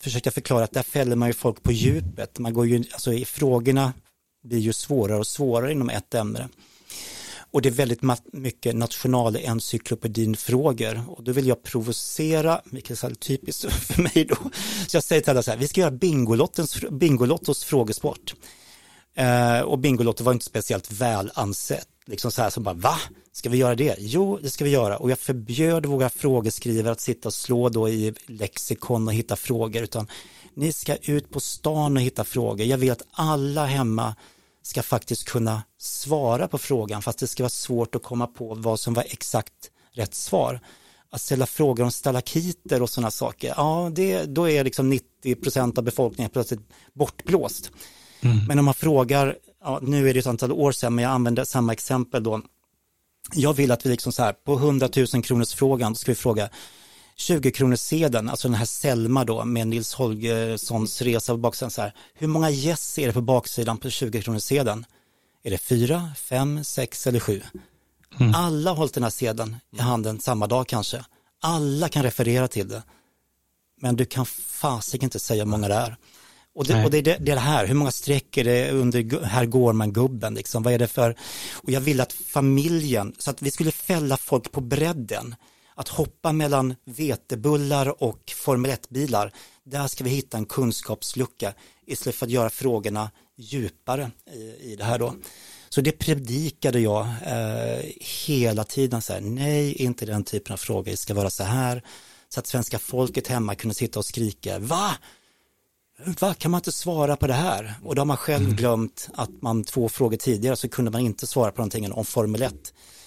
försökte 0.00 0.26
jag 0.26 0.34
förklara 0.34 0.64
att 0.64 0.72
där 0.72 0.82
fäller 0.82 1.16
man 1.16 1.28
ju 1.28 1.32
folk 1.32 1.62
på 1.62 1.72
djupet. 1.72 2.38
Man 2.38 2.54
går 2.54 2.66
ju, 2.66 2.76
alltså 2.76 3.12
i 3.12 3.24
frågorna 3.24 3.92
blir 4.44 4.58
ju 4.58 4.72
svårare 4.72 5.18
och 5.18 5.26
svårare 5.26 5.72
inom 5.72 5.90
ett 5.90 6.14
ämne. 6.14 6.48
Och 7.54 7.62
det 7.62 7.68
är 7.68 7.70
väldigt 7.70 8.00
mycket 8.32 8.76
nationalencyklopedin-frågor 8.76 11.02
och 11.08 11.24
då 11.24 11.32
vill 11.32 11.46
jag 11.46 11.62
provocera, 11.62 12.60
vilket 12.64 13.04
är 13.04 13.14
typiskt 13.14 13.72
för 13.86 14.02
mig 14.02 14.26
då. 14.28 14.36
Så 14.86 14.96
jag 14.96 15.04
säger 15.04 15.22
till 15.22 15.30
alla 15.30 15.42
så 15.42 15.50
här, 15.50 15.58
vi 15.58 15.68
ska 15.68 15.80
göra 15.80 15.90
Bingolottos 16.90 17.64
frågesport. 17.64 18.34
Eh, 19.14 19.60
och 19.60 19.78
Bingolotto 19.78 20.24
var 20.24 20.32
inte 20.32 20.44
speciellt 20.44 20.92
väl 20.92 21.30
ansett. 21.34 21.88
Liksom 22.06 22.30
så 22.30 22.42
här 22.42 22.50
som 22.50 22.62
bara, 22.62 22.74
va? 22.74 22.96
Ska 23.32 23.48
vi 23.48 23.58
göra 23.58 23.74
det? 23.74 23.96
Jo, 23.98 24.38
det 24.42 24.50
ska 24.50 24.64
vi 24.64 24.70
göra. 24.70 24.96
Och 24.96 25.10
jag 25.10 25.18
förbjöd 25.18 25.86
våra 25.86 26.08
frågeskrivare 26.08 26.92
att 26.92 27.00
sitta 27.00 27.28
och 27.28 27.34
slå 27.34 27.68
då 27.68 27.88
i 27.88 28.14
lexikon 28.26 29.08
och 29.08 29.14
hitta 29.14 29.36
frågor, 29.36 29.82
utan 29.82 30.06
ni 30.54 30.72
ska 30.72 30.96
ut 30.96 31.30
på 31.30 31.40
stan 31.40 31.96
och 31.96 32.02
hitta 32.02 32.24
frågor. 32.24 32.66
Jag 32.66 32.78
vill 32.78 32.90
att 32.90 33.02
alla 33.10 33.66
hemma 33.66 34.16
ska 34.62 34.82
faktiskt 34.82 35.24
kunna 35.24 35.62
svara 35.78 36.48
på 36.48 36.58
frågan, 36.58 37.02
fast 37.02 37.18
det 37.18 37.26
ska 37.26 37.42
vara 37.42 37.50
svårt 37.50 37.94
att 37.94 38.02
komma 38.02 38.26
på 38.26 38.54
vad 38.54 38.80
som 38.80 38.94
var 38.94 39.04
exakt 39.08 39.70
rätt 39.92 40.14
svar. 40.14 40.60
Att 41.10 41.20
ställa 41.20 41.46
frågor 41.46 41.84
om 41.84 41.90
stalakiter 41.90 42.82
och 42.82 42.90
sådana 42.90 43.10
saker, 43.10 43.54
ja, 43.56 43.90
det, 43.94 44.24
då 44.24 44.48
är 44.48 44.64
liksom 44.64 44.90
90 44.90 45.34
procent 45.34 45.78
av 45.78 45.84
befolkningen 45.84 46.30
plötsligt 46.30 46.60
bortblåst. 46.92 47.70
Mm. 48.20 48.46
Men 48.46 48.58
om 48.58 48.64
man 48.64 48.74
frågar, 48.74 49.36
ja, 49.64 49.78
nu 49.82 50.08
är 50.08 50.14
det 50.14 50.20
ett 50.20 50.26
antal 50.26 50.52
år 50.52 50.72
sedan, 50.72 50.94
men 50.94 51.02
jag 51.02 51.12
använder 51.12 51.44
samma 51.44 51.72
exempel 51.72 52.22
då. 52.22 52.42
Jag 53.32 53.54
vill 53.54 53.70
att 53.70 53.86
vi 53.86 53.90
liksom 53.90 54.12
så 54.12 54.22
här, 54.22 54.32
på 54.32 54.54
100 54.54 54.88
000 54.96 55.22
kronors 55.22 55.54
frågan, 55.54 55.94
ska 55.94 56.10
vi 56.10 56.16
fråga 56.16 56.48
20 57.16 57.50
kronors 57.50 57.80
sedeln, 57.80 58.28
alltså 58.28 58.48
den 58.48 58.54
här 58.54 58.64
Selma 58.66 59.24
då 59.24 59.44
med 59.44 59.68
Nils 59.68 59.94
Holgerssons 59.94 61.02
resa 61.02 61.32
på 61.32 61.36
baksidan 61.36 61.70
så 61.70 61.82
här. 61.82 61.94
Hur 62.14 62.26
många 62.26 62.50
gäss 62.50 62.98
är 62.98 63.06
det 63.06 63.12
på 63.12 63.20
baksidan 63.20 63.78
på 63.78 63.90
20 63.90 64.22
kronors 64.22 64.42
sedeln? 64.42 64.86
Är 65.42 65.50
det 65.50 65.58
fyra, 65.58 66.10
fem, 66.16 66.64
sex 66.64 67.06
eller 67.06 67.20
sju? 67.20 67.42
Mm. 68.20 68.34
Alla 68.34 68.70
har 68.70 68.76
hållit 68.76 68.94
den 68.94 69.02
här 69.02 69.10
sedeln 69.10 69.56
i 69.76 69.80
handen 69.80 70.20
samma 70.20 70.46
dag 70.46 70.66
kanske. 70.66 71.04
Alla 71.42 71.88
kan 71.88 72.02
referera 72.02 72.48
till 72.48 72.68
det. 72.68 72.82
Men 73.80 73.96
du 73.96 74.04
kan 74.04 74.26
fasiken 74.26 75.06
inte 75.06 75.20
säga 75.20 75.44
hur 75.44 75.50
många 75.50 75.68
det 75.68 75.74
är. 75.74 75.96
Och 76.54 76.64
det, 76.64 76.84
och 76.84 76.90
det, 76.90 77.02
det, 77.02 77.16
det 77.20 77.38
här, 77.38 77.66
hur 77.66 77.74
många 77.74 77.90
streck 77.90 78.36
är 78.36 78.44
det 78.44 78.70
under 78.70 79.24
Här 79.24 79.46
går 79.46 79.72
man 79.72 79.92
gubben 79.92 80.34
liksom, 80.34 80.62
vad 80.62 80.72
är 80.72 80.78
det 80.78 80.88
för, 80.88 81.16
och 81.52 81.70
jag 81.70 81.80
ville 81.80 82.02
att 82.02 82.12
familjen, 82.12 83.14
så 83.18 83.30
att 83.30 83.42
vi 83.42 83.50
skulle 83.50 83.72
fälla 83.72 84.16
folk 84.16 84.52
på 84.52 84.60
bredden, 84.60 85.34
att 85.74 85.88
hoppa 85.88 86.32
mellan 86.32 86.74
vetebullar 86.84 88.02
och 88.02 88.32
Formel 88.36 88.70
1-bilar, 88.70 89.32
där 89.64 89.86
ska 89.86 90.04
vi 90.04 90.10
hitta 90.10 90.38
en 90.38 90.46
kunskapslucka 90.46 91.54
istället 91.86 92.16
för 92.16 92.26
att 92.26 92.32
göra 92.32 92.50
frågorna 92.50 93.10
djupare 93.36 94.10
i, 94.32 94.72
i 94.72 94.76
det 94.76 94.84
här 94.84 94.98
då. 94.98 95.14
Så 95.68 95.80
det 95.80 95.92
predikade 95.92 96.80
jag 96.80 97.06
eh, 97.26 97.84
hela 98.26 98.64
tiden, 98.64 99.02
så 99.02 99.12
här, 99.12 99.20
nej, 99.20 99.72
inte 99.72 100.06
den 100.06 100.24
typen 100.24 100.52
av 100.52 100.56
frågor, 100.56 100.90
det 100.90 100.96
ska 100.96 101.14
vara 101.14 101.30
så 101.30 101.44
här, 101.44 101.82
så 102.28 102.40
att 102.40 102.46
svenska 102.46 102.78
folket 102.78 103.28
hemma 103.28 103.54
kunde 103.54 103.74
sitta 103.74 103.98
och 103.98 104.04
skrika, 104.04 104.58
va? 104.58 104.90
Va, 106.20 106.34
kan 106.34 106.50
man 106.50 106.58
inte 106.58 106.72
svara 106.72 107.16
på 107.16 107.26
det 107.26 107.32
här? 107.32 107.74
Och 107.84 107.94
då 107.94 108.00
har 108.00 108.06
man 108.06 108.16
själv 108.16 108.44
mm. 108.44 108.56
glömt 108.56 109.08
att 109.14 109.42
man 109.42 109.64
två 109.64 109.88
frågor 109.88 110.16
tidigare 110.16 110.56
så 110.56 110.68
kunde 110.68 110.90
man 110.90 111.00
inte 111.00 111.26
svara 111.26 111.50
på 111.50 111.60
någonting 111.60 111.92
om 111.92 112.04
Formel 112.04 112.42
1 112.42 112.54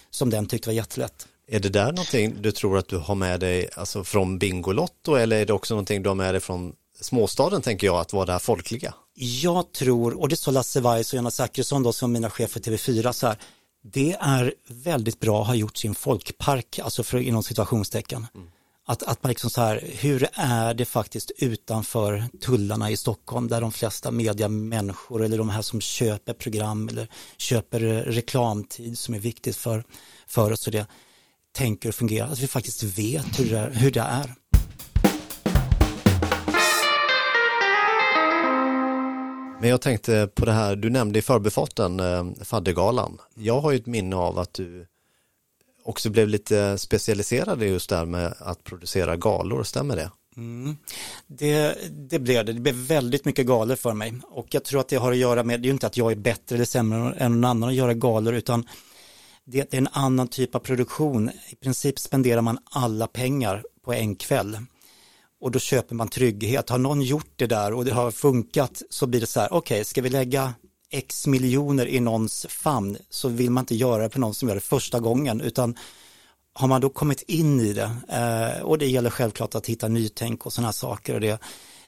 som 0.09 0.29
den 0.29 0.45
tyckte 0.45 0.69
var 0.69 0.73
jättelätt. 0.73 1.27
Är 1.47 1.59
det 1.59 1.69
där 1.69 1.91
någonting 1.91 2.41
du 2.41 2.51
tror 2.51 2.77
att 2.77 2.87
du 2.87 2.97
har 2.97 3.15
med 3.15 3.39
dig 3.39 3.69
alltså 3.75 4.03
från 4.03 4.39
Bingolotto 4.39 5.15
eller 5.15 5.37
är 5.37 5.45
det 5.45 5.53
också 5.53 5.73
någonting 5.73 6.03
du 6.03 6.09
har 6.09 6.15
med 6.15 6.33
dig 6.33 6.41
från 6.41 6.73
småstaden 7.01 7.61
tänker 7.61 7.87
jag 7.87 7.99
att 7.99 8.13
vara 8.13 8.25
det 8.25 8.31
här 8.31 8.39
folkliga? 8.39 8.93
Jag 9.15 9.71
tror, 9.71 10.19
och 10.19 10.29
det 10.29 10.35
sa 10.35 10.51
Lasse 10.51 10.81
Weiss 10.81 11.13
och 11.13 11.17
Jonna 11.17 11.31
Zachrisson 11.31 11.83
då 11.83 11.93
som 11.93 12.11
mina 12.11 12.29
chefer 12.29 12.59
TV4 12.59 13.11
så 13.11 13.27
här, 13.27 13.37
det 13.83 14.15
är 14.19 14.53
väldigt 14.69 15.19
bra 15.19 15.41
att 15.41 15.47
ha 15.47 15.55
gjort 15.55 15.77
sin 15.77 15.95
folkpark, 15.95 16.79
alltså 16.79 17.03
för, 17.03 17.17
inom 17.17 17.43
situationstecken. 17.43 18.27
Mm. 18.35 18.47
Att, 18.89 19.03
att 19.03 19.23
man 19.23 19.29
liksom 19.29 19.49
så 19.49 19.61
här, 19.61 19.83
hur 19.99 20.27
är 20.33 20.73
det 20.73 20.85
faktiskt 20.85 21.31
utanför 21.37 22.23
tullarna 22.41 22.91
i 22.91 22.97
Stockholm 22.97 23.47
där 23.47 23.61
de 23.61 23.71
flesta 23.71 24.11
mediamänniskor 24.11 25.23
eller 25.23 25.37
de 25.37 25.49
här 25.49 25.61
som 25.61 25.81
köper 25.81 26.33
program 26.33 26.89
eller 26.89 27.07
köper 27.37 27.83
eh, 27.83 28.01
reklamtid 28.01 28.97
som 28.97 29.13
är 29.13 29.19
viktigt 29.19 29.55
för, 29.55 29.83
för 30.27 30.51
oss 30.51 30.67
och 30.67 30.71
det 30.71 30.87
tänker 31.51 31.89
och 31.89 31.95
fungerar, 31.95 32.27
att 32.27 32.39
vi 32.39 32.47
faktiskt 32.47 32.83
vet 32.83 33.39
hur 33.39 33.49
det 33.49 33.57
är. 33.57 33.71
Hur 33.71 33.91
det 33.91 33.99
är. 33.99 34.33
Men 39.61 39.69
jag 39.69 39.81
tänkte 39.81 40.29
på 40.35 40.45
det 40.45 40.53
här, 40.53 40.75
du 40.75 40.89
nämnde 40.89 41.19
i 41.19 41.21
förbifarten 41.21 41.99
eh, 41.99 42.25
faddergalan. 42.43 43.17
Jag 43.35 43.61
har 43.61 43.71
ju 43.71 43.77
ett 43.77 43.85
minne 43.85 44.15
av 44.15 44.39
att 44.39 44.53
du 44.53 44.87
också 45.87 46.09
blev 46.09 46.27
lite 46.27 46.77
specialiserade 46.77 47.65
just 47.65 47.89
där 47.89 48.05
med 48.05 48.33
att 48.39 48.63
producera 48.63 49.17
galor, 49.17 49.63
stämmer 49.63 49.95
det? 49.95 50.11
Mm. 50.37 50.77
Det, 51.27 51.77
det 51.91 52.19
blev 52.19 52.45
det, 52.45 52.53
det 52.53 52.59
blev 52.59 52.75
väldigt 52.75 53.25
mycket 53.25 53.45
galor 53.45 53.75
för 53.75 53.93
mig 53.93 54.13
och 54.23 54.47
jag 54.49 54.63
tror 54.63 54.79
att 54.79 54.87
det 54.87 54.95
har 54.95 55.11
att 55.11 55.17
göra 55.17 55.43
med, 55.43 55.61
det 55.61 55.65
är 55.65 55.67
ju 55.67 55.73
inte 55.73 55.87
att 55.87 55.97
jag 55.97 56.11
är 56.11 56.15
bättre 56.15 56.55
eller 56.55 56.65
sämre 56.65 57.13
än 57.17 57.31
någon 57.31 57.45
annan 57.45 57.69
att 57.69 57.75
göra 57.75 57.93
galor 57.93 58.33
utan 58.33 58.67
det 59.45 59.73
är 59.73 59.77
en 59.77 59.87
annan 59.91 60.27
typ 60.27 60.55
av 60.55 60.59
produktion. 60.59 61.31
I 61.49 61.55
princip 61.55 61.99
spenderar 61.99 62.41
man 62.41 62.57
alla 62.71 63.07
pengar 63.07 63.63
på 63.85 63.93
en 63.93 64.15
kväll 64.15 64.57
och 65.41 65.51
då 65.51 65.59
köper 65.59 65.95
man 65.95 66.07
trygghet. 66.07 66.69
Har 66.69 66.77
någon 66.77 67.01
gjort 67.01 67.31
det 67.35 67.47
där 67.47 67.73
och 67.73 67.85
det 67.85 67.93
har 67.93 68.11
funkat 68.11 68.81
så 68.89 69.07
blir 69.07 69.19
det 69.19 69.27
så 69.27 69.39
här, 69.39 69.53
okej, 69.53 69.75
okay, 69.75 69.83
ska 69.83 70.01
vi 70.01 70.09
lägga 70.09 70.53
x 70.91 71.27
miljoner 71.27 71.87
i 71.87 71.99
någons 71.99 72.45
famn 72.49 72.97
så 73.09 73.29
vill 73.29 73.51
man 73.51 73.61
inte 73.61 73.75
göra 73.75 74.03
det 74.03 74.09
på 74.09 74.19
någon 74.19 74.33
som 74.33 74.47
gör 74.47 74.55
det 74.55 74.61
första 74.61 74.99
gången 74.99 75.41
utan 75.41 75.77
har 76.53 76.67
man 76.67 76.81
då 76.81 76.89
kommit 76.89 77.21
in 77.21 77.59
i 77.59 77.73
det 77.73 77.91
eh, 78.09 78.61
och 78.61 78.77
det 78.77 78.87
gäller 78.87 79.09
självklart 79.09 79.55
att 79.55 79.67
hitta 79.67 79.87
nytänk 79.87 80.45
och 80.45 80.53
sådana 80.53 80.73
saker 80.73 81.13
och 81.13 81.21
det, 81.21 81.39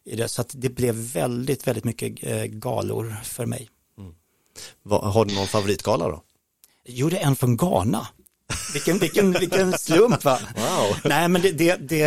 det, 0.04 0.28
så 0.28 0.42
att 0.42 0.52
det 0.54 0.70
blev 0.70 0.96
väldigt, 0.96 1.68
väldigt 1.68 1.84
mycket 1.84 2.24
eh, 2.24 2.44
galor 2.44 3.16
för 3.24 3.46
mig. 3.46 3.70
Mm. 3.98 4.14
Har 5.02 5.26
du 5.26 5.36
någon 5.36 5.48
favoritgala 5.48 6.08
då? 6.08 6.24
Jo, 6.86 7.10
det 7.10 7.18
är 7.18 7.28
en 7.28 7.36
från 7.36 7.58
Ghana. 7.58 8.08
Vilken, 8.74 9.00
vilken, 9.00 9.32
vilken 9.32 9.74
slump 9.78 10.24
va? 10.24 10.40
Wow. 10.56 10.98
Nej 11.04 11.28
men 11.28 11.42
det, 11.42 11.52
det, 11.52 11.76
det, 11.76 11.98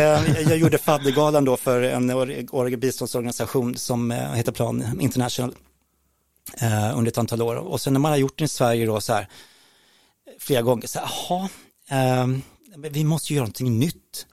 jag 0.49 0.57
gjorde 0.57 0.77
faddergalan 0.77 1.45
då 1.45 1.57
för 1.57 1.81
en 1.81 2.79
biståndsorganisation 2.79 3.77
som 3.77 4.11
eh, 4.11 4.33
heter 4.33 4.51
Plan 4.51 5.01
International 5.01 5.55
eh, 6.57 6.97
under 6.97 7.11
ett 7.11 7.17
antal 7.17 7.41
år. 7.41 7.55
Och 7.55 7.81
sen 7.81 7.93
när 7.93 7.99
man 7.99 8.11
har 8.11 8.17
gjort 8.17 8.37
den 8.37 8.45
i 8.45 8.49
Sverige 8.49 8.85
då 8.85 9.01
så 9.01 9.13
här 9.13 9.27
flera 10.39 10.61
gånger, 10.61 10.87
så 10.87 10.99
här, 10.99 11.11
jaha, 11.29 11.49
eh, 11.89 12.27
vi 12.77 13.03
måste 13.03 13.33
göra 13.33 13.43
någonting 13.43 13.79
nytt. 13.79 14.25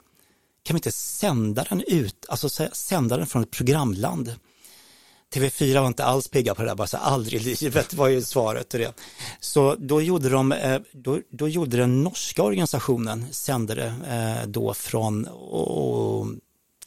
Kan 0.63 0.75
vi 0.75 0.79
inte 0.79 0.93
sända 0.93 1.65
den 1.69 1.83
ut, 1.87 2.27
alltså 2.29 2.49
sända 2.73 3.17
den 3.17 3.27
från 3.27 3.43
ett 3.43 3.51
programland? 3.51 4.35
TV4 5.35 5.81
var 5.81 5.87
inte 5.87 6.05
alls 6.05 6.29
pigga 6.29 6.55
på 6.55 6.63
det 6.63 6.69
där, 6.69 6.75
bara 6.75 6.87
så 6.87 6.97
aldrig 6.97 7.41
i 7.43 7.45
livet 7.45 7.95
var 7.95 8.09
ju 8.09 8.23
svaret 8.23 8.69
till 8.69 8.81
det. 8.81 8.93
Så 9.41 9.77
då 9.79 10.03
gjorde 10.03 10.29
de, 10.29 10.53
eh, 10.53 10.81
då, 10.93 11.21
då 11.31 11.49
gjorde 11.49 11.77
den 11.77 12.03
norska 12.03 12.43
organisationen, 12.43 13.27
sände 13.31 13.75
det 13.75 13.95
eh, 14.09 14.49
då 14.49 14.75
från 14.75 15.27
och, 15.27 16.27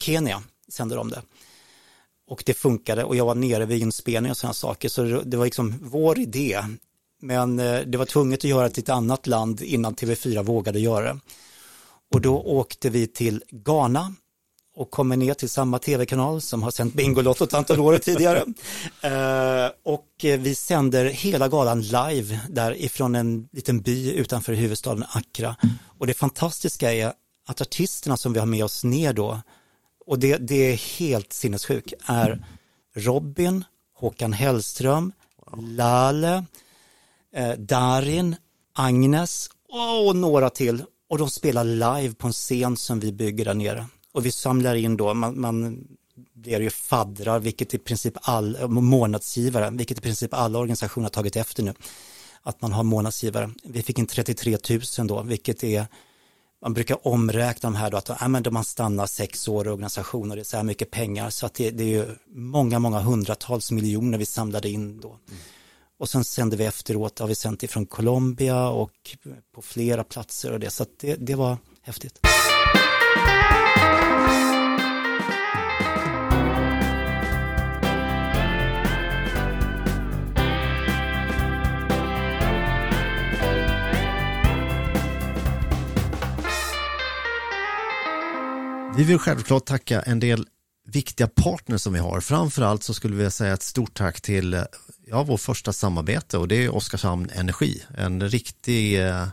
Kenya, 0.00 0.42
sände 0.68 0.94
de 0.94 1.10
det. 1.10 1.22
Och 2.26 2.42
det 2.46 2.54
funkade 2.54 3.04
och 3.04 3.16
jag 3.16 3.24
var 3.24 3.34
nere 3.34 3.64
vid 3.64 3.82
inspelning 3.82 4.30
och 4.30 4.36
sådana 4.36 4.54
saker. 4.54 4.88
Så 4.88 5.02
det 5.02 5.36
var 5.36 5.44
liksom 5.44 5.74
vår 5.82 6.18
idé. 6.18 6.60
Men 7.20 7.58
eh, 7.58 7.80
det 7.80 7.98
var 7.98 8.06
tvunget 8.06 8.38
att 8.38 8.44
göra 8.44 8.68
till 8.68 8.82
ett 8.82 8.88
annat 8.88 9.26
land 9.26 9.60
innan 9.60 9.94
TV4 9.94 10.42
vågade 10.42 10.80
göra 10.80 11.14
det. 11.14 11.20
Och 12.14 12.20
då 12.20 12.40
åkte 12.40 12.90
vi 12.90 13.06
till 13.06 13.42
Ghana 13.50 14.14
och 14.76 14.90
kommer 14.90 15.16
ner 15.16 15.34
till 15.34 15.48
samma 15.48 15.78
tv-kanal 15.78 16.40
som 16.40 16.62
har 16.62 16.70
sänt 16.70 16.94
Bingolotto 16.94 17.44
ett 17.44 17.54
antal 17.54 17.80
år 17.80 17.98
tidigare. 17.98 18.38
uh, 18.40 19.72
och 19.92 20.08
vi 20.20 20.54
sänder 20.54 21.04
hela 21.04 21.48
galan 21.48 21.82
live 21.82 22.40
där 22.48 22.82
ifrån 22.82 23.14
en 23.14 23.48
liten 23.52 23.80
by 23.80 24.12
utanför 24.12 24.52
huvudstaden 24.52 25.04
Accra. 25.08 25.56
Och 25.98 26.06
det 26.06 26.14
fantastiska 26.14 26.92
är 26.92 27.12
att 27.46 27.60
artisterna 27.60 28.16
som 28.16 28.32
vi 28.32 28.38
har 28.38 28.46
med 28.46 28.64
oss 28.64 28.84
ner 28.84 29.12
då, 29.12 29.40
och 30.06 30.18
det, 30.18 30.36
det 30.36 30.72
är 30.72 30.76
helt 30.98 31.32
sinnessjukt, 31.32 31.92
är 32.06 32.46
Robin, 32.94 33.64
Håkan 33.94 34.32
Hellström, 34.32 35.12
Lale, 35.56 36.44
eh, 37.34 37.52
Darin, 37.52 38.36
Agnes 38.72 39.50
och 39.68 40.16
några 40.16 40.50
till. 40.50 40.84
Och 41.08 41.18
de 41.18 41.30
spelar 41.30 41.64
live 41.64 42.14
på 42.14 42.26
en 42.26 42.32
scen 42.32 42.76
som 42.76 43.00
vi 43.00 43.12
bygger 43.12 43.44
där 43.44 43.54
nere. 43.54 43.86
Och 44.12 44.26
vi 44.26 44.32
samlar 44.32 44.74
in 44.74 44.96
då, 44.96 45.14
man, 45.14 45.40
man 45.40 45.86
blir 46.32 46.60
ju 46.60 46.70
faddrar, 46.70 47.38
vilket 47.38 47.74
i 47.74 47.78
princip 47.78 48.14
all, 48.22 48.68
månadsgivare, 48.68 49.70
vilket 49.70 49.98
i 49.98 50.00
princip 50.00 50.34
alla 50.34 50.58
organisationer 50.58 51.04
har 51.04 51.10
tagit 51.10 51.36
efter 51.36 51.62
nu. 51.62 51.74
Att 52.42 52.62
man 52.62 52.72
har 52.72 52.82
månadsgivare. 52.82 53.50
Vi 53.64 53.82
fick 53.82 53.98
in 53.98 54.06
33 54.06 54.58
000 54.98 55.06
då, 55.06 55.22
vilket 55.22 55.64
är 55.64 55.86
man 56.64 56.74
brukar 56.74 57.08
omräkna 57.08 57.70
de 57.70 57.76
här 57.76 57.90
då 57.90 57.96
att 57.96 58.08
ja, 58.20 58.28
men 58.28 58.44
man 58.50 58.64
stannar 58.64 59.06
sex 59.06 59.48
år 59.48 59.66
i 59.66 59.70
organisationer, 59.70 60.36
det 60.36 60.42
är 60.42 60.44
så 60.44 60.56
här 60.56 60.64
mycket 60.64 60.90
pengar 60.90 61.30
så 61.30 61.46
att 61.46 61.54
det, 61.54 61.70
det 61.70 61.84
är 61.84 61.88
ju 61.88 62.06
många, 62.28 62.78
många 62.78 63.00
hundratals 63.00 63.70
miljoner 63.70 64.18
vi 64.18 64.26
samlade 64.26 64.68
in 64.68 65.00
då. 65.00 65.08
Mm. 65.08 65.40
Och 65.98 66.08
sen 66.08 66.24
sände 66.24 66.56
vi 66.56 66.64
efteråt, 66.64 67.18
har 67.18 67.26
vi 67.26 67.34
sänt 67.34 67.62
ifrån 67.62 67.86
Colombia 67.86 68.68
och 68.68 69.16
på 69.54 69.62
flera 69.62 70.04
platser 70.04 70.52
och 70.52 70.60
det, 70.60 70.70
så 70.70 70.82
att 70.82 70.98
det, 71.00 71.14
det 71.14 71.34
var 71.34 71.56
häftigt. 71.82 72.20
Vi 88.96 89.04
vill 89.04 89.18
självklart 89.18 89.64
tacka 89.64 90.02
en 90.02 90.20
del 90.20 90.46
viktiga 90.86 91.28
partners 91.28 91.82
som 91.82 91.92
vi 91.92 91.98
har. 91.98 92.20
Framförallt 92.20 92.82
så 92.82 92.94
skulle 92.94 93.16
vi 93.16 93.30
säga 93.30 93.54
ett 93.54 93.62
stort 93.62 93.94
tack 93.94 94.20
till 94.20 94.54
eh, 94.54 94.62
ja, 95.06 95.22
vår 95.22 95.36
första 95.36 95.72
samarbete 95.72 96.38
och 96.38 96.48
det 96.48 96.64
är 96.64 96.74
Oskarshamn 96.74 97.30
Energi. 97.30 97.82
En 97.96 98.28
riktig 98.28 99.06
eh, 99.06 99.26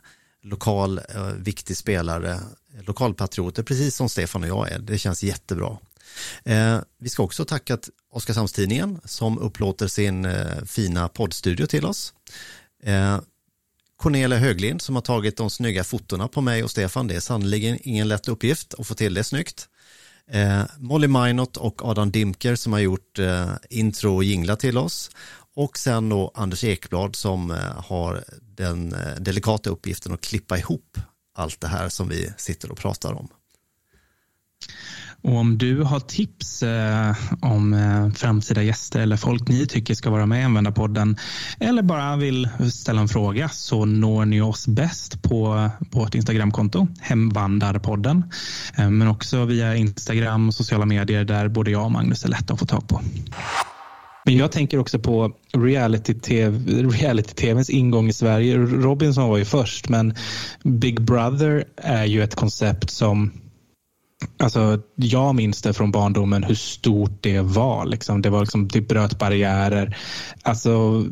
lokal 0.43 0.97
eh, 0.97 1.25
viktig 1.25 1.77
spelare, 1.77 2.39
lokalpatrioter, 2.81 3.63
precis 3.63 3.95
som 3.95 4.09
Stefan 4.09 4.43
och 4.43 4.49
jag 4.49 4.71
är. 4.71 4.79
Det 4.79 4.97
känns 4.97 5.23
jättebra. 5.23 5.77
Eh, 6.43 6.79
vi 6.99 7.09
ska 7.09 7.23
också 7.23 7.45
tacka 7.45 7.77
Oskarshamnstidningen 8.11 9.01
som 9.05 9.39
upplåter 9.39 9.87
sin 9.87 10.25
eh, 10.25 10.63
fina 10.65 11.07
poddstudio 11.07 11.65
till 11.65 11.85
oss. 11.85 12.13
Eh, 12.83 13.19
Cornelia 14.01 14.37
Höglind 14.37 14.81
som 14.81 14.95
har 14.95 15.01
tagit 15.01 15.37
de 15.37 15.49
snygga 15.49 15.83
fotona 15.83 16.27
på 16.27 16.41
mig 16.41 16.63
och 16.63 16.71
Stefan. 16.71 17.07
Det 17.07 17.15
är 17.15 17.19
sannerligen 17.19 17.77
ingen 17.81 18.07
lätt 18.07 18.27
uppgift 18.27 18.73
att 18.73 18.87
få 18.87 18.95
till 18.95 19.13
det 19.13 19.23
snyggt. 19.23 19.67
Eh, 20.31 20.63
Molly 20.77 21.07
Minot 21.07 21.57
och 21.57 21.85
Adam 21.85 22.11
Dimker 22.11 22.55
som 22.55 22.73
har 22.73 22.79
gjort 22.79 23.19
eh, 23.19 23.51
intro 23.69 24.15
och 24.15 24.23
jingla 24.23 24.55
till 24.55 24.77
oss. 24.77 25.11
Och 25.55 25.77
sen 25.77 26.09
då 26.09 26.31
Anders 26.35 26.63
Ekblad 26.63 27.15
som 27.15 27.51
eh, 27.51 27.57
har 27.85 28.23
den 28.41 28.93
eh, 28.93 29.15
delikata 29.15 29.69
uppgiften 29.69 30.13
att 30.13 30.21
klippa 30.21 30.57
ihop 30.57 30.97
allt 31.35 31.61
det 31.61 31.67
här 31.67 31.89
som 31.89 32.09
vi 32.09 32.33
sitter 32.37 32.71
och 32.71 32.77
pratar 32.77 33.13
om. 33.13 33.27
Och 35.23 35.35
om 35.35 35.57
du 35.57 35.83
har 35.83 35.99
tips 35.99 36.63
eh, 36.63 37.15
om 37.41 37.73
eh, 37.73 38.09
framtida 38.09 38.63
gäster 38.63 38.99
eller 38.99 39.17
folk 39.17 39.47
ni 39.47 39.65
tycker 39.65 39.93
ska 39.93 40.09
vara 40.09 40.25
med 40.25 40.41
i 40.41 40.43
Användarpodden 40.43 41.17
eller 41.59 41.81
bara 41.81 42.15
vill 42.15 42.49
ställa 42.73 43.01
en 43.01 43.07
fråga 43.07 43.49
så 43.49 43.85
når 43.85 44.25
ni 44.25 44.41
oss 44.41 44.67
bäst 44.67 45.21
på, 45.21 45.69
på 45.91 45.99
vårt 45.99 46.15
Instagramkonto, 46.15 46.87
Hemvandarpodden. 46.99 48.23
Eh, 48.77 48.89
men 48.89 49.07
också 49.07 49.45
via 49.45 49.75
Instagram 49.75 50.47
och 50.47 50.53
sociala 50.53 50.85
medier 50.85 51.23
där 51.23 51.47
både 51.47 51.71
jag 51.71 51.85
och 51.85 51.91
Magnus 51.91 52.25
är 52.25 52.29
lätta 52.29 52.53
att 52.53 52.59
få 52.59 52.65
tag 52.65 52.87
på. 52.87 53.01
Men 54.25 54.37
jag 54.37 54.51
tänker 54.51 54.77
också 54.77 54.99
på 54.99 55.31
reality-tvns 55.53 56.93
reality 56.93 57.73
ingång 57.73 58.09
i 58.09 58.13
Sverige. 58.13 58.57
Robinson 58.57 59.29
var 59.29 59.37
ju 59.37 59.45
först, 59.45 59.89
men 59.89 60.15
Big 60.63 61.01
Brother 61.01 61.65
är 61.77 62.05
ju 62.05 62.23
ett 62.23 62.35
koncept 62.35 62.89
som 62.89 63.31
Alltså, 64.37 64.79
jag 64.95 65.35
minns 65.35 65.61
det 65.61 65.73
från 65.73 65.91
barndomen 65.91 66.43
hur 66.43 66.55
stort 66.55 67.17
det 67.21 67.41
var. 67.41 67.85
Liksom. 67.85 68.21
Det, 68.21 68.29
var 68.29 68.39
liksom, 68.41 68.67
det 68.67 68.81
bröt 68.81 69.19
barriärer. 69.19 69.97
Alltså, 70.41 71.05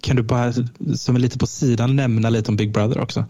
kan 0.00 0.16
du 0.16 0.22
bara 0.22 0.52
som 0.96 1.16
är 1.16 1.18
lite 1.18 1.38
på 1.38 1.46
sidan 1.46 1.96
nämna 1.96 2.30
lite 2.30 2.50
om 2.50 2.56
Big 2.56 2.72
Brother 2.72 3.00
också? 3.00 3.24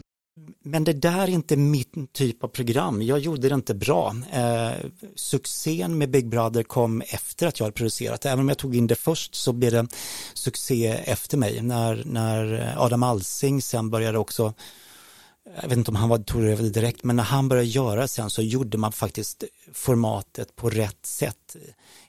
Men 0.65 0.85
det 0.85 0.93
där 0.93 1.23
är 1.23 1.29
inte 1.29 1.57
min 1.57 2.09
typ 2.13 2.45
av 2.45 2.49
program. 2.49 3.03
Jag 3.03 3.19
gjorde 3.19 3.49
det 3.49 3.55
inte 3.55 3.75
bra. 3.75 4.15
Eh, 4.33 4.71
succén 5.15 5.99
med 5.99 6.11
Big 6.11 6.29
Brother 6.29 6.63
kom 6.63 7.03
efter 7.09 7.47
att 7.47 7.59
jag 7.59 7.65
hade 7.65 7.75
producerat. 7.75 8.27
Även 8.27 8.41
om 8.41 8.49
jag 8.49 8.59
tog 8.59 8.77
in 8.77 8.87
det 8.87 8.95
först 8.95 9.35
så 9.35 9.53
blev 9.53 9.73
det 9.73 9.87
succé 10.35 10.87
efter 10.87 11.37
mig. 11.37 11.63
När, 11.63 12.03
när 12.07 12.75
Adam 12.77 13.03
Alsing 13.03 13.63
sen 13.63 13.91
började 13.91 14.19
också 14.19 14.55
jag 15.55 15.69
vet 15.69 15.79
inte 15.79 15.91
om 15.91 15.97
han 15.97 16.09
var, 16.09 16.19
tog 16.19 16.45
över 16.45 16.63
direkt, 16.63 17.05
men 17.05 17.17
när 17.17 17.25
han 17.25 17.49
började 17.49 17.69
göra 17.69 18.09
sen 18.09 18.31
så 18.31 18.43
gjorde 18.43 18.79
man 18.79 18.93
faktiskt 18.93 19.45
formatet 19.73 20.57
på 20.57 20.71
rätt 20.71 21.07
sätt. 21.07 21.57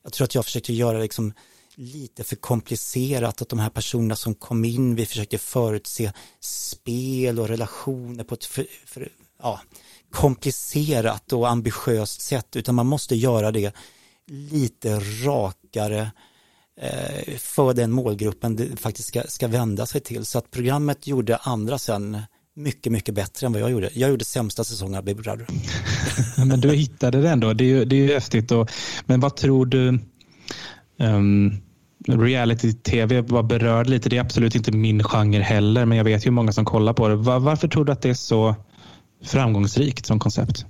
Jag 0.03 0.13
tror 0.13 0.25
att 0.25 0.35
jag 0.35 0.45
försökte 0.45 0.73
göra 0.73 0.99
liksom 0.99 1.33
lite 1.75 2.23
för 2.23 2.35
komplicerat 2.35 3.41
att 3.41 3.49
de 3.49 3.59
här 3.59 3.69
personerna 3.69 4.15
som 4.15 4.35
kom 4.35 4.65
in, 4.65 4.95
vi 4.95 5.05
försökte 5.05 5.37
förutse 5.37 6.11
spel 6.39 7.39
och 7.39 7.47
relationer 7.47 8.23
på 8.23 8.35
ett 8.35 8.45
för, 8.45 8.65
för, 8.85 9.09
ja, 9.39 9.61
komplicerat 10.11 11.33
och 11.33 11.49
ambitiöst 11.49 12.21
sätt, 12.21 12.55
utan 12.55 12.75
man 12.75 12.87
måste 12.87 13.15
göra 13.15 13.51
det 13.51 13.75
lite 14.27 14.99
rakare 15.25 16.11
eh, 16.81 17.37
för 17.37 17.73
den 17.73 17.91
målgruppen 17.91 18.55
det 18.55 18.77
faktiskt 18.77 19.07
ska, 19.07 19.23
ska 19.27 19.47
vända 19.47 19.85
sig 19.85 20.01
till. 20.01 20.25
Så 20.25 20.37
att 20.37 20.51
programmet 20.51 21.07
gjorde 21.07 21.37
andra 21.37 21.77
sen 21.77 22.17
mycket, 22.57 22.91
mycket 22.91 23.15
bättre 23.15 23.47
än 23.47 23.53
vad 23.53 23.61
jag 23.61 23.71
gjorde. 23.71 23.89
Jag 23.93 24.09
gjorde 24.09 24.25
sämsta 24.25 24.63
säsongen 24.63 24.95
av 24.95 25.03
Big 25.03 25.15
Brother. 25.15 25.47
men 26.45 26.61
du 26.61 26.73
hittade 26.73 27.21
det 27.21 27.29
ändå. 27.29 27.53
Det 27.53 27.63
är 27.63 27.67
ju, 27.67 27.85
det 27.85 27.95
är 27.95 28.07
ju 28.07 28.13
häftigt. 28.13 28.51
Och, 28.51 28.71
men 29.05 29.19
vad 29.19 29.35
tror 29.35 29.65
du? 29.65 29.99
Um, 30.99 31.61
reality-tv 32.07 33.21
var 33.21 33.43
berörd 33.43 33.87
lite. 33.87 34.09
Det 34.09 34.17
är 34.17 34.21
absolut 34.21 34.55
inte 34.55 34.71
min 34.71 35.03
genre 35.03 35.41
heller, 35.41 35.85
men 35.85 35.97
jag 35.97 36.05
vet 36.05 36.25
ju 36.25 36.31
många 36.31 36.51
som 36.51 36.65
kollar 36.65 36.93
på 36.93 37.07
det. 37.07 37.15
Var, 37.15 37.39
varför 37.39 37.67
tror 37.67 37.85
du 37.85 37.91
att 37.91 38.01
det 38.01 38.09
är 38.09 38.13
så 38.13 38.55
framgångsrikt 39.23 40.05
som 40.05 40.19
koncept? 40.19 40.65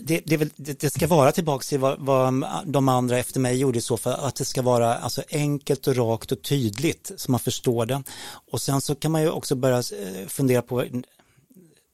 Det, 0.00 0.20
det, 0.26 0.80
det, 0.80 0.90
ska 0.90 1.06
vara 1.06 1.32
tillbaka 1.32 1.62
till 1.62 1.78
vad, 1.78 1.98
vad, 1.98 2.44
de 2.66 2.88
andra 2.88 3.18
efter 3.18 3.40
mig 3.40 3.56
gjorde 3.56 3.78
i 3.78 3.80
så 3.80 3.96
fall, 3.96 4.12
att 4.12 4.36
det 4.36 4.44
ska 4.44 4.62
vara 4.62 4.94
alltså 4.94 5.22
enkelt 5.30 5.86
och 5.86 5.96
rakt 5.96 6.32
och 6.32 6.42
tydligt 6.42 7.12
så 7.16 7.30
man 7.30 7.40
förstår 7.40 7.86
det. 7.86 8.02
Och 8.50 8.62
sen 8.62 8.80
så 8.80 8.94
kan 8.94 9.12
man 9.12 9.22
ju 9.22 9.30
också 9.30 9.54
börja 9.54 9.78
eh, 9.78 10.26
fundera 10.26 10.62
på, 10.62 10.84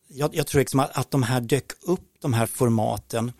jag, 0.08 0.36
jag 0.36 0.46
tror 0.46 0.58
liksom 0.58 0.80
att, 0.80 0.98
att 0.98 1.10
de 1.10 1.22
här 1.22 1.40
dök 1.40 1.72
upp, 1.82 2.08
de 2.20 2.32
här 2.32 2.46
formaten, 2.46 3.32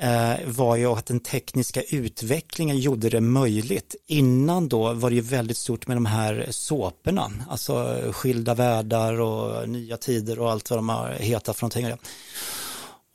eh, 0.00 0.34
var 0.46 0.76
ju 0.76 0.86
att 0.86 1.06
den 1.06 1.20
tekniska 1.20 1.82
utvecklingen 1.82 2.78
gjorde 2.78 3.08
det 3.08 3.20
möjligt. 3.20 3.94
Innan 4.06 4.68
då 4.68 4.92
var 4.92 5.10
det 5.10 5.16
ju 5.16 5.22
väldigt 5.22 5.56
stort 5.56 5.86
med 5.86 5.96
de 5.96 6.06
här 6.06 6.46
såporna, 6.50 7.32
alltså 7.48 8.02
skilda 8.12 8.54
världar 8.54 9.20
och 9.20 9.68
nya 9.68 9.96
tider 9.96 10.38
och 10.38 10.50
allt 10.50 10.70
vad 10.70 10.78
de 10.78 10.88
har 10.88 11.10
hetat 11.10 11.56
för 11.56 11.62
någonting. 11.62 11.98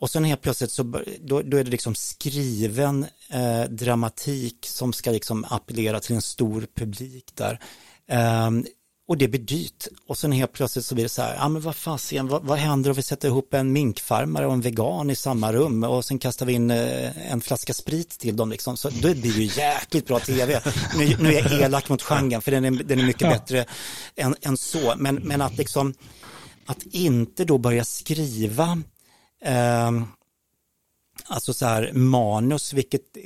Och 0.02 0.10
sen 0.10 0.24
helt 0.24 0.42
plötsligt 0.42 0.72
så 0.72 0.84
då, 1.22 1.42
då 1.42 1.58
är 1.58 1.64
det 1.64 1.72
liksom 1.72 1.96
skriven 1.96 3.06
eh, 3.30 3.64
dramatik 3.64 4.66
som 4.70 4.94
ska 4.94 5.12
liksom 5.12 5.46
appellera 5.50 6.00
till 6.00 6.16
en 6.16 6.22
stor 6.22 6.68
publik 6.76 7.32
där. 7.36 7.60
Eh, 8.08 8.52
och 9.08 9.18
det 9.18 9.28
blir 9.28 9.40
dyrt. 9.40 9.88
Och 10.08 10.18
sen 10.18 10.32
helt 10.32 10.54
plötsligt 10.54 10.86
så 10.86 10.96
blir 10.96 11.06
det 11.06 11.10
så 11.10 11.22
här, 11.22 11.36
ja 11.36 11.50
men 11.50 11.62
vad 11.62 11.76
fasiken, 11.76 12.28
vad, 12.28 12.44
vad 12.44 12.58
händer 12.58 12.90
om 12.90 12.96
vi 12.96 13.02
sätter 13.02 13.28
ihop 13.28 13.54
en 13.54 13.72
minkfarmare 13.72 14.48
och 14.48 14.54
en 14.54 14.62
vegan 14.62 15.10
i 15.10 15.16
samma 15.16 15.54
rum 15.54 15.84
och 15.84 16.06
sen 16.06 16.20
kastar 16.20 16.46
vi 16.46 16.54
in 16.54 16.72
eh, 16.72 17.32
en 17.32 17.42
flaska 17.42 17.74
sprit 17.74 18.10
till 18.10 18.36
dem 18.36 18.50
liksom. 18.50 18.78
Så 18.78 18.90
det 18.90 19.16
blir 19.16 19.40
ju 19.40 19.62
jäkligt 19.62 20.08
bra 20.08 20.20
tv. 20.20 20.62
Nu, 20.98 21.18
nu 21.20 21.34
är 21.34 21.52
jag 21.52 21.62
elak 21.62 21.90
mot 21.90 22.02
genren 22.02 22.42
för 22.42 22.52
den 22.52 22.66
är, 22.66 22.72
den 22.72 23.00
är 23.00 23.06
mycket 23.06 23.22
ja. 23.22 23.30
bättre 23.30 23.66
än, 24.16 24.36
än 24.42 24.58
så. 24.58 24.94
Men, 24.98 25.16
men 25.16 25.42
att 25.42 25.58
liksom, 25.58 25.94
att 26.66 26.84
inte 26.84 27.46
då 27.46 27.58
börja 27.58 27.86
skriva 27.86 28.82
eh, 29.42 29.92
alltså 31.26 31.54
så 31.54 31.66
här 31.66 31.92
manus, 31.94 32.74
vilket 32.74 33.18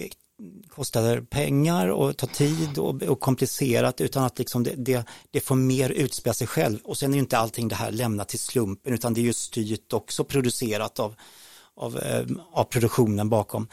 kostar 0.67 1.21
pengar 1.21 1.87
och 1.87 2.17
tar 2.17 2.27
tid 2.27 2.77
och, 2.77 3.03
och 3.03 3.19
komplicerat 3.19 4.01
utan 4.01 4.23
att 4.23 4.39
liksom 4.39 4.63
det, 4.63 4.75
det, 4.77 5.05
det 5.31 5.39
får 5.39 5.55
mer 5.55 5.89
utspela 5.89 6.33
sig 6.33 6.47
själv. 6.47 6.79
Och 6.83 6.97
sen 6.97 7.11
är 7.11 7.13
ju 7.13 7.19
inte 7.19 7.37
allting 7.37 7.67
det 7.67 7.75
här 7.75 7.91
lämnat 7.91 8.29
till 8.29 8.39
slumpen 8.39 8.93
utan 8.93 9.13
det 9.13 9.21
är 9.21 9.23
ju 9.23 9.33
styrt 9.33 9.93
också 9.93 10.23
producerat 10.23 10.99
av, 10.99 11.15
av, 11.79 11.97
eh, 11.97 12.25
av 12.51 12.63
produktionen 12.63 13.29
bakom. 13.29 13.67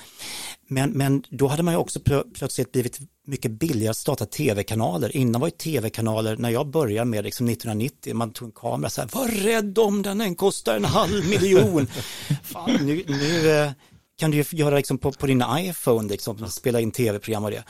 Men, 0.69 0.91
men 0.91 1.23
då 1.31 1.47
hade 1.47 1.63
man 1.63 1.75
ju 1.75 1.79
också 1.79 2.01
plötsligt 2.35 2.73
blivit 2.73 2.99
mycket 3.27 3.51
billigare 3.51 3.91
att 3.91 3.97
starta 3.97 4.27
tv-kanaler. 4.27 5.17
Innan 5.17 5.41
var 5.41 5.49
ju 5.49 5.53
tv-kanaler, 5.53 6.37
när 6.37 6.51
jag 6.51 6.71
började 6.71 7.11
med 7.11 7.25
liksom 7.25 7.49
1990, 7.49 8.15
man 8.15 8.33
tog 8.33 8.49
en 8.49 8.53
kamera 8.53 8.91
så 8.91 9.01
här, 9.01 9.09
var 9.13 9.29
rädd 9.29 9.79
om 9.79 10.03
den, 10.03 10.19
den 10.19 10.35
kostar 10.35 10.77
en 10.77 10.85
halv 10.85 11.29
miljon. 11.29 11.87
Fan, 12.43 12.87
nu, 12.87 13.05
nu 13.09 13.51
eh, 13.51 13.71
kan 14.19 14.31
du 14.31 14.37
ju 14.37 14.45
göra 14.51 14.77
liksom 14.77 14.99
på, 14.99 15.13
på 15.13 15.27
din 15.27 15.45
iPhone, 15.59 16.09
liksom, 16.09 16.51
spela 16.51 16.81
in 16.81 16.91
tv-program 16.91 17.45
och 17.45 17.51
det. 17.51 17.65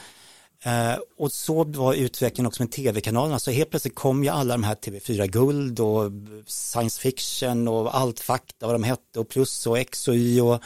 Eh, 0.62 0.98
och 1.16 1.32
så 1.32 1.64
var 1.64 1.94
utvecklingen 1.94 2.46
också 2.46 2.62
med 2.62 2.72
tv-kanalerna, 2.72 3.38
så 3.38 3.50
helt 3.50 3.70
plötsligt 3.70 3.94
kom 3.94 4.24
ju 4.24 4.28
alla 4.28 4.54
de 4.54 4.62
här 4.62 4.74
TV4 4.74 5.26
Guld 5.26 5.80
och 5.80 6.12
science 6.46 7.00
fiction 7.00 7.68
och 7.68 7.96
allt 7.96 8.20
fakta 8.20 8.66
vad 8.66 8.74
de 8.74 8.84
hette 8.84 9.20
och 9.20 9.28
plus 9.28 9.66
och 9.66 9.78
X 9.78 10.08
och 10.08 10.14
Y 10.14 10.40
och, 10.40 10.62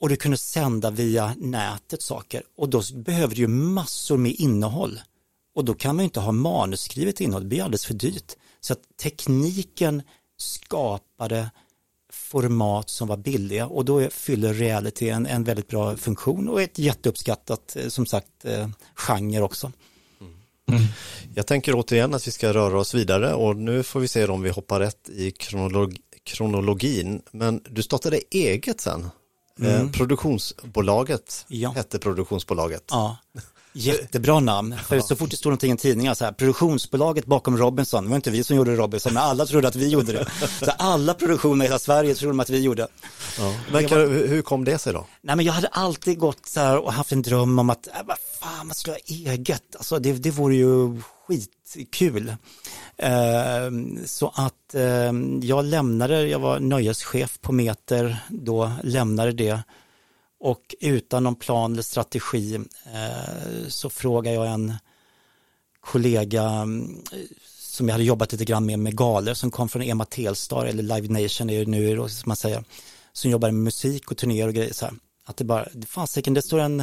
och 0.00 0.08
du 0.08 0.16
kunde 0.16 0.36
sända 0.36 0.90
via 0.90 1.34
nätet 1.38 2.02
saker. 2.02 2.42
Och 2.56 2.68
då 2.68 2.82
behöver 2.94 3.34
du 3.34 3.40
ju 3.40 3.48
massor 3.48 4.16
med 4.16 4.32
innehåll. 4.32 5.00
Och 5.54 5.64
då 5.64 5.74
kan 5.74 5.96
man 5.96 6.02
ju 6.02 6.04
inte 6.04 6.20
ha 6.20 6.32
manusskrivet 6.32 7.20
innehåll, 7.20 7.42
det 7.42 7.48
blir 7.48 7.62
alldeles 7.62 7.86
för 7.86 7.94
dyrt. 7.94 8.36
Så 8.60 8.72
att 8.72 8.80
tekniken 9.02 10.02
skapade 10.38 11.50
format 12.30 12.90
som 12.90 13.08
var 13.08 13.16
billiga 13.16 13.66
och 13.66 13.84
då 13.84 14.10
fyller 14.10 14.54
reality 14.54 15.08
en, 15.08 15.26
en 15.26 15.44
väldigt 15.44 15.68
bra 15.68 15.96
funktion 15.96 16.48
och 16.48 16.62
ett 16.62 16.78
jätteuppskattat, 16.78 17.76
eh, 17.76 17.88
som 17.88 18.06
sagt, 18.06 18.44
eh, 18.44 18.68
genre 18.94 19.40
också. 19.40 19.72
Mm. 20.68 20.82
Jag 21.34 21.46
tänker 21.46 21.74
återigen 21.74 22.14
att 22.14 22.26
vi 22.26 22.30
ska 22.30 22.52
röra 22.52 22.78
oss 22.78 22.94
vidare 22.94 23.34
och 23.34 23.56
nu 23.56 23.82
får 23.82 24.00
vi 24.00 24.08
se 24.08 24.26
om 24.26 24.42
vi 24.42 24.50
hoppar 24.50 24.80
rätt 24.80 25.08
i 25.08 25.30
kronolog 25.30 25.96
kronologin. 26.24 27.22
Men 27.30 27.62
du 27.70 27.82
startade 27.82 28.20
eget 28.30 28.80
sen. 28.80 29.10
Eh, 29.60 29.74
mm. 29.74 29.92
produktionsbolaget 29.92 31.44
ja. 31.48 31.70
hette 31.70 31.98
produktionsbolaget. 31.98 32.84
Ja. 32.90 33.16
Jättebra 33.72 34.40
namn, 34.40 34.76
för 34.86 35.00
så 35.00 35.16
fort 35.16 35.30
det 35.30 35.36
står 35.36 35.50
någonting 35.50 35.72
i 35.72 35.76
tidningar 35.76 36.14
så 36.14 36.24
här, 36.24 36.32
produktionsbolaget 36.32 37.26
bakom 37.26 37.56
Robinson, 37.56 38.04
det 38.04 38.10
var 38.10 38.16
inte 38.16 38.30
vi 38.30 38.44
som 38.44 38.56
gjorde 38.56 38.76
Robinson, 38.76 39.14
men 39.14 39.22
alla 39.22 39.46
trodde 39.46 39.68
att 39.68 39.76
vi 39.76 39.88
gjorde 39.88 40.12
det. 40.12 40.26
Så 40.64 40.70
alla 40.70 41.14
produktioner 41.14 41.64
i 41.64 41.68
hela 41.68 41.78
Sverige 41.78 42.14
trodde 42.14 42.30
de 42.30 42.40
att 42.40 42.50
vi 42.50 42.60
gjorde. 42.60 42.88
Ja. 43.38 43.54
Men 43.72 43.88
kan, 43.88 43.98
hur 44.10 44.42
kom 44.42 44.64
det 44.64 44.78
sig 44.78 44.92
då? 44.92 45.06
Nej 45.22 45.36
men 45.36 45.46
jag 45.46 45.52
hade 45.52 45.68
alltid 45.68 46.18
gått 46.18 46.46
så 46.46 46.60
här 46.60 46.78
och 46.78 46.92
haft 46.92 47.12
en 47.12 47.22
dröm 47.22 47.58
om 47.58 47.70
att, 47.70 47.86
äh, 47.86 47.92
vad 48.04 48.16
fan, 48.40 48.66
man 48.66 48.74
skulle 48.74 48.94
ha 48.94 49.30
eget, 49.30 49.76
alltså 49.76 49.98
det, 49.98 50.12
det 50.12 50.30
vore 50.30 50.56
ju 50.56 51.00
skitkul. 51.26 52.28
Uh, 53.02 54.04
så 54.04 54.32
att 54.34 54.74
uh, 54.74 55.40
jag 55.42 55.64
lämnade, 55.64 56.26
jag 56.26 56.38
var 56.38 56.60
nöjeschef 56.60 57.38
på 57.40 57.52
Meter 57.52 58.16
då, 58.28 58.72
lämnade 58.82 59.32
det 59.32 59.62
och 60.40 60.74
utan 60.80 61.24
någon 61.24 61.34
plan 61.34 61.72
eller 61.72 61.82
strategi 61.82 62.54
eh, 62.94 63.68
så 63.68 63.90
frågar 63.90 64.32
jag 64.32 64.46
en 64.46 64.74
kollega 65.80 66.42
mm, 66.42 67.04
som 67.58 67.88
jag 67.88 67.94
hade 67.94 68.04
jobbat 68.04 68.32
lite 68.32 68.44
grann 68.44 68.66
med, 68.66 68.78
med 68.78 68.96
galer 68.96 69.34
som 69.34 69.50
kom 69.50 69.68
från 69.68 69.82
Ema 69.82 70.04
Telstar 70.04 70.66
eller 70.66 70.82
Live 70.82 71.22
Nation 71.22 71.50
är 71.50 71.64
det 71.64 71.70
nu 71.70 72.08
som 72.08 72.28
man 72.28 72.36
säger, 72.36 72.64
som 73.12 73.30
jobbar 73.30 73.50
med 73.50 73.62
musik 73.64 74.10
och 74.10 74.16
turnéer 74.16 74.48
och 74.48 74.54
grejer 74.54 74.72
så 74.72 74.84
här. 74.84 74.94
Att 75.24 75.36
det 75.36 75.44
bara, 75.44 75.68
fasiken, 75.86 76.34
det 76.34 76.42
står 76.42 76.58
en, 76.58 76.78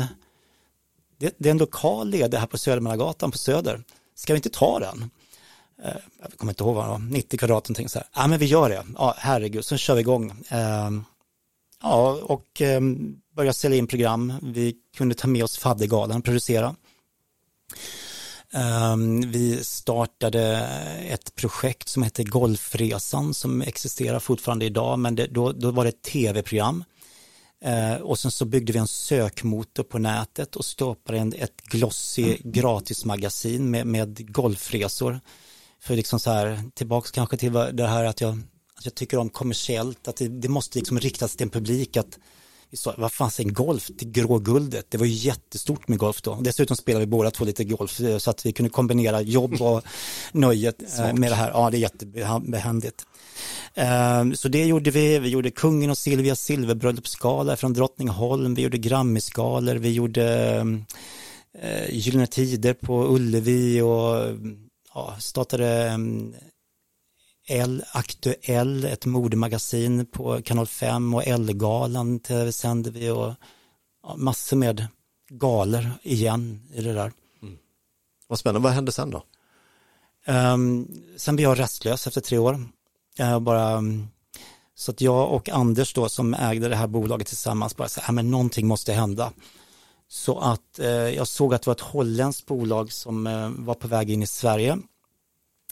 det, 1.18 1.36
det, 1.38 1.50
är 1.50 1.52
en 1.52 1.58
lokal 1.58 2.10
ledig 2.10 2.38
här 2.38 2.48
på 2.48 2.58
Södermannagatan 2.58 3.32
på 3.32 3.38
Söder. 3.38 3.84
Ska 4.16 4.34
vi 4.34 4.38
inte 4.38 4.50
ta 4.50 4.80
den? 4.80 5.10
Eh, 5.84 6.02
jag 6.22 6.38
kommer 6.38 6.52
inte 6.52 6.64
ihåg 6.64 6.76
vad 6.76 6.86
det 6.86 6.90
var, 6.90 7.00
90 7.00 7.38
kvadrat 7.38 7.70
någonting 7.70 7.90
så 7.90 8.00
här. 8.00 8.08
Ja 8.16 8.28
men 8.28 8.40
vi 8.40 8.46
gör 8.46 8.70
det, 8.70 8.86
ja 8.96 9.16
herregud, 9.18 9.66
så 9.66 9.78
kör 9.78 9.96
vi 9.96 10.02
igång. 10.02 10.32
Eh, 10.50 10.92
ja 11.82 12.20
och 12.24 12.62
eh, 12.62 12.82
börja 13.38 13.54
sälja 13.54 13.78
in 13.78 13.88
program. 13.88 14.34
Vi 14.42 14.76
kunde 14.98 15.16
ta 15.16 15.28
med 15.28 15.44
oss 15.44 15.58
Faddergalan, 15.58 16.18
och 16.18 16.24
producera. 16.24 16.76
Ehm, 18.54 19.32
vi 19.32 19.64
startade 19.64 20.70
ett 21.10 21.36
projekt 21.36 21.90
som 21.90 22.04
hette 22.04 22.24
Golfresan 22.24 23.34
som 23.34 23.62
existerar 23.62 24.20
fortfarande 24.20 24.66
idag, 24.66 25.00
men 25.00 25.16
det, 25.16 25.28
då, 25.28 25.52
då 25.52 25.72
var 25.72 25.84
det 25.84 25.90
ett 25.90 26.02
tv-program. 26.02 26.84
Ehm, 27.62 28.02
och 28.02 28.20
sen 28.20 28.32
så 28.32 28.46
byggde 28.46 28.74
vi 28.74 28.80
en 28.80 28.88
sökmotor 28.88 29.84
på 29.84 30.00
nätet 30.00 30.56
och 30.56 30.66
skapade 30.66 31.18
en, 31.18 31.34
ett 31.34 31.62
glossy 31.62 32.38
gratismagasin 32.44 33.72
med, 33.72 33.88
med 33.88 34.34
golfresor. 34.34 35.20
För 35.80 35.96
liksom 35.96 36.20
så 36.20 36.32
här, 36.32 36.64
tillbaks 36.74 37.12
kanske 37.12 37.38
till 37.38 37.54
det 37.54 37.88
här 37.88 38.04
att 38.04 38.22
jag, 38.22 38.40
att 38.78 38.86
jag 38.86 38.96
tycker 38.96 39.18
om 39.18 39.30
kommersiellt, 39.30 40.08
att 40.08 40.16
det, 40.16 40.28
det 40.28 40.50
måste 40.50 40.78
liksom 40.80 41.00
riktas 41.00 41.36
till 41.36 41.44
en 41.44 41.50
publik 41.50 41.98
att 41.98 42.20
vi 42.70 42.78
sa, 42.78 42.94
vad 42.98 43.12
fan 43.12 43.32
en 43.40 43.54
golf 43.54 43.90
till 43.98 44.12
grå 44.12 44.40
guldet, 44.40 44.86
det 44.90 44.98
var 44.98 45.06
ju 45.06 45.14
jättestort 45.14 45.88
med 45.88 45.98
golf 45.98 46.22
då. 46.22 46.36
Dessutom 46.42 46.78
spelade 46.78 47.06
vi 47.06 47.10
båda 47.10 47.32
två 47.32 47.46
lite 47.46 47.64
golf 47.64 48.00
eh, 48.00 48.18
så 48.18 48.30
att 48.30 48.46
vi 48.46 48.54
kunde 48.54 48.70
kombinera 48.70 49.22
jobb 49.22 49.62
och 49.62 49.84
nöjet 50.32 51.00
eh, 51.00 51.14
med 51.14 51.32
det 51.32 51.36
här. 51.36 51.52
Ja, 51.54 51.70
det 51.70 51.78
är 51.78 51.80
jättebehändigt. 51.80 53.06
Eh, 53.74 54.32
så 54.34 54.48
det 54.48 54.66
gjorde 54.66 54.92
vi, 54.92 55.20
vi 55.20 55.30
gjorde 55.30 55.52
Kungen 55.52 55.90
och 55.90 55.98
Silvias 55.98 56.42
silverbröllopsskala 56.42 57.58
från 57.58 57.74
Drottningholm, 57.74 58.56
vi 58.56 58.62
gjorde 58.62 58.78
Grammiskalor, 58.78 59.76
vi 59.76 59.92
gjorde 59.92 60.78
Gyllene 61.90 62.28
Tider 62.28 62.74
på 62.74 63.08
Ullevi 63.08 63.82
och 63.82 64.38
ja, 64.94 65.16
startade 65.20 65.98
L 67.50 67.84
Aktuell, 67.92 68.86
ett 68.86 69.06
modemagasin 69.06 70.06
på 70.06 70.42
kanal 70.42 70.68
5 70.68 71.14
och 71.14 71.28
L-galan 71.28 72.20
sänder 72.52 72.92
vi 72.92 73.10
och 73.10 73.34
ja, 74.04 74.16
massor 74.18 74.58
med 74.58 74.88
galer 75.30 75.92
igen 76.04 76.68
i 76.74 76.82
det 76.82 76.94
där. 76.94 77.12
Mm. 77.42 77.58
Vad 78.28 78.40
spännande, 78.40 78.64
vad 78.64 78.74
hände 78.74 78.92
sen 78.92 79.12
då? 79.12 79.24
Um, 80.28 80.88
sen 81.18 81.36
blev 81.36 81.50
jag 81.50 81.60
restlös 81.60 82.08
efter 82.08 82.22
tre 82.22 82.38
år. 82.38 82.64
Jag 83.16 83.42
bara, 83.42 83.84
så 84.76 84.92
att 84.92 85.02
jag 85.02 85.32
och 85.32 85.50
Anders 85.50 85.94
då 85.94 86.10
som 86.10 86.34
ägde 86.34 86.70
det 86.70 86.76
här 86.76 86.88
bolaget 86.88 87.28
tillsammans 87.28 87.76
bara 87.76 87.90
så 87.90 88.02
här, 88.02 88.14
men 88.14 88.32
någonting 88.32 88.68
måste 88.68 88.94
hända. 88.94 89.32
Så 90.08 90.40
att 90.40 90.80
eh, 90.80 90.88
jag 90.88 91.28
såg 91.28 91.54
att 91.54 91.62
det 91.62 91.68
var 91.68 91.76
ett 91.76 91.82
holländskt 91.82 92.46
bolag 92.46 92.92
som 92.92 93.28
eh, 93.28 93.50
var 93.50 93.74
på 93.74 93.88
väg 93.88 94.10
in 94.10 94.24
i 94.24 94.28
Sverige 94.28 94.78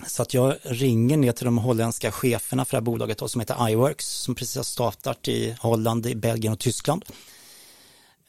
så 0.07 0.21
att 0.21 0.33
jag 0.33 0.55
ringer 0.61 1.17
ner 1.17 1.31
till 1.31 1.45
de 1.45 1.57
holländska 1.57 2.11
cheferna 2.11 2.65
för 2.65 2.71
det 2.71 2.77
här 2.77 2.81
bolaget 2.81 3.17
då, 3.17 3.27
som 3.27 3.41
heter 3.41 3.69
iWorks 3.69 4.05
som 4.05 4.35
precis 4.35 4.55
har 4.55 4.63
startat 4.63 5.27
i 5.27 5.55
Holland, 5.59 6.05
i 6.05 6.15
Belgien 6.15 6.53
och 6.53 6.59
Tyskland. 6.59 7.05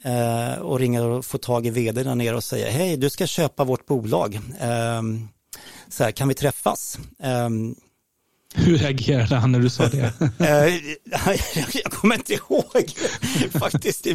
Eh, 0.05 0.59
och 0.59 0.79
ringer 0.79 1.05
och 1.05 1.25
får 1.25 1.39
tag 1.39 1.67
i 1.67 1.71
vd 1.71 2.03
där 2.03 2.15
nere 2.15 2.37
och 2.37 2.45
säger 2.45 2.71
hej 2.71 2.97
du 2.97 3.11
ska 3.11 3.27
köpa 3.27 3.65
vårt 3.65 3.87
bolag. 3.87 4.35
Eh, 4.61 5.03
så 5.89 6.05
här, 6.05 6.11
kan 6.11 6.29
vi 6.29 6.35
träffas? 6.35 6.99
Eh, 7.19 7.49
hur 8.57 8.79
reagerade 8.79 9.37
han 9.37 9.53
när 9.53 9.59
du 9.59 9.71
sa 9.71 9.87
det? 9.89 10.13
Eh, 10.39 10.75
jag 11.73 11.93
kommer 11.93 12.15
inte 12.15 12.35
ihåg 12.35 12.95
faktiskt. 13.61 14.07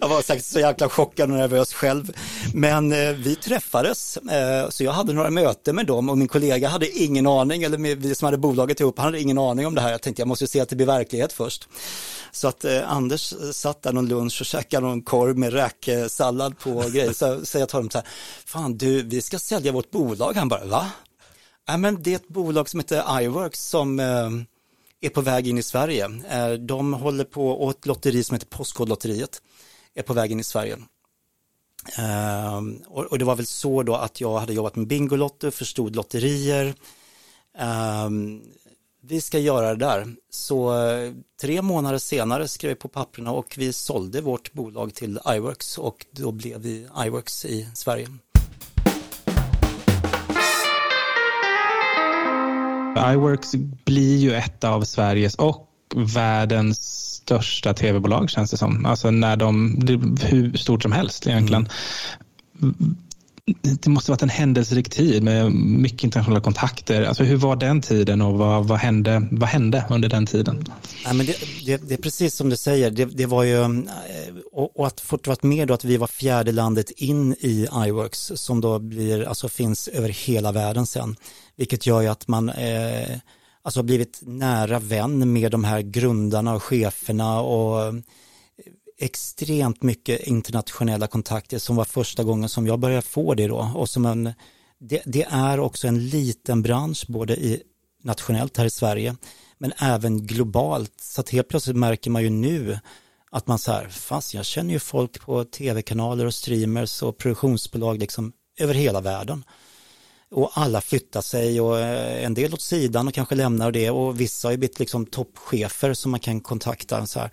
Jag 0.00 0.08
var 0.08 0.22
säkert 0.22 0.44
så 0.44 0.60
jäkla 0.60 0.88
chockad 0.88 1.30
och 1.30 1.36
nervös 1.36 1.72
själv. 1.72 2.12
Men 2.54 2.92
eh, 2.92 3.10
vi 3.10 3.36
träffades, 3.36 4.16
eh, 4.16 4.68
så 4.68 4.84
jag 4.84 4.92
hade 4.92 5.12
några 5.12 5.30
möten 5.30 5.76
med 5.76 5.86
dem 5.86 6.08
och 6.08 6.18
min 6.18 6.28
kollega 6.28 6.68
hade 6.68 6.88
ingen 6.98 7.26
aning, 7.26 7.62
eller 7.62 7.96
vi 7.96 8.14
som 8.14 8.26
hade 8.26 8.38
bolaget 8.38 8.80
ihop, 8.80 8.98
han 8.98 9.04
hade 9.04 9.20
ingen 9.20 9.38
aning 9.38 9.66
om 9.66 9.74
det 9.74 9.80
här. 9.80 9.90
Jag 9.90 10.02
tänkte 10.02 10.22
jag 10.22 10.28
måste 10.28 10.46
se 10.46 10.60
att 10.60 10.68
det 10.68 10.76
blir 10.76 10.86
verklighet 10.86 11.32
först. 11.32 11.68
Så 12.32 12.48
att 12.48 12.64
Anders 12.86 13.34
satt 13.52 13.82
där 13.82 13.92
någon 13.92 14.08
lunch 14.08 14.40
och 14.40 14.46
käkade 14.46 14.86
någon 14.86 15.02
korv 15.02 15.38
med 15.38 15.52
räksallad 15.52 16.58
på 16.58 16.80
grejer. 16.80 17.12
Så, 17.12 17.46
så 17.46 17.58
jag 17.58 17.68
tar 17.68 17.78
dem 17.78 17.90
så 17.90 17.98
här, 17.98 18.06
fan 18.44 18.78
du, 18.78 19.02
vi 19.02 19.22
ska 19.22 19.38
sälja 19.38 19.72
vårt 19.72 19.90
bolag. 19.90 20.36
Han 20.36 20.48
bara, 20.48 20.64
va? 20.64 20.86
Ja, 21.66 21.76
men 21.76 22.02
det 22.02 22.12
är 22.12 22.16
ett 22.16 22.28
bolag 22.28 22.68
som 22.68 22.80
heter 22.80 23.20
iWorks 23.22 23.68
som 23.68 24.00
eh, 24.00 24.30
är 25.00 25.08
på 25.08 25.20
väg 25.20 25.48
in 25.48 25.58
i 25.58 25.62
Sverige. 25.62 26.04
Eh, 26.30 26.52
de 26.52 26.94
håller 26.94 27.24
på, 27.24 27.50
och 27.50 27.70
ett 27.70 27.86
lotteri 27.86 28.24
som 28.24 28.34
heter 28.34 28.46
Postkodlotteriet 28.46 29.42
är 29.94 30.02
på 30.02 30.12
väg 30.12 30.32
in 30.32 30.40
i 30.40 30.44
Sverige. 30.44 30.78
Eh, 31.98 32.60
och, 32.86 33.04
och, 33.04 33.18
det 33.18 33.24
var 33.24 33.36
väl 33.36 33.46
så 33.46 33.82
då 33.82 33.94
att 33.94 34.20
jag 34.20 34.38
hade 34.38 34.52
jobbat 34.52 34.76
med 34.76 34.86
Bingolotto, 34.86 35.50
förstod 35.50 35.96
lotterier. 35.96 36.74
Eh, 37.58 38.10
vi 39.02 39.20
ska 39.20 39.38
göra 39.38 39.68
det 39.74 39.86
där. 39.86 40.14
Så 40.30 40.88
eh, 40.88 41.12
tre 41.40 41.62
månader 41.62 41.98
senare 41.98 42.48
skrev 42.48 42.68
vi 42.68 42.74
på 42.74 42.88
papperna 42.88 43.32
och 43.32 43.54
vi 43.58 43.72
sålde 43.72 44.20
vårt 44.20 44.52
bolag 44.52 44.94
till 44.94 45.20
iWorks 45.26 45.78
och 45.78 46.06
då 46.10 46.32
blev 46.32 46.60
vi 46.60 46.88
iWorks 47.06 47.44
i 47.44 47.68
Sverige. 47.74 48.08
iWorks 52.96 53.54
blir 53.84 54.16
ju 54.16 54.34
ett 54.34 54.64
av 54.64 54.84
Sveriges 54.84 55.34
och 55.34 55.66
världens 55.96 56.78
största 57.14 57.74
tv-bolag 57.74 58.30
känns 58.30 58.50
det 58.50 58.56
som. 58.56 58.86
Alltså 58.86 59.10
när 59.10 59.36
de, 59.36 59.78
hur 60.22 60.56
stort 60.56 60.82
som 60.82 60.92
helst 60.92 61.26
egentligen. 61.26 61.68
Mm 62.62 62.96
det 63.62 63.86
måste 63.86 64.10
varit 64.10 64.22
en 64.22 64.28
händelserik 64.28 64.90
tid 64.90 65.22
med 65.22 65.52
mycket 65.52 66.04
internationella 66.04 66.40
kontakter. 66.40 67.02
Alltså 67.02 67.24
hur 67.24 67.36
var 67.36 67.56
den 67.56 67.80
tiden 67.80 68.22
och 68.22 68.38
vad, 68.38 68.68
vad, 68.68 68.78
hände, 68.78 69.28
vad 69.30 69.48
hände 69.48 69.84
under 69.90 70.08
den 70.08 70.26
tiden? 70.26 70.64
Ja, 71.04 71.12
men 71.12 71.26
det, 71.26 71.36
det, 71.66 71.88
det 71.88 71.94
är 71.94 72.02
precis 72.02 72.34
som 72.34 72.48
du 72.48 72.56
säger, 72.56 72.90
det, 72.90 73.04
det 73.04 73.26
var 73.26 73.42
ju, 73.42 73.62
eh, 73.62 73.68
och, 74.52 74.80
och 74.80 74.86
att 74.86 75.00
fort 75.00 75.26
varit 75.26 75.42
med 75.42 75.68
då 75.68 75.74
att 75.74 75.84
vi 75.84 75.96
var 75.96 76.06
fjärde 76.06 76.52
landet 76.52 76.90
in 76.90 77.32
i 77.32 77.68
iWorks 77.86 78.32
som 78.34 78.60
då 78.60 78.78
blir, 78.78 79.28
alltså 79.28 79.48
finns 79.48 79.88
över 79.88 80.08
hela 80.08 80.52
världen 80.52 80.86
sen. 80.86 81.16
Vilket 81.56 81.86
gör 81.86 82.00
ju 82.00 82.08
att 82.08 82.28
man 82.28 82.48
eh, 82.48 83.16
alltså 83.62 83.78
har 83.78 83.84
blivit 83.84 84.20
nära 84.22 84.78
vän 84.78 85.32
med 85.32 85.50
de 85.50 85.64
här 85.64 85.80
grundarna 85.80 86.54
och 86.54 86.62
cheferna 86.62 87.40
och 87.40 87.94
extremt 89.00 89.82
mycket 89.82 90.20
internationella 90.20 91.06
kontakter 91.06 91.58
som 91.58 91.76
var 91.76 91.84
första 91.84 92.24
gången 92.24 92.48
som 92.48 92.66
jag 92.66 92.78
började 92.78 93.02
få 93.02 93.34
det 93.34 93.46
då. 93.46 93.72
Och 93.74 93.88
som 93.88 94.06
en, 94.06 94.32
det, 94.78 95.02
det 95.06 95.26
är 95.30 95.60
också 95.60 95.88
en 95.88 96.08
liten 96.08 96.62
bransch 96.62 97.04
både 97.08 97.36
i, 97.36 97.62
nationellt 98.02 98.56
här 98.56 98.64
i 98.64 98.70
Sverige 98.70 99.16
men 99.58 99.72
även 99.78 100.26
globalt. 100.26 100.92
Så 101.00 101.20
att 101.20 101.30
helt 101.30 101.48
plötsligt 101.48 101.76
märker 101.76 102.10
man 102.10 102.22
ju 102.22 102.30
nu 102.30 102.78
att 103.30 103.46
man 103.46 103.58
så 103.58 103.72
här, 103.72 103.88
fast 103.88 104.34
jag 104.34 104.44
känner 104.44 104.72
ju 104.72 104.78
folk 104.78 105.20
på 105.20 105.44
tv-kanaler 105.44 106.26
och 106.26 106.34
streamers 106.34 107.02
och 107.02 107.18
produktionsbolag 107.18 107.98
liksom 107.98 108.32
över 108.58 108.74
hela 108.74 109.00
världen 109.00 109.44
och 110.30 110.50
alla 110.54 110.80
flyttar 110.80 111.20
sig 111.20 111.60
och 111.60 111.78
eh, 111.78 112.24
en 112.24 112.34
del 112.34 112.54
åt 112.54 112.60
sidan 112.60 113.08
och 113.08 113.14
kanske 113.14 113.34
lämnar 113.34 113.70
det 113.72 113.90
och 113.90 114.20
vissa 114.20 114.48
har 114.48 114.52
ju 114.52 114.58
blivit 114.58 114.78
liksom 114.78 115.06
toppchefer 115.06 115.94
som 115.94 116.10
man 116.10 116.20
kan 116.20 116.40
kontakta. 116.40 117.06
Så, 117.06 117.20
här. 117.20 117.30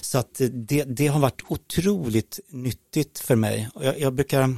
så 0.00 0.18
att 0.18 0.40
det, 0.50 0.84
det 0.84 1.06
har 1.06 1.20
varit 1.20 1.42
otroligt 1.48 2.40
nyttigt 2.48 3.18
för 3.18 3.36
mig. 3.36 3.68
Jag, 3.80 4.00
jag 4.00 4.14
brukar, 4.14 4.56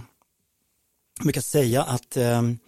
brukar 1.23 1.41
säga 1.41 1.83
att 1.83 2.17
ehm, 2.17 2.59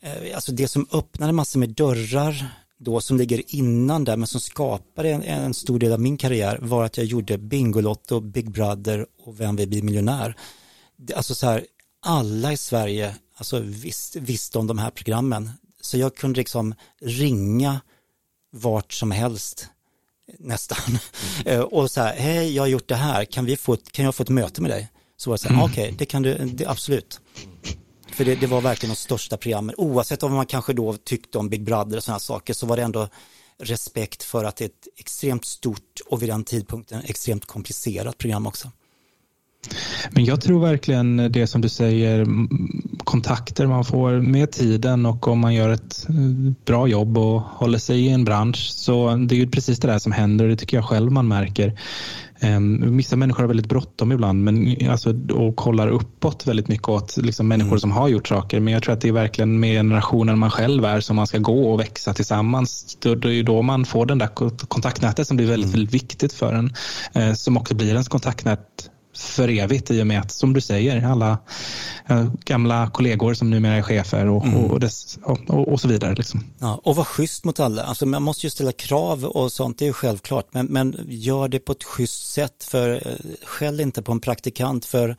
eh, 0.00 0.34
alltså 0.34 0.52
det 0.52 0.68
som 0.68 0.86
öppnade 0.92 1.32
massor 1.32 1.60
med 1.60 1.70
dörrar 1.70 2.46
då 2.78 3.00
som 3.00 3.16
ligger 3.16 3.54
innan 3.54 4.04
där 4.04 4.16
men 4.16 4.26
som 4.26 4.40
skapade 4.40 5.08
en, 5.10 5.22
en, 5.22 5.54
stor 5.54 5.78
del 5.78 5.92
av 5.92 6.00
min 6.00 6.16
karriär 6.16 6.58
var 6.62 6.84
att 6.84 6.96
jag 6.96 7.06
gjorde 7.06 7.38
Bingolotto, 7.38 8.20
Big 8.20 8.50
Brother 8.50 9.06
och 9.24 9.40
Vem 9.40 9.56
vill 9.56 9.68
bli 9.68 9.82
miljonär. 9.82 10.36
Alltså 11.14 11.34
så 11.34 11.46
här, 11.46 11.66
alla 12.02 12.52
i 12.52 12.56
Sverige 12.56 13.16
alltså 13.40 13.58
visst, 13.58 14.16
visste 14.16 14.58
om 14.58 14.66
de 14.66 14.78
här 14.78 14.90
programmen. 14.90 15.50
Så 15.80 15.98
jag 15.98 16.16
kunde 16.16 16.38
liksom 16.38 16.74
ringa 17.00 17.80
vart 18.50 18.92
som 18.92 19.10
helst 19.10 19.68
nästan. 20.38 20.98
Mm. 21.44 21.64
och 21.70 21.90
så 21.90 22.00
här, 22.00 22.16
hej 22.16 22.54
jag 22.54 22.62
har 22.62 22.68
gjort 22.68 22.88
det 22.88 22.94
här, 22.94 23.24
kan, 23.24 23.44
vi 23.44 23.56
få, 23.56 23.76
kan 23.76 24.04
jag 24.04 24.14
få 24.14 24.22
ett 24.22 24.28
möte 24.28 24.62
med 24.62 24.70
dig? 24.70 24.88
Så 25.16 25.30
var 25.30 25.36
det 25.36 25.42
så 25.42 25.48
här, 25.48 25.54
mm. 25.54 25.64
okej, 25.64 25.84
okay, 25.84 25.96
det 25.96 26.06
kan 26.06 26.22
du, 26.22 26.34
det, 26.34 26.66
absolut. 26.66 27.20
För 28.12 28.24
det, 28.24 28.34
det, 28.34 28.46
var 28.46 28.60
verkligen 28.60 28.94
de 28.94 29.00
största 29.00 29.36
programmen, 29.36 29.74
oavsett 29.78 30.22
vad 30.22 30.30
man 30.30 30.46
kanske 30.46 30.72
då 30.72 30.96
tyckte 30.96 31.38
om 31.38 31.48
Big 31.48 31.64
Brother 31.64 31.96
och 31.96 32.04
sådana 32.04 32.20
saker, 32.20 32.54
så 32.54 32.66
var 32.66 32.76
det 32.76 32.82
ändå 32.82 33.08
respekt 33.58 34.22
för 34.22 34.44
att 34.44 34.56
det 34.56 34.64
är 34.64 34.68
ett 34.68 34.88
extremt 34.96 35.44
stort 35.44 36.00
och 36.06 36.22
vid 36.22 36.28
den 36.28 36.44
tidpunkten 36.44 37.02
extremt 37.04 37.44
komplicerat 37.44 38.18
program 38.18 38.46
också. 38.46 38.70
Men 40.10 40.24
jag 40.24 40.40
tror 40.40 40.60
verkligen 40.60 41.32
det 41.32 41.46
som 41.46 41.60
du 41.60 41.68
säger, 41.68 42.26
kontakter 43.04 43.66
man 43.66 43.84
får 43.84 44.20
med 44.20 44.50
tiden 44.52 45.06
och 45.06 45.28
om 45.28 45.38
man 45.38 45.54
gör 45.54 45.68
ett 45.68 46.06
eh, 46.08 46.14
bra 46.64 46.88
jobb 46.88 47.18
och 47.18 47.40
håller 47.40 47.78
sig 47.78 48.00
i 48.00 48.08
en 48.08 48.24
bransch 48.24 48.70
så 48.70 49.14
det 49.16 49.34
är 49.34 49.38
ju 49.38 49.50
precis 49.50 49.80
det 49.80 49.88
där 49.88 49.98
som 49.98 50.12
händer 50.12 50.44
och 50.44 50.50
det 50.50 50.56
tycker 50.56 50.76
jag 50.76 50.84
själv 50.84 51.12
man 51.12 51.28
märker. 51.28 51.78
Um, 52.42 52.96
vissa 52.96 53.16
människor 53.16 53.40
har 53.42 53.48
väldigt 53.48 53.68
bråttom 53.68 54.12
ibland 54.12 54.44
men, 54.44 54.76
alltså, 54.90 55.14
och 55.34 55.56
kollar 55.56 55.88
uppåt 55.88 56.46
väldigt 56.46 56.68
mycket 56.68 56.88
åt 56.88 57.16
liksom, 57.16 57.48
människor 57.48 57.70
mm. 57.70 57.80
som 57.80 57.90
har 57.90 58.08
gjort 58.08 58.28
saker. 58.28 58.60
Men 58.60 58.72
jag 58.72 58.82
tror 58.82 58.94
att 58.94 59.00
det 59.00 59.08
är 59.08 59.12
verkligen 59.12 59.60
med 59.60 59.72
generationen 59.72 60.38
man 60.38 60.50
själv 60.50 60.84
är 60.84 61.00
som 61.00 61.16
man 61.16 61.26
ska 61.26 61.38
gå 61.38 61.72
och 61.72 61.80
växa 61.80 62.14
tillsammans. 62.14 62.96
Det 63.00 63.24
är 63.24 63.28
ju 63.28 63.42
då 63.42 63.62
man 63.62 63.84
får 63.84 64.06
den 64.06 64.18
där 64.18 64.28
kontaktnätet 64.68 65.26
som 65.26 65.36
blir 65.36 65.46
väldigt, 65.46 65.68
mm. 65.68 65.78
väldigt 65.78 65.94
viktigt 65.94 66.32
för 66.32 66.54
en. 66.54 66.72
Uh, 67.16 67.34
som 67.34 67.56
också 67.56 67.74
blir 67.74 67.88
ens 67.88 68.08
kontaktnät 68.08 68.90
för 69.20 69.48
evigt 69.48 69.90
i 69.90 70.02
och 70.02 70.06
med 70.06 70.20
att, 70.20 70.32
som 70.32 70.52
du 70.52 70.60
säger, 70.60 71.06
alla 71.06 71.38
äh, 72.08 72.32
gamla 72.44 72.90
kollegor 72.90 73.34
som 73.34 73.50
numera 73.50 73.74
är 73.74 73.82
chefer 73.82 74.26
och, 74.26 74.44
mm. 74.44 74.64
och, 74.64 74.80
dess, 74.80 75.18
och, 75.22 75.50
och, 75.50 75.80
så 75.80 75.88
vidare. 75.88 76.14
Liksom. 76.14 76.44
Ja, 76.58 76.80
och 76.84 76.96
vara 76.96 77.06
schysst 77.06 77.44
mot 77.44 77.60
alla. 77.60 77.82
Alltså, 77.82 78.06
man 78.06 78.22
måste 78.22 78.46
ju 78.46 78.50
ställa 78.50 78.72
krav 78.72 79.24
och 79.24 79.52
sånt, 79.52 79.78
det 79.78 79.84
är 79.84 79.86
ju 79.86 79.92
självklart. 79.92 80.46
Men, 80.50 80.66
men 80.66 80.96
gör 81.08 81.48
det 81.48 81.58
på 81.58 81.72
ett 81.72 81.84
schysst 81.84 82.32
sätt. 82.32 82.64
För 82.64 82.90
eh, 82.90 83.46
skäll 83.46 83.80
inte 83.80 84.02
på 84.02 84.12
en 84.12 84.20
praktikant 84.20 84.84
för 84.84 85.16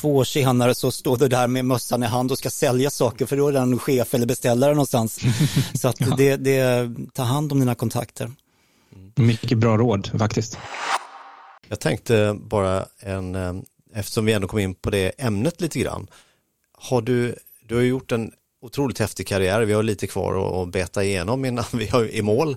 två 0.00 0.16
år 0.16 0.24
senare 0.24 0.74
så 0.74 0.90
står 0.90 1.16
du 1.16 1.28
där 1.28 1.46
med 1.46 1.64
mössan 1.64 2.02
i 2.02 2.06
hand 2.06 2.32
och 2.32 2.38
ska 2.38 2.50
sälja 2.50 2.90
saker 2.90 3.26
för 3.26 3.36
då 3.36 3.48
är 3.48 3.52
det 3.52 3.58
en 3.58 3.78
chef 3.78 4.14
eller 4.14 4.26
beställare 4.26 4.70
någonstans. 4.70 5.20
så 5.74 5.88
att 5.88 6.00
ja. 6.00 6.14
det, 6.16 6.36
det, 6.36 6.90
ta 7.14 7.22
hand 7.22 7.52
om 7.52 7.60
dina 7.60 7.74
kontakter. 7.74 8.30
Mycket 9.14 9.58
bra 9.58 9.76
råd 9.76 10.10
faktiskt. 10.18 10.58
Jag 11.72 11.80
tänkte 11.80 12.38
bara 12.40 12.86
en, 12.98 13.34
eh, 13.34 13.54
eftersom 13.94 14.24
vi 14.24 14.32
ändå 14.32 14.48
kom 14.48 14.58
in 14.58 14.74
på 14.74 14.90
det 14.90 15.12
ämnet 15.18 15.60
lite 15.60 15.78
grann. 15.78 16.06
Har 16.72 17.02
du, 17.02 17.36
du 17.66 17.74
har 17.74 17.82
gjort 17.82 18.12
en 18.12 18.32
otroligt 18.60 18.98
häftig 18.98 19.26
karriär, 19.26 19.62
vi 19.62 19.72
har 19.72 19.82
lite 19.82 20.06
kvar 20.06 20.62
att 20.62 20.68
beta 20.68 21.04
igenom 21.04 21.44
innan 21.44 21.64
vi 21.72 21.88
är 21.88 22.10
i 22.10 22.22
mål. 22.22 22.56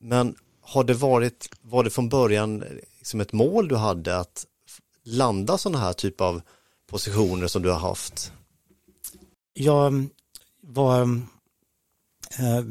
Men 0.00 0.36
har 0.60 0.84
det 0.84 0.94
varit, 0.94 1.48
var 1.60 1.84
det 1.84 1.90
från 1.90 2.08
början 2.08 2.64
liksom 2.98 3.20
ett 3.20 3.32
mål 3.32 3.68
du 3.68 3.76
hade 3.76 4.18
att 4.18 4.46
landa 5.04 5.58
sådana 5.58 5.78
här 5.78 5.92
typ 5.92 6.20
av 6.20 6.42
positioner 6.86 7.46
som 7.46 7.62
du 7.62 7.70
har 7.70 7.78
haft? 7.78 8.32
Jag 9.54 9.86
mm, 9.86 10.10
var 10.60 11.02
mm, 11.02 11.26
eh, 12.38 12.64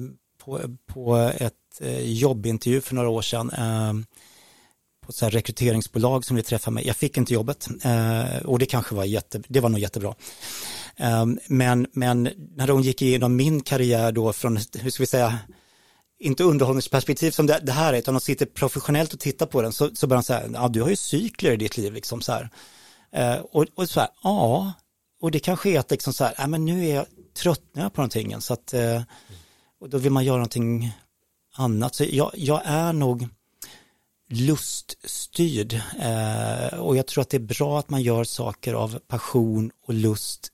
på, 0.44 0.62
på 0.86 1.16
ett 1.18 1.82
jobbintervju 2.04 2.82
för 2.82 2.96
några 2.96 3.10
år 3.10 3.22
sedan 3.22 3.50
på 5.04 5.10
ett 5.10 5.16
så 5.16 5.30
rekryteringsbolag 5.30 6.26
som 6.26 6.36
ville 6.36 6.48
träffa 6.48 6.72
mig. 6.72 6.88
Jag 6.88 6.96
fick 6.96 7.18
inte 7.18 7.34
jobbet 7.34 7.68
eh, 7.84 8.38
och 8.46 8.60
det 8.60 8.66
kanske 8.66 8.96
var 8.96 9.04
jätte, 9.04 9.42
det 9.48 9.60
var 9.60 9.70
nog 9.70 9.80
jättebra. 9.80 10.16
Eh, 10.98 11.26
men, 11.48 11.88
men 11.92 12.30
när 12.56 12.68
hon 12.68 12.82
gick 12.82 13.02
igenom 13.02 13.36
min 13.36 13.62
karriär 13.62 14.12
då 14.12 14.34
från, 14.34 14.60
hur 14.80 14.90
ska 14.90 15.04
vi 15.04 15.08
säga, 15.08 15.40
inte 16.20 16.44
underhållningsperspektiv 16.44 17.32
som 17.32 17.46
det, 17.48 17.60
det 17.64 17.72
här 17.72 17.94
är, 17.94 17.98
utan 17.98 18.14
de 18.14 18.22
sitter 18.22 18.46
professionellt 18.46 19.14
och 19.14 19.20
tittar 19.20 19.46
på 19.46 19.62
den, 19.62 19.74
så, 19.74 19.96
så 19.96 20.08
börjar 20.08 20.22
de 20.22 20.26
säga, 20.26 20.44
ja 20.54 20.68
du 20.68 20.82
har 20.82 20.90
ju 20.90 20.96
cykler 20.96 21.52
i 21.52 21.58
ditt 21.58 21.78
liv, 21.78 21.94
liksom 21.94 22.22
så 22.22 22.32
här. 22.32 22.50
Eh, 23.16 23.40
och, 23.40 23.66
och 23.76 23.90
så 23.90 24.00
här, 24.00 24.10
ja, 24.24 24.74
och 25.22 25.32
det 25.32 25.40
kanske 25.40 25.70
är 25.70 25.80
att 25.80 25.92
liksom 25.92 26.14
så 26.14 26.24
här, 26.24 26.34
ja 26.38 26.48
men 26.48 26.66
nu 26.66 26.86
är 26.88 26.96
jag 26.96 27.06
tröttnar 27.38 27.90
på 27.90 28.02
någonting, 28.02 28.42
så 28.42 28.54
att, 28.54 28.74
eh, 28.74 29.02
och 29.80 29.90
då 29.90 29.98
vill 29.98 30.12
man 30.12 30.26
göra 30.26 30.38
någonting 30.38 30.92
annat. 31.56 31.96
Så 31.96 32.04
jag, 32.04 32.32
jag 32.36 32.62
är 32.66 32.94
nog, 32.94 33.28
luststyrd 34.36 35.82
eh, 36.00 36.80
och 36.80 36.98
jag 36.98 37.08
tror 37.08 37.22
att 37.22 37.30
det 37.30 37.38
är 37.38 37.40
bra 37.40 37.80
att 37.80 37.90
man 37.90 38.02
gör 38.02 38.24
saker 38.24 38.74
av 38.74 39.00
passion 39.08 39.72
och 39.86 39.94
lust. 39.94 40.50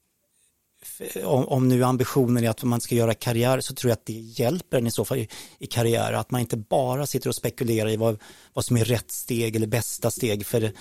Om, 1.24 1.48
om, 1.48 1.68
nu 1.68 1.84
ambitionen 1.84 2.44
är 2.44 2.50
att 2.50 2.64
man 2.64 2.82
ska 2.82 2.96
göra 2.96 3.14
karriär 3.14 3.62
så 3.62 3.74
tror 3.74 3.90
jag 3.90 3.96
att 3.96 4.06
det 4.06 4.14
hjälper 4.14 4.78
en 4.78 4.88
i 4.88 4.92
så 4.92 5.06
fall 5.06 5.18
i, 5.18 5.30
i 5.60 5.68
karriär, 5.68 6.14
att 6.14 6.32
man 6.32 6.42
inte 6.42 6.58
bara 6.58 7.08
sitter 7.08 7.30
och 7.30 7.36
spekulerar 7.36 7.90
i 7.90 7.98
vad, 7.98 8.22
vad 8.54 8.66
som 8.66 8.78
är 8.78 8.86
rätt 8.86 9.12
steg 9.12 9.56
eller 9.56 9.68
bästa 9.68 10.12
steg, 10.12 10.46
för 10.46 10.72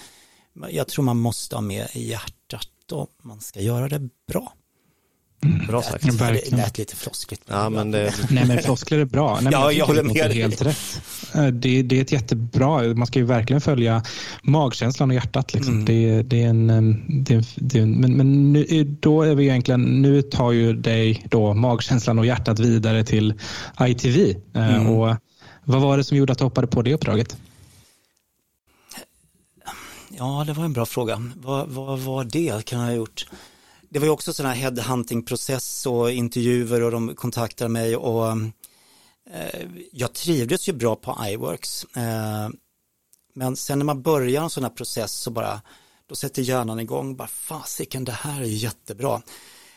jag 0.68 0.88
tror 0.88 1.04
man 1.04 1.18
måste 1.18 1.56
ha 1.56 1.62
med 1.62 1.88
hjärtat 1.92 2.92
om 2.92 3.06
man 3.22 3.40
ska 3.40 3.60
göra 3.60 3.88
det 3.88 4.08
bra. 4.28 4.54
Mm. 5.44 5.66
Bra 5.66 5.82
sagt. 5.82 6.18
Det, 6.18 6.32
det 6.50 6.56
lät 6.56 6.78
lite 6.78 6.96
floskligt. 6.96 7.42
Ja, 7.46 7.70
men 7.70 7.90
det... 7.90 8.14
Nej, 8.30 8.46
men 8.46 8.62
floskler 8.62 8.98
är 8.98 9.04
bra. 9.04 9.38
Nej, 9.42 9.52
ja, 9.52 9.72
jag 9.72 9.86
håller 9.86 10.02
med 10.02 10.14
dig. 10.14 10.40
Helt 10.40 10.62
rätt. 10.62 11.02
Eh, 11.34 11.46
det, 11.46 11.82
det 11.82 11.98
är 11.98 12.02
ett 12.02 12.12
jättebra, 12.12 12.94
man 12.94 13.06
ska 13.06 13.18
ju 13.18 13.24
verkligen 13.24 13.60
följa 13.60 14.02
magkänslan 14.42 15.10
och 15.10 15.14
hjärtat. 15.14 15.54
Liksom. 15.54 15.72
Mm. 15.72 15.84
Det, 15.84 16.22
det, 16.22 16.42
är 16.42 16.48
en, 16.48 17.04
det, 17.24 17.48
det, 17.56 17.86
men 17.86 18.16
men 18.16 18.52
nu, 18.52 18.96
då 19.00 19.22
är 19.22 19.34
vi 19.34 19.44
egentligen, 19.44 20.02
nu 20.02 20.22
tar 20.22 20.52
ju 20.52 20.72
dig 20.72 21.26
då 21.30 21.54
magkänslan 21.54 22.18
och 22.18 22.26
hjärtat 22.26 22.58
vidare 22.58 23.04
till 23.04 23.34
ITV. 23.80 24.34
Eh, 24.54 24.76
mm. 24.76 24.86
Och 24.86 25.16
vad 25.64 25.80
var 25.80 25.96
det 25.96 26.04
som 26.04 26.16
gjorde 26.16 26.32
att 26.32 26.38
du 26.38 26.44
hoppade 26.44 26.66
på 26.66 26.82
det 26.82 26.94
uppdraget? 26.94 27.36
Ja, 30.18 30.44
det 30.46 30.52
var 30.52 30.64
en 30.64 30.72
bra 30.72 30.86
fråga. 30.86 31.22
Vad, 31.36 31.68
vad 31.68 31.98
var 31.98 32.24
det 32.24 32.64
kan 32.64 32.78
jag 32.78 32.86
ha 32.86 32.94
gjort? 32.94 33.26
Det 33.88 33.98
var 33.98 34.06
ju 34.06 34.12
också 34.12 34.32
sån 34.32 34.46
här 34.46 34.54
headhunting-process 34.54 35.86
och 35.86 36.10
intervjuer 36.12 36.82
och 36.82 36.90
de 36.90 37.14
kontaktade 37.14 37.68
mig 37.68 37.96
och 37.96 38.30
eh, 39.30 39.66
jag 39.92 40.12
trivdes 40.12 40.68
ju 40.68 40.72
bra 40.72 40.96
på 40.96 41.16
iWorks. 41.26 41.84
Eh, 41.84 42.48
men 43.34 43.56
sen 43.56 43.78
när 43.78 43.84
man 43.84 44.02
börjar 44.02 44.42
en 44.42 44.50
sån 44.50 44.64
här 44.64 44.70
process 44.70 45.12
så 45.12 45.30
bara, 45.30 45.60
då 46.06 46.14
sätter 46.14 46.42
hjärnan 46.42 46.80
igång, 46.80 47.16
bara 47.16 47.28
fasiken 47.28 48.04
det 48.04 48.12
här 48.12 48.40
är 48.40 48.46
jättebra. 48.46 49.22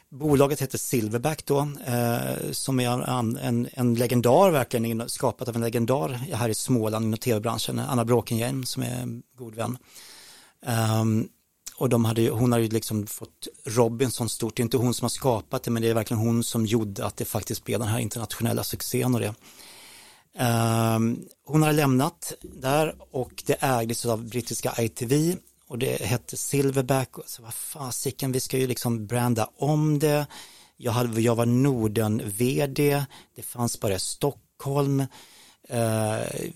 Bolaget 0.10 0.62
heter 0.62 0.78
Silverback 0.78 1.46
då, 1.46 1.60
eh, 1.86 2.52
som 2.52 2.80
är 2.80 2.90
en, 2.90 3.38
en, 3.38 3.68
en, 3.74 3.96
legendar, 3.96 4.52
verkligen 4.52 5.10
skapat 5.10 5.48
av 5.48 5.56
en 5.56 5.62
legendar 5.62 6.10
här 6.10 6.50
i 6.50 6.56
Småland 6.56 7.06
inom 7.06 7.18
tv-branschen, 7.18 7.80
Anna 7.80 8.06
Bråkenhielm 8.06 8.66
som 8.66 8.84
är 8.84 9.02
en 9.02 9.24
god 9.36 9.56
vän. 9.56 9.78
Um, 11.02 11.30
och 11.82 11.90
de 11.90 12.06
hade, 12.06 12.30
hon 12.30 12.52
hade 12.52 12.64
ju 12.64 12.70
liksom 12.70 13.08
fått 13.08 13.48
Robinson 13.66 14.30
stort, 14.30 14.56
det 14.56 14.62
är 14.62 14.64
inte 14.64 14.78
hon 14.78 14.94
som 14.94 15.06
har 15.06 15.10
skapat 15.10 15.64
det 15.64 15.72
men 15.72 15.82
det 15.82 15.90
är 15.90 15.94
verkligen 15.94 16.22
hon 16.24 16.44
som 16.44 16.66
gjorde 16.66 17.06
att 17.06 17.18
det 17.18 17.26
faktiskt 17.26 17.64
blev 17.64 17.80
den 17.80 17.88
här 17.88 18.00
internationella 18.00 18.64
succén 18.64 19.16
och 19.16 19.22
det. 19.22 19.34
Um, 20.96 21.26
hon 21.46 21.64
har 21.64 21.74
lämnat 21.74 22.34
där 22.42 22.96
och 23.12 23.44
det 23.46 23.58
ägdes 23.60 24.06
av 24.06 24.30
brittiska 24.30 24.74
ITV 24.80 25.36
och 25.68 25.78
det 25.78 26.02
hette 26.02 26.38
Silverback 26.38 27.18
och 27.18 27.24
så 27.28 27.42
vad 27.42 27.54
fasiken 27.54 28.32
vi 28.32 28.40
ska 28.40 28.58
ju 28.58 28.68
liksom 28.68 29.08
branda 29.08 29.50
om 29.58 30.00
det. 30.00 30.28
Jag, 30.78 30.92
hade, 30.92 31.22
jag 31.22 31.36
var 31.36 31.46
Norden-vd, 31.46 33.06
det 33.36 33.42
fanns 33.42 33.80
bara 33.80 33.96
i 33.96 34.00
Stockholm. 34.00 35.00
Uh, 35.74 36.50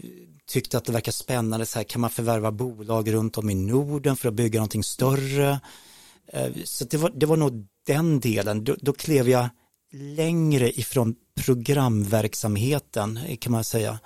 tyckte 0.47 0.77
att 0.77 0.85
det 0.85 0.91
verkar 0.91 1.11
spännande, 1.11 1.65
så 1.65 1.79
här, 1.79 1.83
kan 1.83 2.01
man 2.01 2.09
förvärva 2.09 2.51
bolag 2.51 3.13
runt 3.13 3.37
om 3.37 3.49
i 3.49 3.55
Norden 3.55 4.15
för 4.15 4.29
att 4.29 4.35
bygga 4.35 4.59
någonting 4.59 4.83
större? 4.83 5.59
Eh, 6.27 6.51
så 6.65 6.85
det 6.85 6.97
var, 6.97 7.11
det 7.15 7.25
var 7.25 7.37
nog 7.37 7.67
den 7.85 8.19
delen, 8.19 8.63
då, 8.63 8.75
då 8.81 8.93
klev 8.93 9.29
jag 9.29 9.49
längre 9.91 10.79
ifrån 10.79 11.15
programverksamheten 11.35 13.19
kan 13.39 13.51
man 13.51 13.63
säga, 13.63 13.99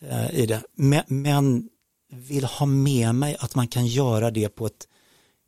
eh, 0.00 0.34
i 0.34 0.46
det. 0.46 0.62
Men, 0.74 1.02
men, 1.06 1.68
vill 2.14 2.44
ha 2.44 2.66
med 2.66 3.14
mig 3.14 3.36
att 3.40 3.54
man 3.54 3.68
kan 3.68 3.86
göra 3.86 4.30
det 4.30 4.48
på 4.48 4.66
ett 4.66 4.88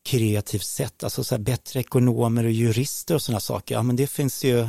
kreativt 0.04 0.64
sätt, 0.64 1.04
alltså 1.04 1.24
så 1.24 1.38
bättre 1.38 1.80
ekonomer 1.80 2.44
och 2.44 2.50
jurister 2.50 3.14
och 3.14 3.22
sådana 3.22 3.40
saker. 3.40 3.74
Ja, 3.74 3.82
men 3.82 3.96
det 3.96 4.06
finns 4.06 4.44
ju, 4.44 4.68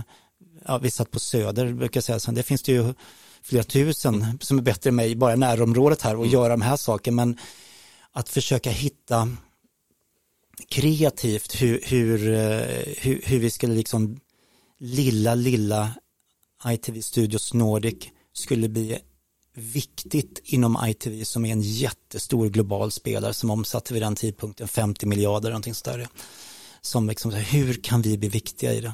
ja, 0.66 0.78
vi 0.78 0.92
satt 0.92 1.12
på 1.12 1.20
Söder, 1.20 1.74
brukar 1.74 1.98
jag 1.98 2.04
säga, 2.04 2.20
så 2.20 2.32
det 2.32 2.44
finns 2.44 2.64
det 2.64 2.72
ju 2.72 2.94
flera 3.42 3.64
tusen 3.64 4.38
som 4.42 4.58
är 4.58 4.62
bättre 4.62 4.90
än 4.90 4.96
mig 4.96 5.16
bara 5.16 5.34
i 5.34 5.38
närområdet 5.38 6.02
här 6.02 6.16
och 6.16 6.24
mm. 6.26 6.34
göra 6.34 6.50
de 6.50 6.62
här 6.62 6.78
sakerna. 6.78 7.16
Men 7.16 7.38
att 8.12 8.30
försöka 8.30 8.70
hitta 8.70 9.30
kreativt 10.70 11.62
hur, 11.62 11.82
hur, 11.84 12.28
eh, 12.28 12.94
hur, 12.98 13.22
hur 13.26 13.40
vi 13.40 13.50
skulle 13.50 13.74
liksom 13.74 14.20
lilla, 14.80 15.36
lilla 15.36 15.92
ITV 16.68 17.02
Studios 17.02 17.54
Nordic 17.54 18.08
skulle 18.34 18.70
bli 18.70 19.00
viktigt 19.56 20.42
inom 20.44 20.78
ITV 20.88 21.24
som 21.24 21.46
är 21.46 21.52
en 21.52 21.62
jättestor 21.62 22.50
global 22.50 22.92
spelare 22.92 23.34
som 23.34 23.50
omsatte 23.50 23.94
vid 23.94 24.04
den 24.04 24.16
tidpunkten 24.16 24.68
50 24.68 25.06
miljarder, 25.06 25.50
någonting 25.50 25.74
större. 25.74 26.08
Som 26.82 27.10
liksom, 27.10 27.32
hur 27.32 27.74
kan 27.74 28.02
vi 28.02 28.18
bli 28.18 28.30
viktiga 28.30 28.74
i 28.74 28.82
det? 28.82 28.94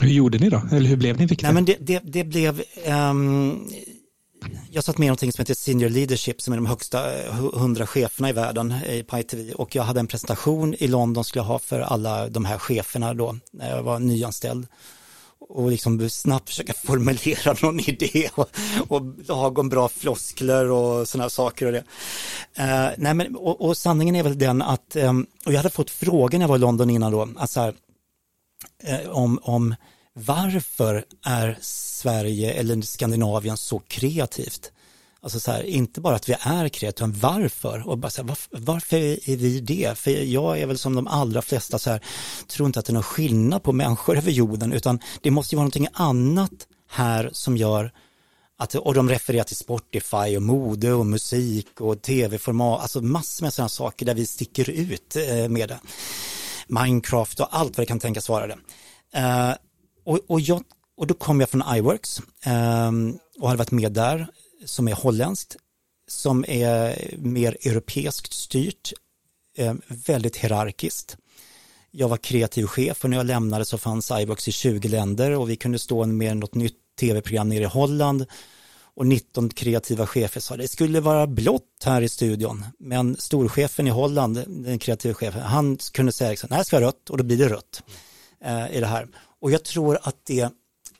Hur 0.00 0.08
gjorde 0.08 0.38
ni 0.38 0.50
då? 0.50 0.62
Eller 0.72 0.88
hur 0.88 0.96
blev 0.96 1.18
ni 1.18 1.26
viktiga? 1.26 1.48
Nej, 1.48 1.54
men 1.54 1.64
det, 1.64 1.76
det, 1.80 2.00
det 2.04 2.24
blev, 2.24 2.62
um, 2.86 3.70
jag 4.70 4.84
satt 4.84 4.98
med 4.98 5.06
i 5.06 5.08
någonting 5.08 5.32
som 5.32 5.42
heter 5.42 5.54
Senior 5.54 5.88
Leadership 5.88 6.42
som 6.42 6.52
är 6.52 6.56
de 6.56 6.66
högsta 6.66 7.24
eh, 7.24 7.34
hundra 7.34 7.86
cheferna 7.86 8.28
i 8.28 8.32
världen 8.32 8.74
på 9.08 9.18
ITV 9.18 9.52
och 9.52 9.76
jag 9.76 9.82
hade 9.82 10.00
en 10.00 10.06
presentation 10.06 10.74
i 10.78 10.86
London 10.86 11.24
skulle 11.24 11.40
jag 11.40 11.46
ha 11.46 11.58
för 11.58 11.80
alla 11.80 12.28
de 12.28 12.44
här 12.44 12.58
cheferna 12.58 13.14
då 13.14 13.36
när 13.52 13.70
jag 13.76 13.82
var 13.82 13.98
nyanställd 13.98 14.66
och 15.54 15.70
liksom 15.70 16.10
snabbt 16.10 16.48
försöka 16.48 16.72
formulera 16.72 17.56
någon 17.62 17.80
idé 17.80 18.30
och, 18.34 18.48
och 18.88 19.02
lagom 19.28 19.68
bra 19.68 19.88
floskler 19.88 20.70
och 20.70 21.08
sådana 21.08 21.30
saker 21.30 21.66
och 21.66 21.72
det. 21.72 21.84
Uh, 22.58 22.94
nej 22.98 23.14
men, 23.14 23.36
och, 23.36 23.60
och, 23.60 23.76
sanningen 23.76 24.16
är 24.16 24.22
väl 24.22 24.38
den 24.38 24.62
att, 24.62 24.96
um, 24.96 25.26
och 25.46 25.52
jag 25.52 25.56
hade 25.56 25.70
fått 25.70 25.90
frågan 25.90 26.38
när 26.38 26.44
jag 26.44 26.48
var 26.48 26.56
i 26.56 26.60
London 26.60 26.90
innan 26.90 27.12
då, 27.12 27.28
alltså 27.36 27.60
här, 27.60 27.74
uh, 28.88 29.10
om, 29.10 29.38
om 29.42 29.74
varför 30.12 31.04
är 31.24 31.58
Sverige 31.60 32.52
eller 32.52 32.82
Skandinavien 32.82 33.56
så 33.56 33.78
kreativt? 33.78 34.72
Alltså 35.24 35.40
så 35.40 35.50
här, 35.50 35.62
inte 35.62 36.00
bara 36.00 36.14
att 36.14 36.28
vi 36.28 36.32
är 36.40 36.68
kreativa, 36.68 36.88
utan 36.88 37.12
varför? 37.12 37.88
Och 37.88 37.98
bara 37.98 38.10
så 38.10 38.22
här, 38.22 38.28
varför, 38.28 38.58
varför 38.58 38.96
är 39.30 39.36
vi 39.36 39.60
det? 39.60 39.98
För 39.98 40.10
jag 40.10 40.58
är 40.58 40.66
väl 40.66 40.78
som 40.78 40.94
de 40.94 41.06
allra 41.06 41.42
flesta 41.42 41.78
så 41.78 41.90
här, 41.90 42.00
tror 42.48 42.66
inte 42.66 42.78
att 42.78 42.86
det 42.86 42.90
är 42.90 42.94
någon 42.94 43.02
skillnad 43.02 43.62
på 43.62 43.72
människor 43.72 44.16
över 44.16 44.30
jorden, 44.30 44.72
utan 44.72 45.00
det 45.22 45.30
måste 45.30 45.54
ju 45.54 45.56
vara 45.56 45.64
någonting 45.64 45.88
annat 45.92 46.50
här 46.90 47.30
som 47.32 47.56
gör 47.56 47.92
att, 48.58 48.74
och 48.74 48.94
de 48.94 49.08
refererar 49.08 49.44
till 49.44 49.56
Spotify 49.56 50.36
och 50.36 50.42
mode 50.42 50.92
och 50.92 51.06
musik 51.06 51.80
och 51.80 52.02
tv-format, 52.02 52.80
alltså 52.80 53.00
massor 53.00 53.44
med 53.44 53.52
sådana 53.52 53.68
saker 53.68 54.06
där 54.06 54.14
vi 54.14 54.26
sticker 54.26 54.70
ut 54.70 55.16
eh, 55.16 55.48
med 55.48 55.68
det. 55.68 55.80
Minecraft 56.66 57.40
och 57.40 57.48
allt 57.50 57.76
vad 57.76 57.82
det 57.82 57.88
kan 57.88 58.00
tänkas 58.00 58.28
vara 58.28 58.46
det. 58.46 58.56
Uh, 59.18 59.54
och, 60.04 60.18
och, 60.26 60.40
jag, 60.40 60.62
och 60.96 61.06
då 61.06 61.14
kom 61.14 61.40
jag 61.40 61.50
från 61.50 61.62
iWorks 61.76 62.20
um, 62.46 63.18
och 63.40 63.48
hade 63.48 63.58
varit 63.58 63.70
med 63.70 63.92
där 63.92 64.28
som 64.64 64.88
är 64.88 64.94
holländskt, 64.94 65.56
som 66.08 66.44
är 66.48 66.98
mer 67.18 67.56
europeiskt 67.66 68.32
styrt, 68.32 68.92
eh, 69.56 69.74
väldigt 69.88 70.36
hierarkiskt. 70.36 71.16
Jag 71.90 72.08
var 72.08 72.16
kreativ 72.16 72.66
chef 72.66 73.04
och 73.04 73.10
när 73.10 73.16
jag 73.16 73.26
lämnade 73.26 73.64
så 73.64 73.78
fanns 73.78 74.10
iBox 74.10 74.48
i 74.48 74.52
20 74.52 74.88
länder 74.88 75.30
och 75.30 75.50
vi 75.50 75.56
kunde 75.56 75.78
stå 75.78 76.06
med 76.06 76.36
något 76.36 76.54
nytt 76.54 76.76
tv-program 77.00 77.48
nere 77.48 77.62
i 77.62 77.66
Holland 77.66 78.26
och 78.96 79.06
19 79.06 79.48
kreativa 79.48 80.06
chefer 80.06 80.40
sa 80.40 80.56
det 80.56 80.68
skulle 80.68 81.00
vara 81.00 81.26
blått 81.26 81.82
här 81.84 82.02
i 82.02 82.08
studion. 82.08 82.64
Men 82.78 83.16
storchefen 83.16 83.86
i 83.86 83.90
Holland, 83.90 84.44
den 84.46 84.78
kreativa 84.78 85.14
chefen, 85.14 85.40
han 85.40 85.76
kunde 85.92 86.12
säga 86.12 86.30
liksom, 86.30 86.48
att 86.52 86.58
det 86.58 86.64
ska 86.64 86.76
vara 86.76 86.86
rött 86.86 87.10
och 87.10 87.18
då 87.18 87.24
blir 87.24 87.38
det 87.38 87.48
rött 87.48 87.82
eh, 88.44 88.76
i 88.76 88.80
det 88.80 88.86
här. 88.86 89.08
Och 89.40 89.50
jag 89.50 89.64
tror 89.64 89.98
att 90.02 90.16
det 90.24 90.50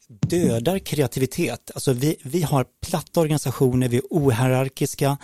dödar 0.09 0.78
kreativitet. 0.78 1.70
Alltså 1.74 1.92
vi, 1.92 2.16
vi 2.22 2.42
har 2.42 2.66
platta 2.86 3.20
organisationer, 3.20 3.88
vi 3.88 3.96
är 3.96 4.02
ohierarkiska, 4.11 5.18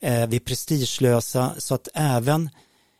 eh, 0.00 0.26
vi 0.26 0.36
är 0.36 0.40
prestigelösa 0.40 1.54
så 1.58 1.74
att 1.74 1.88
även 1.94 2.50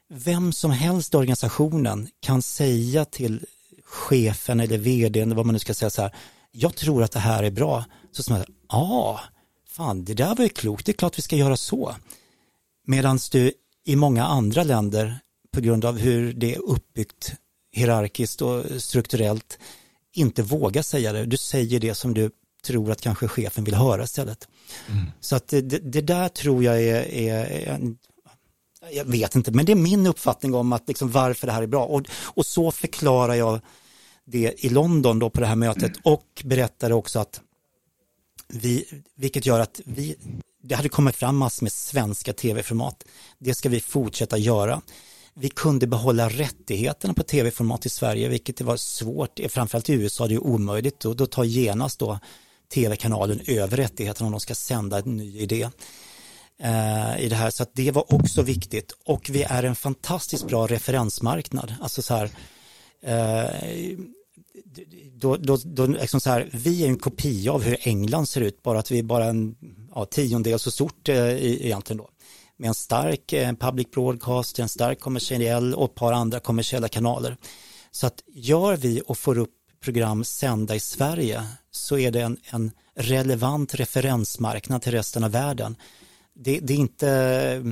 vem 0.08 0.52
som 0.52 0.70
helst 0.70 1.14
i 1.14 1.16
organisationen 1.16 2.08
kan 2.20 2.42
säga 2.42 3.04
till 3.04 3.46
chefen 3.84 4.60
eller 4.60 4.78
vdn, 4.78 5.34
vad 5.34 5.46
man 5.46 5.52
nu 5.52 5.58
ska 5.58 5.74
säga 5.74 5.90
så 5.90 6.02
här, 6.02 6.14
jag 6.52 6.74
tror 6.74 7.02
att 7.02 7.12
det 7.12 7.18
här 7.18 7.42
är 7.42 7.50
bra. 7.50 7.84
Så 8.12 8.22
som 8.22 8.36
ja, 8.36 8.44
ah, 8.68 9.20
fan 9.68 10.04
det 10.04 10.14
där 10.14 10.34
var 10.34 10.44
ju 10.44 10.48
klokt, 10.48 10.86
det 10.86 10.92
är 10.92 10.96
klart 10.96 11.18
vi 11.18 11.22
ska 11.22 11.36
göra 11.36 11.56
så. 11.56 11.94
Medan 12.86 13.18
du 13.32 13.52
i 13.84 13.96
många 13.96 14.24
andra 14.24 14.62
länder, 14.62 15.18
på 15.52 15.60
grund 15.60 15.84
av 15.84 15.98
hur 15.98 16.32
det 16.32 16.54
är 16.54 16.58
uppbyggt 16.58 17.32
hierarkiskt 17.72 18.42
och 18.42 18.64
strukturellt 18.82 19.58
inte 20.12 20.42
våga 20.42 20.82
säga 20.82 21.12
det. 21.12 21.26
Du 21.26 21.36
säger 21.36 21.80
det 21.80 21.94
som 21.94 22.14
du 22.14 22.30
tror 22.62 22.90
att 22.90 23.00
kanske 23.00 23.28
chefen 23.28 23.64
vill 23.64 23.74
höra 23.74 24.04
istället. 24.04 24.48
Mm. 24.88 25.10
Så 25.20 25.36
att 25.36 25.48
det, 25.48 25.62
det, 25.62 26.00
där 26.00 26.28
tror 26.28 26.64
jag 26.64 26.82
är, 26.82 27.14
är, 27.14 27.44
är, 27.44 27.94
jag 28.92 29.04
vet 29.04 29.34
inte, 29.34 29.50
men 29.50 29.66
det 29.66 29.72
är 29.72 29.76
min 29.76 30.06
uppfattning 30.06 30.54
om 30.54 30.72
att 30.72 30.88
liksom 30.88 31.10
varför 31.10 31.46
det 31.46 31.52
här 31.52 31.62
är 31.62 31.66
bra. 31.66 31.84
Och, 31.84 32.02
och 32.12 32.46
så 32.46 32.70
förklarar 32.70 33.34
jag 33.34 33.60
det 34.24 34.64
i 34.64 34.68
London 34.68 35.18
då 35.18 35.30
på 35.30 35.40
det 35.40 35.46
här 35.46 35.56
mötet 35.56 35.82
mm. 35.82 36.00
och 36.04 36.42
berättade 36.44 36.94
också 36.94 37.18
att 37.18 37.40
vi, 38.48 39.02
vilket 39.14 39.46
gör 39.46 39.60
att 39.60 39.80
vi, 39.84 40.16
det 40.62 40.74
hade 40.74 40.88
kommit 40.88 41.16
fram 41.16 41.36
massor 41.36 41.64
med 41.64 41.72
svenska 41.72 42.32
tv-format. 42.32 43.04
Det 43.38 43.54
ska 43.54 43.68
vi 43.68 43.80
fortsätta 43.80 44.38
göra 44.38 44.82
vi 45.34 45.48
kunde 45.48 45.86
behålla 45.86 46.28
rättigheterna 46.28 47.14
på 47.14 47.22
tv-format 47.22 47.86
i 47.86 47.88
Sverige, 47.88 48.28
vilket 48.28 48.56
det 48.56 48.64
var 48.64 48.76
svårt, 48.76 49.40
framförallt 49.48 49.90
i 49.90 49.92
USA, 49.92 50.28
det 50.28 50.34
är 50.34 50.46
omöjligt, 50.46 51.04
och 51.04 51.16
då 51.16 51.26
tar 51.26 51.44
genast 51.44 51.98
då 51.98 52.18
tv-kanalen 52.74 53.40
över 53.46 53.76
rättigheterna 53.76 54.26
om 54.26 54.32
de 54.32 54.40
ska 54.40 54.54
sända 54.54 54.98
en 54.98 55.16
ny 55.16 55.38
idé. 55.38 55.68
Eh, 56.58 57.20
i 57.20 57.28
det 57.28 57.36
här, 57.36 57.50
så 57.50 57.62
att 57.62 57.74
det 57.74 57.90
var 57.90 58.14
också 58.14 58.42
viktigt. 58.42 58.92
Och 59.04 59.30
vi 59.30 59.42
är 59.42 59.62
en 59.62 59.74
fantastiskt 59.74 60.46
bra 60.46 60.66
referensmarknad, 60.66 61.74
alltså 61.80 62.02
så 62.02 62.14
här 62.14 62.30
eh, 63.02 63.96
då, 65.12 65.36
då, 65.36 65.58
då 65.64 65.86
liksom 65.86 66.20
så 66.20 66.30
här, 66.30 66.50
vi 66.52 66.84
är 66.84 66.88
en 66.88 66.98
kopia 66.98 67.52
av 67.52 67.62
hur 67.62 67.76
England 67.80 68.26
ser 68.26 68.40
ut, 68.40 68.62
bara 68.62 68.78
att 68.78 68.90
vi 68.90 68.98
är 68.98 69.02
bara 69.02 69.24
en 69.24 69.56
ja, 69.94 70.04
tiondel 70.04 70.58
så 70.58 70.70
stort 70.70 71.08
eh, 71.08 71.44
egentligen 71.44 71.98
då 71.98 72.08
med 72.62 72.68
en 72.68 72.74
stark 72.74 73.32
eh, 73.32 73.52
public 73.52 73.90
broadcast, 73.90 74.58
en 74.58 74.68
stark 74.68 75.00
kommersiell 75.00 75.74
och 75.74 75.84
ett 75.84 75.94
par 75.94 76.12
andra 76.12 76.40
kommersiella 76.40 76.88
kanaler. 76.88 77.36
Så 77.90 78.06
att 78.06 78.22
gör 78.34 78.76
vi 78.76 79.02
och 79.06 79.18
får 79.18 79.38
upp 79.38 79.50
program 79.84 80.24
sända 80.24 80.74
i 80.74 80.80
Sverige 80.80 81.44
så 81.70 81.98
är 81.98 82.10
det 82.10 82.20
en, 82.20 82.36
en 82.50 82.70
relevant 82.96 83.74
referensmarknad 83.74 84.82
till 84.82 84.92
resten 84.92 85.24
av 85.24 85.30
världen. 85.30 85.76
Det, 86.34 86.58
det 86.58 86.72
är 86.72 86.78
inte 86.78 87.10
eh, 87.10 87.62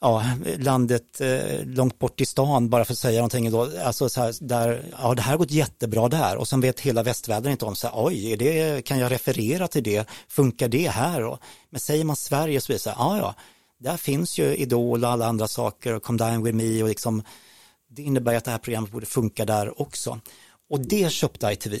ja, 0.00 0.24
landet 0.58 1.20
eh, 1.20 1.64
långt 1.64 1.98
bort 1.98 2.20
i 2.20 2.26
stan 2.26 2.68
bara 2.68 2.84
för 2.84 2.92
att 2.92 2.98
säga 2.98 3.18
någonting 3.18 3.50
då, 3.50 3.70
alltså 3.84 4.08
så 4.08 4.20
här, 4.20 4.34
där, 4.40 4.84
ja 4.98 5.14
det 5.14 5.22
här 5.22 5.30
har 5.30 5.38
gått 5.38 5.50
jättebra 5.50 6.08
där 6.08 6.36
och 6.36 6.48
sen 6.48 6.60
vet 6.60 6.80
hela 6.80 7.02
västvärlden 7.02 7.52
inte 7.52 7.64
om 7.64 7.76
så 7.76 7.86
här, 7.86 7.94
oj, 7.96 8.36
det, 8.36 8.84
kan 8.84 8.98
jag 8.98 9.12
referera 9.12 9.68
till 9.68 9.82
det, 9.82 10.08
funkar 10.28 10.68
det 10.68 10.88
här? 10.88 11.24
Och, 11.24 11.38
men 11.70 11.80
säger 11.80 12.04
man 12.04 12.16
Sverige 12.16 12.60
så 12.60 12.66
blir 12.66 12.76
det 12.76 12.82
så 12.82 12.90
här, 12.90 12.96
ja 12.98 13.18
ja, 13.18 13.34
där 13.80 13.96
finns 13.96 14.38
ju 14.38 14.56
Idol 14.56 15.04
och 15.04 15.10
alla 15.10 15.26
andra 15.26 15.48
saker 15.48 15.94
och 15.94 16.02
Come 16.02 16.18
Down 16.18 16.42
With 16.42 16.56
Me 16.56 16.82
och 16.82 16.88
liksom, 16.88 17.22
det 17.90 18.02
innebär 18.02 18.34
att 18.34 18.44
det 18.44 18.50
här 18.50 18.58
programmet 18.58 18.90
borde 18.90 19.06
funka 19.06 19.44
där 19.44 19.80
också. 19.80 20.20
Och 20.70 20.80
det 20.80 21.12
köpte 21.12 21.52
ITV. 21.52 21.74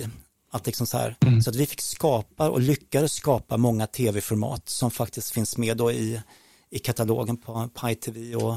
Att 0.52 0.66
liksom 0.66 0.86
så, 0.86 0.98
här, 0.98 1.16
mm. 1.20 1.42
så 1.42 1.50
att 1.50 1.56
vi 1.56 1.66
fick 1.66 1.80
skapa 1.80 2.50
och 2.50 2.60
lyckades 2.60 3.12
skapa 3.12 3.56
många 3.56 3.86
tv-format 3.86 4.68
som 4.68 4.90
faktiskt 4.90 5.30
finns 5.30 5.58
med 5.58 5.76
då 5.76 5.92
i, 5.92 6.20
i 6.70 6.78
katalogen 6.78 7.36
på, 7.36 7.68
på 7.74 7.90
ITV 7.90 8.34
och 8.34 8.56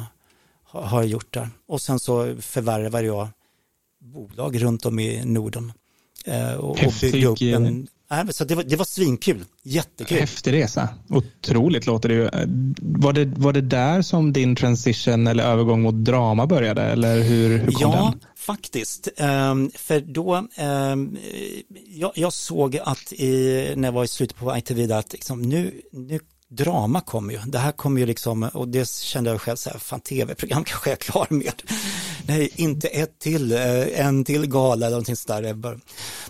har, 0.63 0.81
har 0.81 1.03
gjort 1.03 1.33
där. 1.33 1.49
Och 1.67 1.81
sen 1.81 1.99
så 1.99 2.35
förvärvade 2.41 3.07
jag 3.07 3.27
bolag 3.99 4.61
runt 4.61 4.85
om 4.85 4.99
i 4.99 5.25
Norden. 5.25 5.73
Eh, 6.25 6.53
och, 6.53 6.69
och 6.69 6.93
byggde 7.01 7.27
upp 7.27 7.41
en, 7.41 7.87
så 8.31 8.43
det 8.43 8.55
var, 8.55 8.63
det 8.63 8.75
var 8.75 8.85
svinkul, 8.85 9.45
jättekul. 9.63 10.17
Häftig 10.19 10.53
resa, 10.53 10.89
otroligt 11.09 11.85
låter 11.85 12.09
det 12.09 12.15
ju. 12.15 12.29
Var 12.81 13.13
det, 13.13 13.25
var 13.25 13.53
det 13.53 13.61
där 13.61 14.01
som 14.01 14.33
din 14.33 14.55
transition 14.55 15.27
eller 15.27 15.43
övergång 15.43 15.81
mot 15.81 15.95
drama 15.95 16.47
började 16.47 16.81
eller 16.81 17.21
hur, 17.21 17.57
hur 17.57 17.71
kom 17.71 17.91
ja, 17.91 18.11
den? 18.11 18.29
faktiskt. 18.35 19.07
Um, 19.17 19.71
för 19.75 19.99
då, 19.99 20.35
um, 20.35 21.17
jag, 21.87 22.11
jag, 22.15 22.33
såg 22.33 22.77
att 22.77 23.13
i, 23.13 23.73
när 23.75 23.87
jag 23.87 23.93
var 23.93 24.03
i 24.03 24.07
slutet 24.07 24.37
på 24.37 24.57
ITV 24.57 24.91
att 24.91 25.13
liksom, 25.13 25.41
nu, 25.41 25.81
nu 25.91 26.19
drama 26.55 27.01
kommer 27.01 27.33
ju. 27.33 27.39
Det 27.45 27.57
här 27.57 27.71
kommer 27.71 27.99
ju 27.99 28.05
liksom, 28.05 28.43
och 28.43 28.67
det 28.67 28.89
kände 28.89 29.29
jag 29.29 29.41
själv 29.41 29.55
så 29.55 29.69
här, 29.69 29.79
fan 29.79 29.99
tv-program 29.99 30.63
kanske 30.65 30.89
jag 30.89 30.97
är 30.97 31.03
klar 31.03 31.27
med. 31.29 31.63
Nej, 32.27 32.51
inte 32.55 32.87
ett 32.87 33.19
till, 33.19 33.51
eh, 33.51 34.05
en 34.05 34.25
till 34.25 34.47
gala 34.47 34.85
eller 34.85 34.95
någonting 34.95 35.15
sådär. 35.15 35.53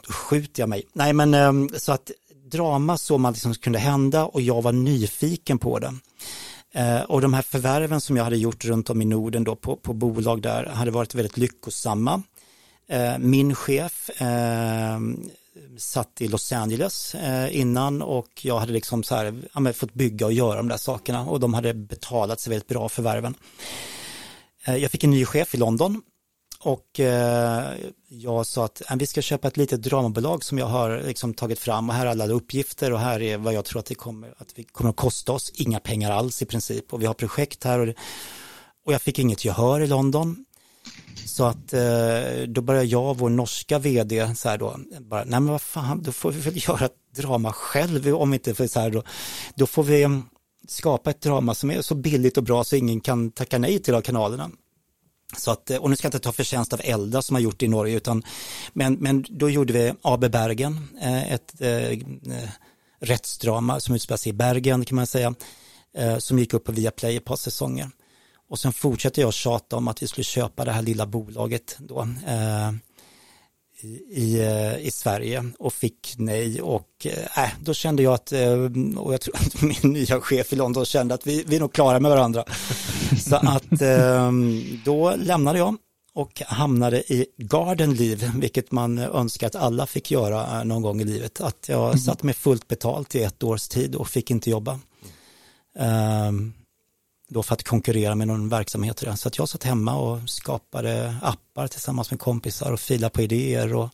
Då 0.02 0.14
skjuter 0.14 0.62
jag 0.62 0.70
mig. 0.70 0.84
Nej, 0.94 1.14
men 1.14 1.34
ehm, 1.34 1.70
så 1.78 1.92
att 1.92 2.12
drama 2.52 2.98
såg 2.98 3.20
man 3.20 3.34
liksom 3.34 3.54
kunde 3.54 3.80
hända 3.80 4.26
och 4.26 4.42
jag 4.42 4.62
var 4.62 4.72
nyfiken 4.72 5.58
på 5.60 5.80
det. 5.80 5.94
Eh, 6.74 7.02
och 7.02 7.22
de 7.22 7.34
här 7.34 7.42
förvärven 7.42 8.02
som 8.02 8.18
jag 8.18 8.24
hade 8.24 8.38
gjort 8.38 8.66
runt 8.66 8.90
om 8.90 9.02
i 9.02 9.06
Norden 9.06 9.44
då 9.44 9.56
på, 9.56 9.76
på 9.76 9.94
bolag 9.94 10.42
där 10.42 10.66
hade 10.66 10.92
varit 10.92 11.16
väldigt 11.16 11.38
lyckosamma. 11.38 12.24
Eh, 12.88 13.18
min 13.20 13.56
chef 13.56 14.10
ehm, 14.18 15.30
satt 15.78 16.22
i 16.22 16.28
Los 16.28 16.52
Angeles 16.52 17.16
eh, 17.16 17.58
innan 17.60 18.02
och 18.02 18.30
jag 18.42 18.60
hade 18.60 18.74
liksom 18.74 19.04
så 19.04 19.16
här, 19.16 19.34
ja, 19.54 19.74
fått 19.74 19.94
bygga 19.94 20.26
och 20.26 20.34
göra 20.34 20.58
de 20.58 20.68
där 20.68 20.78
sakerna 20.78 21.26
och 21.26 21.40
de 21.40 21.54
hade 21.54 21.74
betalat 21.74 22.40
sig 22.40 22.50
väldigt 22.50 22.68
bra 22.68 22.90
förvärven. 22.90 23.36
Eh, 24.66 24.76
jag 24.76 24.92
fick 24.92 25.04
en 25.04 25.12
ny 25.12 25.26
chef 25.26 25.56
i 25.56 25.58
London 25.58 26.02
och 26.60 27.00
eh, 27.00 27.64
jag 28.08 28.46
sa 28.46 28.66
att 28.66 28.82
vi 28.98 29.08
ska 29.08 29.22
köpa 29.22 29.48
ett 29.48 29.58
litet 29.58 29.82
dramabolag 29.82 30.44
som 30.44 30.58
jag 30.58 30.66
har 30.66 31.02
liksom 31.08 31.34
tagit 31.34 31.60
fram 31.60 31.90
och 31.90 31.96
här 31.96 32.06
är 32.06 32.10
alla 32.10 32.28
uppgifter 32.28 32.94
och 32.94 33.00
här 33.00 33.22
är 33.22 33.38
vad 33.38 33.54
jag 33.54 33.66
tror 33.66 33.80
att 33.80 33.86
det 33.86 33.96
kommer 33.96 34.34
att, 34.38 34.52
vi 34.56 34.64
kommer 34.64 34.90
att 34.90 34.96
kosta 34.96 35.32
oss, 35.32 35.52
inga 35.56 35.80
pengar 35.80 36.12
alls 36.12 36.42
i 36.42 36.46
princip 36.46 36.94
och 36.94 37.02
vi 37.02 37.06
har 37.06 37.14
projekt 37.14 37.64
här 37.64 37.80
och, 37.80 37.96
och 38.86 38.94
jag 38.94 39.02
fick 39.02 39.20
inget 39.20 39.46
gehör 39.46 39.82
i 39.82 39.88
London 39.88 40.43
så 41.26 41.44
att 41.44 41.74
eh, 41.74 42.48
då 42.48 42.62
började 42.62 42.86
jag 42.86 43.10
och 43.10 43.18
vår 43.18 43.30
norska 43.30 43.80
vd 43.80 44.36
så 44.36 44.50
här 44.50 44.58
då, 44.58 44.80
bara, 45.00 45.24
nej 45.24 45.40
men 45.40 45.52
vad 45.52 45.62
fan, 45.62 46.04
då 46.04 46.12
får 46.12 46.32
vi 46.32 46.40
väl 46.40 46.68
göra 46.68 46.86
ett 46.86 47.16
drama 47.16 47.54
själv 47.54 48.16
om 48.16 48.34
inte 48.34 48.56
för 48.56 48.68
så 48.68 48.80
här 48.80 48.90
då, 48.90 49.04
då 49.56 49.68
får 49.68 49.84
vi 49.84 50.04
mm, 50.04 50.24
skapa 50.68 51.10
ett 51.10 51.22
drama 51.22 51.56
som 51.56 51.72
är 51.72 51.82
så 51.82 51.96
billigt 51.96 52.38
och 52.38 52.44
bra 52.44 52.64
så 52.64 52.76
ingen 52.76 53.02
kan 53.02 53.32
tacka 53.32 53.58
nej 53.58 53.80
till 53.80 53.96
av 53.96 54.02
kanalerna. 54.02 54.50
Så 55.38 55.52
att, 55.52 55.70
eh, 55.70 55.78
och 55.78 55.90
nu 55.90 55.96
ska 55.96 56.06
jag 56.06 56.10
inte 56.10 56.20
ta 56.20 56.32
förtjänst 56.32 56.74
av 56.74 56.82
Elda 56.84 57.22
som 57.22 57.36
har 57.36 57.42
gjort 57.42 57.60
det 57.60 57.66
i 57.66 57.70
Norge, 57.70 57.98
utan, 57.98 58.24
men, 58.74 58.94
men 58.94 59.26
då 59.30 59.50
gjorde 59.50 59.74
vi 59.74 59.94
AB 60.02 60.32
Bergen, 60.32 60.88
eh, 61.02 61.34
ett 61.34 61.62
eh, 61.62 62.00
rättsdrama 63.00 63.80
som 63.80 63.96
utspelar 63.96 64.18
sig 64.18 64.30
i 64.30 64.34
Bergen 64.34 64.86
kan 64.86 64.96
man 64.96 65.08
säga, 65.08 65.36
eh, 65.98 66.18
som 66.18 66.40
gick 66.40 66.54
upp 66.54 66.64
på 66.64 66.72
Viaplay 66.72 67.16
ett 67.18 67.26
par 67.26 67.36
säsonger. 67.36 67.90
Och 68.50 68.60
sen 68.60 68.74
fortsatte 68.74 69.22
jag 69.22 69.34
tjata 69.34 69.76
om 69.76 69.88
att 69.88 70.04
vi 70.04 70.08
skulle 70.08 70.24
köpa 70.24 70.66
det 70.66 70.72
här 70.72 70.82
lilla 70.82 71.06
bolaget 71.06 71.78
då 71.80 72.02
eh, 72.28 72.72
i, 74.10 74.42
i 74.80 74.92
Sverige 74.92 75.46
och 75.60 75.74
fick 75.74 76.16
nej 76.18 76.62
och 76.62 77.08
eh, 77.36 77.50
då 77.62 77.74
kände 77.74 78.04
jag 78.04 78.14
att, 78.14 78.32
eh, 78.32 78.54
och 78.98 79.14
jag 79.14 79.22
tror 79.22 79.36
att 79.36 79.62
min 79.84 79.94
nya 79.94 80.22
chef 80.22 80.54
i 80.54 80.56
London 80.56 80.86
kände 80.86 81.14
att 81.14 81.28
vi, 81.28 81.44
vi 81.48 81.56
är 81.56 81.60
nog 81.60 81.74
klara 81.74 82.00
med 82.00 82.12
varandra. 82.12 82.44
Så 83.20 83.36
att 83.36 83.82
eh, 83.82 84.32
då 84.86 85.16
lämnade 85.16 85.60
jag 85.60 85.76
och 86.14 86.42
hamnade 86.42 87.14
i 87.14 87.26
Garden 87.38 87.94
Leave, 87.94 88.32
vilket 88.36 88.72
man 88.72 88.98
önskar 88.98 89.48
att 89.48 89.56
alla 89.56 89.86
fick 89.86 90.12
göra 90.12 90.60
eh, 90.60 90.66
någon 90.66 90.82
gång 90.82 91.02
i 91.02 91.06
livet. 91.06 91.42
Att 91.42 91.70
jag 91.70 91.86
mm. 91.86 91.98
satt 91.98 92.24
med 92.24 92.36
fullt 92.36 92.68
betalt 92.68 93.16
i 93.16 93.24
ett 93.24 93.44
års 93.44 93.68
tid 93.68 93.96
och 93.96 94.08
fick 94.08 94.32
inte 94.32 94.50
jobba. 94.50 94.80
Um, 95.80 96.54
då 97.34 97.44
för 97.44 97.54
att 97.54 97.64
konkurrera 97.64 98.16
med 98.16 98.28
någon 98.28 98.50
verksamhet. 98.50 99.04
Så 99.16 99.28
att 99.28 99.38
jag 99.38 99.50
satt 99.50 99.64
hemma 99.64 99.96
och 99.96 100.30
skapade 100.30 101.16
appar 101.22 101.68
tillsammans 101.68 102.12
med 102.12 102.20
kompisar 102.20 102.72
och 102.72 102.80
filade 102.80 103.14
på 103.14 103.22
idéer 103.22 103.76
och 103.76 103.90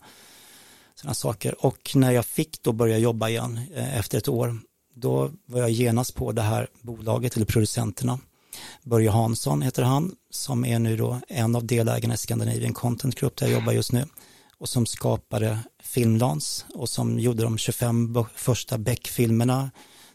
sådana 0.95 1.13
saker. 1.13 1.65
Och 1.65 1.91
när 1.95 2.11
jag 2.11 2.25
fick 2.25 2.63
då 2.63 2.71
börja 2.71 2.97
jobba 2.97 3.29
igen 3.29 3.59
eh, 3.75 3.97
efter 3.97 4.17
ett 4.17 4.27
år, 4.27 4.59
då 4.95 5.31
var 5.45 5.59
jag 5.59 5.69
genast 5.69 6.15
på 6.15 6.31
det 6.31 6.41
här 6.41 6.67
bolaget 6.81 7.35
eller 7.35 7.45
producenterna. 7.45 8.19
Börje 8.83 9.09
Hansson 9.09 9.61
heter 9.61 9.83
han, 9.83 10.15
som 10.29 10.65
är 10.65 10.79
nu 10.79 10.97
då 10.97 11.19
en 11.27 11.55
av 11.55 11.65
delägarna 11.65 12.13
i 12.13 12.17
Scandinavian 12.17 12.73
Content 12.73 13.15
Group 13.15 13.35
där 13.35 13.47
jag 13.47 13.59
jobbar 13.59 13.73
just 13.73 13.91
nu 13.91 14.05
och 14.57 14.69
som 14.69 14.85
skapade 14.85 15.59
Filmlans 15.83 16.65
och 16.73 16.89
som 16.89 17.19
gjorde 17.19 17.43
de 17.43 17.57
25 17.57 18.25
första 18.35 18.77
Beck-filmerna 18.77 19.71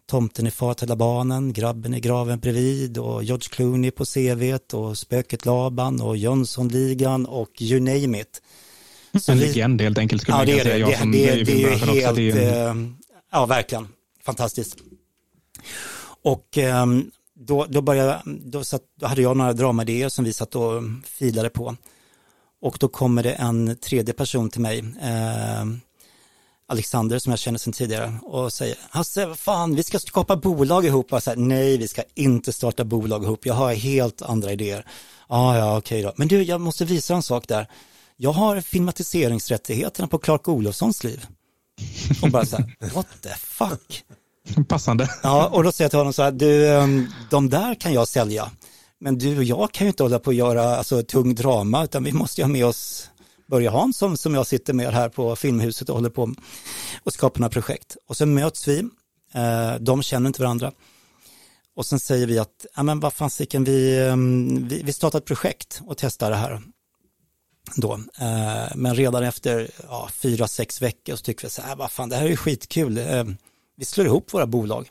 Tomten 0.07 0.47
i 0.47 0.51
barnen, 0.97 1.53
Grabben 1.53 1.95
i 1.95 2.01
graven 2.01 2.41
bredvid 2.41 2.99
och 2.99 3.25
George 3.25 3.49
Clooney 3.51 3.91
på 3.91 4.05
CV 4.05 4.59
och 4.73 4.99
Spöket 4.99 5.47
Laban 5.47 6.01
och 6.01 6.17
Jönssonligan 6.17 7.27
och 7.27 7.63
you 7.63 7.81
name 7.81 8.21
it. 8.21 8.43
Så 9.21 9.33
en 9.33 9.39
legend 9.39 9.81
helt 9.81 9.99
enkelt 9.99 10.23
skulle 10.23 10.35
ja, 10.35 10.39
man 10.39 10.47
kunna 10.47 10.63
säga. 10.63 10.79
Jag 10.79 10.91
det, 10.91 10.99
som 10.99 11.13
det, 11.13 11.35
det, 11.35 11.45
det 11.45 11.65
är 11.65 11.77
helt, 11.77 12.17
det 12.17 12.31
är 12.31 12.71
en... 12.71 12.89
Eh, 12.89 12.93
ja 13.33 13.47
verkligen, 13.47 13.89
fantastiskt. 14.25 14.77
Och 16.23 16.59
ehm, 16.59 17.11
då, 17.35 17.67
då, 17.69 17.83
började, 17.83 18.23
då, 18.25 18.65
satt, 18.65 18.83
då 19.01 19.07
hade 19.07 19.23
jag 19.23 19.37
några 19.37 19.53
dramadéer 19.53 20.09
som 20.09 20.25
vi 20.25 20.33
satt 20.33 20.55
och 20.55 20.83
filade 21.05 21.51
på. 21.51 21.77
Och 22.61 22.77
då 22.81 22.89
kommer 22.89 23.23
det 23.23 23.33
en 23.33 23.77
tredje 23.77 24.15
person 24.15 24.51
till 24.51 24.61
mig, 24.61 24.79
eh, 24.79 25.65
Alexander 26.75 27.19
som 27.19 27.31
jag 27.31 27.39
känner 27.39 27.59
sedan 27.59 27.73
tidigare 27.73 28.19
och 28.23 28.53
säger 28.53 28.77
Hasse, 28.91 29.27
vad 29.27 29.39
fan, 29.39 29.75
vi 29.75 29.83
ska 29.83 29.99
skapa 29.99 30.37
bolag 30.37 30.85
ihop. 30.85 31.13
Och 31.13 31.23
så 31.23 31.31
här, 31.31 31.37
Nej, 31.37 31.79
vi 31.79 31.89
ska 31.89 32.03
inte 32.15 32.53
starta 32.53 32.85
bolag 32.85 33.25
ihop. 33.25 33.47
Jag 33.47 33.55
har 33.55 33.75
helt 33.75 34.23
andra 34.23 34.53
idéer. 34.53 34.87
Ah, 35.27 35.57
ja, 35.57 35.79
okej 35.79 35.99
okay 35.99 36.03
då. 36.03 36.13
Men 36.17 36.29
du, 36.29 36.43
jag 36.43 36.61
måste 36.61 36.85
visa 36.85 37.15
en 37.15 37.23
sak 37.23 37.49
där. 37.49 37.69
Jag 38.17 38.33
har 38.33 38.61
filmatiseringsrättigheterna 38.61 40.09
på 40.09 40.19
Clark 40.19 40.49
Olofssons 40.49 41.05
liv. 41.05 41.27
Och 42.23 42.31
bara 42.31 42.47
så 42.47 42.57
här, 42.57 42.75
what 42.95 43.07
the 43.23 43.35
fuck? 43.39 44.05
Passande. 44.69 45.09
Ja, 45.23 45.47
och 45.47 45.65
då 45.65 45.73
säger 45.73 45.85
jag 45.85 45.91
till 45.91 45.99
honom 45.99 46.13
så 46.13 46.23
här, 46.23 46.33
du, 46.33 46.69
ehm, 46.69 47.07
de 47.31 47.51
där 47.51 47.75
kan 47.75 47.93
jag 47.93 48.09
sälja. 48.09 48.51
Men 49.01 49.19
du 49.19 49.39
och 49.39 49.45
jag 49.45 49.73
kan 49.73 49.87
ju 49.87 49.89
inte 49.89 50.03
hålla 50.03 50.19
på 50.19 50.31
att 50.31 50.37
göra 50.37 50.77
alltså, 50.77 51.03
tung 51.03 51.35
drama, 51.35 51.85
utan 51.85 52.05
vi 52.05 52.13
måste 52.13 52.41
ju 52.41 52.45
ha 52.45 52.53
med 52.53 52.67
oss 52.67 53.11
Börje 53.47 53.71
Hansson 53.71 54.17
som 54.17 54.35
jag 54.35 54.47
sitter 54.47 54.73
med 54.73 54.93
här 54.93 55.09
på 55.09 55.37
Filmhuset 55.37 55.89
och 55.89 55.95
håller 55.95 56.11
på 56.11 56.35
och 57.03 57.13
skapar 57.13 57.41
några 57.41 57.51
projekt. 57.51 57.97
Och 58.07 58.17
så 58.17 58.27
möts 58.27 58.69
vi, 58.69 58.79
eh, 59.35 59.75
de 59.81 60.03
känner 60.03 60.27
inte 60.27 60.43
varandra. 60.43 60.73
Och 61.77 61.87
sen 61.87 62.01
säger 62.01 62.27
vi 62.27 62.39
att, 62.39 62.67
ja 62.77 62.83
men 62.83 63.01
vad 63.01 63.13
fasiken, 63.13 63.65
vi, 63.65 64.01
ehm, 64.01 64.69
vi, 64.69 64.83
vi 64.83 64.93
startar 64.93 65.19
ett 65.19 65.25
projekt 65.25 65.81
och 65.87 65.97
testar 65.99 66.31
det 66.31 66.37
här. 66.37 66.63
Då. 67.77 67.93
Eh, 67.95 68.67
men 68.75 68.95
redan 68.95 69.25
efter 69.25 69.71
ja, 69.89 70.09
fyra, 70.13 70.49
sex 70.49 70.83
veckor 70.83 71.17
så 71.17 71.23
tycker 71.23 71.47
vi 71.47 71.51
så 71.51 71.63
här, 71.63 71.77
vad 71.77 71.91
fan, 71.91 72.09
det 72.09 72.17
här 72.17 72.25
är 72.25 72.29
ju 72.29 72.37
skitkul. 72.37 72.99
Ehm, 72.99 73.37
vi 73.77 73.85
slår 73.85 74.07
ihop 74.07 74.35
våra 74.35 74.47
bolag 74.47 74.91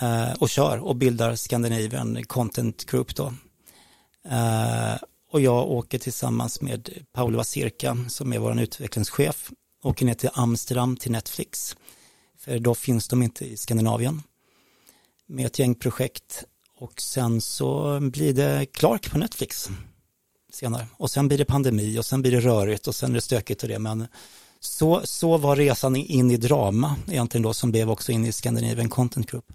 eh, 0.00 0.32
och 0.32 0.48
kör 0.48 0.78
och 0.78 0.96
bildar 0.96 1.36
Scandinavian 1.36 2.24
Content 2.24 2.86
Group 2.86 3.16
då 3.16 3.32
och 5.30 5.40
jag 5.40 5.70
åker 5.70 5.98
tillsammans 5.98 6.60
med 6.60 6.90
Paolo 7.12 7.36
Vasirka 7.36 7.96
som 8.08 8.32
är 8.32 8.38
vår 8.38 8.60
utvecklingschef, 8.60 9.50
åker 9.82 10.06
ner 10.06 10.14
till 10.14 10.30
Amsterdam 10.32 10.96
till 10.96 11.12
Netflix, 11.12 11.76
för 12.38 12.58
då 12.58 12.74
finns 12.74 13.08
de 13.08 13.22
inte 13.22 13.44
i 13.44 13.56
Skandinavien, 13.56 14.22
med 15.26 15.46
ett 15.46 15.58
gäng 15.58 15.74
projekt 15.74 16.44
och 16.76 17.00
sen 17.00 17.40
så 17.40 18.00
blir 18.00 18.34
det 18.34 18.66
Clark 18.72 19.10
på 19.10 19.18
Netflix 19.18 19.70
senare. 20.52 20.86
Och 20.96 21.10
sen 21.10 21.28
blir 21.28 21.38
det 21.38 21.44
pandemi 21.44 21.98
och 21.98 22.04
sen 22.04 22.22
blir 22.22 22.32
det 22.32 22.40
rörigt 22.40 22.88
och 22.88 22.94
sen 22.94 23.10
är 23.10 23.14
det 23.14 23.20
stökigt 23.20 23.62
och 23.62 23.68
det. 23.68 23.78
Men 23.78 24.06
så, 24.60 25.00
så 25.04 25.36
var 25.36 25.56
resan 25.56 25.96
in 25.96 26.30
i 26.30 26.36
drama 26.36 26.96
egentligen 27.08 27.42
då 27.42 27.54
som 27.54 27.70
blev 27.70 27.90
också 27.90 28.12
in 28.12 28.24
i 28.24 28.32
Scandinavian 28.32 28.88
Content 28.88 29.30
Group. 29.30 29.52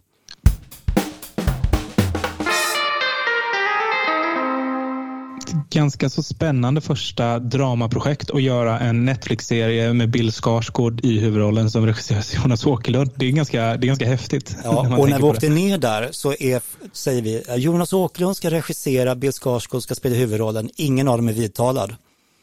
Ganska 5.74 6.10
så 6.10 6.24
spännande 6.24 6.82
första 6.82 7.40
dramaprojekt 7.40 8.32
att 8.32 8.42
göra 8.42 8.80
en 8.80 9.06
Netflix-serie 9.06 9.94
med 9.94 10.10
Bill 10.10 10.32
Skarsgård 10.32 11.06
i 11.06 11.20
huvudrollen 11.20 11.72
som 11.72 11.86
regisseras 11.86 12.34
Jonas 12.36 12.66
Åkerlund. 12.66 13.12
Det 13.16 13.26
är 13.26 13.32
ganska, 13.32 13.62
det 13.62 13.86
är 13.86 13.88
ganska 13.88 14.08
häftigt. 14.08 14.56
Ja, 14.64 14.84
när 14.84 15.00
och 15.00 15.10
när 15.10 15.18
vi 15.18 15.24
åkte 15.24 15.48
det. 15.48 15.54
ner 15.54 15.78
där 15.78 16.10
så 16.12 16.34
är, 16.40 16.62
säger 16.94 17.22
vi 17.22 17.44
Jonas 17.56 17.94
Åkerlund 17.94 18.38
ska 18.38 18.52
regissera, 18.52 19.16
Bill 19.16 19.34
Skarsgård 19.34 19.84
ska 19.84 19.96
spela 19.96 20.16
huvudrollen. 20.16 20.70
Ingen 20.76 21.08
av 21.08 21.18
dem 21.18 21.28
är 21.28 21.34
vidtalad. 21.34 21.96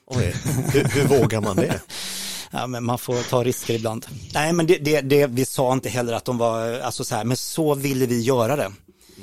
Oj, 0.07 0.35
hur, 0.73 0.85
hur 0.85 1.19
vågar 1.19 1.41
man 1.41 1.57
det? 1.57 1.81
Ja, 2.53 2.67
men 2.67 2.85
man 2.85 2.99
får 2.99 3.31
ta 3.31 3.45
risker 3.45 3.75
ibland. 3.75 4.07
Nej, 4.35 4.53
men 4.53 4.67
det, 4.67 4.79
det, 4.79 5.01
det, 5.01 5.27
vi 5.27 5.45
sa 5.45 5.73
inte 5.73 5.89
heller 5.89 6.13
att 6.13 6.25
de 6.25 6.39
var, 6.39 6.81
alltså 6.81 7.05
så 7.05 7.15
här, 7.15 7.25
men 7.25 7.37
så 7.37 7.75
ville 7.75 8.07
vi 8.07 8.21
göra 8.21 8.57
det. 8.57 8.73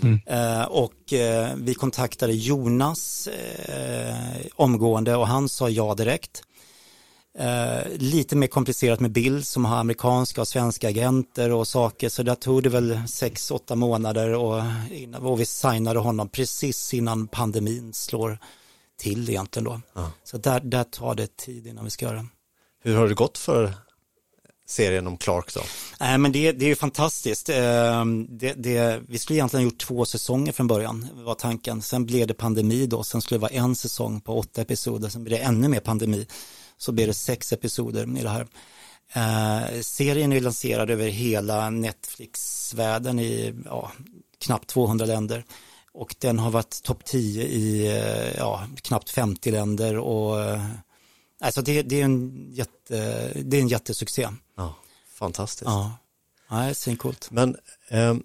Mm. 0.04 0.20
Eh, 0.26 0.66
och 0.66 1.14
eh, 1.14 1.56
vi 1.56 1.74
kontaktade 1.74 2.34
Jonas 2.34 3.28
eh, 3.28 4.16
omgående 4.56 5.16
och 5.16 5.28
han 5.28 5.50
sa 5.50 5.70
ja 5.70 5.96
direkt. 5.96 6.44
Eh, 7.40 7.88
lite 7.96 8.36
mer 8.36 8.48
komplicerat 8.48 9.00
med 9.00 9.12
Bill 9.12 9.46
som 9.46 9.66
har 9.66 9.78
amerikanska 9.78 10.42
och 10.42 10.48
svenska 10.48 10.88
agenter 10.88 11.52
och 11.52 11.68
saker 11.68 12.10
så 12.10 12.24
där 12.24 12.36
tog 12.36 12.64
det 12.64 12.70
väl 12.70 13.02
sex, 13.08 13.52
åtta 13.52 13.76
månader 13.76 14.34
och, 14.34 14.64
och 15.22 15.40
vi 15.40 15.46
signade 15.46 16.00
honom 16.00 16.30
precis 16.30 16.94
innan 16.94 17.28
pandemin 17.28 17.94
slår 17.94 18.40
till 19.00 19.30
egentligen 19.30 19.64
då. 19.64 19.82
Ja. 19.94 20.12
Så 20.24 20.38
där, 20.38 20.60
där 20.60 20.84
tar 20.84 21.16
det 21.16 21.38
tid 21.38 21.68
innan 21.68 21.84
vi 21.84 21.90
ska 21.90 22.06
göra. 22.06 22.26
Hur 22.84 22.96
har 22.96 23.08
det 23.08 23.14
gått 23.14 23.38
för 23.38 23.74
serien 24.70 25.08
om 25.08 25.18
Clark 25.18 25.54
då? 25.54 25.62
Nej, 26.00 26.18
men 26.18 26.32
det, 26.32 26.52
det 26.52 26.66
är 26.66 26.70
ju 26.70 26.76
fantastiskt. 26.76 27.50
Ehm, 27.50 28.38
det, 28.38 28.54
det, 28.54 29.02
vi 29.08 29.20
skulle 29.20 29.38
egentligen 29.38 29.66
ha 29.66 29.72
gjort 29.72 29.80
två 29.80 30.06
säsonger 30.06 30.52
från 30.52 30.68
början, 30.68 31.08
var 31.14 31.36
tanken. 31.36 31.82
Sen 31.82 32.06
blev 32.06 32.28
det 32.28 32.34
pandemi 32.34 32.88
då, 32.88 33.04
sen 33.04 33.22
skulle 33.22 33.38
det 33.38 33.42
vara 33.42 33.52
en 33.52 33.76
säsong 33.76 34.22
på 34.22 34.40
åtta 34.40 34.62
episoder, 34.62 35.10
sen 35.10 35.24
blev 35.24 35.40
det 35.40 35.46
ännu 35.46 35.68
mer 35.68 35.80
pandemi. 35.80 36.28
Så 36.78 36.92
blev 36.92 37.08
det 37.08 37.14
sex 37.14 37.54
episoder 37.54 38.18
i 38.18 38.24
det 38.24 38.30
här. 38.30 38.48
Ehm, 39.14 39.84
serien 39.84 40.34
är 40.34 40.42
lanserad 40.42 40.90
över 40.90 41.08
hela 41.08 41.70
Netflix-världen 41.70 43.20
i 43.20 43.54
ja, 43.66 43.92
knappt 44.40 44.68
200 44.68 45.06
länder 45.06 45.44
och 45.98 46.16
den 46.20 46.40
har 46.40 46.52
varit 46.52 46.84
topp 46.84 47.06
10 47.06 47.44
i 47.44 47.88
eh, 47.88 48.38
ja, 48.38 48.64
knappt 48.82 49.10
50 49.10 49.52
länder 49.52 49.98
och 49.98 50.42
eh, 50.42 50.62
alltså 51.40 51.62
det, 51.62 51.82
det, 51.82 52.02
är 52.02 52.06
en 52.06 52.48
jätte, 52.52 53.32
det 53.36 53.58
är 53.58 53.62
en 53.62 53.68
jättesuccé. 53.68 54.28
Ja, 54.56 54.76
fantastiskt. 55.14 55.66
Ja, 55.66 55.98
ja 56.50 56.56
det 56.56 56.88
är 56.88 56.96
coolt. 56.96 57.32
Men 57.32 57.58
eh, 57.88 58.16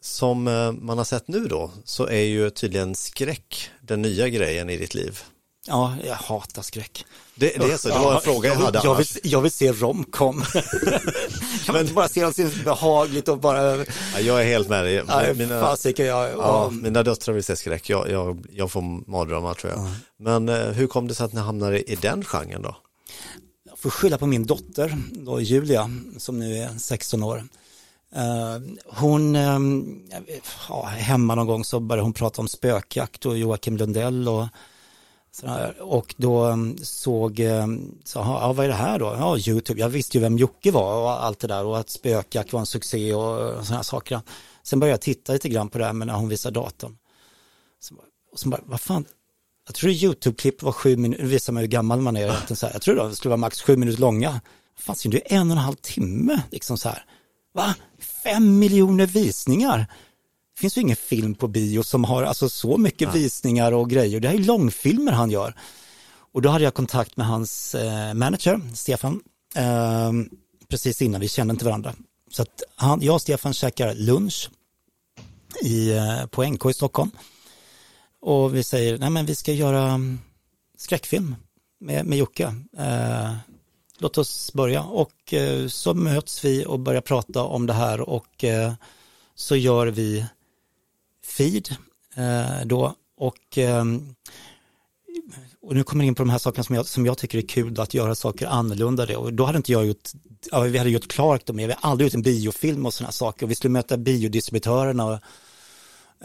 som 0.00 0.42
man 0.80 0.98
har 0.98 1.04
sett 1.04 1.28
nu 1.28 1.48
då 1.48 1.70
så 1.84 2.06
är 2.06 2.22
ju 2.22 2.50
tydligen 2.50 2.94
skräck 2.94 3.70
den 3.80 4.02
nya 4.02 4.28
grejen 4.28 4.70
i 4.70 4.76
ditt 4.76 4.94
liv. 4.94 5.20
Ja, 5.66 5.94
jag 6.04 6.14
hatar 6.14 6.62
skräck. 6.62 7.04
Det, 7.34 7.56
det 7.58 7.72
är 7.72 7.76
så, 7.76 7.88
det 7.88 7.94
var 7.94 8.14
en 8.14 8.20
fråga 8.20 8.48
jag, 8.48 8.56
hade 8.56 8.80
jag 8.84 8.94
vill, 8.94 9.06
jag 9.22 9.40
vill 9.40 9.50
se 9.50 9.72
romcom. 9.72 10.42
kan 11.64 11.72
man 11.72 11.80
inte 11.80 11.94
bara 11.94 12.08
se 12.08 12.24
något 12.24 12.64
behagligt 12.64 13.28
och 13.28 13.38
bara... 13.38 13.76
Ja, 13.76 14.20
jag 14.20 14.40
är 14.40 14.44
helt 14.44 14.68
med 14.68 14.84
dig. 14.84 15.34
Mina, 15.34 15.60
fasiken, 15.60 16.06
jag, 16.06 16.30
ja, 16.30 16.70
mina 16.70 17.02
döttrar 17.02 17.34
vill 17.34 17.44
se 17.44 17.56
skräck, 17.56 17.90
jag, 17.90 18.10
jag, 18.10 18.46
jag 18.52 18.70
får 18.70 19.10
mardrömmar 19.10 19.54
tror 19.54 19.72
jag. 19.72 19.82
Ja. 19.82 19.90
Men 20.18 20.48
eh, 20.48 20.56
hur 20.56 20.86
kom 20.86 21.08
det 21.08 21.14
sig 21.14 21.24
att 21.24 21.32
ni 21.32 21.40
hamnade 21.40 21.92
i 21.92 21.96
den 21.96 22.24
genren 22.24 22.62
då? 22.62 22.76
Jag 23.68 23.78
får 23.78 23.90
skylla 23.90 24.18
på 24.18 24.26
min 24.26 24.46
dotter, 24.46 24.96
då 25.12 25.40
Julia, 25.40 25.90
som 26.18 26.38
nu 26.38 26.56
är 26.56 26.78
16 26.78 27.22
år. 27.22 27.44
Uh, 28.16 28.76
hon, 28.86 29.34
ja, 30.68 30.82
hemma 30.84 31.34
någon 31.34 31.46
gång 31.46 31.64
så 31.64 31.80
började 31.80 32.02
hon 32.02 32.12
prata 32.12 32.42
om 32.42 32.48
spökjakt 32.48 33.26
och 33.26 33.38
Joakim 33.38 33.76
Lundell 33.76 34.28
och 34.28 34.46
och 35.80 36.14
då 36.16 36.44
mm, 36.44 36.78
såg, 36.82 37.40
mm, 37.40 37.98
så, 38.04 38.18
ja, 38.18 38.52
vad 38.52 38.64
är 38.64 38.68
det 38.68 38.74
här 38.74 38.98
då? 38.98 39.04
Ja, 39.18 39.38
YouTube. 39.38 39.80
Jag 39.80 39.88
visste 39.88 40.18
ju 40.18 40.22
vem 40.22 40.38
Jocke 40.38 40.70
var 40.70 41.02
och 41.02 41.24
allt 41.24 41.38
det 41.38 41.46
där 41.46 41.64
och 41.64 41.78
att 41.78 41.90
spökjakt 41.90 42.52
var 42.52 42.60
en 42.60 42.66
succé 42.66 43.14
och 43.14 43.66
sådana 43.66 43.82
saker. 43.82 44.20
Sen 44.62 44.80
började 44.80 44.92
jag 44.92 45.00
titta 45.00 45.32
lite 45.32 45.48
grann 45.48 45.68
på 45.68 45.78
det 45.78 45.84
här 45.84 45.92
med 45.92 46.06
när 46.06 46.14
hon 46.14 46.28
visar 46.28 46.50
datorn. 46.50 46.96
och 48.32 48.38
så 48.38 48.48
bara, 48.48 48.60
vad 48.64 48.80
fan, 48.80 49.04
jag 49.66 49.74
tror 49.74 49.92
YouTube-klipp 49.92 50.62
var 50.62 50.72
sju 50.72 50.96
minuter, 50.96 51.22
nu 51.24 51.28
visar 51.28 51.52
man 51.52 51.60
hur 51.60 51.68
gammal 51.68 52.00
man 52.00 52.16
är. 52.16 52.54
Så 52.54 52.66
här, 52.66 52.72
jag 52.72 52.82
tror 52.82 52.96
de 52.96 53.14
skulle 53.14 53.30
vara 53.30 53.36
max 53.36 53.62
sju 53.62 53.76
minuter 53.76 54.00
långa. 54.00 54.40
Fan, 54.78 54.96
det 55.04 55.32
är 55.32 55.36
en 55.36 55.50
och 55.50 55.56
en 55.56 55.62
halv 55.62 55.76
timme, 55.76 56.42
liksom 56.50 56.78
så 56.78 56.88
här. 56.88 57.04
Va? 57.54 57.74
Fem 58.24 58.58
miljoner 58.58 59.06
visningar? 59.06 59.86
Det 60.56 60.60
finns 60.60 60.76
ju 60.76 60.80
ingen 60.80 60.96
film 60.96 61.34
på 61.34 61.48
bio 61.48 61.82
som 61.82 62.04
har 62.04 62.22
alltså 62.22 62.48
så 62.48 62.76
mycket 62.76 63.00
ja. 63.02 63.10
visningar 63.10 63.72
och 63.72 63.90
grejer. 63.90 64.20
Det 64.20 64.28
här 64.28 64.34
är 64.34 64.38
långfilmer 64.38 65.12
han 65.12 65.30
gör. 65.30 65.54
Och 66.32 66.42
då 66.42 66.48
hade 66.48 66.64
jag 66.64 66.74
kontakt 66.74 67.16
med 67.16 67.26
hans 67.26 67.74
eh, 67.74 68.14
manager, 68.14 68.60
Stefan, 68.74 69.20
eh, 69.54 70.12
precis 70.68 71.02
innan 71.02 71.20
vi 71.20 71.28
kände 71.28 71.52
inte 71.52 71.64
varandra. 71.64 71.94
Så 72.30 72.42
att 72.42 72.62
han, 72.76 73.02
jag 73.02 73.14
och 73.14 73.22
Stefan 73.22 73.54
käkar 73.54 73.94
lunch 73.94 74.50
i, 75.62 75.92
eh, 75.92 76.26
på 76.26 76.44
NK 76.44 76.66
i 76.70 76.74
Stockholm. 76.74 77.10
Och 78.20 78.54
vi 78.54 78.62
säger, 78.62 78.98
nej 78.98 79.10
men 79.10 79.26
vi 79.26 79.34
ska 79.34 79.52
göra 79.52 79.82
mm, 79.82 80.20
skräckfilm 80.78 81.36
med, 81.80 82.06
med 82.06 82.18
Jocke. 82.18 82.54
Eh, 82.78 83.34
låt 83.98 84.18
oss 84.18 84.52
börja. 84.52 84.82
Och 84.82 85.34
eh, 85.34 85.68
så 85.68 85.94
möts 85.94 86.44
vi 86.44 86.66
och 86.66 86.80
börjar 86.80 87.00
prata 87.00 87.42
om 87.42 87.66
det 87.66 87.72
här 87.72 88.00
och 88.00 88.44
eh, 88.44 88.72
så 89.34 89.56
gör 89.56 89.86
vi 89.86 90.26
feed 91.26 91.76
eh, 92.16 92.66
då 92.66 92.94
och 93.16 93.58
ehm, 93.58 94.14
och 95.66 95.74
nu 95.74 95.84
kommer 95.84 96.04
jag 96.04 96.08
in 96.08 96.14
på 96.14 96.22
de 96.22 96.30
här 96.30 96.38
sakerna 96.38 96.64
som 96.64 96.74
jag, 96.74 96.86
som 96.86 97.06
jag 97.06 97.18
tycker 97.18 97.38
är 97.38 97.42
kul 97.42 97.74
då, 97.74 97.82
att 97.82 97.94
göra 97.94 98.14
saker 98.14 98.46
annorlunda. 98.46 99.18
Och 99.18 99.32
då 99.32 99.44
hade 99.44 99.56
inte 99.56 99.72
jag 99.72 99.86
gjort, 99.86 100.10
ja, 100.50 100.60
vi 100.60 100.78
hade 100.78 100.90
gjort 100.90 101.08
Clark 101.08 101.42
då, 101.44 101.52
men 101.52 101.66
vi 101.66 101.72
hade 101.72 101.86
aldrig 101.86 102.06
gjort 102.06 102.14
en 102.14 102.22
biofilm 102.22 102.86
och 102.86 102.94
sådana 102.94 103.12
saker. 103.12 103.46
Och 103.46 103.50
vi 103.50 103.54
skulle 103.54 103.72
möta 103.72 103.96
biodistributörerna 103.96 105.04
och, 105.04 105.18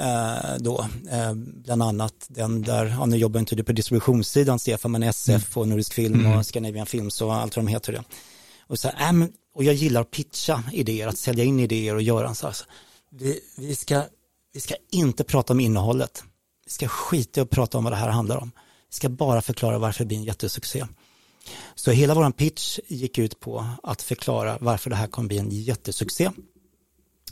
eh, 0.03 0.57
då, 0.59 0.87
eh, 1.11 1.33
bland 1.35 1.83
annat 1.83 2.13
den 2.27 2.61
där, 2.61 2.85
ja, 2.85 3.05
nu 3.05 3.17
jobbar 3.17 3.39
inte 3.39 3.55
du 3.55 3.63
på 3.63 3.71
distributionssidan 3.71 4.59
Stefan, 4.59 4.91
men 4.91 5.03
SF 5.03 5.57
mm. 5.57 5.61
och 5.61 5.67
Nordisk 5.67 5.93
Film 5.93 6.25
och 6.25 6.31
mm. 6.31 6.43
Scandinavian 6.43 6.85
Films 6.85 7.21
och 7.21 7.33
allt 7.33 7.55
vad 7.55 7.65
de 7.65 7.71
heter 7.71 7.93
det. 7.93 8.03
Och, 8.67 8.79
så, 8.79 8.87
äh, 8.87 9.11
och 9.55 9.63
jag 9.63 9.75
gillar 9.75 10.01
att 10.01 10.11
pitcha 10.11 10.63
idéer, 10.71 11.07
att 11.07 11.17
sälja 11.17 11.43
in 11.43 11.59
idéer 11.59 11.95
och 11.95 12.01
göra 12.01 12.35
så 12.35 12.47
här. 12.47 12.53
Så 12.53 12.65
vi, 13.09 13.39
vi 13.57 13.75
ska 13.75 14.03
vi 14.53 14.59
ska 14.59 14.75
inte 14.91 15.23
prata 15.23 15.53
om 15.53 15.59
innehållet. 15.59 16.23
Vi 16.65 16.71
ska 16.71 16.87
skita 16.87 17.39
i 17.39 17.43
att 17.43 17.49
prata 17.49 17.77
om 17.77 17.83
vad 17.83 17.93
det 17.93 17.97
här 17.97 18.09
handlar 18.09 18.37
om. 18.37 18.51
Vi 18.89 18.95
ska 18.95 19.09
bara 19.09 19.41
förklara 19.41 19.77
varför 19.77 20.03
det 20.03 20.07
blir 20.07 20.17
en 20.17 20.23
jättesuccé. 20.23 20.85
Så 21.75 21.91
hela 21.91 22.13
vår 22.13 22.31
pitch 22.31 22.79
gick 22.87 23.17
ut 23.17 23.39
på 23.39 23.65
att 23.83 24.01
förklara 24.01 24.57
varför 24.61 24.89
det 24.89 24.95
här 24.95 25.07
kommer 25.07 25.27
bli 25.27 25.37
en 25.37 25.49
jättesuccé. 25.49 26.31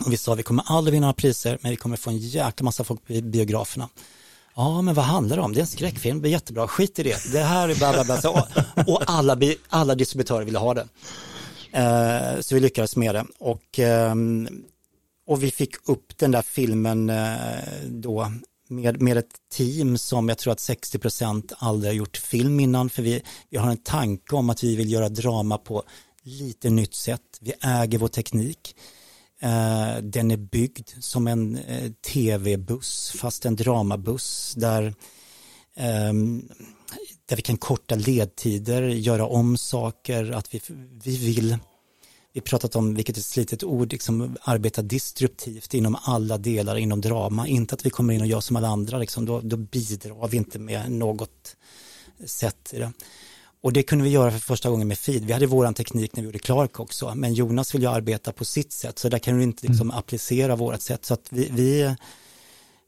Och 0.05 0.13
vi 0.13 0.17
sa 0.17 0.34
vi 0.34 0.43
kommer 0.43 0.63
aldrig 0.67 0.93
vinna 0.93 1.07
några 1.07 1.13
priser 1.13 1.57
men 1.61 1.72
vi 1.72 1.78
kommer 1.78 1.97
få 1.97 2.09
en 2.09 2.17
jäkla 2.17 2.63
massa 2.63 2.84
folk 2.84 3.07
på 3.07 3.13
biograferna. 3.13 3.89
Ja, 4.55 4.82
men 4.82 4.95
vad 4.95 5.05
handlar 5.05 5.38
det 5.38 5.43
om? 5.43 5.53
Det 5.53 5.59
är 5.59 5.61
en 5.61 5.67
skräckfilm, 5.67 6.17
det 6.17 6.22
blir 6.22 6.32
jättebra, 6.32 6.67
skit 6.67 6.99
i 6.99 7.03
det. 7.03 7.32
Det 7.32 7.39
här 7.39 7.70
är 7.70 7.76
bla 7.76 7.93
bla 7.93 8.03
bla. 8.03 8.22
Så, 8.22 8.47
och 8.88 9.03
alla, 9.05 9.38
alla 9.70 9.95
distributörer 9.95 10.45
ville 10.45 10.59
ha 10.59 10.74
det. 10.74 10.88
Eh, 11.72 12.41
så 12.41 12.55
vi 12.55 12.61
lyckades 12.61 12.95
med 12.95 13.15
det. 13.15 13.26
Och 13.39 13.80
ehm, 13.80 14.63
och 15.30 15.43
vi 15.43 15.51
fick 15.51 15.89
upp 15.89 16.17
den 16.17 16.32
där 16.32 16.41
filmen 16.41 17.09
eh, 17.09 17.88
då 17.88 18.32
med, 18.67 19.01
med 19.01 19.17
ett 19.17 19.36
team 19.51 19.97
som 19.97 20.30
jag 20.30 20.38
tror 20.38 20.53
att 20.53 20.59
60% 20.59 21.53
aldrig 21.57 21.91
har 21.91 21.95
gjort 21.95 22.17
film 22.17 22.59
innan 22.59 22.89
för 22.89 23.01
vi, 23.01 23.21
vi 23.49 23.57
har 23.57 23.71
en 23.71 23.77
tanke 23.77 24.36
om 24.36 24.49
att 24.49 24.63
vi 24.63 24.75
vill 24.75 24.91
göra 24.91 25.09
drama 25.09 25.57
på 25.57 25.84
lite 26.23 26.69
nytt 26.69 26.95
sätt. 26.95 27.21
Vi 27.41 27.53
äger 27.61 27.97
vår 27.97 28.07
teknik. 28.07 28.75
Eh, 29.41 29.97
den 30.01 30.32
är 30.32 30.38
byggd 30.38 30.89
som 30.99 31.27
en 31.27 31.57
eh, 31.57 31.91
tv-buss 31.91 33.11
fast 33.15 33.45
en 33.45 33.55
dramabuss 33.55 34.53
där, 34.57 34.93
ehm, 35.75 36.49
där 37.25 37.36
vi 37.36 37.41
kan 37.41 37.57
korta 37.57 37.95
ledtider, 37.95 38.82
göra 38.82 39.25
om 39.25 39.57
saker, 39.57 40.32
att 40.32 40.53
vi, 40.53 40.61
vi 41.03 41.17
vill 41.17 41.57
vi 42.34 42.41
pratat 42.41 42.75
om, 42.75 42.95
vilket 42.95 43.17
är 43.17 43.19
ett 43.19 43.25
slitet 43.25 43.63
ord, 43.63 43.91
liksom 43.91 44.38
arbeta 44.41 44.82
disruptivt 44.82 45.73
inom 45.73 45.97
alla 46.01 46.38
delar 46.38 46.75
inom 46.75 47.01
drama. 47.01 47.47
Inte 47.47 47.75
att 47.75 47.86
vi 47.86 47.89
kommer 47.89 48.13
in 48.13 48.21
och 48.21 48.27
gör 48.27 48.39
som 48.39 48.55
alla 48.55 48.67
andra, 48.67 48.97
liksom, 48.97 49.25
då, 49.25 49.41
då 49.41 49.57
bidrar 49.57 50.27
vi 50.27 50.38
inte 50.38 50.59
med 50.59 50.91
något 50.91 51.55
sätt 52.25 52.73
i 52.73 52.80
det. 52.80 52.91
Och 53.61 53.73
det 53.73 53.84
kunde 53.84 54.03
vi 54.03 54.09
göra 54.09 54.32
för 54.32 54.39
första 54.39 54.69
gången 54.69 54.88
med 54.88 54.97
feed. 54.97 55.25
Vi 55.25 55.34
hade 55.34 55.45
våran 55.45 55.73
teknik 55.73 56.15
när 56.15 56.21
vi 56.21 56.25
gjorde 56.25 56.39
Clark 56.39 56.80
också, 56.80 57.15
men 57.15 57.34
Jonas 57.34 57.75
vill 57.75 57.82
ju 57.82 57.88
arbeta 57.88 58.32
på 58.32 58.45
sitt 58.45 58.71
sätt, 58.71 58.99
så 58.99 59.09
där 59.09 59.19
kan 59.19 59.38
vi 59.38 59.43
inte 59.43 59.67
liksom 59.67 59.88
mm. 59.88 59.97
applicera 59.97 60.55
vårat 60.55 60.82
sätt. 60.82 61.05
Så 61.05 61.13
att 61.13 61.27
vi, 61.30 61.49
vi 61.51 61.95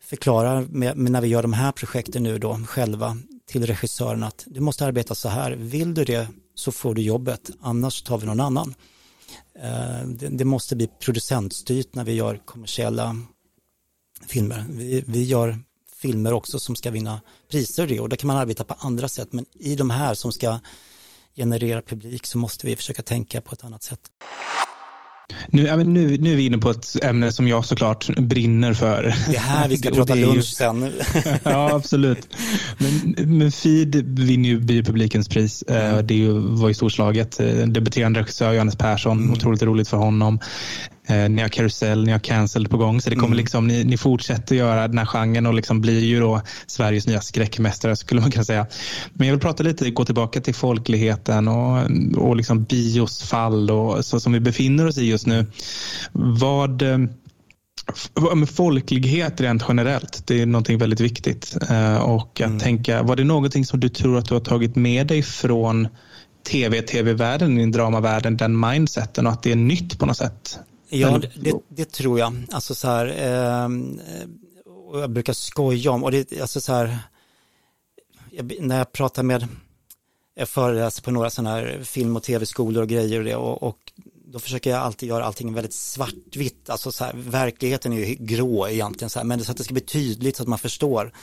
förklarar 0.02 0.62
med, 0.62 0.98
med 0.98 1.12
när 1.12 1.22
vi 1.22 1.28
gör 1.28 1.42
de 1.42 1.54
här 1.54 1.72
projekten 1.72 2.24
nu 2.24 2.38
då 2.38 2.60
själva 2.68 3.18
till 3.46 3.66
regissören 3.66 4.24
att 4.24 4.44
du 4.48 4.60
måste 4.60 4.86
arbeta 4.86 5.16
så 5.16 5.30
här. 5.30 5.52
Vill 5.52 5.94
du 5.94 6.06
det 6.06 6.28
så 6.56 6.72
får 6.72 6.96
du 6.96 7.02
jobbet, 7.02 7.50
annars 7.62 8.02
tar 8.02 8.18
vi 8.18 8.26
någon 8.26 8.40
annan. 8.40 8.74
Eh, 9.56 10.08
det, 10.08 10.46
måste 10.46 10.76
bli 10.76 10.88
producentstyrt 10.88 11.96
när 11.96 12.04
vi 12.04 12.14
gör 12.14 12.42
kommersiella 12.46 13.16
filmer. 14.28 14.66
Vi, 14.70 15.04
vi 15.08 15.24
gör 15.24 15.60
filmer 15.96 16.34
också 16.34 16.60
som 16.60 16.76
ska 16.76 16.92
vinna 16.92 17.22
priser 17.52 17.84
och 17.84 17.90
det 17.90 18.00
och 18.00 18.10
där 18.10 18.18
kan 18.18 18.28
man 18.28 18.38
arbeta 18.38 18.64
på 18.64 18.76
andra 18.80 19.08
sätt 19.08 19.34
men 19.34 19.46
i 19.54 19.76
de 19.76 19.90
här 19.90 20.14
som 20.14 20.32
ska 20.32 20.60
generera 21.36 21.82
publik 21.82 22.26
så 22.26 22.38
måste 22.38 22.68
vi 22.68 22.76
försöka 22.76 23.02
tänka 23.02 23.42
på 23.42 23.54
ett 23.54 23.64
annat 23.64 23.84
sätt. 23.84 24.00
Nu, 25.48 25.84
nu, 25.84 26.18
nu 26.18 26.32
är 26.32 26.36
vi 26.36 26.46
inne 26.46 26.58
på 26.58 26.70
ett 26.70 27.04
ämne 27.04 27.32
som 27.32 27.48
jag 27.48 27.66
såklart 27.66 28.16
brinner 28.18 28.74
för. 28.74 29.16
Det 29.30 29.36
är 29.36 29.40
här 29.40 29.68
vi 29.68 29.78
ska 29.78 29.92
prata 29.96 30.16
lunch 30.16 30.46
sen. 30.46 30.92
ja, 31.44 31.76
absolut. 31.76 32.28
Men, 32.78 33.16
men 33.38 33.52
Feed 33.52 33.96
vinner 34.20 34.50
ju 34.50 34.60
biopublikens 34.60 35.30
pris. 35.30 35.64
Mm. 35.68 36.08
Det 36.08 36.30
var 36.32 36.68
ju 36.68 36.74
storslaget. 36.74 37.40
Eh, 37.40 37.48
debuterande 37.48 38.20
regissör 38.20 38.54
Johannes 38.54 38.76
Persson, 38.76 39.18
mm. 39.18 39.32
otroligt 39.32 39.64
roligt 39.64 39.88
för 39.88 39.98
honom. 39.98 40.40
Eh, 41.08 41.30
ni 41.30 41.42
har 41.42 41.50
Carousel, 41.50 42.04
ni 42.04 42.12
har 42.12 42.20
Cancelled 42.20 42.70
på 42.70 42.78
gång. 42.78 43.02
Så 43.02 43.10
det 43.10 43.16
kommer 43.16 43.28
mm. 43.28 43.38
liksom, 43.38 43.68
ni, 43.68 43.84
ni 43.84 43.98
fortsätter 43.98 44.56
göra 44.56 44.88
den 44.88 44.98
här 44.98 45.06
genren 45.06 45.46
och 45.46 45.54
liksom 45.54 45.82
blir 45.82 46.00
ju 46.00 46.20
då 46.20 46.42
Sveriges 46.68 47.08
nya 47.08 47.22
skräckmästare 47.22 47.96
skulle 47.96 48.22
man 48.22 48.32
kunna 48.32 48.46
säga. 48.46 48.68
Men 49.14 49.28
jag 49.28 49.34
vill 49.34 49.42
prata 49.42 49.64
lite, 49.64 49.92
gå 49.92 50.06
tillbaka 50.06 50.42
till 50.42 50.56
folkligheten 50.56 51.48
och, 51.48 51.92
och 52.18 52.36
liksom 52.36 52.64
bios 52.64 53.24
fall 53.24 53.72
och 53.72 54.06
så 54.06 54.20
som 54.20 54.34
vi 54.34 54.40
befinner 54.40 54.88
oss 54.88 54.98
i 54.98 55.10
just 55.10 55.28
nu. 55.28 55.46
Vad 56.12 56.82
eh, 56.82 56.98
folklighet 58.48 59.42
rent 59.42 59.64
generellt, 59.68 60.28
det 60.28 60.42
är 60.42 60.46
någonting 60.46 60.78
väldigt 60.78 61.00
viktigt. 61.00 61.58
Eh, 61.70 61.98
och 61.98 62.42
att 62.42 62.48
mm. 62.48 62.60
tänka, 62.60 63.04
var 63.04 63.16
det 63.16 63.24
någonting 63.24 63.66
som 63.66 63.80
du 63.80 63.90
tror 63.90 64.18
att 64.18 64.26
du 64.26 64.34
har 64.34 64.42
tagit 64.42 64.76
med 64.76 65.08
dig 65.08 65.24
från 65.24 65.88
tv, 66.52 66.82
tv-världen, 66.82 67.60
i 67.60 67.72
dramavärlden, 67.72 68.38
den 68.38 68.60
mindseten 68.60 69.28
och 69.28 69.34
att 69.34 69.44
det 69.44 69.52
är 69.52 69.56
nytt 69.56 70.00
på 70.00 70.06
något 70.06 70.18
sätt? 70.18 70.60
Ja, 70.94 71.22
det, 71.36 71.54
det, 71.70 71.92
tror 71.92 72.20
jag. 72.20 72.46
Alltså 72.52 72.76
så 72.76 72.88
här, 72.88 73.06
eh, 73.06 73.70
jag 75.00 75.10
brukar 75.10 75.34
skoja 75.34 75.92
om, 75.92 76.04
och 76.04 76.12
det, 76.12 76.42
alltså 76.42 76.62
så 76.62 76.74
här, 76.74 77.00
jag, 78.32 78.54
när 78.60 78.78
jag 78.78 78.92
pratar 78.92 79.24
med, 79.24 79.48
jag 80.36 80.50
föreläser 80.50 81.04
på 81.04 81.12
några 81.12 81.30
sådana 81.30 81.56
här 81.56 81.84
film 81.84 82.16
och 82.16 82.24
tv-skolor 82.24 82.84
och 82.84 82.90
grejer 82.90 83.20
och 83.20 83.26
det, 83.26 83.36
och, 83.36 83.64
och 83.64 83.92
då 84.26 84.40
försöker 84.40 84.70
jag 84.70 84.80
alltid 84.80 85.10
göra 85.10 85.26
allting 85.26 85.54
väldigt 85.54 85.74
svartvitt, 85.74 86.70
alltså 86.70 86.92
så 86.92 87.04
här, 87.04 87.14
verkligheten 87.16 87.94
är 87.94 87.98
ju 87.98 88.16
grå 88.20 88.68
egentligen, 88.68 89.10
så 89.10 89.20
här, 89.20 89.26
men 89.26 89.44
så 89.44 89.52
att 89.52 89.58
det 89.58 89.64
ska 89.64 89.74
bli 89.74 89.82
tydligt 89.82 90.36
så 90.36 90.44
att 90.44 90.50
man 90.50 90.60
förstår. 90.60 91.14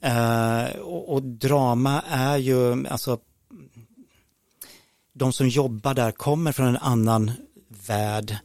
Eh, 0.00 0.64
och, 0.80 1.12
och, 1.12 1.22
drama 1.22 2.02
är 2.08 2.36
ju, 2.36 2.86
alltså, 2.88 3.18
de 5.12 5.32
som 5.32 5.48
jobbar 5.48 5.94
där 5.94 6.10
kommer 6.10 6.52
från 6.52 6.66
en 6.66 6.76
annan 6.76 7.32
värld 7.86 8.36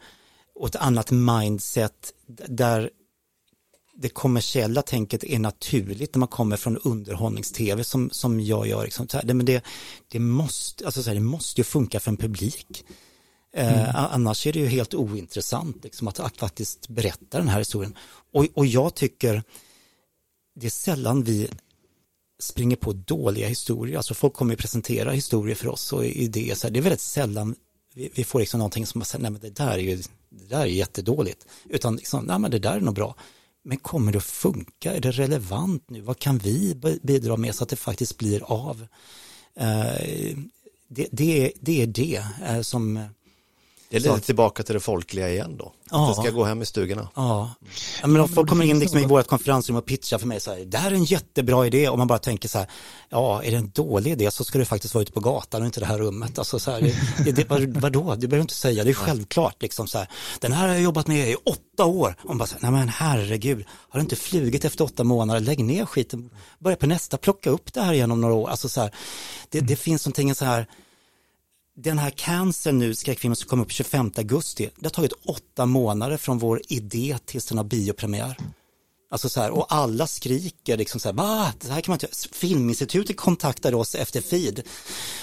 och 0.59 0.67
ett 0.67 0.75
annat 0.75 1.11
mindset 1.11 2.13
där 2.47 2.89
det 3.93 4.09
kommersiella 4.09 4.81
tänket 4.81 5.23
är 5.23 5.39
naturligt 5.39 6.15
när 6.15 6.19
man 6.19 6.27
kommer 6.27 6.57
från 6.57 6.77
underhållnings-tv 6.77 7.83
som, 7.83 8.09
som 8.09 8.39
jag 8.39 8.67
gör. 8.67 8.83
Liksom. 8.83 9.07
Det, 9.23 9.33
men 9.33 9.45
det, 9.45 9.63
det, 10.07 10.19
måste, 10.19 10.85
alltså 10.85 11.03
så 11.03 11.09
här, 11.09 11.15
det 11.15 11.21
måste 11.21 11.61
ju 11.61 11.65
funka 11.65 11.99
för 11.99 12.11
en 12.11 12.17
publik. 12.17 12.85
Eh, 13.53 13.79
mm. 13.79 13.95
annars 13.95 14.47
är 14.47 14.53
det 14.53 14.59
ju 14.59 14.67
helt 14.67 14.93
ointressant 14.93 15.83
liksom, 15.83 16.07
att, 16.07 16.19
att 16.19 16.37
faktiskt 16.37 16.87
berätta 16.87 17.37
den 17.37 17.47
här 17.47 17.59
historien. 17.59 17.97
Och, 18.33 18.45
och 18.53 18.65
jag 18.65 18.95
tycker 18.95 19.43
det 20.55 20.65
är 20.65 20.71
sällan 20.71 21.23
vi 21.23 21.49
springer 22.39 22.75
på 22.75 22.93
dåliga 22.93 23.47
historier. 23.47 23.97
Alltså 23.97 24.13
folk 24.13 24.33
kommer 24.33 24.53
att 24.53 24.59
presentera 24.59 25.11
historier 25.11 25.55
för 25.55 25.67
oss 25.67 25.93
och 25.93 26.05
idéer. 26.05 26.55
Så 26.55 26.67
här, 26.67 26.73
det 26.73 26.79
är 26.79 26.81
väldigt 26.81 27.01
sällan 27.01 27.55
vi, 27.93 28.09
vi 28.15 28.23
får 28.23 28.39
liksom 28.39 28.57
någonting 28.57 28.85
som 28.85 28.99
man 28.99 29.05
säger, 29.05 29.21
nej 29.21 29.31
men 29.31 29.41
det 29.41 29.49
där 29.49 29.71
är 29.71 29.77
ju 29.77 30.01
det 30.29 30.45
där 30.45 30.61
är 30.61 30.65
jättedåligt. 30.65 31.47
Utan 31.69 31.95
liksom, 31.95 32.25
nej 32.25 32.39
men 32.39 32.51
det 32.51 32.59
där 32.59 32.75
är 32.75 32.81
nog 32.81 32.95
bra. 32.95 33.15
Men 33.63 33.77
kommer 33.77 34.11
det 34.11 34.17
att 34.17 34.23
funka? 34.23 34.93
Är 34.93 35.01
det 35.01 35.11
relevant 35.11 35.89
nu? 35.89 36.01
Vad 36.01 36.19
kan 36.19 36.37
vi 36.37 36.75
bidra 37.01 37.37
med 37.37 37.55
så 37.55 37.63
att 37.63 37.69
det 37.69 37.75
faktiskt 37.75 38.17
blir 38.17 38.43
av? 38.43 38.87
Eh, 39.55 40.37
det, 40.87 41.07
det, 41.11 41.51
det 41.61 41.81
är 41.81 41.87
det 41.87 42.23
eh, 42.45 42.61
som 42.61 43.05
det 43.89 43.97
är 43.97 43.99
lite 43.99 44.15
så. 44.15 44.19
tillbaka 44.19 44.63
till 44.63 44.73
det 44.73 44.79
folkliga 44.79 45.29
igen 45.29 45.57
då. 45.57 45.73
Ja. 45.91 46.07
Det 46.07 46.23
ska 46.23 46.31
gå 46.31 46.43
hem 46.43 46.61
i 46.61 46.65
stugorna. 46.65 47.09
Ja, 47.15 47.53
ja 48.01 48.07
men 48.07 48.21
om 48.21 48.29
folk 48.29 48.49
kommer 48.49 48.65
in 48.65 48.79
liksom 48.79 48.99
i 48.99 49.05
vårt 49.05 49.27
konferensrum 49.27 49.77
och 49.77 49.85
pitchar 49.85 50.17
för 50.17 50.27
mig 50.27 50.39
så 50.39 50.51
här, 50.51 50.65
det 50.65 50.77
här 50.77 50.91
är 50.91 50.95
en 50.95 51.03
jättebra 51.03 51.67
idé 51.67 51.89
och 51.89 51.97
man 51.97 52.07
bara 52.07 52.19
tänker 52.19 52.49
så 52.49 52.57
här, 52.57 52.67
ja, 53.09 53.43
är 53.43 53.51
det 53.51 53.57
en 53.57 53.69
dålig 53.69 54.11
idé 54.11 54.31
så 54.31 54.43
ska 54.43 54.59
du 54.59 54.65
faktiskt 54.65 54.93
vara 54.93 55.01
ute 55.01 55.11
på 55.11 55.19
gatan 55.19 55.61
och 55.61 55.65
inte 55.65 55.79
det 55.79 55.85
här 55.85 55.97
rummet. 55.97 56.39
Alltså 56.39 56.59
så 56.59 56.71
här, 56.71 56.95
det, 57.25 57.31
det, 57.31 57.49
vad, 57.49 57.77
vadå, 57.77 58.15
det 58.15 58.27
behöver 58.27 58.41
inte 58.41 58.53
säga, 58.53 58.83
det 58.83 58.89
är 58.89 58.93
självklart 58.93 59.61
liksom 59.61 59.87
så 59.87 59.97
här, 59.97 60.07
den 60.39 60.51
här 60.51 60.67
har 60.67 60.73
jag 60.73 60.83
jobbat 60.83 61.07
med 61.07 61.29
i 61.29 61.35
åtta 61.45 61.85
år. 61.85 62.15
Och 62.21 62.27
man 62.27 62.37
bara 62.37 62.47
så 62.47 62.55
här, 62.55 62.61
nej 62.61 62.71
men 62.71 62.89
herregud, 62.89 63.65
har 63.89 63.99
du 63.99 64.01
inte 64.01 64.15
flugit 64.15 64.65
efter 64.65 64.83
åtta 64.83 65.03
månader, 65.03 65.39
lägg 65.39 65.63
ner 65.63 65.85
skiten, 65.85 66.29
börja 66.59 66.77
på 66.77 66.87
nästa, 66.87 67.17
plocka 67.17 67.49
upp 67.49 67.73
det 67.73 67.81
här 67.81 67.93
igen 67.93 68.11
om 68.11 68.21
några 68.21 68.33
år. 68.33 68.49
Alltså 68.49 68.69
så 68.69 68.81
här, 68.81 68.91
det, 69.49 69.59
det 69.59 69.75
finns 69.75 70.05
någonting 70.05 70.35
så 70.35 70.45
här, 70.45 70.67
den 71.83 71.99
här 71.99 72.09
cancern 72.09 72.79
nu, 72.79 72.95
skräckfilmen 72.95 73.35
som 73.35 73.49
kom 73.49 73.61
upp 73.61 73.71
25 73.71 74.11
augusti, 74.17 74.69
det 74.75 74.85
har 74.85 74.89
tagit 74.89 75.13
åtta 75.25 75.65
månader 75.65 76.17
från 76.17 76.37
vår 76.37 76.61
idé 76.67 77.17
tills 77.25 77.45
den 77.45 77.57
har 77.57 77.65
biopremiär. 77.65 78.37
Alltså 79.11 79.29
så 79.29 79.41
här, 79.41 79.51
och 79.51 79.65
alla 79.73 80.07
skriker 80.07 80.77
liksom 80.77 80.99
så 80.99 81.09
här, 81.09 81.13
va, 81.13 81.53
det 81.61 81.71
här 81.71 81.81
kan 81.81 81.91
man 81.91 81.95
inte 81.95 82.29
Filminstitutet 82.31 83.17
kontaktade 83.17 83.75
oss 83.75 83.95
efter 83.95 84.21
feed 84.21 84.61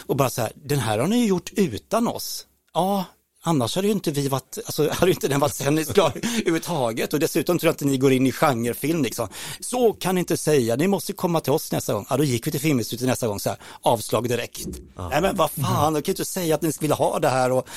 och 0.07 0.17
bara 0.17 0.31
så 0.31 0.43
här, 0.43 0.53
den 0.55 0.79
här 0.79 0.99
har 0.99 1.07
ni 1.07 1.27
gjort 1.27 1.53
utan 1.57 2.09
oss. 2.09 2.47
Ja, 2.75 3.05
Annars 3.47 3.75
hade 3.75 3.89
ju 3.89 3.93
inte 3.93 4.11
vi 4.11 4.29
varit, 4.29 4.59
alltså 4.67 4.91
hade 4.93 5.11
inte 5.11 5.29
den 5.29 5.41
varit 5.41 5.55
sändningsklar 5.55 6.13
överhuvudtaget 6.17 7.13
och 7.13 7.21
dessutom 7.21 7.59
tror 7.59 7.69
jag 7.69 7.75
inte 7.75 7.85
ni 7.85 7.97
går 7.97 8.13
in 8.13 8.27
i 8.27 8.33
genrefilm 8.33 9.03
liksom. 9.03 9.29
Så 9.61 9.93
kan 9.93 10.15
ni 10.15 10.19
inte 10.19 10.37
säga, 10.37 10.77
ni 10.77 10.89
måste 10.89 11.13
komma 11.13 11.41
till 11.41 11.53
oss 11.53 11.73
nästa 11.73 11.93
gång. 11.93 12.07
Ja, 12.11 12.17
då 12.17 12.25
gick 12.25 12.47
vi 12.47 12.51
till 12.51 12.61
Filminstitutet 12.61 13.09
nästa 13.09 13.27
gång 13.27 13.41
så 13.41 13.49
här, 13.49 13.59
avslag 13.83 14.29
direkt. 14.29 14.67
Ja. 14.97 15.09
Nej 15.09 15.21
men 15.21 15.37
vad 15.37 15.51
fan, 15.51 15.93
de 15.93 16.03
kan 16.03 16.11
ju 16.11 16.13
inte 16.13 16.25
säga 16.25 16.55
att 16.55 16.63
ni 16.63 16.73
vill 16.81 16.93
ha 16.93 17.19
det 17.19 17.29
här 17.29 17.53
och 17.53 17.69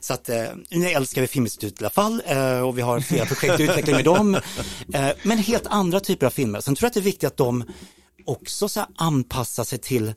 så 0.00 0.14
att 0.14 0.28
eh, 0.28 0.44
nu 0.70 0.86
älskar 0.88 1.20
vi 1.20 1.26
Filminstitutet 1.26 1.80
i 1.80 1.84
alla 1.84 1.90
fall 1.90 2.22
eh, 2.26 2.60
och 2.60 2.78
vi 2.78 2.82
har 2.82 3.00
flera 3.00 3.26
projekt 3.26 3.60
i 3.60 3.62
utveckling 3.62 3.96
med 3.96 4.04
dem. 4.04 4.36
Eh, 4.94 5.10
men 5.22 5.38
helt 5.38 5.66
andra 5.66 6.00
typer 6.00 6.26
av 6.26 6.30
filmer. 6.30 6.60
Sen 6.60 6.74
tror 6.74 6.86
jag 6.86 6.88
att 6.90 6.94
det 6.94 7.00
är 7.00 7.02
viktigt 7.02 7.26
att 7.26 7.36
de 7.36 7.64
också 8.24 8.68
så 8.68 8.86
anpassar 8.96 9.64
sig 9.64 9.78
till 9.78 10.12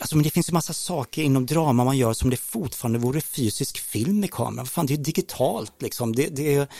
alltså, 0.00 0.16
men 0.16 0.22
det 0.22 0.30
finns 0.30 0.48
ju 0.48 0.52
massa 0.52 0.72
saker 0.72 1.22
inom 1.22 1.46
drama 1.46 1.84
man 1.84 1.98
gör 1.98 2.12
som 2.12 2.30
det 2.30 2.36
fortfarande 2.36 2.98
vore 2.98 3.20
fysisk 3.20 3.78
film 3.78 4.24
i 4.24 4.28
kameran. 4.28 4.66
Fan, 4.66 4.86
det 4.86 4.94
är 4.94 4.96
ju 4.96 5.02
digitalt 5.02 5.82
liksom. 5.82 6.14
Det, 6.14 6.28
det, 6.28 6.70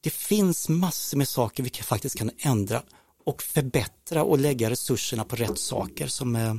det 0.00 0.10
finns 0.10 0.68
massor 0.68 1.18
med 1.18 1.28
saker 1.28 1.62
vi 1.62 1.70
faktiskt 1.70 2.18
kan 2.18 2.30
ändra 2.38 2.82
och 3.26 3.42
förbättra 3.42 4.24
och 4.24 4.38
lägga 4.38 4.70
resurserna 4.70 5.24
på 5.24 5.36
rätt 5.36 5.58
saker 5.58 6.06
som 6.06 6.36
eh, 6.36 6.54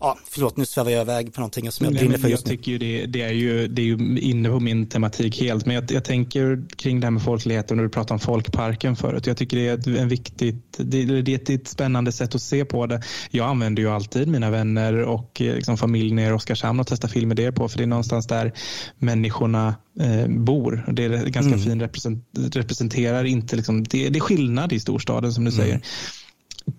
ja, 0.00 0.18
förlåt 0.24 0.56
nu 0.56 0.66
svävar 0.66 0.90
jag 0.90 1.02
iväg 1.02 1.34
på 1.34 1.40
någonting 1.40 1.72
som 1.72 1.84
jag 1.84 1.94
brinner 1.94 2.18
för 2.18 2.28
just 2.28 2.46
nu. 2.46 2.52
Jag 2.52 2.58
tycker 2.58 2.72
ju 2.72 2.78
det, 2.78 3.06
det, 3.06 3.22
är 3.22 3.32
ju, 3.32 3.68
det 3.68 3.82
är 3.82 3.86
ju 3.86 4.18
inne 4.20 4.48
på 4.48 4.60
min 4.60 4.86
tematik 4.86 5.40
helt, 5.40 5.66
men 5.66 5.74
jag, 5.74 5.92
jag 5.92 6.04
tänker 6.04 6.64
kring 6.76 7.00
det 7.00 7.06
här 7.06 7.10
med 7.10 7.22
folkligheten 7.22 7.76
när 7.76 7.84
du 7.84 7.90
pratar 7.90 8.14
om 8.14 8.18
folkparken 8.18 8.96
förut. 8.96 9.26
Jag 9.26 9.36
tycker 9.36 9.56
det 9.56 9.86
är 9.86 9.96
en 9.96 10.08
viktigt, 10.08 10.74
det, 10.76 11.22
det 11.22 11.50
är 11.50 11.54
ett, 11.54 11.68
spännande 11.68 12.12
sätt 12.12 12.34
att 12.34 12.42
se 12.42 12.64
på 12.64 12.86
det. 12.86 13.02
Jag 13.30 13.48
använder 13.48 13.82
ju 13.82 13.90
alltid 13.90 14.28
mina 14.28 14.50
vänner 14.50 15.02
och 15.02 15.40
eh, 15.40 15.54
liksom 15.54 15.76
familj 15.76 16.14
nere 16.14 16.30
i 16.30 16.32
Oskarshamn 16.32 16.80
och 16.80 16.86
testar 16.86 17.08
filmer 17.08 17.34
där 17.34 17.52
på, 17.52 17.68
för 17.68 17.78
det 17.78 17.84
är 17.84 17.86
någonstans 17.86 18.26
där 18.26 18.52
människorna 18.98 19.74
eh, 20.00 20.26
bor. 20.28 20.84
Det 20.92 21.04
är 21.04 21.10
ganska 21.10 21.54
mm. 21.54 21.60
fin 21.60 21.80
represent, 21.80 22.24
representerar 22.52 23.24
inte, 23.24 23.56
liksom, 23.56 23.84
det, 23.84 24.08
det 24.08 24.18
är 24.18 24.20
skillnad 24.20 24.72
i 24.72 24.80
storstaden 24.80 25.32
som 25.32 25.44
du 25.44 25.50
mm. 25.50 25.64
säger. 25.64 25.80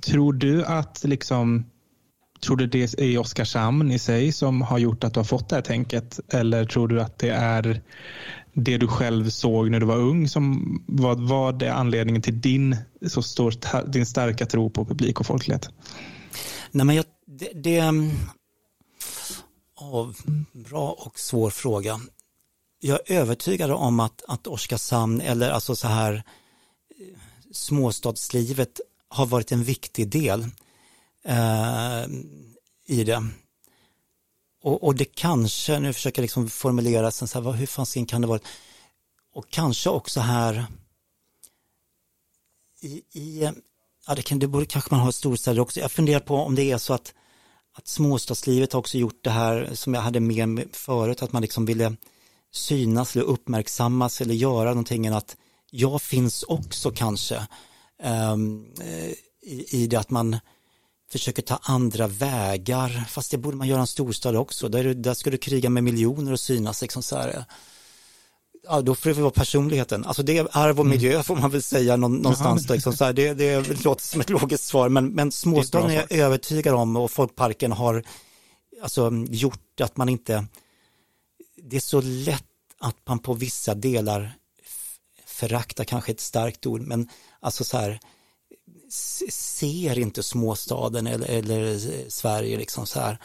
Tror 0.02 0.34
du 0.34 0.66
att 0.66 1.02
liksom 1.04 1.66
Tror 2.46 2.58
du 2.58 2.68
det 2.68 3.00
är 3.00 3.18
Oskarshamn 3.18 3.92
i 3.92 4.00
sig 4.00 4.32
som 4.32 4.62
har 4.62 4.78
gjort 4.78 5.04
att 5.04 5.14
du 5.14 5.20
har 5.20 5.26
fått 5.26 5.50
det 5.50 5.56
här 5.56 5.64
tänket? 5.64 6.20
Eller 6.30 6.66
tror 6.66 6.88
du 6.88 7.02
att 7.02 7.20
det 7.20 7.30
är 7.30 7.82
det 8.54 8.78
du 8.78 8.88
själv 8.88 9.30
såg 9.30 9.72
när 9.72 9.80
du 9.80 9.86
var 9.86 9.98
ung 9.98 10.28
som 10.28 10.84
vad 10.88 11.20
var 11.20 11.54
det 11.54 11.74
anledningen 11.74 12.22
till 12.22 12.42
din 12.42 12.78
så 13.08 13.22
stor, 13.22 13.54
din 13.92 14.06
starka 14.06 14.46
tro 14.46 14.70
på 14.70 14.86
publik 14.86 15.20
och 15.20 15.26
folklighet? 15.26 15.70
Nej 16.72 16.86
men 16.86 16.96
jag, 16.96 17.06
det, 17.28 17.52
det 17.54 17.82
oh, 19.80 20.10
bra 20.54 20.92
och 20.92 21.20
svår 21.20 21.50
fråga. 21.50 22.00
Jag 22.80 23.00
är 23.06 23.16
övertygad 23.16 23.72
om 23.72 24.00
att, 24.00 24.24
att 24.28 24.48
Oskarshamn 24.48 25.22
eller 25.22 25.50
alltså 25.50 25.76
så 25.76 25.88
här 25.88 26.14
eh, 26.14 26.22
småstadslivet 27.52 28.80
har 29.10 29.26
varit 29.26 29.52
en 29.52 29.64
viktig 29.64 30.10
del 30.10 30.46
eh, 31.26 32.06
i 32.86 33.04
det. 33.04 33.28
Och, 34.64 34.84
och, 34.84 34.96
det 34.96 35.06
kanske, 35.06 35.80
nu 35.80 35.94
försöker 35.94 36.22
jag 36.22 36.24
liksom 36.24 36.50
formulera 36.50 37.12
sen 37.12 37.28
så 37.28 37.42
här, 37.42 37.52
hur 37.52 37.66
fan 37.66 38.06
kan 38.06 38.22
det 38.22 38.28
vara? 38.28 38.40
Och 39.34 39.50
kanske 39.50 39.90
också 39.90 40.20
här 40.20 40.66
i, 42.82 43.02
i 43.12 43.52
ja 44.08 44.16
det, 44.16 44.22
kan, 44.22 44.40
det 44.40 44.48
borde 44.48 44.66
kanske 44.66 44.96
man 44.96 45.00
ha 45.00 45.10
i 45.10 45.14
storstäder 45.14 45.60
också. 45.60 45.80
Jag 45.80 45.92
funderar 45.92 46.20
på 46.20 46.36
om 46.36 46.56
det 46.56 46.72
är 46.72 46.78
så 46.78 46.94
att, 46.94 47.14
att 47.74 47.88
småstadslivet 47.88 48.74
har 48.74 48.80
också 48.80 48.98
gjort 48.98 49.24
det 49.24 49.30
här 49.30 49.70
som 49.74 49.94
jag 49.94 50.02
hade 50.02 50.20
med 50.20 50.68
förut, 50.74 51.24
att 51.24 51.32
man 51.32 51.42
liksom 51.42 51.66
ville 51.66 51.96
synas 52.52 53.16
eller 53.16 53.26
uppmärksammas 53.26 54.22
eller 54.22 54.34
göra 54.34 54.70
någonting 54.70 55.06
än 55.06 55.14
att 55.14 55.38
jag 55.72 56.02
finns 56.02 56.44
också 56.44 56.92
kanske 56.92 57.48
um, 58.34 58.74
i, 59.42 59.84
i 59.84 59.88
det 59.88 59.98
att 59.98 60.10
man 60.10 60.38
försöker 61.12 61.42
ta 61.42 61.60
andra 61.62 62.08
vägar, 62.08 63.06
fast 63.10 63.32
det 63.32 63.38
borde 63.38 63.58
man 63.58 63.68
göra 63.68 63.80
i 63.80 63.82
en 63.82 63.88
storstad 63.88 64.36
också. 64.36 64.70
Där, 64.70 64.94
där 64.94 65.14
ska 65.14 65.30
du 65.30 65.38
kriga 65.38 65.70
med 65.70 65.84
miljoner 65.84 66.32
och 66.32 66.40
synas. 66.40 66.82
Liksom 66.82 67.04
så 67.04 67.16
här. 67.16 67.46
Ja, 68.64 68.82
då 68.82 68.96
får 68.96 69.10
det 69.10 69.22
vara 69.22 69.32
personligheten. 69.32 70.06
Alltså 70.06 70.24
det 70.24 70.38
är 70.38 70.48
arv 70.52 70.80
och 70.80 70.86
mm. 70.86 70.98
miljö 70.98 71.24
får 71.24 71.36
man 71.36 71.52
väl 71.52 71.64
säga 71.64 71.96
någonstans. 71.96 72.68
Då, 72.68 72.74
liksom 72.74 72.94
så 72.94 73.06
här. 73.06 73.14
Det, 73.14 73.34
det 73.34 73.84
låter 73.84 74.04
som 74.04 74.22
ett 74.22 74.30
logiskt 74.30 74.64
svar, 74.64 74.90
men, 74.90 75.08
men 75.08 75.32
småstaden 75.32 75.92
är, 75.92 75.96
är 75.96 76.18
jag 76.18 76.26
övertygad 76.26 76.76
om 76.76 76.96
och 76.96 77.12
folkparken 77.12 77.72
har 77.72 78.04
alltså, 78.84 79.12
gjort 79.30 79.82
att 79.82 79.98
man 79.98 80.10
inte, 80.10 80.46
det 81.64 81.76
är 81.76 81.82
så 81.82 82.02
lätt 82.02 82.46
att 82.80 82.98
man 83.08 83.20
på 83.20 83.34
vissa 83.34 83.76
delar 83.76 84.34
föraktar 85.26 85.84
kanske 85.84 86.12
ett 86.12 86.20
starkt 86.20 86.66
ord, 86.66 86.82
men 86.82 87.10
alltså 87.40 87.64
så 87.64 87.78
här, 87.78 88.00
ser 88.92 90.00
inte 90.00 90.24
småstaden 90.24 91.08
eller, 91.08 91.28
eller 91.28 91.80
Sverige 92.10 92.58
liksom 92.58 92.86
så 92.86 93.00
här 93.00 93.18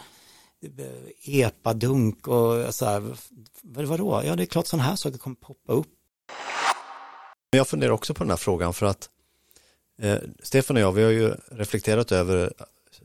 eh, 0.77 1.39
epadunk 1.39 2.27
och 2.27 2.75
så 2.75 2.85
här, 2.85 3.15
vadå? 3.61 4.21
Ja, 4.25 4.35
det 4.35 4.43
är 4.43 4.45
klart 4.45 4.67
sådana 4.67 4.83
här 4.83 4.95
saker 4.95 5.17
kommer 5.17 5.35
poppa 5.35 5.73
upp. 5.73 5.87
Jag 7.49 7.67
funderar 7.67 7.91
också 7.91 8.13
på 8.13 8.23
den 8.23 8.29
här 8.29 8.37
frågan 8.37 8.73
för 8.73 8.85
att 8.85 9.09
eh, 10.01 10.17
Stefan 10.43 10.77
och 10.77 10.83
jag, 10.83 10.91
vi 10.91 11.03
har 11.03 11.11
ju 11.11 11.35
reflekterat 11.51 12.11
över 12.11 12.53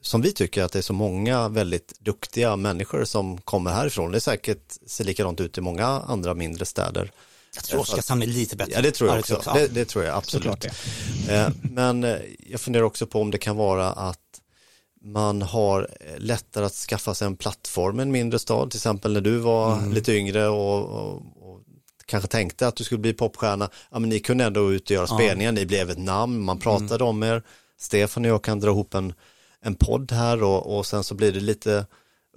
som 0.01 0.21
vi 0.21 0.33
tycker 0.33 0.63
att 0.63 0.73
det 0.73 0.79
är 0.79 0.83
så 0.83 0.93
många 0.93 1.49
väldigt 1.49 2.01
duktiga 2.01 2.57
människor 2.57 3.05
som 3.05 3.41
kommer 3.41 3.71
härifrån. 3.71 4.11
Det 4.11 4.19
är 4.19 4.21
säkert 4.21 4.79
ser 4.87 5.05
likadant 5.05 5.41
ut 5.41 5.59
i 5.59 5.61
många 5.61 5.87
andra 5.87 6.35
mindre 6.35 6.65
städer. 6.65 7.11
Jag 7.55 7.65
tror 7.65 7.81
Oskarshamn 7.81 8.23
är 8.23 8.27
lite 8.27 8.57
bättre. 8.57 8.73
Ja, 8.73 8.83
det 8.83 8.91
tror 8.91 9.11
jag 9.11 9.19
också. 9.19 9.43
Det, 9.55 9.69
det 9.69 9.85
tror 9.85 10.05
jag 10.05 10.17
absolut. 10.17 10.65
Eh, 11.29 11.49
men 11.63 12.05
eh, 12.05 12.17
jag 12.39 12.61
funderar 12.61 12.85
också 12.85 13.07
på 13.07 13.21
om 13.21 13.31
det 13.31 13.39
kan 13.39 13.57
vara 13.57 13.93
att 13.93 14.19
man 15.05 15.43
har 15.43 15.89
lättare 16.17 16.65
att 16.65 16.73
skaffa 16.73 17.15
sig 17.15 17.27
en 17.27 17.37
plattform 17.37 18.01
i 18.01 18.03
en 18.03 18.13
mindre 18.13 18.39
stad, 18.39 18.71
till 18.71 18.79
exempel 18.79 19.13
när 19.13 19.21
du 19.21 19.37
var 19.37 19.73
mm. 19.73 19.93
lite 19.93 20.13
yngre 20.13 20.49
och, 20.49 20.85
och, 20.85 21.15
och, 21.15 21.61
kanske 22.07 22.29
tänkte 22.29 22.67
att 22.67 22.77
du 22.77 22.85
skulle 22.85 22.99
bli 22.99 23.13
popstjärna. 23.13 23.71
Ja, 23.91 23.99
men 23.99 24.09
ni 24.09 24.21
kunde 24.21 24.45
ändå 24.45 24.73
ut 24.73 24.85
och 24.85 24.91
göra 24.91 25.07
spelningar, 25.07 25.53
ja. 25.53 25.53
ni 25.53 25.67
blev 25.67 25.91
ett 25.91 25.99
namn, 25.99 26.45
man 26.45 26.59
pratade 26.59 26.95
mm. 26.95 27.07
om 27.07 27.23
er. 27.23 27.43
Stefan 27.79 28.25
och 28.25 28.31
jag 28.31 28.45
kan 28.45 28.61
dra 28.61 28.69
ihop 28.71 28.95
en, 28.95 29.15
en 29.61 29.75
podd 29.75 30.13
här 30.13 30.43
och, 30.43 30.79
och 30.79 30.87
sen 30.87 31.05
så 31.05 31.15
blir 31.15 31.33
det 31.33 31.41
lite 31.41 31.87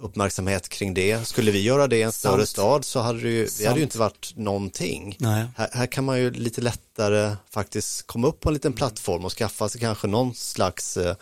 uppmärksamhet 0.00 0.68
kring 0.68 0.94
det. 0.94 1.26
Skulle 1.26 1.50
vi 1.50 1.62
göra 1.62 1.86
det 1.86 1.96
i 1.96 2.02
en 2.02 2.12
större 2.12 2.36
Sant. 2.36 2.48
stad 2.48 2.84
så 2.84 3.00
hade 3.00 3.20
det 3.20 3.28
ju, 3.28 3.48
det 3.58 3.66
hade 3.66 3.78
ju 3.78 3.84
inte 3.84 3.98
varit 3.98 4.32
någonting. 4.36 5.16
Här, 5.20 5.68
här, 5.72 5.86
kan 5.86 6.04
man 6.04 6.18
ju 6.18 6.30
lite 6.30 6.60
lättare 6.60 7.36
faktiskt 7.50 8.06
komma 8.06 8.28
upp 8.28 8.40
på 8.40 8.48
en 8.48 8.54
liten 8.54 8.72
plattform 8.72 9.24
och 9.24 9.32
skaffa 9.32 9.68
sig 9.68 9.80
kanske 9.80 10.06
någon 10.06 10.34
slags, 10.34 10.96
eh, 10.96 11.16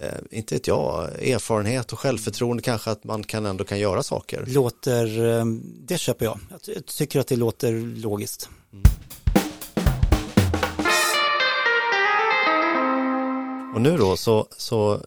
eh 0.00 0.14
inte 0.30 0.54
vet 0.54 0.66
jag, 0.66 1.22
erfarenhet 1.28 1.92
och 1.92 1.98
självförtroende 1.98 2.62
kanske 2.62 2.90
att 2.90 3.04
man 3.04 3.24
kan 3.24 3.46
ändå 3.46 3.64
kan 3.64 3.78
göra 3.78 4.02
saker. 4.02 4.44
Låter, 4.46 5.38
eh, 5.38 5.44
det 5.86 5.98
köper 5.98 6.24
jag. 6.24 6.38
Jag 6.50 6.86
tycker 6.86 7.20
att 7.20 7.26
det 7.26 7.36
låter 7.36 7.72
logiskt. 7.96 8.48
Mm. 8.72 8.84
Och 13.74 13.82
nu 13.82 13.96
då 13.96 14.16
så, 14.16 14.46
så 14.56 15.00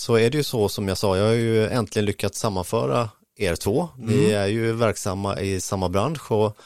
så 0.00 0.14
är 0.14 0.30
det 0.30 0.38
ju 0.38 0.44
så 0.44 0.68
som 0.68 0.88
jag 0.88 0.98
sa, 0.98 1.16
jag 1.16 1.26
har 1.26 1.32
ju 1.32 1.66
äntligen 1.66 2.06
lyckats 2.06 2.38
sammanföra 2.38 3.10
er 3.36 3.56
två. 3.56 3.88
Mm. 3.98 4.34
är 4.34 4.46
ju 4.46 4.72
verksamma 4.72 5.40
i 5.40 5.60
samma 5.60 5.88
bransch 5.88 6.32
och 6.32 6.56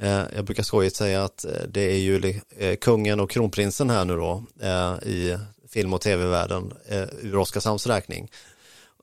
eh, 0.00 0.22
jag 0.36 0.44
brukar 0.44 0.62
skojigt 0.62 0.96
säga 0.96 1.24
att 1.24 1.44
eh, 1.44 1.50
det 1.68 1.80
är 1.80 1.98
ju 1.98 2.40
eh, 2.56 2.76
kungen 2.76 3.20
och 3.20 3.30
kronprinsen 3.30 3.90
här 3.90 4.04
nu 4.04 4.16
då 4.16 4.44
eh, 4.60 5.08
i 5.08 5.38
film 5.68 5.94
och 5.94 6.00
tv-världen 6.00 6.72
eh, 6.88 7.04
ur 7.22 7.36
Oskarshamns 7.36 7.86
räkning. 7.86 8.30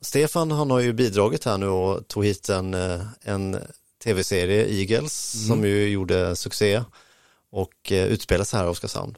Stefan 0.01 0.51
han 0.51 0.71
har 0.71 0.79
ju 0.79 0.93
bidragit 0.93 1.45
här 1.45 1.57
nu 1.57 1.67
och 1.67 2.07
tog 2.07 2.25
hit 2.25 2.49
en, 2.49 2.73
eh, 2.73 3.01
en 3.21 3.57
tv-serie, 4.03 4.65
Eagles, 4.65 5.35
mm. 5.35 5.47
som 5.47 5.65
ju 5.65 5.89
gjorde 5.89 6.35
succé 6.35 6.83
och 7.51 7.91
utspelar 7.91 8.45
sig 8.45 8.59
här 8.59 8.65
i 8.65 8.69
Oskarshamn. 8.69 9.15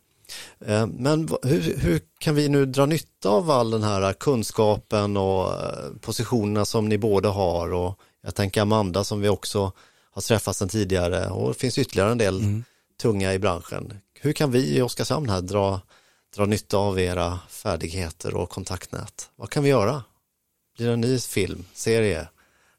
Eh, 0.65 0.87
men 0.87 1.29
hur, 1.43 1.77
hur, 1.77 2.01
kan 2.19 2.35
vi 2.35 2.49
nu 2.49 2.65
dra 2.65 2.85
nytta 2.85 3.29
av 3.29 3.51
all 3.51 3.71
den 3.71 3.83
här 3.83 4.13
kunskapen 4.13 5.17
och 5.17 5.53
eh, 5.53 5.91
positionerna 6.01 6.65
som 6.65 6.89
ni 6.89 6.97
båda 6.97 7.29
har 7.29 7.73
och 7.73 7.99
jag 8.23 8.35
tänker 8.35 8.61
Amanda 8.61 9.03
som 9.03 9.21
vi 9.21 9.29
också 9.29 9.71
har 10.11 10.21
träffat 10.21 10.57
sedan 10.57 10.69
tidigare 10.69 11.29
och 11.29 11.47
det 11.47 11.59
finns 11.59 11.77
ytterligare 11.77 12.11
en 12.11 12.17
del 12.17 12.39
mm. 12.39 12.63
tunga 13.01 13.33
i 13.33 13.39
branschen. 13.39 13.93
Hur 14.19 14.33
kan 14.33 14.51
vi 14.51 14.77
i 14.77 14.81
Oskarshamn 14.81 15.29
här 15.29 15.41
dra, 15.41 15.81
dra 16.35 16.45
nytta 16.45 16.77
av 16.77 16.99
era 16.99 17.39
färdigheter 17.49 18.35
och 18.35 18.49
kontaktnät? 18.49 19.29
Vad 19.35 19.49
kan 19.49 19.63
vi 19.63 19.69
göra? 19.69 20.03
Blir 20.77 20.87
det 20.87 20.93
en 20.93 21.01
ny 21.01 21.19
film, 21.19 21.65
serie? 21.73 22.27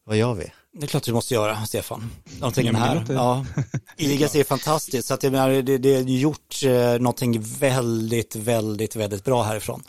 Vad 0.04 0.16
gör 0.16 0.34
vi? 0.34 0.52
Det 0.74 0.84
är 0.84 0.88
klart 0.88 1.02
du 1.02 1.12
måste 1.12 1.34
göra, 1.34 1.66
Stefan. 1.66 2.10
Någonting 2.40 2.66
ja, 2.66 2.72
här. 2.72 3.04
Ja. 3.08 3.46
Igas 3.96 4.34
är 4.34 4.44
fantastiskt, 4.44 5.08
så 5.08 5.14
att 5.14 5.20
det, 5.20 5.62
det, 5.62 5.78
det 5.78 5.94
är 5.94 6.02
gjort 6.02 6.62
eh, 6.64 6.72
någonting 6.72 7.40
väldigt, 7.40 8.36
väldigt, 8.36 8.96
väldigt 8.96 9.24
bra 9.24 9.42
härifrån. 9.42 9.82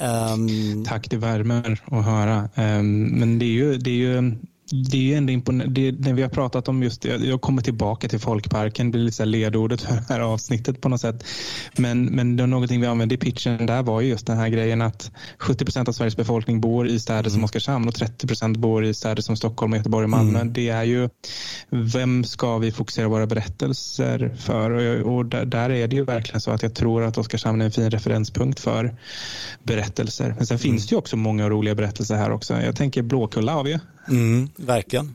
Um... 0.00 0.84
Tack, 0.84 1.10
det 1.10 1.16
värmer 1.16 1.82
att 1.84 2.04
höra. 2.04 2.48
Um, 2.54 3.04
men 3.04 3.38
det 3.38 3.44
är 3.44 3.48
ju, 3.48 3.78
det 3.78 3.90
är 3.90 3.94
ju 3.94 4.36
det 4.74 4.96
är 4.96 5.02
ju 5.02 5.14
ändå 5.14 5.32
imponerande. 5.32 5.92
När 5.98 6.12
vi 6.12 6.22
har 6.22 6.28
pratat 6.28 6.68
om 6.68 6.82
just 6.82 7.02
det, 7.02 7.16
jag 7.16 7.40
kommer 7.40 7.62
tillbaka 7.62 8.08
till 8.08 8.18
folkparken, 8.18 8.86
det 8.86 8.90
blir 8.90 9.04
lite 9.04 9.24
ledordet 9.24 9.80
för 9.80 9.94
det 9.94 10.04
här 10.08 10.20
avsnittet 10.20 10.80
på 10.80 10.88
något 10.88 11.00
sätt. 11.00 11.24
Men, 11.76 12.04
men 12.04 12.36
det 12.36 12.42
är 12.42 12.46
någonting 12.46 12.80
vi 12.80 12.86
använde 12.86 13.14
i 13.14 13.18
pitchen 13.18 13.66
där 13.66 13.82
var 13.82 14.00
ju 14.00 14.08
just 14.08 14.26
den 14.26 14.36
här 14.36 14.48
grejen 14.48 14.82
att 14.82 15.10
70 15.38 15.64
procent 15.64 15.88
av 15.88 15.92
Sveriges 15.92 16.16
befolkning 16.16 16.60
bor 16.60 16.88
i 16.88 17.00
städer 17.00 17.30
som 17.30 17.36
mm. 17.36 17.44
Oskarshamn 17.44 17.88
och 17.88 17.94
30 17.94 18.26
procent 18.26 18.56
bor 18.56 18.84
i 18.84 18.94
städer 18.94 19.22
som 19.22 19.36
Stockholm, 19.36 19.72
Göteborg 19.72 20.04
och 20.04 20.10
Malmö. 20.10 20.40
Mm. 20.40 20.52
Det 20.52 20.68
är 20.68 20.82
ju, 20.82 21.08
vem 21.70 22.24
ska 22.24 22.58
vi 22.58 22.72
fokusera 22.72 23.08
våra 23.08 23.26
berättelser 23.26 24.36
för? 24.38 24.70
Och, 24.70 25.14
och 25.14 25.26
där, 25.26 25.44
där, 25.44 25.70
är 25.70 25.88
det 25.88 25.96
ju 25.96 26.04
verkligen 26.04 26.40
så 26.40 26.50
att 26.50 26.62
jag 26.62 26.74
tror 26.74 27.04
att 27.04 27.18
Oskarshamn 27.18 27.60
är 27.60 27.64
en 27.64 27.70
fin 27.70 27.90
referenspunkt 27.90 28.60
för 28.60 28.96
berättelser. 29.62 30.34
Men 30.36 30.46
sen 30.46 30.54
mm. 30.54 30.62
finns 30.62 30.86
det 30.86 30.92
ju 30.92 30.98
också 30.98 31.16
många 31.16 31.48
roliga 31.48 31.74
berättelser 31.74 32.16
här 32.16 32.30
också. 32.30 32.54
Jag 32.54 32.76
tänker 32.76 33.02
Blåkulla 33.02 33.52
har 33.52 33.64
vi 33.64 33.70
ju. 33.70 33.78
Mm, 34.08 34.48
verkligen. 34.64 35.06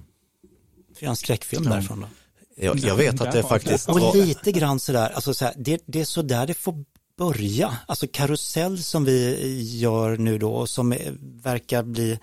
Får 0.93 1.03
jag 1.03 1.09
en 1.09 1.15
skräckfilm 1.15 1.63
ja. 1.63 1.69
därifrån 1.69 1.99
då? 1.99 2.07
Jag, 2.55 2.77
jag 2.79 2.95
vet 2.95 3.21
att 3.21 3.31
det 3.31 3.43
faktiskt 3.43 3.89
Och 3.89 4.15
lite 4.15 4.51
grann 4.51 4.79
sådär, 4.79 5.09
alltså 5.09 5.33
så 5.33 5.45
här, 5.45 5.53
det, 5.57 5.83
det 5.85 6.01
är 6.01 6.05
så 6.05 6.21
där 6.21 6.47
det 6.47 6.53
får 6.53 6.83
börja. 7.17 7.77
Alltså 7.85 8.07
karusell 8.11 8.83
som 8.83 9.05
vi 9.05 9.61
gör 9.79 10.17
nu 10.17 10.37
då 10.37 10.67
som 10.67 10.95
verkar 11.21 11.83
bli 11.83 12.19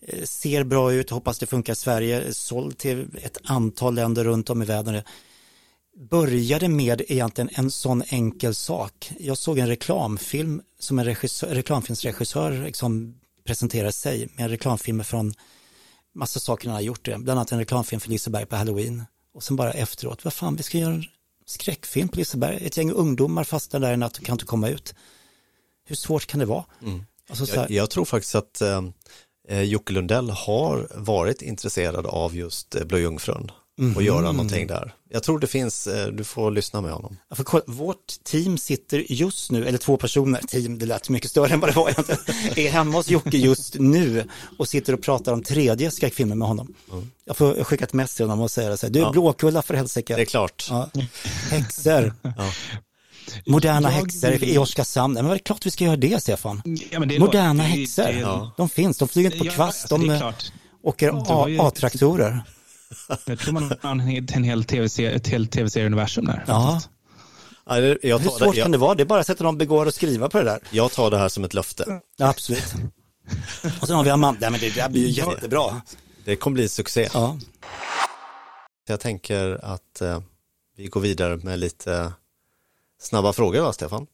eh, 0.00 0.24
ser 0.24 0.64
bra 0.64 0.92
ut, 0.92 1.10
hoppas 1.10 1.38
det 1.38 1.46
funkar 1.46 1.72
i 1.72 1.76
Sverige, 1.76 2.34
såld 2.34 2.78
till 2.78 3.06
ett 3.22 3.38
antal 3.44 3.94
länder 3.94 4.24
runt 4.24 4.50
om 4.50 4.62
i 4.62 4.64
världen. 4.64 5.02
Började 6.10 6.68
med 6.68 7.02
egentligen 7.08 7.50
en 7.52 7.70
sån 7.70 8.02
enkel 8.08 8.54
sak. 8.54 9.12
Jag 9.18 9.38
såg 9.38 9.58
en 9.58 9.68
reklamfilm 9.68 10.62
som 10.78 10.98
en 10.98 11.04
regissör, 11.04 11.48
reklamfilmsregissör 11.48 12.64
liksom 12.64 13.20
presenterade 13.44 13.92
sig 13.92 14.28
med 14.36 14.44
en 14.44 14.50
reklamfilm 14.50 15.04
från 15.04 15.34
massa 16.14 16.40
saker 16.40 16.68
han 16.68 16.74
har 16.74 16.82
gjort 16.82 17.02
bland 17.02 17.30
annat 17.30 17.52
en 17.52 17.58
reklamfilm 17.58 18.00
för 18.00 18.10
Liseberg 18.10 18.46
på 18.46 18.56
halloween. 18.56 19.04
Och 19.34 19.42
sen 19.42 19.56
bara 19.56 19.72
efteråt, 19.72 20.24
vad 20.24 20.32
fan, 20.32 20.56
vi 20.56 20.62
ska 20.62 20.78
göra 20.78 20.94
en 20.94 21.04
skräckfilm 21.46 22.08
på 22.08 22.16
Liseberg. 22.16 22.66
Ett 22.66 22.76
gäng 22.76 22.92
ungdomar 22.92 23.44
fastnar 23.44 23.80
där 23.80 23.92
i 23.92 23.96
natt 23.96 24.18
och 24.18 24.24
kan 24.24 24.34
inte 24.34 24.44
komma 24.44 24.68
ut. 24.68 24.94
Hur 25.84 25.96
svårt 25.96 26.26
kan 26.26 26.40
det 26.40 26.46
vara? 26.46 26.64
Mm. 26.82 27.04
Alltså, 27.30 27.56
jag, 27.56 27.70
jag, 27.70 27.90
tror 27.90 28.04
faktiskt 28.04 28.34
att 28.34 28.60
eh, 28.60 28.82
eh, 29.48 29.62
Jocke 29.62 29.92
Lundell 29.92 30.30
har 30.30 30.88
varit 30.94 31.42
intresserad 31.42 32.06
av 32.06 32.36
just 32.36 32.74
eh, 32.74 32.84
Blå 32.84 32.98
Jungfrun 32.98 33.50
mm. 33.78 33.96
och 33.96 34.02
göra 34.02 34.32
någonting 34.32 34.66
där. 34.66 34.94
Jag 35.10 35.22
tror 35.22 35.38
det 35.38 35.46
finns, 35.46 35.86
eh, 35.86 36.08
du 36.08 36.24
får 36.24 36.50
lyssna 36.50 36.80
med 36.80 36.92
honom. 36.92 37.16
Ja, 37.28 37.36
för 37.36 37.62
vårt 37.66 38.24
team 38.24 38.58
sitter 38.58 39.12
just 39.12 39.50
nu, 39.50 39.66
eller 39.66 39.78
två 39.78 39.96
personer, 39.96 40.40
team, 40.40 40.78
det 40.78 40.86
lät 40.86 41.08
mycket 41.08 41.30
större 41.30 41.54
än 41.54 41.60
vad 41.60 41.70
det 41.70 41.76
var 41.76 41.88
är 42.58 42.70
hemma 42.70 42.96
hos 42.96 43.10
Jocke 43.10 43.36
just 43.36 43.74
nu 43.74 44.24
och 44.58 44.68
sitter 44.68 44.92
och 44.92 45.02
pratar 45.02 45.32
om 45.32 45.42
tredje 45.42 45.90
skräckfilmen 45.90 46.38
med 46.38 46.48
honom. 46.48 46.74
Mm. 46.92 47.10
Jag 47.24 47.36
får 47.36 47.64
skicka 47.64 47.84
ett 47.84 47.92
mess 47.92 48.14
till 48.14 48.24
honom 48.24 48.40
och 48.40 48.50
säga 48.50 48.76
så 48.76 48.86
här, 48.86 48.92
du 48.92 48.98
är 48.98 49.02
ja. 49.02 49.12
Blåkulla 49.12 49.62
för 49.62 49.74
helsike. 49.74 50.16
Det 50.16 50.22
är 50.22 50.26
klart. 50.26 50.66
Ja. 50.70 50.90
Häxor. 51.50 52.14
ja. 52.22 52.52
Moderna 53.46 53.90
jag... 53.90 53.96
häxor 53.96 54.44
i 54.44 54.58
Oskarshamn, 54.58 55.14
men 55.14 55.24
det 55.24 55.34
är 55.34 55.38
klart 55.38 55.66
vi 55.66 55.70
ska 55.70 55.84
göra 55.84 55.96
det 55.96 56.22
Stefan. 56.22 56.62
Ja, 56.90 57.00
det 57.00 57.18
Moderna 57.18 57.62
det, 57.62 57.68
häxor, 57.68 58.02
det, 58.02 58.50
de 58.56 58.68
finns, 58.68 58.98
de 58.98 59.08
flyger 59.08 59.32
inte 59.32 59.44
på 59.44 59.54
kvast, 59.54 59.92
alltså, 59.92 60.08
de 60.08 60.32
åker 60.82 61.12
A-traktorer. 61.66 62.42
Jag 63.24 63.38
tror 63.38 63.52
man 63.52 63.72
har 63.80 63.90
en, 63.90 64.28
en 64.34 64.44
hel 64.44 64.64
tv-serie, 64.64 65.10
ett 65.10 65.26
helt 65.26 65.52
tv-serieuniversum 65.52 66.24
där. 66.24 66.44
Ja. 66.46 66.80
Ja, 67.66 67.80
det, 67.80 67.98
jag 68.02 68.18
Hur 68.18 68.30
svårt 68.30 68.40
det, 68.40 68.46
jag, 68.46 68.64
kan 68.64 68.72
det 68.72 68.78
vara? 68.78 68.94
Det 68.94 69.02
är 69.02 69.04
bara 69.04 69.20
att 69.20 69.26
sätta 69.26 69.44
någon 69.44 69.58
begår 69.58 69.86
och 69.86 69.94
skriva 69.94 70.28
på 70.28 70.38
det 70.38 70.44
där. 70.44 70.60
Jag 70.70 70.92
tar 70.92 71.10
det 71.10 71.18
här 71.18 71.28
som 71.28 71.44
ett 71.44 71.54
löfte. 71.54 72.00
Ja, 72.16 72.28
absolut. 72.28 72.74
och 73.80 73.86
sen 73.86 73.96
har 73.96 74.04
vi 74.04 74.10
Amanda, 74.10 74.40
ja, 74.46 74.50
men 74.50 74.60
det 74.60 74.74
där 74.74 74.88
blir 74.88 75.02
ju 75.02 75.08
jättebra. 75.08 75.82
Det 76.24 76.36
kommer 76.36 76.54
bli 76.54 76.68
succé. 76.68 77.08
Ja. 77.14 77.38
Jag 78.88 79.00
tänker 79.00 79.64
att 79.64 80.00
eh, 80.00 80.20
vi 80.76 80.86
går 80.86 81.00
vidare 81.00 81.36
med 81.36 81.58
lite 81.58 82.12
snabba 83.00 83.32
frågor 83.32 83.60
va, 83.60 83.72
Stefan? 83.72 84.06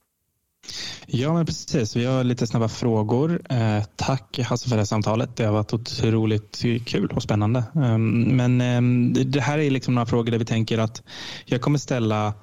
Ja, 1.07 1.33
men 1.33 1.47
precis. 1.47 1.97
Vi 1.97 2.05
har 2.05 2.25
lite 2.25 2.47
snabba 2.47 2.69
frågor. 2.69 3.43
Eh, 3.51 3.83
tack 3.97 4.39
Hasse 4.39 4.69
för 4.69 4.77
det 4.77 4.81
här 4.81 4.87
samtalet. 4.87 5.37
Det 5.37 5.45
har 5.45 5.53
varit 5.53 5.73
otroligt 5.73 6.65
kul 6.87 7.11
och 7.11 7.23
spännande. 7.23 7.59
Eh, 7.75 7.99
men 7.99 8.61
eh, 8.61 9.25
det 9.25 9.41
här 9.41 9.59
är 9.59 9.71
liksom 9.71 9.95
några 9.95 10.07
frågor 10.07 10.31
där 10.31 10.39
vi 10.39 10.45
tänker 10.45 10.79
att 10.79 11.03
jag 11.45 11.61
kommer 11.61 11.79
ställa 11.79 12.35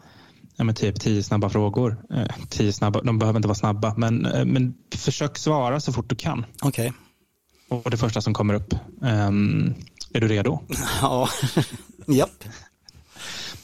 ja, 0.55 0.73
typ 0.73 0.99
tio 0.99 1.23
snabba 1.23 1.49
frågor. 1.49 1.97
Eh, 2.13 2.35
tio 2.49 2.73
snabba, 2.73 3.01
de 3.01 3.19
behöver 3.19 3.39
inte 3.39 3.47
vara 3.47 3.55
snabba, 3.55 3.93
men, 3.97 4.25
eh, 4.25 4.45
men 4.45 4.73
försök 4.95 5.37
svara 5.37 5.79
så 5.79 5.93
fort 5.93 6.09
du 6.09 6.15
kan. 6.15 6.45
Okej. 6.61 6.89
Okay. 6.89 7.79
Och 7.79 7.91
det 7.91 7.97
första 7.97 8.21
som 8.21 8.33
kommer 8.33 8.53
upp. 8.53 8.73
Ehm, 9.03 9.73
är 10.13 10.21
du 10.21 10.27
redo? 10.27 10.59
Ja, 11.01 11.29
japp. 12.07 12.43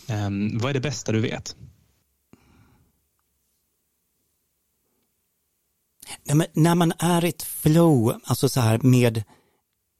Ehm, 0.07 0.57
vad 0.57 0.69
är 0.69 0.73
det 0.73 0.79
bästa 0.79 1.11
du 1.11 1.19
vet? 1.19 1.55
Nej, 6.23 6.35
men 6.35 6.47
när 6.53 6.75
man 6.75 6.93
är 6.99 7.25
i 7.25 7.29
ett 7.29 7.43
flow, 7.43 8.19
alltså 8.23 8.49
så 8.49 8.59
här 8.59 8.79
med 8.83 9.23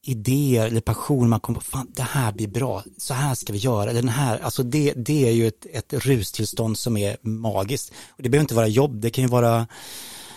idéer 0.07 0.67
eller 0.67 0.81
passion, 0.81 1.29
man 1.29 1.39
kommer 1.39 1.59
på, 1.59 1.65
fan 1.65 1.91
det 1.95 2.03
här 2.03 2.31
blir 2.31 2.47
bra, 2.47 2.83
så 2.97 3.13
här 3.13 3.35
ska 3.35 3.53
vi 3.53 3.59
göra, 3.59 3.93
den 3.93 4.09
här, 4.09 4.39
alltså 4.39 4.63
det, 4.63 4.93
det 4.93 5.27
är 5.27 5.31
ju 5.31 5.47
ett, 5.47 5.65
ett 5.65 5.93
rustillstånd 5.93 6.77
som 6.77 6.97
är 6.97 7.17
magiskt. 7.21 7.93
Och 8.09 8.23
det 8.23 8.29
behöver 8.29 8.43
inte 8.43 8.55
vara 8.55 8.67
jobb, 8.67 9.01
det 9.01 9.09
kan 9.09 9.23
ju 9.23 9.29
vara 9.29 9.67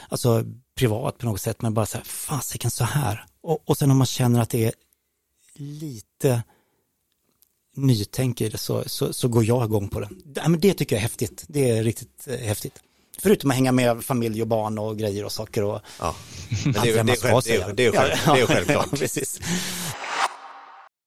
alltså, 0.09 0.44
privat 0.74 1.18
på 1.18 1.26
något 1.26 1.40
sätt, 1.40 1.62
men 1.62 1.74
bara 1.74 1.86
så 1.86 1.97
här, 1.97 2.05
fasiken 2.05 2.70
så 2.70 2.84
här. 2.84 3.24
Och, 3.42 3.59
och 3.64 3.76
sen 3.76 3.90
om 3.90 3.98
man 3.98 4.06
känner 4.06 4.40
att 4.40 4.51
det 4.51 4.64
är 4.64 4.72
lite 5.55 6.42
nytänk 7.76 8.40
i 8.40 8.48
det 8.48 8.59
så, 8.59 8.84
så, 8.86 9.12
så 9.12 9.28
går 9.28 9.44
jag 9.44 9.64
igång 9.64 9.88
på 9.88 10.01
det. 10.01 10.09
Ja, 10.34 10.48
men 10.48 10.60
det 10.60 10.74
tycker 10.74 10.97
jag 10.97 10.98
är 10.98 11.02
häftigt, 11.02 11.44
det 11.48 11.70
är 11.70 11.84
riktigt 11.84 12.28
eh, 12.28 12.38
häftigt. 12.38 12.82
Förutom 13.22 13.51
att 13.51 13.56
hänga 13.56 13.72
med 13.72 14.05
familj 14.05 14.42
och 14.42 14.48
barn 14.48 14.78
och 14.78 14.98
grejer 14.98 15.24
och 15.24 15.32
saker 15.32 15.64
och 15.64 15.80
ja. 15.98 16.14
Men 16.64 16.72
det, 16.72 16.78
är, 16.78 17.05
det, 17.05 17.12
är, 17.12 17.16
själv, 17.16 17.40
det, 17.44 17.56
är, 17.56 17.72
det, 17.72 17.86
är, 17.86 17.92
själv, 17.92 18.34
det 18.34 18.40
är 18.40 18.47
självklart. 18.47 18.86
Ja, 18.92 18.97
precis. 18.97 19.40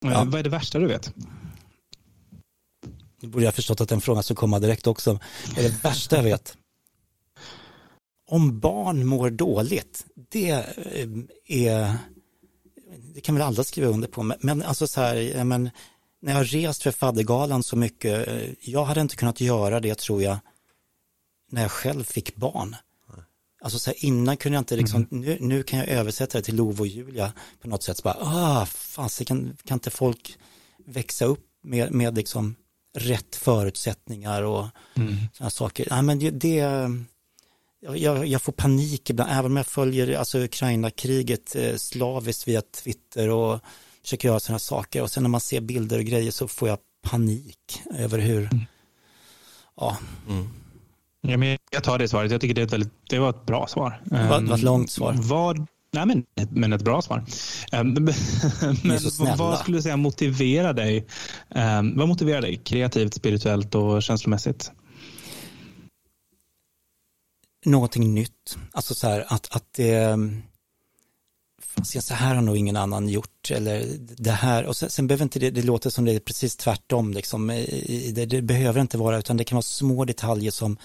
Ja. 0.05 0.23
Vad 0.23 0.39
är 0.39 0.43
det 0.43 0.49
värsta 0.49 0.79
du 0.79 0.87
vet? 0.87 1.13
Nu 3.21 3.29
borde 3.29 3.45
jag 3.45 3.53
förstått 3.53 3.81
att 3.81 3.89
den 3.89 4.01
frågan 4.01 4.23
skulle 4.23 4.35
komma 4.35 4.59
direkt 4.59 4.87
också. 4.87 5.19
Vad 5.47 5.65
är 5.65 5.69
det 5.69 5.83
värsta 5.83 6.15
jag 6.15 6.23
vet? 6.23 6.57
Om 8.29 8.59
barn 8.59 9.05
mår 9.05 9.29
dåligt, 9.29 10.05
det 10.31 10.49
eh, 10.49 11.09
är, 11.47 11.97
det 13.13 13.21
kan 13.21 13.35
väl 13.35 13.41
alla 13.41 13.63
skriva 13.63 13.87
under 13.87 14.07
på, 14.07 14.33
men 14.39 14.63
alltså 14.63 14.87
så 14.87 15.01
här, 15.01 15.43
men, 15.43 15.69
när 16.21 16.31
jag 16.31 16.39
har 16.39 16.43
rest 16.43 16.83
för 16.83 16.91
faddergalan 16.91 17.63
så 17.63 17.75
mycket, 17.75 18.27
eh, 18.27 18.49
jag 18.61 18.85
hade 18.85 19.01
inte 19.01 19.15
kunnat 19.15 19.41
göra 19.41 19.79
det 19.79 19.97
tror 19.97 20.23
jag, 20.23 20.37
när 21.53 21.61
jag 21.61 21.71
själv 21.71 22.03
fick 22.03 22.35
barn. 22.35 22.75
Alltså 23.61 23.79
så 23.79 23.89
här, 23.89 24.05
innan 24.05 24.37
kunde 24.37 24.55
jag 24.55 24.61
inte 24.61 24.75
liksom, 24.75 25.07
mm. 25.11 25.23
nu, 25.23 25.37
nu 25.39 25.63
kan 25.63 25.79
jag 25.79 25.87
översätta 25.87 26.37
det 26.37 26.43
till 26.43 26.55
Love 26.55 26.79
och 26.79 26.87
Julia 26.87 27.33
på 27.61 27.67
något 27.67 27.83
sätt. 27.83 27.97
Så 27.97 28.03
bara, 28.03 28.17
ah, 28.19 28.65
fast 28.65 29.25
kan, 29.25 29.57
kan 29.63 29.75
inte 29.75 29.89
folk 29.89 30.37
växa 30.85 31.25
upp 31.25 31.45
med, 31.63 31.91
med 31.91 32.15
liksom 32.15 32.55
rätt 32.97 33.35
förutsättningar 33.35 34.41
och 34.43 34.67
mm. 34.95 35.15
sådana 35.33 35.49
saker. 35.49 35.87
Nej, 35.89 36.01
men 36.01 36.19
det, 36.19 36.31
det 36.31 36.89
jag, 37.79 38.27
jag, 38.27 38.41
får 38.41 38.51
panik 38.51 39.09
ibland, 39.09 39.31
även 39.31 39.51
om 39.51 39.57
jag 39.57 39.67
följer 39.67 40.17
alltså, 40.17 40.39
Ukraina-kriget 40.39 41.55
eh, 41.55 41.75
slaviskt 41.75 42.47
via 42.47 42.61
Twitter 42.61 43.29
och 43.29 43.59
försöker 44.01 44.27
göra 44.27 44.39
sådana 44.39 44.59
saker. 44.59 45.01
Och 45.01 45.11
sen 45.11 45.23
när 45.23 45.29
man 45.29 45.41
ser 45.41 45.61
bilder 45.61 45.97
och 45.97 46.05
grejer 46.05 46.31
så 46.31 46.47
får 46.47 46.69
jag 46.69 46.77
panik 47.01 47.81
över 47.95 48.19
hur, 48.19 48.41
mm. 48.41 48.65
ja. 49.75 49.97
Mm. 50.29 50.49
Ja, 51.33 51.37
men 51.37 51.57
jag 51.71 51.83
tar 51.83 51.99
det 51.99 52.07
svaret. 52.07 52.31
Jag 52.31 52.41
tycker 52.41 52.55
det, 52.55 52.61
är 52.61 52.65
ett 52.65 52.73
väldigt, 52.73 52.93
det 53.09 53.19
var 53.19 53.29
ett 53.29 53.45
bra 53.45 53.67
svar. 53.67 54.01
Det 54.05 54.27
var, 54.27 54.53
ett 54.53 54.61
långt 54.61 54.91
svar. 54.91 55.15
Vad, 55.17 55.67
nej, 55.91 56.05
men, 56.05 56.25
men 56.49 56.73
ett 56.73 56.81
bra 56.81 57.01
svar. 57.01 57.25
Um, 57.71 57.93
men 58.83 58.99
vad 59.37 59.59
skulle 59.59 59.77
du 59.77 59.81
säga 59.81 59.97
motiverar 59.97 60.73
dig? 60.73 61.07
Um, 61.49 61.97
vad 61.97 62.07
motiverar 62.07 62.41
dig 62.41 62.61
kreativt, 62.63 63.13
spirituellt 63.13 63.75
och 63.75 64.03
känslomässigt? 64.03 64.71
Någonting 67.65 68.13
nytt. 68.13 68.57
Alltså 68.71 68.95
så 68.95 69.07
här 69.07 69.25
att, 69.27 69.55
att 69.55 69.73
det 69.75 70.17
så 71.83 72.13
här 72.13 72.35
har 72.35 72.41
nog 72.41 72.57
ingen 72.57 72.75
annan 72.75 73.09
gjort 73.09 73.51
eller 73.51 73.85
det 73.99 74.31
här 74.31 74.65
och 74.65 74.75
sen, 74.75 74.89
sen 74.89 75.07
behöver 75.07 75.23
inte 75.23 75.39
det, 75.39 75.49
det 75.49 75.61
låter 75.61 75.89
som 75.89 76.05
det 76.05 76.11
är 76.11 76.19
precis 76.19 76.55
tvärtom 76.55 77.13
liksom, 77.13 77.47
det, 78.13 78.25
det, 78.25 78.41
behöver 78.41 78.81
inte 78.81 78.97
vara 78.97 79.17
utan 79.17 79.37
det 79.37 79.43
kan 79.43 79.55
vara 79.55 79.61
små 79.61 80.05
detaljer 80.05 80.51
som 80.51 80.71
Ehm, 80.71 80.77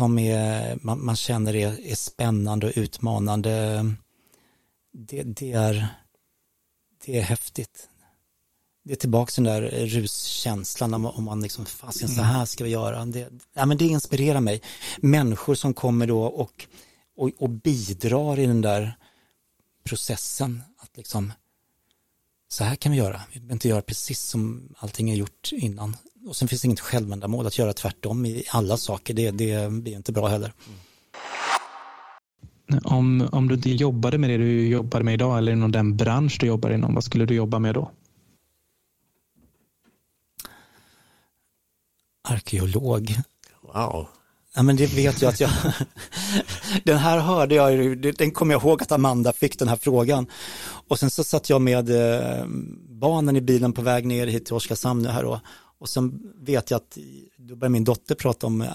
som 0.00 0.18
är, 0.18 0.78
man, 0.82 1.04
man 1.04 1.16
känner 1.16 1.56
är, 1.56 1.86
är, 1.86 1.94
spännande 1.94 2.66
och 2.66 2.72
utmanande. 2.76 3.84
Det, 4.92 5.22
det, 5.22 5.52
är, 5.52 5.88
det 7.04 7.18
är 7.18 7.22
häftigt. 7.22 7.88
Det 8.82 8.92
är 8.92 8.96
tillbaka 8.96 9.32
den 9.34 9.44
där 9.44 9.62
ruskänslan 9.86 10.94
om, 10.94 11.06
om 11.06 11.24
man 11.24 11.40
liksom, 11.40 11.66
fasen 11.66 12.08
så 12.08 12.22
här 12.22 12.44
ska 12.44 12.64
vi 12.64 12.70
göra. 12.70 13.04
Det, 13.04 13.28
ja, 13.54 13.66
men 13.66 13.76
det 13.76 13.86
inspirerar 13.86 14.40
mig. 14.40 14.62
Människor 14.98 15.54
som 15.54 15.74
kommer 15.74 16.06
då 16.06 16.22
och, 16.22 16.66
och, 17.16 17.30
och 17.38 17.50
bidrar 17.50 18.38
i 18.38 18.46
den 18.46 18.60
där 18.60 18.96
processen. 19.84 20.62
Att 20.78 20.96
liksom, 20.96 21.32
så 22.48 22.64
här 22.64 22.76
kan 22.76 22.92
vi 22.92 22.98
göra. 22.98 23.22
Vi 23.32 23.40
behöver 23.40 23.52
inte 23.52 23.68
göra 23.68 23.82
precis 23.82 24.20
som 24.20 24.74
allting 24.78 25.10
är 25.10 25.14
gjort 25.14 25.52
innan 25.52 25.96
och 26.26 26.36
sen 26.36 26.48
finns 26.48 26.62
det 26.62 26.66
inget 26.66 26.80
självändamål 26.80 27.46
att 27.46 27.58
göra 27.58 27.72
tvärtom 27.72 28.26
i 28.26 28.44
alla 28.50 28.76
saker. 28.76 29.14
Det, 29.14 29.30
det 29.30 29.72
blir 29.72 29.96
inte 29.96 30.12
bra 30.12 30.26
heller. 30.28 30.52
Om, 32.84 33.28
om 33.32 33.48
du 33.48 33.54
inte 33.54 33.70
jobbade 33.70 34.18
med 34.18 34.30
det 34.30 34.36
du 34.36 34.68
jobbar 34.68 35.02
med 35.02 35.14
idag 35.14 35.38
eller 35.38 35.52
inom 35.52 35.72
den 35.72 35.96
bransch 35.96 36.36
du 36.40 36.46
jobbar 36.46 36.70
inom, 36.70 36.94
vad 36.94 37.04
skulle 37.04 37.26
du 37.26 37.34
jobba 37.34 37.58
med 37.58 37.74
då? 37.74 37.90
Arkeolog. 42.28 43.14
Wow. 43.62 44.06
Ja, 44.54 44.62
men 44.62 44.76
det 44.76 44.94
vet 44.94 45.22
jag 45.22 45.28
att 45.28 45.40
jag... 45.40 45.50
den 46.84 46.98
här 46.98 47.18
hörde 47.18 47.54
jag, 47.54 47.98
den 48.16 48.30
kommer 48.30 48.54
jag 48.54 48.62
ihåg 48.62 48.82
att 48.82 48.92
Amanda 48.92 49.32
fick 49.32 49.58
den 49.58 49.68
här 49.68 49.76
frågan. 49.76 50.26
Och 50.88 50.98
sen 50.98 51.10
så 51.10 51.24
satt 51.24 51.50
jag 51.50 51.62
med 51.62 51.90
eh, 51.90 52.46
barnen 52.88 53.36
i 53.36 53.40
bilen 53.40 53.72
på 53.72 53.82
väg 53.82 54.06
ner 54.06 54.26
hit 54.26 54.44
till 54.44 54.54
Oskarshamn 54.54 55.02
nu 55.02 55.08
här 55.08 55.22
då. 55.22 55.40
Och 55.80 55.88
sen 55.88 56.32
vet 56.36 56.70
jag 56.70 56.76
att 56.78 56.98
då 57.36 57.56
börjar 57.56 57.70
min 57.70 57.84
dotter 57.84 58.14
prata 58.14 58.46
om, 58.46 58.60
eh, 58.60 58.68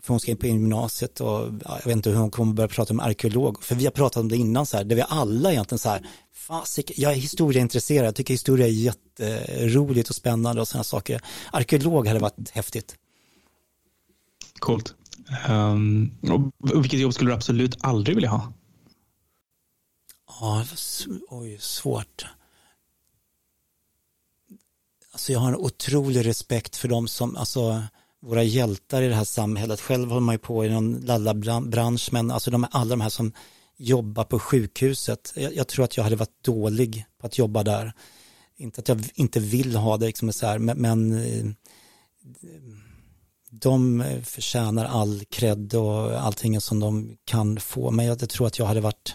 för 0.00 0.08
hon 0.08 0.20
ska 0.20 0.30
in 0.30 0.36
på 0.36 0.46
gymnasiet 0.46 1.20
och 1.20 1.46
jag 1.64 1.84
vet 1.84 1.96
inte 1.96 2.10
hur 2.10 2.16
hon 2.16 2.30
kommer 2.30 2.52
börja 2.54 2.68
prata 2.68 2.92
om 2.92 3.00
arkeolog, 3.00 3.62
för 3.62 3.74
vi 3.74 3.84
har 3.84 3.92
pratat 3.92 4.20
om 4.20 4.28
det 4.28 4.36
innan 4.36 4.66
så 4.66 4.76
här, 4.76 4.84
där 4.84 4.96
vi 4.96 5.04
alla 5.08 5.52
egentligen 5.52 5.78
så 5.78 5.88
här, 5.88 6.06
fasik, 6.34 6.92
jag 6.96 7.12
är 7.12 7.16
historieintresserad, 7.16 8.06
jag 8.06 8.14
tycker 8.14 8.34
historia 8.34 8.66
är 8.66 8.70
jätteroligt 8.70 10.08
och 10.08 10.16
spännande 10.16 10.60
och 10.60 10.68
sådana 10.68 10.84
saker. 10.84 11.20
Arkeolog 11.52 12.06
hade 12.06 12.20
varit 12.20 12.50
häftigt. 12.50 12.96
Coolt. 14.58 14.94
Um, 15.48 16.10
och 16.62 16.82
vilket 16.82 17.00
jobb 17.00 17.14
skulle 17.14 17.30
du 17.30 17.34
absolut 17.34 17.76
aldrig 17.80 18.16
vilja 18.16 18.30
ha? 18.30 18.52
Ja, 20.40 20.64
oj, 21.28 21.58
svårt 21.60 22.26
alltså 25.12 25.32
jag 25.32 25.40
har 25.40 25.48
en 25.48 25.56
otrolig 25.56 26.26
respekt 26.26 26.76
för 26.76 26.88
de 26.88 27.08
som, 27.08 27.36
alltså 27.36 27.82
våra 28.22 28.42
hjältar 28.42 29.02
i 29.02 29.08
det 29.08 29.14
här 29.14 29.24
samhället. 29.24 29.80
Själv 29.80 30.08
håller 30.08 30.20
man 30.20 30.34
ju 30.34 30.38
på 30.38 30.64
i 30.64 30.68
någon 30.68 31.00
lallabransch, 31.00 32.08
men 32.12 32.30
alltså 32.30 32.50
de, 32.50 32.66
alla 32.70 32.90
de 32.90 33.00
här 33.00 33.08
som 33.08 33.32
jobbar 33.76 34.24
på 34.24 34.38
sjukhuset. 34.38 35.32
Jag, 35.36 35.56
jag, 35.56 35.68
tror 35.68 35.84
att 35.84 35.96
jag 35.96 36.04
hade 36.04 36.16
varit 36.16 36.44
dålig 36.44 37.04
på 37.18 37.26
att 37.26 37.38
jobba 37.38 37.62
där. 37.62 37.92
Inte 38.56 38.80
att 38.80 38.88
jag 38.88 39.04
inte 39.14 39.40
vill 39.40 39.76
ha 39.76 39.96
det, 39.96 40.06
liksom 40.06 40.32
så 40.32 40.46
här, 40.46 40.58
men, 40.58 40.78
men 40.78 41.12
eh, 41.12 41.44
de 43.50 44.04
förtjänar 44.24 44.84
all 44.84 45.24
cred 45.30 45.74
och 45.74 46.20
allting 46.20 46.60
som 46.60 46.80
de 46.80 47.16
kan 47.24 47.60
få. 47.60 47.90
Men 47.90 48.06
jag, 48.06 48.22
jag 48.22 48.28
tror 48.28 48.46
att 48.46 48.58
jag 48.58 48.66
hade 48.66 48.80
varit, 48.80 49.14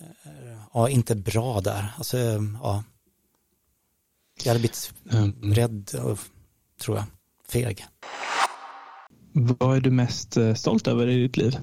eh, 0.00 0.58
ja, 0.74 0.88
inte 0.88 1.14
bra 1.14 1.60
där. 1.60 1.94
Alltså, 1.96 2.18
ja, 2.62 2.84
jag 4.44 4.50
hade 4.50 4.60
blivit 4.60 4.92
mm. 5.12 5.54
rädd, 5.54 5.86
tror 6.80 6.96
jag, 6.96 7.04
feg. 7.48 7.86
Vad 9.32 9.76
är 9.76 9.80
du 9.80 9.90
mest 9.90 10.36
eh, 10.36 10.54
stolt 10.54 10.86
över 10.86 11.08
i 11.08 11.22
ditt 11.22 11.36
liv? 11.36 11.58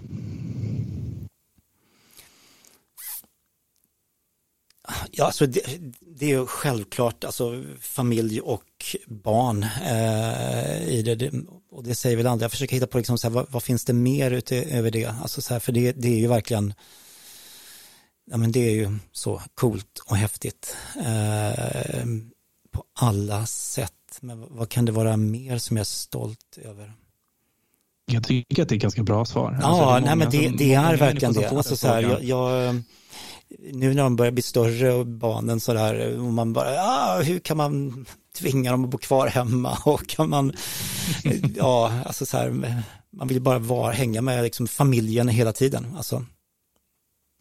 Ja, 5.12 5.26
alltså 5.26 5.46
det, 5.46 5.62
det 6.02 6.32
är 6.32 6.46
självklart 6.46 7.24
alltså 7.24 7.64
familj 7.80 8.42
och 8.42 8.96
barn 9.08 9.64
eh, 9.64 10.88
i 10.88 11.02
det, 11.02 11.16
det, 11.16 11.32
Och 11.72 11.84
det 11.84 11.96
säger 11.96 12.18
väl 12.18 12.28
andra. 12.28 12.44
Jag 12.44 12.52
försöker 12.52 12.76
hitta 12.76 12.88
på 12.88 12.98
liksom 12.98 13.18
så 13.18 13.28
här, 13.28 13.36
vad, 13.36 13.52
vad, 13.52 13.64
finns 13.64 13.86
det 13.86 13.94
mer 13.94 14.32
utöver 14.32 14.92
det? 14.92 15.06
Alltså 15.06 15.42
så 15.42 15.54
här, 15.54 15.60
för 15.60 15.72
det, 15.72 15.92
det 15.92 16.08
är 16.08 16.20
ju 16.20 16.28
verkligen 16.28 16.74
ja, 18.32 18.38
men 18.38 18.52
det 18.52 18.60
är 18.60 18.74
ju 18.74 18.98
så 19.12 19.42
coolt 19.56 20.00
och 20.06 20.18
häftigt. 20.18 20.76
Eh, 20.96 22.06
alla 22.94 23.46
sätt. 23.46 23.94
Men 24.22 24.46
vad 24.50 24.70
kan 24.70 24.86
det 24.86 24.92
vara 24.92 25.18
mer 25.18 25.58
som 25.58 25.78
jag 25.78 25.82
är 25.82 25.86
stolt 25.86 26.58
över? 26.58 26.94
Jag 28.12 28.24
tycker 28.24 28.64
att 28.64 28.70
det 28.70 28.76
är 28.76 28.80
ganska 28.80 29.04
bra 29.04 29.26
svar. 29.26 29.58
Ja, 29.62 29.68
alltså, 29.68 29.86
det 29.86 30.06
nej, 30.06 30.16
men 30.16 30.30
det, 30.30 30.48
som, 30.48 30.58
det 30.58 30.74
är 30.74 30.98
verkligen 30.98 31.34
det. 31.34 31.50
Alltså, 31.50 31.78
så 31.78 31.88
här, 31.88 32.02
jag, 32.02 32.24
jag, 32.24 32.76
nu 33.74 33.94
när 33.94 34.04
de 34.04 34.16
börjar 34.16 34.32
bli 34.32 34.42
större 34.42 34.94
och 34.94 35.08
barnen 35.08 35.60
sådär, 35.60 36.18
och 36.20 36.34
man 36.34 36.54
bara, 36.54 36.82
ah, 36.82 37.22
hur 37.22 37.40
kan 37.40 37.58
man 37.58 38.06
tvinga 38.38 38.72
dem 38.72 38.84
att 38.84 38.90
bo 38.90 38.98
kvar 38.98 39.28
hemma 39.28 39.78
och 39.86 40.08
kan 40.08 40.30
man, 40.30 40.54
ja, 41.56 42.02
alltså 42.06 42.26
så 42.26 42.38
här, 42.38 42.84
man 43.10 43.28
vill 43.28 43.42
bara 43.42 43.60
vara, 43.60 43.92
hänga 43.92 44.22
med 44.22 44.44
liksom 44.44 44.68
familjen 44.68 45.28
hela 45.28 45.54
tiden. 45.54 45.96
Alltså. 45.98 46.26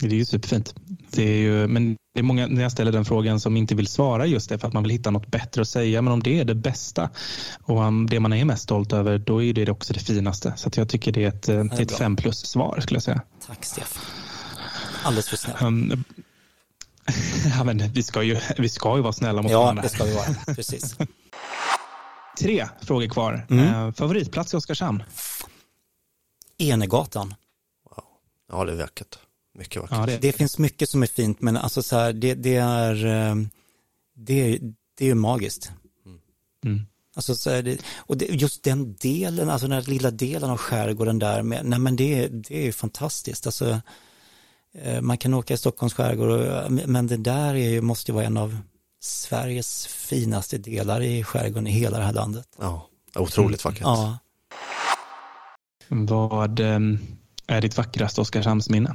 Det 0.00 0.06
är 0.06 0.10
ju 0.10 0.24
superfint. 0.24 0.74
Det 1.10 1.22
är 1.22 1.36
ju, 1.36 1.66
men 1.66 1.96
det 2.16 2.20
är 2.20 2.22
många 2.22 2.46
när 2.46 2.62
jag 2.62 2.72
ställer 2.72 2.92
den 2.92 3.04
frågan 3.04 3.40
som 3.40 3.56
inte 3.56 3.74
vill 3.74 3.86
svara 3.86 4.26
just 4.26 4.48
det 4.48 4.58
för 4.58 4.68
att 4.68 4.74
man 4.74 4.82
vill 4.82 4.92
hitta 4.92 5.10
något 5.10 5.26
bättre 5.26 5.62
att 5.62 5.68
säga. 5.68 6.02
Men 6.02 6.12
om 6.12 6.22
det 6.22 6.40
är 6.40 6.44
det 6.44 6.54
bästa 6.54 7.10
och 7.62 7.92
det 8.10 8.20
man 8.20 8.32
är 8.32 8.44
mest 8.44 8.62
stolt 8.62 8.92
över, 8.92 9.18
då 9.18 9.42
är 9.42 9.52
det 9.52 9.70
också 9.70 9.92
det 9.92 10.00
finaste. 10.00 10.52
Så 10.56 10.70
jag 10.76 10.88
tycker 10.88 11.12
det 11.12 11.24
är 11.24 11.28
ett, 11.28 11.42
det 11.42 11.52
är 11.52 11.82
ett 11.82 11.98
fem 11.98 12.16
plus 12.16 12.46
svar 12.46 12.80
skulle 12.80 12.96
jag 12.96 13.02
säga. 13.02 13.22
Tack 13.46 13.64
Stefan. 13.64 14.02
Alldeles 15.02 15.28
för 15.28 15.36
snäll. 15.36 15.56
Um, 15.60 16.04
ja, 17.58 17.64
men 17.64 17.78
vi, 17.92 18.02
ska 18.02 18.22
ju, 18.22 18.36
vi 18.58 18.68
ska 18.68 18.96
ju 18.96 19.02
vara 19.02 19.12
snälla 19.12 19.42
mot 19.42 19.52
ja, 19.52 19.60
varandra. 19.62 19.82
Ja, 19.82 19.88
det 19.88 19.94
ska 19.94 20.04
vi 20.04 20.14
vara. 20.14 20.26
Precis. 20.54 20.96
Tre 22.40 22.68
frågor 22.80 23.08
kvar. 23.08 23.46
Mm. 23.50 23.74
Uh, 23.74 23.92
favoritplats 23.92 24.54
i 24.54 24.56
Oskarshamn? 24.56 25.02
Enegatan. 26.58 27.34
Wow. 27.90 28.04
Ja, 28.52 28.64
det 28.64 28.72
är 28.72 28.76
vackert. 28.76 29.18
Mycket 29.58 29.82
vackert. 29.82 29.98
Ja, 29.98 30.06
det, 30.06 30.18
det 30.18 30.32
finns 30.32 30.58
mycket 30.58 30.88
som 30.88 31.02
är 31.02 31.06
fint, 31.06 31.40
men 31.40 31.56
alltså 31.56 31.82
så 31.82 31.96
här, 31.96 32.12
det, 32.12 32.34
det 32.34 32.56
är, 32.56 33.06
ehm, 33.06 33.50
det, 34.14 34.60
det 34.98 35.10
är 35.10 35.14
magiskt. 35.14 35.70
Mm. 36.06 36.18
mm. 36.64 36.86
Alltså 37.16 37.34
så 37.34 37.50
är 37.50 37.62
det, 37.62 37.78
och 37.96 38.16
det, 38.16 38.24
just 38.24 38.62
den 38.62 38.94
delen, 38.94 39.50
alltså 39.50 39.68
den 39.68 39.82
här 39.82 39.90
lilla 39.90 40.10
delen 40.10 40.50
av 40.50 40.56
skärgården 40.56 41.18
där, 41.18 41.42
med, 41.42 41.66
nej 41.66 41.78
men 41.78 41.96
det, 41.96 42.28
det 42.28 42.68
är 42.68 42.72
fantastiskt. 42.72 43.46
Alltså, 43.46 43.80
eh, 44.74 45.00
man 45.00 45.18
kan 45.18 45.34
åka 45.34 45.54
i 45.54 45.56
Stockholms 45.56 45.94
skärgård, 45.94 46.70
men 46.70 47.06
det 47.06 47.16
där 47.16 47.54
är 47.54 47.68
ju, 47.68 47.80
måste 47.80 48.12
vara 48.12 48.24
en 48.24 48.36
av 48.36 48.58
Sveriges 49.00 49.86
finaste 49.86 50.58
delar 50.58 51.00
i 51.02 51.24
skärgården 51.24 51.66
i 51.66 51.70
hela 51.70 51.98
det 51.98 52.04
här 52.04 52.12
landet. 52.12 52.48
Ja, 52.58 52.88
otroligt 53.14 53.64
vackert. 53.64 53.80
Ja. 53.82 54.18
Vad 55.88 56.60
är 57.46 57.60
ditt 57.60 57.76
vackraste 57.76 58.20
Oskarshamnsminne? 58.20 58.94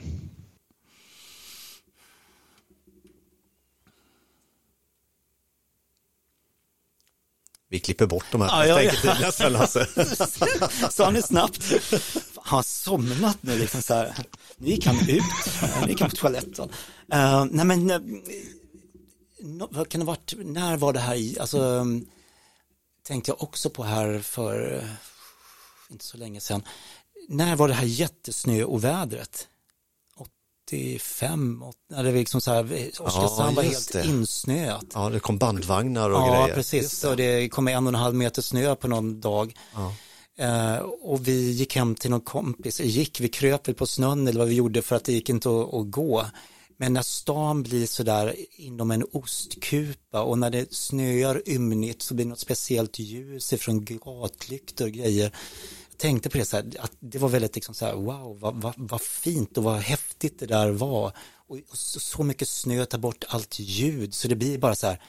Vi 7.71 7.79
klipper 7.79 8.05
bort 8.05 8.25
de 8.31 8.41
här 8.41 8.67
ja, 8.67 8.81
ja, 8.81 9.31
ja. 9.39 9.49
Lasse. 9.49 9.87
Sa 10.91 11.05
han 11.05 11.13
det 11.13 11.21
snabbt? 11.21 11.71
Har 12.35 12.57
han 12.57 12.63
somnat 12.63 13.37
nu 13.41 13.57
liksom 13.59 13.81
så 13.81 13.93
här? 13.93 14.15
Nu 14.57 14.67
gick 14.67 14.85
han 14.85 15.09
ut, 15.09 15.23
nu 15.81 15.89
gick 15.89 16.01
han 16.01 16.09
på 16.09 16.15
toaletten. 16.15 16.69
Uh, 17.13 17.45
nej 17.51 17.65
men, 17.65 17.91
uh, 17.91 17.99
vad 19.69 19.89
kan 19.89 19.99
det 19.99 20.05
ha 20.05 20.13
varit, 20.13 20.33
när 20.37 20.77
var 20.77 20.93
det 20.93 20.99
här, 20.99 21.41
alltså 21.41 21.59
um, 21.59 22.07
tänkte 23.07 23.31
jag 23.31 23.43
också 23.43 23.69
på 23.69 23.83
här 23.83 24.19
för 24.19 24.73
uh, 24.73 24.83
inte 25.89 26.05
så 26.05 26.17
länge 26.17 26.41
sedan. 26.41 26.63
När 27.27 27.55
var 27.55 27.67
det 27.67 27.73
här 27.73 27.85
jättesnöovädret? 27.85 29.47
85, 30.71 31.63
när 31.89 32.03
det 32.03 32.11
liksom 32.11 32.41
så 32.41 32.51
här, 32.51 32.89
Oskarshamn 32.99 33.55
var 33.55 33.63
helt 33.63 33.93
det. 33.93 34.05
insnöat. 34.05 34.85
Ja, 34.93 35.09
det 35.09 35.19
kom 35.19 35.37
bandvagnar 35.37 36.09
och 36.09 36.19
ja, 36.19 36.27
grejer. 36.27 36.47
Ja, 36.47 36.55
precis. 36.55 37.03
Och 37.03 37.17
det 37.17 37.49
kom 37.49 37.67
en 37.67 37.87
och 37.87 37.93
en 37.93 37.99
halv 37.99 38.15
meter 38.15 38.41
snö 38.41 38.75
på 38.75 38.87
någon 38.87 39.21
dag. 39.21 39.55
Ja. 39.73 39.93
Uh, 40.41 40.77
och 40.81 41.27
vi 41.27 41.51
gick 41.51 41.75
hem 41.75 41.95
till 41.95 42.09
någon 42.09 42.21
kompis, 42.21 42.79
gick, 42.79 43.19
vi 43.19 43.29
kröp 43.29 43.67
väl 43.67 43.75
på 43.75 43.87
snön 43.87 44.27
eller 44.27 44.39
vad 44.39 44.47
vi 44.47 44.55
gjorde 44.55 44.81
för 44.81 44.95
att 44.95 45.03
det 45.03 45.13
gick 45.13 45.29
inte 45.29 45.49
att, 45.49 45.73
att 45.73 45.91
gå. 45.91 46.25
Men 46.77 46.93
när 46.93 47.01
stan 47.01 47.63
blir 47.63 47.85
sådär 47.85 48.35
inom 48.51 48.91
en 48.91 49.05
ostkupa 49.11 50.21
och 50.21 50.37
när 50.37 50.49
det 50.49 50.73
snöar 50.73 51.49
ymnigt 51.49 52.01
så 52.01 52.13
blir 52.13 52.25
det 52.25 52.29
något 52.29 52.39
speciellt 52.39 52.99
ljus 52.99 53.53
ifrån 53.53 53.85
gatlyktor 53.85 54.85
och 54.85 54.91
grejer 54.91 55.31
tänkte 56.01 56.29
på 56.29 56.37
det 56.37 56.45
så 56.45 56.55
här, 56.57 56.65
att 56.79 56.91
det 56.99 57.17
var 57.17 57.29
väldigt 57.29 57.55
liksom 57.55 57.75
så 57.75 57.85
här, 57.85 57.93
wow, 57.93 58.39
vad, 58.39 58.61
vad, 58.61 58.73
vad 58.77 59.01
fint 59.01 59.57
och 59.57 59.63
vad 59.63 59.79
häftigt 59.79 60.39
det 60.39 60.45
där 60.45 60.69
var. 60.69 61.13
Och, 61.47 61.57
och 61.69 61.77
så, 61.77 61.99
så, 61.99 62.23
mycket 62.23 62.47
snö 62.47 62.85
tar 62.85 62.97
bort 62.97 63.23
allt 63.27 63.59
ljud, 63.59 64.13
så 64.13 64.27
det 64.27 64.35
blir 64.35 64.57
bara 64.57 64.75
så 64.75 64.87
här, 64.87 65.01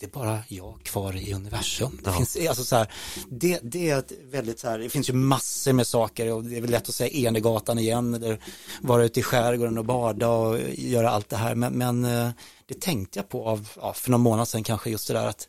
det 0.00 0.06
är 0.06 0.10
bara 0.10 0.38
jag 0.48 0.82
kvar 0.82 1.16
i 1.16 1.34
universum. 1.34 2.00
Det, 2.04 2.10
ja. 2.10 2.16
finns, 2.16 2.36
alltså 2.48 2.64
så 2.64 2.76
här, 2.76 2.92
det, 3.30 3.60
det 3.62 3.90
är 3.90 3.98
ett 3.98 4.12
väldigt 4.22 4.58
så 4.58 4.68
här, 4.68 4.78
det 4.78 4.88
finns 4.88 5.08
ju 5.08 5.12
massor 5.12 5.72
med 5.72 5.86
saker 5.86 6.32
och 6.32 6.44
det 6.44 6.56
är 6.56 6.60
väl 6.60 6.70
lätt 6.70 6.88
att 6.88 6.94
säga 6.94 7.28
Enegatan 7.28 7.78
igen 7.78 8.14
eller 8.14 8.40
vara 8.80 9.04
ute 9.04 9.20
i 9.20 9.22
skärgården 9.22 9.78
och 9.78 9.84
bada 9.84 10.28
och 10.28 10.58
göra 10.74 11.10
allt 11.10 11.28
det 11.28 11.36
här. 11.36 11.54
Men, 11.54 11.72
men 11.72 12.04
eh, 12.04 12.30
det 12.66 12.80
tänkte 12.80 13.18
jag 13.18 13.28
på 13.28 13.48
av, 13.48 13.68
ja, 13.76 13.92
för 13.92 14.10
någon 14.10 14.20
månad 14.20 14.48
sedan 14.48 14.64
kanske 14.64 14.90
just 14.90 15.08
det 15.08 15.14
där 15.14 15.26
att 15.26 15.48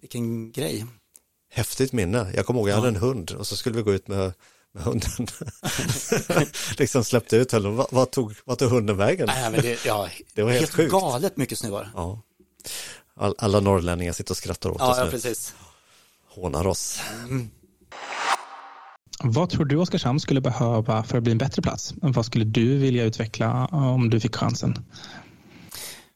vilken 0.00 0.52
grej 0.52 0.86
häftigt 1.54 1.92
minne. 1.92 2.32
Jag 2.34 2.46
kommer 2.46 2.60
ihåg, 2.60 2.68
jag 2.68 2.74
hade 2.74 2.88
en 2.88 2.96
hund 2.96 3.30
och 3.30 3.46
så 3.46 3.56
skulle 3.56 3.76
vi 3.76 3.82
gå 3.82 3.92
ut 3.92 4.08
med, 4.08 4.32
med 4.72 4.82
hunden. 4.82 5.26
liksom 6.78 7.04
släppte 7.04 7.36
ut 7.36 7.52
honom. 7.52 7.76
Vad, 7.76 7.86
vad, 7.90 8.10
tog, 8.10 8.34
vad 8.44 8.58
tog 8.58 8.70
hunden 8.70 8.96
vägen? 8.96 9.26
Nej, 9.26 9.50
men 9.50 9.60
det, 9.60 9.84
ja, 9.84 10.08
det 10.34 10.42
var 10.42 10.50
helt, 10.50 10.60
helt 10.60 10.74
sjukt. 10.74 10.92
galet 10.92 11.36
mycket 11.36 11.58
snö 11.58 11.70
var 11.70 11.88
ja. 11.94 12.22
All, 13.16 13.34
Alla 13.38 13.60
norrlänningar 13.60 14.12
sitter 14.12 14.32
och 14.32 14.36
skrattar 14.36 14.70
åt 14.70 14.76
ja, 14.78 14.90
oss 14.90 14.98
ja, 14.98 15.06
precis. 15.10 15.54
Hånar 16.28 16.66
oss. 16.66 17.00
Mm. 17.24 17.50
Vad 19.22 19.50
tror 19.50 19.64
du 19.64 19.76
Oskarshamn 19.76 20.20
skulle 20.20 20.40
behöva 20.40 21.04
för 21.04 21.18
att 21.18 21.22
bli 21.22 21.32
en 21.32 21.38
bättre 21.38 21.62
plats? 21.62 21.94
Vad 21.96 22.26
skulle 22.26 22.44
du 22.44 22.78
vilja 22.78 23.04
utveckla 23.04 23.66
om 23.66 24.10
du 24.10 24.20
fick 24.20 24.36
chansen? 24.36 24.74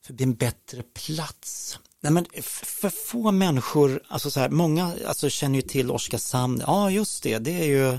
För 0.06 0.12
att 0.12 0.16
bli 0.16 0.24
en 0.24 0.34
bättre 0.34 0.82
plats? 0.82 1.78
Nej, 2.00 2.12
men 2.12 2.26
för 2.52 2.90
få 2.90 3.30
människor, 3.30 4.02
alltså 4.08 4.30
så 4.30 4.40
här, 4.40 4.48
många 4.48 4.94
alltså, 5.06 5.28
känner 5.28 5.56
ju 5.56 5.62
till 5.62 5.90
Oskarshamn, 5.90 6.62
ja 6.66 6.90
just 6.90 7.22
det, 7.22 7.38
det 7.38 7.60
är 7.60 7.64
ju 7.64 7.98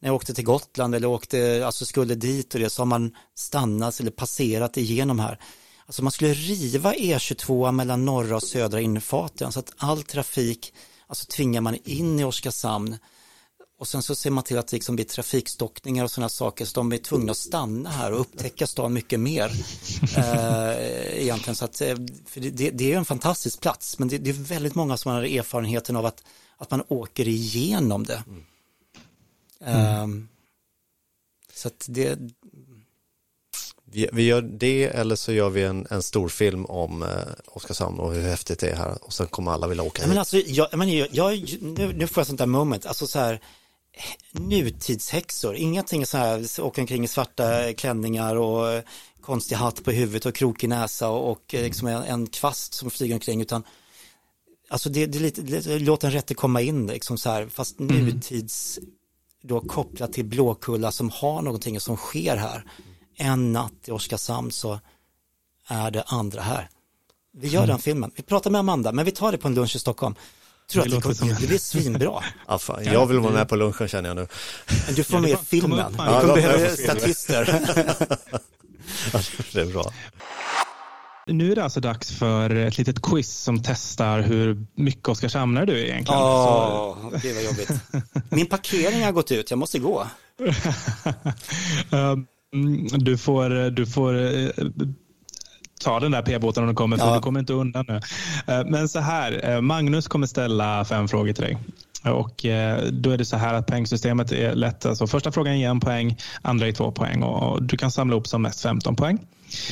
när 0.00 0.08
jag 0.08 0.14
åkte 0.14 0.34
till 0.34 0.44
Gotland 0.44 0.94
eller 0.94 1.08
åkte, 1.08 1.62
alltså 1.66 1.84
skulle 1.84 2.14
dit 2.14 2.54
och 2.54 2.60
det 2.60 2.70
så 2.70 2.82
har 2.82 2.86
man 2.86 3.16
stannat 3.34 4.00
eller 4.00 4.10
passerat 4.10 4.76
igenom 4.76 5.18
här. 5.18 5.38
Alltså 5.86 6.02
man 6.02 6.12
skulle 6.12 6.34
riva 6.34 6.94
E22 6.94 7.72
mellan 7.72 8.04
norra 8.04 8.36
och 8.36 8.42
södra 8.42 8.80
infarten 8.80 9.52
så 9.52 9.58
att 9.58 9.72
all 9.76 10.02
trafik, 10.02 10.74
alltså 11.06 11.26
tvingar 11.26 11.60
man 11.60 11.76
in 11.84 12.20
i 12.20 12.24
Oskarshamn 12.24 12.96
och 13.78 13.88
sen 13.88 14.02
så 14.02 14.14
ser 14.14 14.30
man 14.30 14.44
till 14.44 14.58
att 14.58 14.66
det 14.66 14.76
liksom 14.76 14.96
blir 14.96 15.06
trafikstockningar 15.06 16.04
och 16.04 16.10
sådana 16.10 16.28
saker 16.28 16.64
så 16.64 16.80
de 16.80 16.92
är 16.92 16.98
tvungna 16.98 17.32
att 17.32 17.38
stanna 17.38 17.90
här 17.90 18.12
och 18.12 18.20
upptäcka 18.20 18.66
stan 18.66 18.92
mycket 18.92 19.20
mer. 19.20 19.50
eh, 20.16 21.22
egentligen 21.22 21.54
så 21.56 21.64
att, 21.64 21.80
eh, 21.80 21.96
för 22.26 22.40
det, 22.40 22.70
det, 22.70 22.92
är 22.92 22.96
en 22.96 23.04
fantastisk 23.04 23.60
plats 23.60 23.98
men 23.98 24.08
det, 24.08 24.18
det, 24.18 24.30
är 24.30 24.34
väldigt 24.34 24.74
många 24.74 24.96
som 24.96 25.12
har 25.12 25.22
erfarenheten 25.22 25.96
av 25.96 26.06
att, 26.06 26.24
att 26.56 26.70
man 26.70 26.82
åker 26.88 27.28
igenom 27.28 28.04
det. 28.04 28.24
Mm. 29.60 30.18
Eh, 30.20 30.26
så 31.54 31.68
att 31.68 31.86
det... 31.88 32.18
Vi, 33.84 34.08
vi, 34.12 34.22
gör 34.22 34.42
det 34.42 34.84
eller 34.84 35.16
så 35.16 35.32
gör 35.32 35.50
vi 35.50 35.62
en, 35.62 35.86
en 35.90 36.02
stor 36.02 36.28
film 36.28 36.66
om 36.66 37.02
eh, 37.02 37.08
Oskarshamn 37.46 37.98
och 37.98 38.14
hur 38.14 38.22
häftigt 38.22 38.58
det 38.58 38.70
är 38.70 38.76
här 38.76 39.04
och 39.04 39.12
sen 39.12 39.26
kommer 39.26 39.52
alla 39.52 39.66
vilja 39.66 39.84
åka 39.84 40.02
hit. 40.02 40.08
Men 40.08 40.18
alltså, 40.18 40.36
jag, 40.36 40.78
men 40.78 40.96
jag, 40.96 41.08
jag, 41.12 41.58
nu, 41.60 41.92
nu 41.92 42.06
får 42.06 42.20
jag 42.20 42.26
sånt 42.26 42.38
där 42.38 42.46
moment, 42.46 42.86
alltså 42.86 43.06
så 43.06 43.18
här 43.18 43.40
nutidshäxor, 44.32 45.56
ingenting 45.56 46.06
så 46.06 46.18
här, 46.18 46.60
åker 46.60 46.82
omkring 46.82 47.04
i 47.04 47.08
svarta 47.08 47.72
klänningar 47.72 48.36
och 48.36 48.82
konstig 49.20 49.56
hatt 49.56 49.84
på 49.84 49.90
huvudet 49.90 50.26
och 50.26 50.34
krokig 50.34 50.68
näsa 50.68 51.08
och, 51.08 51.30
och 51.30 51.54
eh, 51.54 51.62
liksom 51.62 51.88
en, 51.88 52.02
en, 52.02 52.26
kvast 52.26 52.74
som 52.74 52.90
flyger 52.90 53.14
omkring 53.14 53.42
utan 53.42 53.62
alltså 54.68 54.88
det, 54.88 55.06
det, 55.06 55.18
lite, 55.18 55.42
det 55.42 55.78
låt 55.78 56.04
en 56.04 56.10
rätte 56.10 56.34
komma 56.34 56.60
in 56.60 56.86
liksom 56.86 57.18
så 57.18 57.30
här, 57.30 57.48
fast 57.48 57.80
mm. 57.80 58.04
nutids 58.04 58.78
då 59.42 59.60
kopplat 59.60 60.12
till 60.12 60.24
Blåkulla 60.24 60.92
som 60.92 61.10
har 61.10 61.42
någonting 61.42 61.80
som 61.80 61.96
sker 61.96 62.36
här. 62.36 62.64
En 63.16 63.52
natt 63.52 63.72
i 63.84 63.90
Oskarshamn 63.90 64.52
så 64.52 64.80
är 65.66 65.90
det 65.90 66.02
andra 66.02 66.42
här. 66.42 66.68
Vi 67.32 67.48
gör 67.48 67.62
mm. 67.62 67.68
den 67.68 67.78
filmen. 67.78 68.10
Vi 68.16 68.22
pratar 68.22 68.50
med 68.50 68.58
Amanda, 68.58 68.92
men 68.92 69.04
vi 69.04 69.10
tar 69.10 69.32
det 69.32 69.38
på 69.38 69.48
en 69.48 69.54
lunch 69.54 69.76
i 69.76 69.78
Stockholm 69.78 70.14
tror 70.70 70.84
det 70.84 70.96
att 70.96 71.02
det, 71.02 71.18
kommer, 71.18 71.40
det 71.40 71.46
blir 71.46 71.58
svinbra. 71.58 72.22
Ja, 72.48 72.58
fan, 72.58 72.84
jag 72.84 73.06
vill 73.06 73.18
vara 73.18 73.32
med 73.32 73.48
på 73.48 73.56
lunchen 73.56 73.88
känner 73.88 74.08
jag 74.08 74.16
nu. 74.16 74.26
Du 74.96 75.04
får 75.04 75.18
med 75.18 75.38
filmen. 75.46 75.92
Du 75.92 75.96
kommer 75.98 76.34
behöva 76.34 76.76
statister. 76.76 77.44
det 79.52 79.60
är 79.60 79.72
bra. 79.72 79.92
Nu 81.26 81.52
är 81.52 81.56
det 81.56 81.64
alltså 81.64 81.80
dags 81.80 82.12
för 82.12 82.50
ett 82.50 82.78
litet 82.78 83.02
quiz 83.02 83.42
som 83.42 83.62
testar 83.62 84.20
hur 84.20 84.66
mycket 84.74 85.08
Oskarshamnare 85.08 85.66
du 85.66 85.72
är 85.72 85.84
egentligen. 85.84 86.20
Åh, 86.20 86.90
oh, 86.90 87.20
det 87.22 87.32
var 87.32 87.42
jobbigt. 87.42 87.70
Min 88.30 88.46
parkering 88.46 89.04
har 89.04 89.12
gått 89.12 89.32
ut, 89.32 89.50
jag 89.50 89.58
måste 89.58 89.78
gå. 89.78 90.06
Ehm, 91.90 92.26
du 92.98 93.18
får, 93.18 93.70
du 93.70 93.86
får 93.86 94.14
eh, 94.14 94.50
ta 95.86 96.00
den 96.00 96.12
där 96.12 96.22
p-båten 96.22 96.62
om 96.62 96.66
den 96.66 96.76
kommer, 96.76 96.96
för 96.96 97.06
ja. 97.06 97.14
du 97.14 97.20
kommer 97.20 97.40
inte 97.40 97.52
undan 97.52 97.84
nu. 97.88 98.00
Eh, 98.46 98.64
men 98.66 98.88
så 98.88 99.00
här, 99.00 99.50
eh, 99.50 99.60
Magnus 99.60 100.08
kommer 100.08 100.26
ställa 100.26 100.84
fem 100.84 101.08
frågor 101.08 101.32
till 101.32 101.44
dig. 101.44 101.58
Och 102.04 102.44
eh, 102.44 102.82
då 102.82 103.10
är 103.10 103.18
det 103.18 103.24
så 103.24 103.36
här 103.36 103.54
att 103.54 103.66
poängsystemet 103.66 104.32
är 104.32 104.54
lätt. 104.54 104.86
Alltså 104.86 105.06
första 105.06 105.32
frågan 105.32 105.60
ger 105.60 105.70
en 105.70 105.80
poäng, 105.80 106.16
andra 106.42 106.68
är 106.68 106.72
två 106.72 106.92
poäng 106.92 107.22
och 107.22 107.62
du 107.62 107.76
kan 107.76 107.90
samla 107.90 108.16
upp 108.16 108.26
som 108.26 108.42
mest 108.42 108.62
15 108.62 108.96
poäng. 108.96 109.18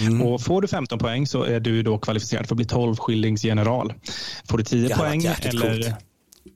Mm. 0.01 0.23
Och 0.23 0.41
får 0.41 0.63
du 0.63 0.69
15 0.69 0.99
poäng 0.99 1.27
så 1.27 1.43
är 1.43 1.61
du 1.61 1.83
då 1.83 1.99
kvalificerad 1.99 2.47
för 2.47 2.55
att 2.55 2.57
bli 2.57 2.67
12 2.67 2.97
skillingsgeneral. 2.97 3.93
Får 4.49 4.59
du 4.59 4.65
10 4.65 4.97
poäng 4.97 5.25
eller... 5.25 5.83
Coolt. 5.83 5.95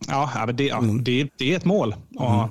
Ja, 0.09 0.47
det, 0.55 0.65
ja 0.65 0.79
mm. 0.79 1.05
det, 1.05 1.29
det, 1.39 1.53
är 1.53 1.57
ett 1.57 1.65
mål. 1.65 1.93
Mm. 1.93 2.03
Ja, 2.13 2.51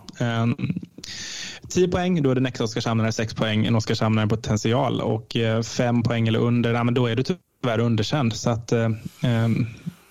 10 1.69 1.87
poäng, 1.87 2.23
då 2.23 2.31
är 2.31 2.35
det 2.35 2.39
en 2.39 2.45
extra 2.45 2.65
Oskarshamnare, 2.65 3.11
6 3.11 3.33
poäng, 3.33 3.65
en 3.65 3.75
Oskarshamnare 3.75 4.27
potential 4.27 5.01
och 5.01 5.37
5 5.63 5.95
eh, 5.95 6.01
poäng 6.01 6.27
eller 6.27 6.39
under, 6.39 6.73
ja, 6.73 6.83
men 6.83 6.93
då 6.93 7.07
är 7.07 7.15
du 7.15 7.23
tyvärr 7.23 7.79
underkänd. 7.79 8.35
Så 8.35 8.49
att, 8.49 8.71
eh, 8.71 8.89
ehm, 9.21 9.65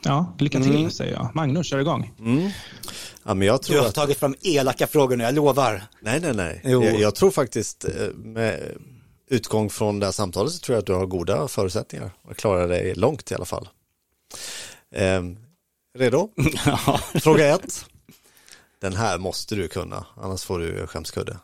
ja, 0.05 0.35
lycka 0.39 0.61
till 0.61 0.77
mm. 0.77 0.91
säger 0.91 1.13
jag. 1.13 1.31
Magnus, 1.35 1.67
kör 1.67 1.79
igång. 1.79 2.13
Mm. 2.19 2.51
Ja, 3.25 3.35
men 3.35 3.47
jag 3.47 3.63
tror 3.63 3.75
du 3.75 3.81
har 3.81 3.89
att... 3.89 3.95
tagit 3.95 4.19
fram 4.19 4.35
elaka 4.43 4.87
frågor 4.87 5.17
nu, 5.17 5.25
jag 5.25 5.35
lovar. 5.35 5.83
Nej, 6.01 6.21
nej, 6.21 6.35
nej. 6.35 6.61
Jag, 6.65 7.01
jag, 7.01 7.15
tror 7.15 7.31
faktiskt 7.31 7.85
eh, 7.85 8.15
med 8.15 8.61
utgång 9.31 9.71
från 9.71 9.99
det 9.99 10.07
här 10.07 10.13
samtalet 10.13 10.53
så 10.53 10.59
tror 10.59 10.75
jag 10.75 10.81
att 10.81 10.87
du 10.87 10.93
har 10.93 11.07
goda 11.07 11.49
förutsättningar 11.49 12.11
att 12.31 12.37
klara 12.37 12.67
dig 12.67 12.95
långt 12.95 13.31
i 13.31 13.35
alla 13.35 13.45
fall. 13.45 13.69
Eh, 14.95 15.23
redo? 15.99 16.31
Fråga 17.21 17.47
ett. 17.55 17.87
Den 18.81 18.97
här 18.97 19.19
måste 19.19 19.55
du 19.55 19.69
kunna, 19.69 20.07
annars 20.17 20.45
får 20.45 20.59
du 20.59 20.87
skämskudde. 20.87 21.39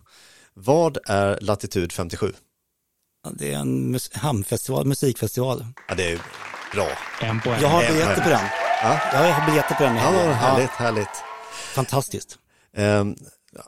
Vad 0.54 0.98
är 1.06 1.38
Latitud 1.40 1.92
57? 1.92 2.32
Ja, 3.24 3.30
det 3.34 3.52
är 3.52 3.58
en 3.58 3.90
mus 3.90 4.12
hamnfestival, 4.12 4.86
musikfestival. 4.86 5.66
Ja, 5.88 5.94
det 5.94 6.12
är 6.12 6.20
bra. 6.72 6.88
En 7.20 7.40
poäng. 7.40 7.60
Jag 7.62 7.68
har 7.68 7.88
biljetter 7.88 8.22
på 8.22 8.28
den. 8.28 8.44
Ja? 8.82 9.00
Jag 9.12 9.32
har 9.32 9.46
biljetter 9.46 9.74
på 9.74 9.82
den. 9.82 9.96
Ja, 9.96 10.10
härligt, 10.32 10.70
ja. 10.78 10.84
härligt. 10.84 11.22
Fantastiskt. 11.74 12.38
Um, 12.76 13.16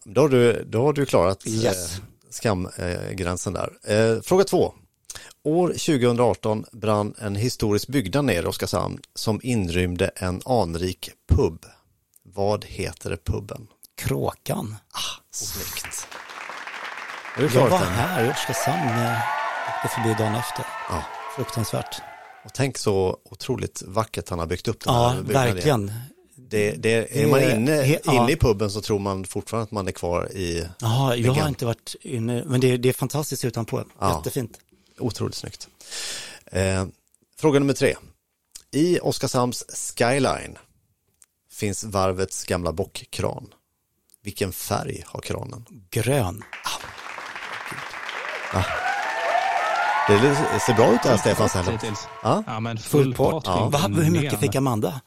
då, 0.05 0.21
har 0.21 0.29
du, 0.29 0.65
då 0.65 0.83
har 0.83 0.93
du 0.93 1.07
klarat 1.07 1.47
yes. 1.47 1.99
eh, 1.99 2.05
skamgränsen 2.31 3.53
där. 3.53 3.73
Eh, 3.83 4.21
fråga 4.23 4.45
två. 4.45 4.75
År 5.43 5.69
2018 5.69 6.65
brann 6.73 7.15
en 7.19 7.37
historisk 7.37 7.89
byggnad 7.89 8.25
ner 8.25 8.43
i 8.43 8.47
Oskarshamn 8.47 9.01
som 9.15 9.41
inrymde 9.43 10.11
en 10.17 10.41
anrik 10.45 11.11
pub. 11.29 11.67
Vad 12.35 12.65
heter 12.65 13.17
puben? 13.17 13.67
Kråkan. 13.97 14.77
Ah, 14.93 15.23
snyggt. 15.31 16.07
Jag 17.39 17.69
var 17.69 17.79
här 17.79 18.25
i 18.25 18.31
Oskarshamn 18.31 18.87
när 18.87 19.13
jag 19.13 19.23
åkte 19.69 19.89
förbi 19.95 20.15
dagen 20.19 20.35
efter. 20.35 20.67
Ja. 20.89 21.05
Fruktansvärt. 21.37 22.03
Och 22.45 22.51
tänk 22.55 22.79
så 22.79 23.19
otroligt 23.25 23.83
vackert 23.87 24.29
han 24.29 24.39
har 24.39 24.47
byggt 24.47 24.69
upp 24.69 24.85
den 24.85 24.95
Ja, 24.95 25.17
verkligen. 25.23 25.93
Det, 26.37 26.71
det, 26.71 27.23
är 27.23 27.27
man 27.27 27.43
inne, 27.43 27.99
inne 28.05 28.33
i 28.33 28.37
puben 28.37 28.71
så 28.71 28.81
tror 28.81 28.99
man 28.99 29.25
fortfarande 29.25 29.65
att 29.65 29.71
man 29.71 29.89
är 29.89 29.93
kvar 29.93 30.33
i 30.33 30.69
Ja, 30.79 31.17
jag 31.17 31.33
har 31.33 31.49
inte 31.49 31.67
varit 31.67 31.95
inne, 32.01 32.45
men 32.47 32.61
det, 32.61 32.77
det 32.77 32.89
är 32.89 32.93
fantastiskt 32.93 33.45
utanpå. 33.45 33.85
Ja, 33.99 34.17
Jättefint. 34.17 34.59
Otroligt 34.99 35.35
snyggt. 35.35 35.69
Eh, 36.47 36.87
fråga 37.41 37.59
nummer 37.59 37.75
tre. 37.75 37.97
I 38.71 38.99
Oskarshamns 39.01 39.65
skyline 39.97 40.59
finns 41.55 41.85
varvets 41.85 42.45
gamla 42.45 42.73
bockkran. 42.73 43.47
Vilken 44.23 44.53
färg 44.53 45.03
har 45.07 45.21
kranen? 45.21 45.65
Grön. 45.91 46.43
Ah. 48.53 48.65
Det 50.09 50.61
ser 50.61 50.75
bra 50.75 50.95
ut 50.95 51.03
det 51.03 51.09
här 51.09 51.17
Stefan 51.17 51.49
Säller. 51.49 51.81
Ja? 52.23 52.45
ja, 52.47 52.61
men 52.61 52.79
full 52.79 53.15
pott. 53.15 53.45
Ja. 53.47 53.89
Hur 53.89 54.11
mycket 54.11 54.41
fick 54.41 54.55
Amanda? 54.55 55.01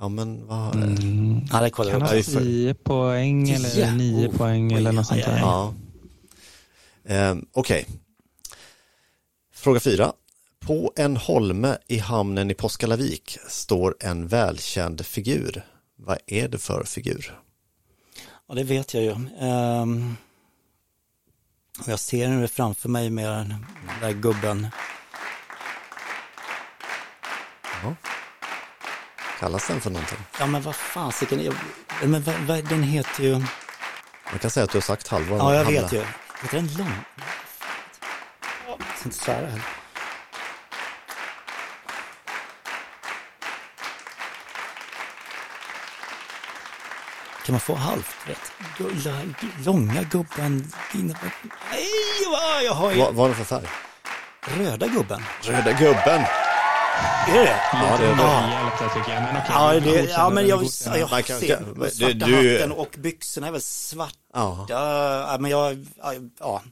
Ja, 0.00 0.08
men 0.08 0.46
vad... 0.46 0.74
Mm. 0.74 1.40
Ja, 1.52 1.60
det 1.60 1.70
kan 1.70 2.02
ha 2.02 2.22
10 2.22 2.74
poäng 2.74 3.50
eller 3.50 3.92
9 3.92 4.28
oh, 4.28 4.36
poäng 4.36 4.72
eller 4.72 4.92
något 4.92 5.06
sånt 5.06 5.24
där. 5.24 5.38
Ja. 5.38 5.74
Eh, 7.04 7.34
Okej. 7.52 7.82
Okay. 7.82 7.84
Fråga 9.54 9.80
fyra. 9.80 10.12
På 10.66 10.92
en 10.96 11.16
holme 11.16 11.78
i 11.86 11.98
hamnen 11.98 12.50
i 12.50 12.54
Påskalavik 12.54 13.38
står 13.48 13.96
en 14.00 14.28
välkänd 14.28 15.06
figur. 15.06 15.64
Vad 15.96 16.18
är 16.26 16.48
det 16.48 16.58
för 16.58 16.84
figur? 16.84 17.38
Ja, 18.48 18.54
det 18.54 18.64
vet 18.64 18.94
jag 18.94 19.02
ju. 19.02 19.10
Um, 19.40 20.16
jag 21.86 21.98
ser 21.98 22.28
den 22.28 22.48
framför 22.48 22.88
mig 22.88 23.10
med 23.10 23.28
den 23.28 23.66
där 24.00 24.12
gubben. 24.12 24.66
Ja. 27.82 27.94
Kallas 29.40 29.68
den 29.68 29.80
för 29.80 29.90
någonting? 29.90 30.18
Ja, 30.38 30.46
men 30.46 30.62
vad 30.62 30.76
fasiken, 30.76 31.54
men 32.04 32.22
vad, 32.22 32.34
vad, 32.34 32.68
den 32.68 32.82
heter 32.82 33.24
ju... 33.24 33.34
Man 34.30 34.38
kan 34.40 34.50
säga 34.50 34.64
att 34.64 34.70
du 34.70 34.76
har 34.76 34.82
sagt 34.82 35.08
halva. 35.08 35.36
Ja, 35.36 35.54
jag 35.54 35.64
vet 35.64 35.92
ju. 35.92 36.04
Heter 36.42 36.56
den 36.56 36.74
lång? 36.74 36.92
Jag 38.66 38.78
inte 39.04 39.18
svära 39.18 39.46
här. 39.46 39.85
Kan 47.46 47.52
man 47.52 47.60
få 47.60 47.74
halvt 47.74 48.16
rätt? 48.26 48.52
Långa 49.64 50.02
gubben. 50.02 50.72
Nej, 50.94 51.86
vad 52.30 52.64
jag 52.64 52.72
har 52.72 52.92
ju... 52.92 52.98
Vad 52.98 53.14
var 53.14 53.28
det 53.28 53.34
för 53.34 53.44
färg? 53.44 53.66
Röda 54.58 54.86
gubben. 54.86 55.22
Röda 55.42 55.72
gubben. 55.72 56.20
Är 57.28 57.44
det 57.44 57.60
Ja, 57.72 57.96
det 57.98 58.06
är 58.06 58.16
det. 58.16 58.22
Ja, 59.48 59.80
det, 59.80 60.10
ja, 60.10 60.30
men 60.30 60.46
jag, 60.46 60.64
jag, 60.64 60.98
jag 61.10 61.26
ser 61.26 61.90
svarta 61.90 62.26
du, 62.26 62.52
hatten 62.52 62.72
och 62.72 62.94
byxorna 62.98 63.46
är 63.46 63.52
väl 63.52 63.62
svarta. 63.62 64.16
Ja. 64.34 64.66
ja 64.68 65.36
men 65.40 65.50
jag, 65.50 65.86
ja. 66.38 66.62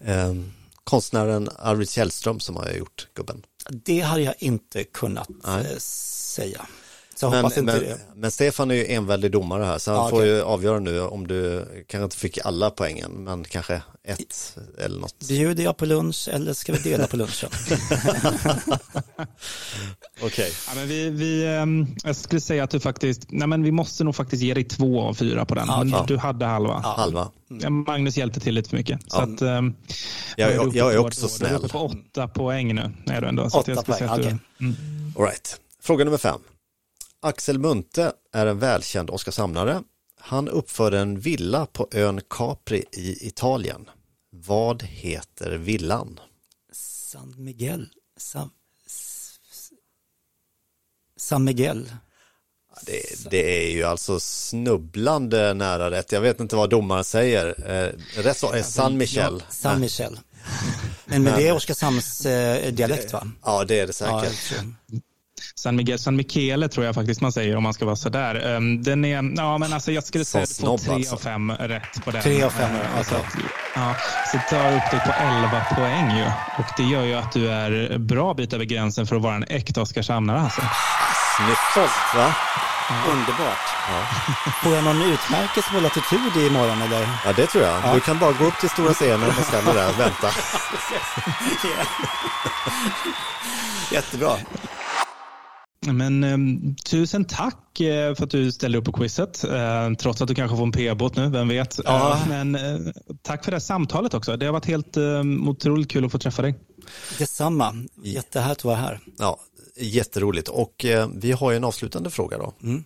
Um, 0.00 0.52
konstnären 0.84 1.48
Arvid 1.58 1.90
Källström 1.90 2.40
som 2.40 2.56
har 2.56 2.70
gjort 2.70 3.08
gubben. 3.14 3.42
Det 3.70 4.00
hade 4.00 4.22
jag 4.22 4.34
inte 4.38 4.84
kunnat 4.84 5.28
Nej. 5.44 5.66
Eh, 5.72 5.78
säga. 5.78 6.66
Så 7.22 7.30
men, 7.30 7.38
hoppas 7.44 7.58
inte 7.58 7.72
men, 7.72 7.82
det. 7.82 7.98
men 8.14 8.30
Stefan 8.30 8.70
är 8.70 8.74
ju 8.74 8.86
enväldig 8.86 9.32
domare 9.32 9.64
här, 9.64 9.78
så 9.78 9.90
han 9.90 10.00
ja, 10.00 10.08
får 10.08 10.16
okay. 10.16 10.28
ju 10.28 10.42
avgöra 10.42 10.78
nu 10.78 11.00
om 11.00 11.26
du 11.26 11.66
kanske 11.88 12.04
inte 12.04 12.16
fick 12.16 12.38
alla 12.44 12.70
poängen, 12.70 13.12
men 13.24 13.44
kanske 13.44 13.82
ett 14.04 14.56
eller 14.78 15.00
något. 15.00 15.28
Bjuder 15.28 15.64
jag 15.64 15.76
på 15.76 15.86
lunch 15.86 16.28
eller 16.32 16.52
ska 16.52 16.72
vi 16.72 16.78
dela 16.78 17.06
på 17.06 17.16
lunchen? 17.16 17.50
Okej. 20.22 20.26
Okay. 20.26 20.50
Ja, 20.66 20.72
vi, 20.84 21.10
vi, 21.10 21.46
ehm, 21.46 21.86
jag 22.04 22.16
skulle 22.16 22.40
säga 22.40 22.64
att 22.64 22.70
du 22.70 22.80
faktiskt, 22.80 23.26
nej 23.28 23.48
men 23.48 23.62
vi 23.62 23.72
måste 23.72 24.04
nog 24.04 24.16
faktiskt 24.16 24.42
ge 24.42 24.54
dig 24.54 24.64
två 24.64 25.00
av 25.02 25.14
fyra 25.14 25.44
på 25.44 25.54
den, 25.54 25.64
ja, 25.68 25.84
men 25.84 26.06
du 26.06 26.16
hade 26.16 26.46
halva. 26.46 26.80
Ja. 26.82 26.94
Halva. 26.96 27.30
Magnus 27.86 28.16
hjälpte 28.16 28.40
till 28.40 28.54
lite 28.54 28.70
för 28.70 28.76
mycket. 28.76 29.12
Så 29.12 29.18
att, 29.18 29.40
jag, 29.40 30.54
jag, 30.54 30.76
jag 30.76 30.94
är 30.94 30.98
också 30.98 31.28
snäll. 31.28 31.58
Du 31.60 31.64
är 31.64 31.68
på 31.68 31.78
åtta 31.78 32.28
poäng 32.28 32.74
nu. 32.74 32.92
Är 33.06 33.20
du 33.20 33.28
ändå, 33.28 33.50
så 33.50 33.60
åtta 33.60 33.82
poäng, 33.82 34.08
okej. 34.10 34.20
Okay. 34.20 34.36
Mm. 34.60 34.76
All 35.18 35.24
right. 35.24 35.60
Fråga 35.82 36.04
nummer 36.04 36.18
fem. 36.18 36.40
Axel 37.24 37.58
Munthe 37.58 38.12
är 38.32 38.46
en 38.46 38.58
välkänd 38.58 39.10
Oskarshamnare. 39.10 39.82
Han 40.20 40.48
uppförde 40.48 40.98
en 40.98 41.20
villa 41.20 41.66
på 41.66 41.88
ön 41.90 42.20
Capri 42.30 42.84
i 42.92 43.26
Italien. 43.26 43.90
Vad 44.30 44.82
heter 44.82 45.50
villan? 45.50 46.20
San 46.72 47.34
Miguel. 47.36 47.88
San, 48.16 48.50
San 51.16 51.44
Miguel. 51.44 51.92
Det, 52.86 53.30
det, 53.30 53.66
är 53.66 53.70
ju 53.70 53.84
alltså 53.84 54.20
snubblande 54.20 55.54
nära 55.54 55.90
rätt. 55.90 56.12
Jag 56.12 56.20
vet 56.20 56.40
inte 56.40 56.56
vad 56.56 56.70
domaren 56.70 57.04
säger. 57.04 57.70
Eh, 57.70 58.20
rätt 58.22 58.36
svar 58.36 58.54
är 58.54 58.62
San 58.62 58.96
Michel. 58.96 59.36
Ja, 59.38 59.52
San 59.52 59.80
Michel. 59.80 60.18
Men, 61.04 61.22
men 61.22 61.38
det 61.38 61.48
är 61.48 61.52
Oskarshamns 61.52 62.26
eh, 62.26 62.72
dialekt 62.72 63.12
va? 63.12 63.30
Ja, 63.42 63.64
det 63.64 63.80
är 63.80 63.86
det 63.86 63.92
säkert. 63.92 64.52
Ja, 64.52 64.98
San 65.54 65.76
Miguel, 65.76 65.98
San 65.98 66.16
Michele 66.16 66.68
tror 66.68 66.86
jag 66.86 66.94
faktiskt 66.94 67.20
man 67.20 67.32
säger 67.32 67.56
om 67.56 67.62
man 67.62 67.74
ska 67.74 67.84
vara 67.84 67.96
sådär. 67.96 68.56
Ehm, 68.56 68.82
den 68.82 69.04
är, 69.04 69.32
ja 69.36 69.58
men 69.58 69.72
alltså 69.72 69.92
jag 69.92 70.04
skulle 70.04 70.24
säga 70.24 70.44
att 70.44 70.58
du 70.58 70.66
får 70.66 70.78
tre 70.78 70.94
alltså. 70.94 71.14
av 71.14 71.18
fem 71.18 71.52
rätt 71.52 72.04
på 72.04 72.10
den. 72.10 72.22
Tre 72.22 72.42
av 72.42 72.50
fem, 72.50 72.74
uh, 72.74 72.98
alltså, 72.98 73.14
ja. 73.74 73.96
Så 74.32 74.38
tar 74.50 74.76
upp 74.76 74.90
dig 74.90 75.00
på 75.00 75.12
elva 75.12 75.64
poäng 75.76 76.16
ju. 76.16 76.24
Och 76.58 76.70
det 76.76 76.82
gör 76.82 77.04
ju 77.04 77.14
att 77.14 77.32
du 77.32 77.48
är 77.48 77.98
bra 77.98 78.34
bit 78.34 78.52
över 78.52 78.64
gränsen 78.64 79.06
för 79.06 79.16
att 79.16 79.22
vara 79.22 79.34
en 79.34 79.44
äkta 79.48 79.82
Oskarshamnare 79.82 80.40
alltså. 80.40 80.60
Snyggt 81.36 81.76
va? 82.16 82.34
Ja. 82.88 83.12
Underbart. 83.12 83.66
Ja. 83.88 84.06
Får 84.62 84.74
jag 84.74 84.84
någon 84.84 85.02
utmärkelse 85.02 85.70
på 85.74 85.80
latitud 85.80 86.36
imorgon 86.46 86.82
eller? 86.82 87.08
Ja 87.24 87.32
det 87.36 87.46
tror 87.46 87.64
jag. 87.64 87.80
Ja. 87.84 87.94
Du 87.94 88.00
kan 88.00 88.18
bara 88.18 88.32
gå 88.32 88.44
upp 88.44 88.58
till 88.60 88.70
stora 88.70 88.94
scenen 88.94 89.28
och 89.28 89.44
ställa 89.44 89.72
där 89.72 89.88
och 89.88 90.00
vänta. 90.00 90.30
Jättebra. 93.92 94.36
Men 95.86 96.24
eh, 96.24 96.74
tusen 96.84 97.24
tack 97.24 97.80
eh, 97.80 98.14
för 98.14 98.24
att 98.24 98.30
du 98.30 98.52
ställde 98.52 98.78
upp 98.78 98.84
på 98.84 98.92
quizet. 98.92 99.44
Eh, 99.44 99.92
trots 99.98 100.22
att 100.22 100.28
du 100.28 100.34
kanske 100.34 100.56
får 100.56 100.64
en 100.64 100.72
p-båt 100.72 101.16
nu, 101.16 101.30
vem 101.30 101.48
vet. 101.48 101.80
Ja. 101.84 102.12
Eh, 102.12 102.28
men 102.28 102.54
eh, 102.54 102.92
tack 103.22 103.44
för 103.44 103.50
det 103.50 103.54
här 103.54 103.60
samtalet 103.60 104.14
också. 104.14 104.36
Det 104.36 104.46
har 104.46 104.52
varit 104.52 104.66
helt 104.66 104.96
eh, 104.96 105.22
otroligt 105.48 105.90
kul 105.90 106.04
att 106.04 106.12
få 106.12 106.18
träffa 106.18 106.42
dig. 106.42 106.54
Detsamma. 107.18 107.74
Jättehärligt 108.04 108.60
att 108.60 108.64
vara 108.64 108.76
här. 108.76 109.00
Ja, 109.18 109.40
jätteroligt. 109.76 110.48
Och 110.48 110.84
vi 111.14 111.32
har 111.32 111.50
ju 111.50 111.56
en 111.56 111.64
avslutande 111.64 112.10
fråga 112.10 112.38
då. 112.38 112.54
Mm. 112.62 112.84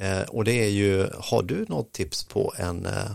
Eh, 0.00 0.22
och 0.28 0.44
det 0.44 0.64
är 0.64 0.68
ju, 0.68 1.08
har 1.18 1.42
du 1.42 1.66
något 1.68 1.92
tips 1.92 2.24
på 2.24 2.54
en, 2.56 2.86
eh, 2.86 3.10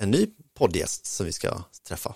en 0.00 0.10
ny 0.10 0.26
poddgäst 0.58 1.06
som 1.06 1.26
vi 1.26 1.32
ska 1.32 1.62
träffa? 1.88 2.14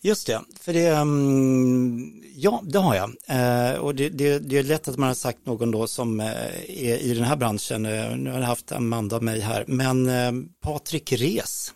Just 0.00 0.26
det, 0.26 0.40
för 0.60 0.72
det, 0.72 0.86
mm, 0.88 2.22
ja 2.34 2.62
det 2.64 2.78
har 2.78 2.94
jag. 2.94 3.10
Eh, 3.26 3.76
och 3.78 3.94
det, 3.94 4.08
det, 4.08 4.38
det, 4.38 4.58
är 4.58 4.62
lätt 4.62 4.88
att 4.88 4.96
man 4.96 5.06
har 5.06 5.14
sagt 5.14 5.46
någon 5.46 5.70
då 5.70 5.86
som 5.86 6.20
eh, 6.20 6.26
är 6.66 6.98
i 6.98 7.14
den 7.14 7.24
här 7.24 7.36
branschen, 7.36 7.86
eh, 7.86 8.16
nu 8.16 8.30
har 8.30 8.38
jag 8.38 8.46
haft 8.46 8.72
Amanda 8.72 9.16
och 9.16 9.22
mig 9.22 9.40
här, 9.40 9.64
men 9.68 10.48
Patrik 10.60 11.12
Res. 11.12 11.74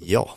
Ja, 0.00 0.36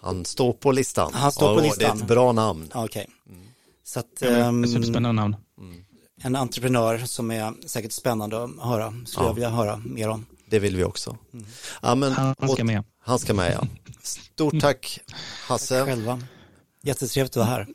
han 0.00 0.24
står 0.24 0.52
på 0.52 0.72
listan. 0.72 1.12
Han 1.14 1.32
står 1.32 1.54
på 1.54 1.60
listan. 1.60 1.78
Det 1.78 2.00
är 2.00 2.02
ett 2.02 2.08
bra 2.08 2.32
namn. 2.32 2.70
Okej. 2.74 2.84
Okay. 2.84 3.06
Mm. 3.36 3.48
Så 3.84 4.00
att, 4.00 4.22
um, 4.22 4.66
Superspännande 4.66 5.12
namn. 5.12 5.36
Mm. 5.58 5.84
En 6.22 6.36
entreprenör 6.36 6.98
som 6.98 7.30
är 7.30 7.54
säkert 7.66 7.92
spännande 7.92 8.44
att 8.44 8.50
höra, 8.60 8.94
skulle 9.06 9.24
ja. 9.24 9.28
jag 9.28 9.34
vilja 9.34 9.50
höra 9.50 9.82
mer 9.84 10.08
om. 10.08 10.26
Det 10.50 10.58
vill 10.58 10.76
vi 10.76 10.84
också. 10.84 11.16
Mm. 11.32 11.46
Ja, 11.82 11.94
men, 11.94 12.12
han 12.12 12.48
ska 12.48 12.64
med. 12.64 12.84
Han 13.02 13.18
ska 13.18 13.34
med, 13.34 13.52
ja. 13.52 13.66
Stort 14.02 14.60
tack 14.60 15.00
Hasse. 15.48 15.78
Tack 15.78 15.88
själva. 15.88 16.20
Jättetrevligt 16.82 17.36
att 17.36 17.46
vara 17.46 17.46
här. 17.46 17.66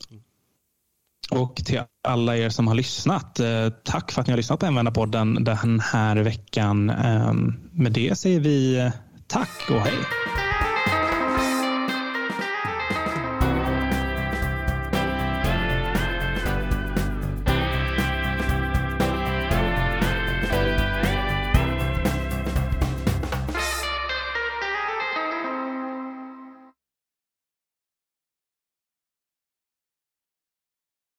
Och 1.31 1.55
till 1.55 1.81
alla 2.03 2.37
er 2.37 2.49
som 2.49 2.67
har 2.67 2.75
lyssnat, 2.75 3.39
eh, 3.39 3.69
tack 3.83 4.11
för 4.11 4.21
att 4.21 4.27
ni 4.27 4.31
har 4.31 4.37
lyssnat 4.37 4.59
på 4.59 4.65
Användarpodden 4.65 5.43
den 5.43 5.79
här 5.79 6.15
veckan. 6.15 6.89
Ehm, 6.89 7.53
med 7.71 7.91
det 7.91 8.19
säger 8.19 8.39
vi 8.39 8.77
eh, 8.77 8.91
tack 9.27 9.69
och 9.69 9.81
hej. 9.81 9.97